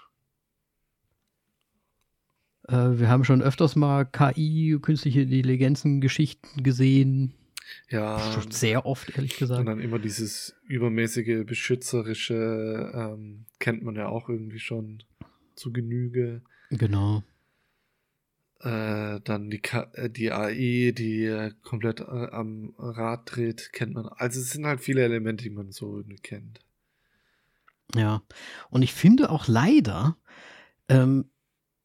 Äh, 2.67 2.97
wir 2.99 3.09
haben 3.09 3.23
schon 3.23 3.41
öfters 3.41 3.75
mal 3.75 4.05
KI, 4.05 4.77
künstliche 4.81 5.21
Intelligenzen-Geschichten 5.21 6.63
gesehen. 6.63 7.33
Ja. 7.89 8.19
Schon 8.33 8.51
sehr 8.51 8.85
oft, 8.85 9.15
ehrlich 9.15 9.37
gesagt. 9.37 9.59
Und 9.59 9.67
dann 9.67 9.79
immer 9.79 9.99
dieses 9.99 10.55
übermäßige, 10.67 11.45
beschützerische, 11.45 12.91
ähm, 12.93 13.45
kennt 13.59 13.83
man 13.83 13.95
ja 13.95 14.07
auch 14.07 14.29
irgendwie 14.29 14.59
schon 14.59 15.03
zu 15.55 15.71
Genüge. 15.71 16.41
Genau. 16.69 17.23
Äh, 18.63 19.19
dann 19.25 19.49
die, 19.49 19.59
K 19.59 19.89
äh, 19.93 20.09
die 20.09 20.31
AI, 20.31 20.93
die 20.97 21.25
äh, 21.25 21.51
komplett 21.63 21.99
äh, 21.99 22.29
am 22.31 22.73
Rad 22.77 23.35
dreht, 23.35 23.73
kennt 23.73 23.93
man. 23.93 24.07
Also 24.07 24.39
es 24.39 24.51
sind 24.51 24.65
halt 24.65 24.79
viele 24.79 25.03
Elemente, 25.03 25.43
die 25.43 25.49
man 25.49 25.71
so 25.71 26.01
kennt. 26.21 26.61
Ja. 27.93 28.21
Und 28.69 28.81
ich 28.81 28.93
finde 28.93 29.29
auch 29.31 29.49
leider, 29.49 30.15
ähm, 30.87 31.29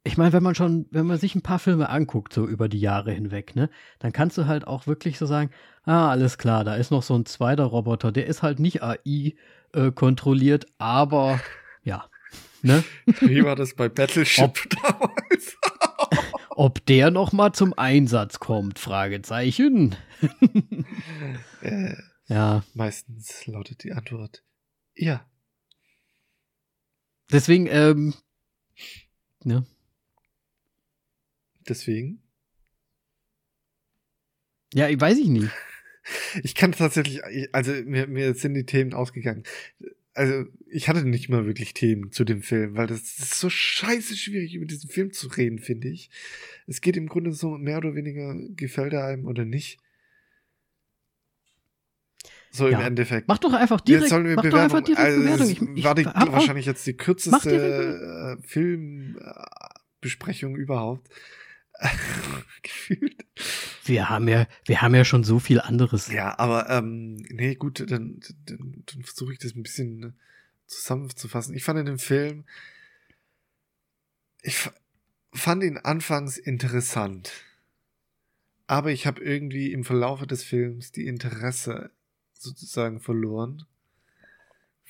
ich 0.05 0.17
meine, 0.17 0.33
wenn 0.33 0.43
man 0.43 0.55
schon, 0.55 0.87
wenn 0.91 1.07
man 1.07 1.19
sich 1.19 1.35
ein 1.35 1.43
paar 1.43 1.59
Filme 1.59 1.89
anguckt, 1.89 2.33
so 2.33 2.47
über 2.47 2.69
die 2.69 2.81
Jahre 2.81 3.13
hinweg, 3.13 3.57
ne, 3.57 3.71
dann 3.99 4.13
kannst 4.13 4.39
du 4.39 4.47
halt 4.47 4.67
auch 4.67 4.87
wirklich 4.87 5.19
so 5.19 5.27
sagen, 5.27 5.51
ah, 5.83 6.11
alles 6.11 6.39
klar, 6.39 6.63
da 6.63 6.77
ist 6.77 6.93
noch 6.93 7.03
so 7.03 7.15
ein 7.15 7.27
zweiter 7.27 7.65
Roboter, 7.65 8.13
der 8.13 8.27
ist 8.27 8.43
halt 8.43 8.61
nicht 8.61 8.83
AI 8.85 9.35
äh, 9.73 9.91
kontrolliert, 9.91 10.67
aber 10.79 11.41
ja. 11.83 12.09
Ne? 12.63 12.85
Wie 13.21 13.45
war 13.45 13.57
das 13.57 13.75
bei 13.75 13.89
Battleship 13.89 14.45
ob, 14.45 14.59
damals? 14.83 15.57
Ob 16.59 16.85
der 16.87 17.11
noch 17.11 17.33
mal 17.33 17.53
zum 17.53 17.73
Einsatz 17.77 18.39
kommt? 18.39 18.79
Fragezeichen. 18.79 19.97
äh, 21.63 21.95
ja. 22.27 22.65
Meistens 22.75 23.47
lautet 23.47 23.85
die 23.85 23.93
Antwort 23.93 24.43
ja. 24.99 25.25
Deswegen, 27.31 27.67
ähm, 27.71 28.15
ne? 29.45 29.65
Deswegen? 31.69 32.23
Ja, 34.75 34.89
ich 34.89 35.01
weiß 35.01 35.19
ich 35.19 35.29
nicht. 35.29 35.51
Ich 36.43 36.55
kann 36.55 36.73
tatsächlich, 36.73 37.21
also 37.53 37.71
mir, 37.85 38.07
mir 38.07 38.33
sind 38.33 38.55
die 38.55 38.65
Themen 38.65 38.95
ausgegangen. 38.95 39.43
Also 40.19 40.45
ich 40.66 40.89
hatte 40.89 41.05
nicht 41.05 41.28
mal 41.28 41.47
wirklich 41.47 41.74
Themen 41.74 42.11
zu 42.11 42.24
dem 42.24 42.43
Film, 42.43 42.77
weil 42.77 42.89
das 42.89 43.03
ist 43.03 43.39
so 43.39 43.49
scheiße 43.49 44.16
schwierig, 44.16 44.57
über 44.57 44.66
diesen 44.66 44.90
Film 44.90 45.12
zu 45.12 45.28
reden, 45.28 45.61
finde 45.61 45.86
ich. 45.86 46.11
Es 46.66 46.81
geht 46.81 46.97
im 46.97 47.07
Grunde 47.07 47.31
so 47.31 47.51
mehr 47.51 47.78
oder 47.78 47.95
weniger, 47.95 48.35
gefällt 48.57 48.95
er 48.95 49.05
einem 49.05 49.27
oder 49.27 49.45
nicht. 49.45 49.78
So 52.51 52.66
im 52.66 52.81
Endeffekt. 52.81 53.28
Mach 53.28 53.39
doch 53.39 53.53
einfach 53.53 53.81
direkt, 53.81 54.03
jetzt 54.03 54.11
sollen 54.11 54.27
wir 54.27 54.35
mach 54.35 54.43
doch 54.43 54.59
einfach 54.59 54.81
direkt 54.81 55.05
also, 55.05 55.20
Bewertung. 55.20 55.51
Ich, 55.51 55.62
ich 55.77 55.85
war 55.85 55.95
die, 55.95 56.07
wahrscheinlich 56.07 56.66
jetzt 56.66 56.85
die 56.85 56.97
kürzeste 56.97 58.39
Filmbesprechung 58.43 60.57
überhaupt. 60.57 61.09
Gefühlt. 62.63 63.25
Wir 63.85 64.09
haben 64.09 64.29
ja, 64.29 64.47
wir 64.67 64.83
haben 64.83 64.95
ja 64.95 65.05
schon 65.05 65.25
so 65.25 65.39
viel 65.39 65.61
anderes. 65.61 66.09
Ja, 66.09 66.39
aber 66.39 66.69
ähm, 66.71 67.17
nee, 67.31 67.55
gut, 67.55 67.81
dann, 67.91 68.21
dann, 68.47 68.83
dann 68.87 69.03
versuche 69.03 69.33
ich 69.33 69.39
das 69.39 69.55
ein 69.55 69.63
bisschen 69.63 70.15
zusammenzufassen. 70.67 71.55
Ich 71.55 71.65
fand 71.65 71.79
in 71.79 71.87
dem 71.87 71.99
Film, 71.99 72.45
ich 74.43 74.71
fand 75.33 75.63
ihn 75.63 75.79
anfangs 75.79 76.37
interessant, 76.37 77.33
aber 78.67 78.91
ich 78.91 79.07
habe 79.07 79.23
irgendwie 79.23 79.73
im 79.73 79.85
Verlaufe 79.85 80.27
des 80.27 80.45
Films 80.45 80.93
die 80.93 81.07
Interesse 81.07 81.91
sozusagen 82.35 83.01
verloren, 83.01 83.65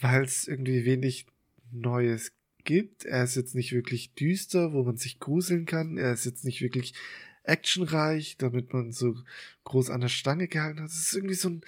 weil 0.00 0.24
es 0.24 0.48
irgendwie 0.48 0.84
wenig 0.84 1.26
Neues 1.70 2.32
gibt. 2.64 3.04
Er 3.04 3.24
ist 3.24 3.36
jetzt 3.36 3.54
nicht 3.54 3.72
wirklich 3.72 4.14
düster, 4.14 4.72
wo 4.72 4.82
man 4.82 4.96
sich 4.96 5.18
gruseln 5.18 5.66
kann. 5.66 5.96
Er 5.96 6.12
ist 6.12 6.24
jetzt 6.24 6.44
nicht 6.44 6.60
wirklich 6.60 6.94
actionreich, 7.42 8.36
damit 8.36 8.72
man 8.72 8.92
so 8.92 9.16
groß 9.64 9.90
an 9.90 10.00
der 10.00 10.08
Stange 10.08 10.48
gehalten 10.48 10.80
hat. 10.80 10.90
Es 10.90 10.98
ist 10.98 11.14
irgendwie 11.14 11.34
so 11.34 11.48
ein 11.50 11.64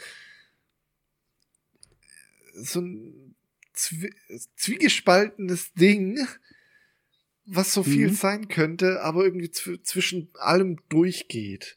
so 2.54 2.80
ein 2.80 3.34
zwie 3.72 4.12
zwiegespaltenes 4.56 5.72
Ding, 5.74 6.18
was 7.46 7.72
so 7.72 7.82
viel 7.82 8.08
mhm. 8.08 8.14
sein 8.14 8.48
könnte, 8.48 9.02
aber 9.02 9.24
irgendwie 9.24 9.50
zwischen 9.50 10.30
allem 10.34 10.78
durchgeht. 10.88 11.76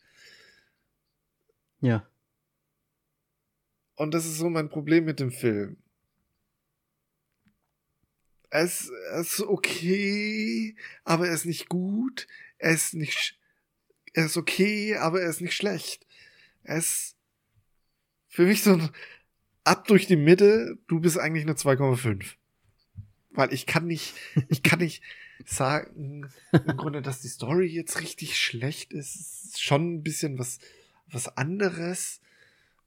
Ja. 1.79 2.07
Und 3.95 4.13
das 4.13 4.25
ist 4.25 4.37
so 4.37 4.49
mein 4.49 4.69
Problem 4.69 5.05
mit 5.05 5.19
dem 5.19 5.31
Film. 5.31 5.82
Es, 8.55 8.91
es 9.13 9.39
ist 9.39 9.47
okay, 9.47 10.75
aber 11.05 11.27
er 11.27 11.33
ist 11.33 11.45
nicht 11.45 11.69
gut. 11.69 12.27
Er 12.59 12.71
ist 12.73 12.93
nicht, 12.93 13.39
er 14.13 14.27
ist 14.27 14.37
okay, 14.37 14.95
aber 14.95 15.21
er 15.21 15.29
ist 15.31 15.41
nicht 15.41 15.55
schlecht. 15.55 16.05
Er 16.61 16.77
ist 16.77 17.15
für 18.27 18.43
mich 18.43 18.61
so 18.61 18.73
ein 18.73 18.89
ab 19.63 19.87
durch 19.87 20.05
die 20.05 20.17
Mitte, 20.17 20.77
du 20.87 20.99
bist 20.99 21.17
eigentlich 21.17 21.45
eine 21.45 21.55
2,5. 21.55 22.35
Weil 23.31 23.51
ich 23.51 23.65
kann 23.65 23.87
nicht, 23.87 24.13
ich 24.49 24.61
kann 24.61 24.77
nicht 24.77 25.01
sagen, 25.47 26.29
im 26.51 26.77
Grunde, 26.77 27.01
dass 27.01 27.21
die 27.21 27.29
Story 27.29 27.65
jetzt 27.65 28.01
richtig 28.01 28.37
schlecht 28.37 28.93
ist. 28.93 29.15
Ist 29.15 29.63
schon 29.63 29.95
ein 29.95 30.03
bisschen 30.03 30.37
was, 30.37 30.59
was 31.07 31.27
anderes. 31.37 32.21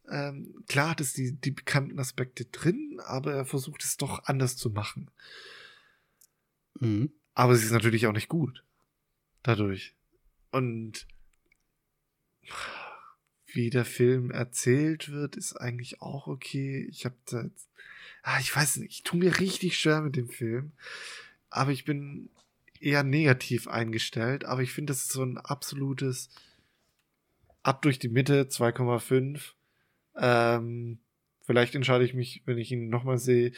Ähm, 0.08 0.62
klar 0.68 0.90
hat 0.90 1.00
es 1.00 1.12
die, 1.12 1.32
die 1.32 1.50
bekannten 1.50 1.98
Aspekte 1.98 2.44
drin, 2.44 3.00
aber 3.04 3.34
er 3.34 3.44
versucht 3.44 3.82
es 3.82 3.96
doch 3.96 4.26
anders 4.26 4.56
zu 4.56 4.70
machen. 4.70 5.10
Mhm. 6.80 7.12
Aber 7.34 7.56
sie 7.56 7.66
ist 7.66 7.72
natürlich 7.72 8.06
auch 8.06 8.12
nicht 8.12 8.28
gut. 8.28 8.64
Dadurch. 9.42 9.94
Und 10.50 11.06
wie 13.46 13.70
der 13.70 13.84
Film 13.84 14.30
erzählt 14.30 15.10
wird, 15.10 15.36
ist 15.36 15.54
eigentlich 15.54 16.00
auch 16.00 16.26
okay. 16.26 16.86
Ich 16.90 17.04
habe 17.04 17.16
da 17.26 17.42
jetzt, 17.42 17.68
ah, 18.22 18.38
ich 18.40 18.54
weiß 18.54 18.76
nicht, 18.78 18.90
ich 18.90 19.02
tue 19.02 19.18
mir 19.18 19.38
richtig 19.38 19.78
schwer 19.78 20.00
mit 20.00 20.16
dem 20.16 20.28
Film. 20.28 20.72
Aber 21.50 21.70
ich 21.70 21.84
bin 21.84 22.30
eher 22.80 23.02
negativ 23.02 23.68
eingestellt. 23.68 24.44
Aber 24.44 24.62
ich 24.62 24.72
finde, 24.72 24.92
das 24.92 25.02
ist 25.02 25.12
so 25.12 25.22
ein 25.22 25.38
absolutes 25.38 26.30
ab 27.62 27.82
durch 27.82 27.98
die 27.98 28.08
Mitte 28.08 28.44
2,5. 28.44 29.54
Ähm, 30.16 30.98
vielleicht 31.42 31.74
entscheide 31.74 32.04
ich 32.04 32.14
mich, 32.14 32.42
wenn 32.46 32.58
ich 32.58 32.72
ihn 32.72 32.88
nochmal 32.88 33.18
sehe, 33.18 33.52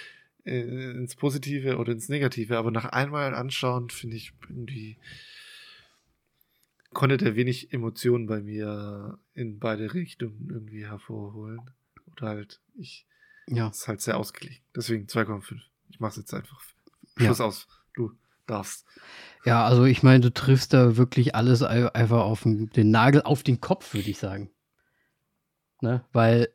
ins 0.49 1.17
Positive 1.17 1.77
oder 1.77 1.93
ins 1.93 2.09
Negative, 2.09 2.57
aber 2.59 2.71
nach 2.71 2.87
einmal 2.87 3.35
anschauen, 3.35 3.91
finde 3.91 4.17
ich 4.17 4.33
irgendwie 4.49 4.99
konnte 6.93 7.17
der 7.17 7.37
wenig 7.37 7.73
Emotionen 7.73 8.27
bei 8.27 8.41
mir 8.41 9.19
in 9.35 9.59
beide 9.59 9.95
Richtungen 9.95 10.49
irgendwie 10.51 10.87
hervorholen. 10.87 11.71
Oder 12.13 12.29
halt, 12.29 12.61
ich 12.75 13.07
ja. 13.47 13.69
ist 13.69 13.89
halt 13.89 14.01
sehr 14.01 14.17
ausgelegt. 14.17 14.63
Deswegen 14.75 15.07
2,5. 15.07 15.61
Ich 15.91 16.01
mache 16.01 16.11
es 16.11 16.17
jetzt 16.17 16.35
einfach. 16.35 16.63
Schluss 17.17 17.39
ja. 17.39 17.45
aus. 17.45 17.69
Du 17.95 18.13
darfst. 18.47 18.87
Ja, 19.45 19.67
also 19.67 19.85
ich 19.85 20.03
meine, 20.03 20.21
du 20.21 20.33
triffst 20.33 20.73
da 20.73 20.97
wirklich 20.97 21.35
alles 21.35 21.63
einfach 21.63 22.23
auf 22.23 22.43
den, 22.43 22.71
den 22.71 22.91
Nagel 22.91 23.23
auf 23.23 23.43
den 23.43 23.61
Kopf, 23.61 23.95
würde 23.95 24.11
ich 24.11 24.19
sagen. 24.19 24.51
Ne? 25.81 26.05
Weil 26.13 26.49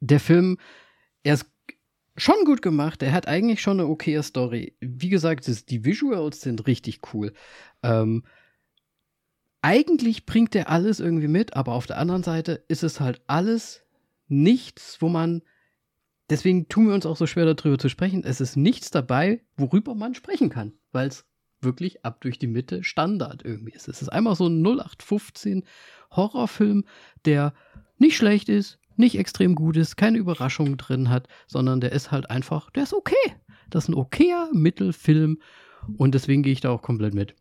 der 0.00 0.20
Film, 0.20 0.58
er 1.22 1.34
ist 1.34 1.46
schon 2.16 2.44
gut 2.44 2.62
gemacht. 2.62 3.02
Er 3.02 3.12
hat 3.12 3.28
eigentlich 3.28 3.60
schon 3.60 3.80
eine 3.80 3.88
okaye 3.88 4.22
Story. 4.22 4.76
Wie 4.80 5.08
gesagt, 5.08 5.46
die 5.70 5.84
Visuals 5.84 6.40
sind 6.40 6.66
richtig 6.66 7.00
cool. 7.12 7.32
Ähm, 7.82 8.24
eigentlich 9.62 10.26
bringt 10.26 10.54
er 10.54 10.68
alles 10.68 11.00
irgendwie 11.00 11.28
mit, 11.28 11.54
aber 11.54 11.72
auf 11.72 11.86
der 11.86 11.98
anderen 11.98 12.22
Seite 12.22 12.64
ist 12.68 12.82
es 12.82 13.00
halt 13.00 13.22
alles 13.26 13.82
nichts, 14.28 15.00
wo 15.00 15.08
man. 15.08 15.42
Deswegen 16.30 16.68
tun 16.68 16.88
wir 16.88 16.94
uns 16.94 17.04
auch 17.04 17.16
so 17.16 17.26
schwer 17.26 17.52
darüber 17.52 17.78
zu 17.78 17.88
sprechen. 17.88 18.24
Es 18.24 18.40
ist 18.40 18.56
nichts 18.56 18.90
dabei, 18.90 19.42
worüber 19.56 19.94
man 19.94 20.14
sprechen 20.14 20.48
kann, 20.48 20.72
weil 20.90 21.08
es 21.08 21.26
wirklich 21.60 22.04
ab 22.04 22.20
durch 22.20 22.38
die 22.38 22.46
Mitte 22.46 22.84
Standard 22.84 23.44
irgendwie 23.44 23.72
ist. 23.72 23.88
Es 23.88 24.02
ist 24.02 24.08
einmal 24.08 24.34
so 24.34 24.46
ein 24.46 24.62
0815 24.62 25.64
Horrorfilm, 26.10 26.84
der 27.24 27.52
nicht 27.98 28.16
schlecht 28.16 28.48
ist, 28.48 28.78
nicht 28.96 29.18
extrem 29.18 29.54
gut 29.54 29.76
ist, 29.76 29.96
keine 29.96 30.18
Überraschungen 30.18 30.76
drin 30.76 31.08
hat, 31.08 31.28
sondern 31.46 31.80
der 31.80 31.92
ist 31.92 32.10
halt 32.10 32.30
einfach, 32.30 32.70
der 32.70 32.84
ist 32.84 32.94
okay. 32.94 33.36
Das 33.70 33.84
ist 33.84 33.88
ein 33.88 33.94
okayer 33.94 34.50
Mittelfilm 34.52 35.40
und 35.96 36.14
deswegen 36.14 36.42
gehe 36.42 36.52
ich 36.52 36.60
da 36.60 36.70
auch 36.70 36.82
komplett 36.82 37.14
mit. 37.14 37.34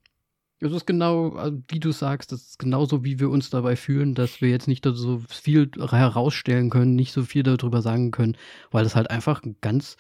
Es 0.64 0.72
ist 0.72 0.86
genau, 0.86 1.38
äh, 1.40 1.52
wie 1.69 1.80
du 1.80 1.91
sagst, 1.91 2.32
das 2.32 2.41
ist 2.41 2.60
genauso, 2.60 3.03
wie 3.03 3.19
wir 3.19 3.32
uns 3.32 3.49
dabei 3.49 3.76
fühlen, 3.76 4.14
dass 4.14 4.41
wir 4.41 4.49
jetzt 4.49 4.68
nicht 4.68 4.86
so 4.86 5.19
viel 5.28 5.72
herausstellen 5.76 6.69
können, 6.69 6.95
nicht 6.95 7.14
so 7.14 7.23
viel 7.23 7.41
darüber 7.41 7.82
sagen 7.82 8.11
können, 8.11 8.38
weil 8.69 8.86
es 8.86 8.95
halt 8.95 9.10
einfach 9.10 9.44
ein 9.44 9.56
ganz, 9.61 9.98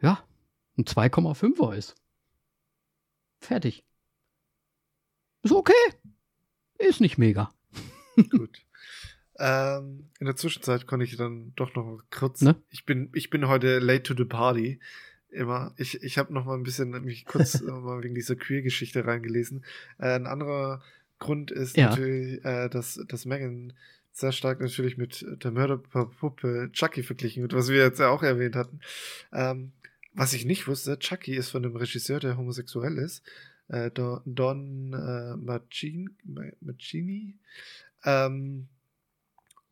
ja, 0.00 0.20
ein 0.78 0.84
2,5er 0.84 1.74
ist. 1.74 1.96
Fertig. 3.40 3.84
Ist 5.42 5.52
okay. 5.52 5.72
Ist 6.78 7.00
nicht 7.00 7.18
mega. 7.18 7.52
Gut. 8.30 8.64
Ähm, 9.38 10.10
in 10.20 10.26
der 10.26 10.36
Zwischenzeit 10.36 10.86
konnte 10.86 11.04
ich 11.04 11.16
dann 11.16 11.52
doch 11.56 11.74
noch 11.74 12.00
kurz. 12.10 12.40
Ne? 12.40 12.56
Ich 12.70 12.84
bin, 12.84 13.10
ich 13.14 13.30
bin 13.30 13.48
heute 13.48 13.78
late 13.78 14.02
to 14.02 14.14
the 14.16 14.24
party. 14.24 14.80
Immer. 15.30 15.74
Ich, 15.76 16.02
ich 16.02 16.18
habe 16.18 16.32
noch 16.32 16.44
mal 16.44 16.54
ein 16.54 16.62
bisschen 16.62 16.90
mich 17.04 17.24
kurz 17.24 17.60
mal 17.62 18.02
wegen 18.02 18.14
dieser 18.14 18.36
Queer-Geschichte 18.36 19.04
reingelesen. 19.04 19.64
Äh, 19.98 20.14
ein 20.14 20.26
anderer 20.26 20.82
Grund 21.18 21.50
ist 21.50 21.76
ja. 21.76 21.88
natürlich, 21.90 22.44
äh, 22.44 22.68
dass, 22.68 23.00
dass 23.08 23.24
Megan 23.24 23.72
sehr 24.12 24.30
stark 24.30 24.60
natürlich 24.60 24.96
mit 24.96 25.26
der 25.42 25.50
Mörderpuppe 25.50 26.70
Chucky 26.72 27.02
verglichen 27.02 27.42
wird, 27.42 27.52
was 27.52 27.68
wir 27.68 27.82
jetzt 27.82 27.98
ja 27.98 28.10
auch 28.10 28.22
erwähnt 28.22 28.54
hatten. 28.54 28.80
Ähm, 29.32 29.72
was 30.12 30.32
ich 30.32 30.44
nicht 30.44 30.68
wusste, 30.68 30.98
Chucky 31.00 31.34
ist 31.34 31.48
von 31.48 31.64
einem 31.64 31.74
Regisseur, 31.74 32.20
der 32.20 32.36
homosexuell 32.36 32.98
ist. 32.98 33.24
äh, 33.68 33.90
Don, 33.90 34.20
Don 34.24 34.92
äh. 34.92 35.36
Macini. 35.36 37.34
Ähm, 38.04 38.68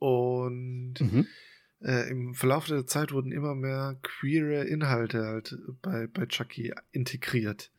und 0.03 0.95
Mhm. 1.01 1.27
äh, 1.81 2.11
im 2.11 2.35
Verlauf 2.35 2.67
der 2.67 2.87
Zeit 2.87 3.13
wurden 3.13 3.31
immer 3.33 3.55
mehr 3.55 3.97
queere 4.03 4.65
Inhalte 4.65 5.25
halt 5.25 5.57
bei, 5.81 6.09
bei 6.09 6.27
Chucky 6.27 6.75
integriert. 6.91 7.71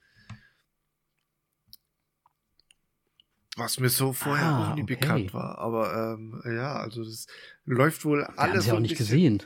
Was 3.55 3.79
mir 3.79 3.89
so 3.89 4.13
vorher 4.13 4.47
Ah, 4.47 4.71
auch 4.71 4.75
nie 4.75 4.83
okay. 4.83 4.95
bekannt 4.95 5.33
war. 5.33 5.59
Aber 5.59 6.15
ähm, 6.15 6.41
ja, 6.45 6.73
also 6.77 7.03
das 7.03 7.27
läuft 7.65 8.03
wohl 8.03 8.19
Wir 8.19 8.27
haben 8.29 8.37
alles 8.37 8.63
sie 8.63 8.69
so 8.71 8.75
auch 8.77 8.79
nicht 8.79 8.97
gesehen. 8.97 9.43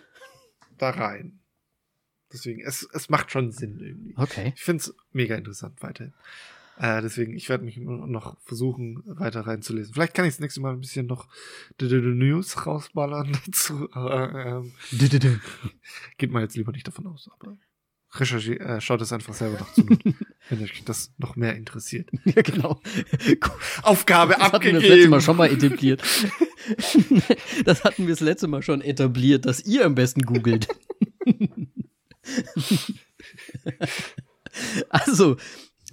da 0.78 0.92
rein. 0.92 1.40
Deswegen, 2.32 2.62
es, 2.62 2.88
es 2.94 3.10
macht 3.10 3.32
schon 3.32 3.52
Sinn 3.52 3.80
irgendwie. 3.80 4.14
Okay. 4.18 4.54
Ich 4.56 4.64
finde 4.64 4.82
es 4.84 4.96
mega 5.12 5.36
interessant 5.36 5.82
weiterhin. 5.82 6.14
Äh, 6.80 7.02
deswegen, 7.02 7.36
ich 7.36 7.50
werde 7.50 7.66
mich 7.66 7.78
noch 7.78 8.38
versuchen, 8.42 9.02
weiter 9.06 9.42
reinzulesen. 9.42 9.94
Vielleicht 9.94 10.14
kann 10.14 10.26
ich 10.26 10.34
das 10.34 10.40
nächste 10.40 10.62
Mal 10.62 10.74
ein 10.74 10.82
bisschen 10.82 11.08
noch 11.08 11.28
News 11.80 12.66
rausballern 12.68 13.36
dazu. 13.46 13.90
Äh, 13.96 14.50
ähm, 14.50 14.72
geht 16.18 16.32
mal 16.32 16.44
jetzt 16.44 16.56
lieber 16.56 16.72
nicht 16.72 16.88
davon 16.88 17.08
aus, 17.08 17.30
aber 17.40 17.58
recherchiert, 18.14 18.62
äh, 18.62 18.80
schaut 18.80 19.02
es 19.02 19.12
einfach 19.12 19.34
selber 19.34 19.60
noch 19.60 19.74
zu, 19.74 19.88
wenn 20.50 20.64
euch 20.64 20.84
das 20.86 21.12
noch 21.18 21.36
mehr 21.36 21.56
interessiert. 21.56 22.10
Ja, 22.26 22.42
genau. 22.42 22.80
Aufgabe 23.82 24.34
Das 24.34 24.52
hatten 24.54 24.64
wir 24.64 24.74
das 24.74 24.82
letzte 24.84 24.88
abgegeben. 24.88 25.10
Mal 25.10 25.22
schon 25.22 25.38
mal 25.38 25.52
etabliert. 25.52 26.04
Das 27.66 27.84
hatten 27.84 28.04
wir 28.04 28.14
das 28.14 28.20
letzte 28.20 28.48
Mal 28.48 28.62
schon 28.62 28.82
etabliert, 28.82 29.46
dass 29.46 29.66
ihr 29.66 29.86
am 29.86 29.96
besten 29.96 30.22
googelt. 30.22 30.68
Also, 34.90 35.38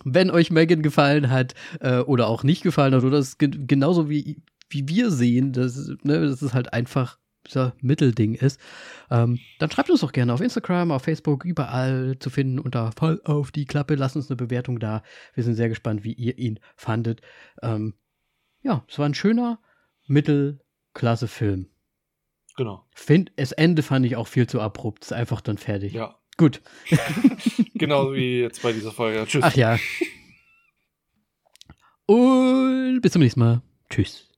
wenn 0.05 0.31
euch 0.31 0.51
Megan 0.51 0.83
gefallen 0.83 1.31
hat 1.31 1.55
äh, 1.81 1.99
oder 1.99 2.29
auch 2.29 2.45
nicht 2.45 2.63
gefallen 2.63 2.95
hat, 2.95 3.05
oder 3.05 3.19
es 3.19 3.39
ge 3.39 3.51
genauso 3.51 4.09
wie, 4.09 4.43
wie 4.69 4.89
wir 4.89 5.11
sehen, 5.11 5.53
dass, 5.53 5.91
ne, 6.03 6.21
dass 6.21 6.43
es 6.43 6.55
halt 6.55 6.73
einfach 6.73 7.19
so 7.47 7.73
Mittelding 7.81 8.35
ist, 8.35 8.59
ähm, 9.11 9.39
dann 9.59 9.71
schreibt 9.71 9.91
uns 9.91 10.01
doch 10.01 10.13
gerne 10.13 10.33
auf 10.33 10.41
Instagram, 10.41 10.91
auf 10.91 11.03
Facebook, 11.03 11.45
überall 11.45 12.19
zu 12.19 12.31
finden 12.31 12.59
unter 12.59 12.93
Voll 12.93 13.21
auf 13.25 13.53
die 13.53 13.67
Klappe. 13.67 13.97
Lasst 13.97 14.17
uns 14.17 14.31
eine 14.31 14.37
Bewertung 14.37 14.79
da. 14.79 15.03
Wir 15.35 15.45
sind 15.45 15.55
sehr 15.55 15.69
gespannt, 15.69 16.05
wie 16.05 16.13
ihr 16.13 16.39
ihn 16.39 16.59
fandet. 16.77 17.21
Ähm, 17.63 17.95
ja, 18.63 18.85
es 18.89 18.99
war 18.99 19.07
ein 19.07 19.15
schöner 19.15 19.61
Mittelklasse-Film. 20.07 21.69
Genau. 22.57 22.87
Find, 22.95 23.33
das 23.37 23.53
Ende 23.53 23.83
fand 23.83 24.07
ich 24.07 24.17
auch 24.17 24.29
viel 24.29 24.47
zu 24.47 24.61
abrupt. 24.61 25.05
Ist 25.05 25.13
einfach 25.13 25.41
dann 25.41 25.59
fertig. 25.59 25.93
Ja. 25.93 26.19
Gut. 26.37 26.61
Genau 27.77 28.13
wie 28.13 28.41
jetzt 28.41 28.63
bei 28.63 28.73
dieser 28.73 28.93
Folge. 28.93 29.27
Tschüss. 29.27 29.43
Ach 29.45 29.55
ja. 29.55 29.79
Und 32.07 33.01
bis 33.03 33.13
zum 33.13 33.21
nächsten 33.21 33.41
Mal. 33.41 33.63
Tschüss. 33.91 34.29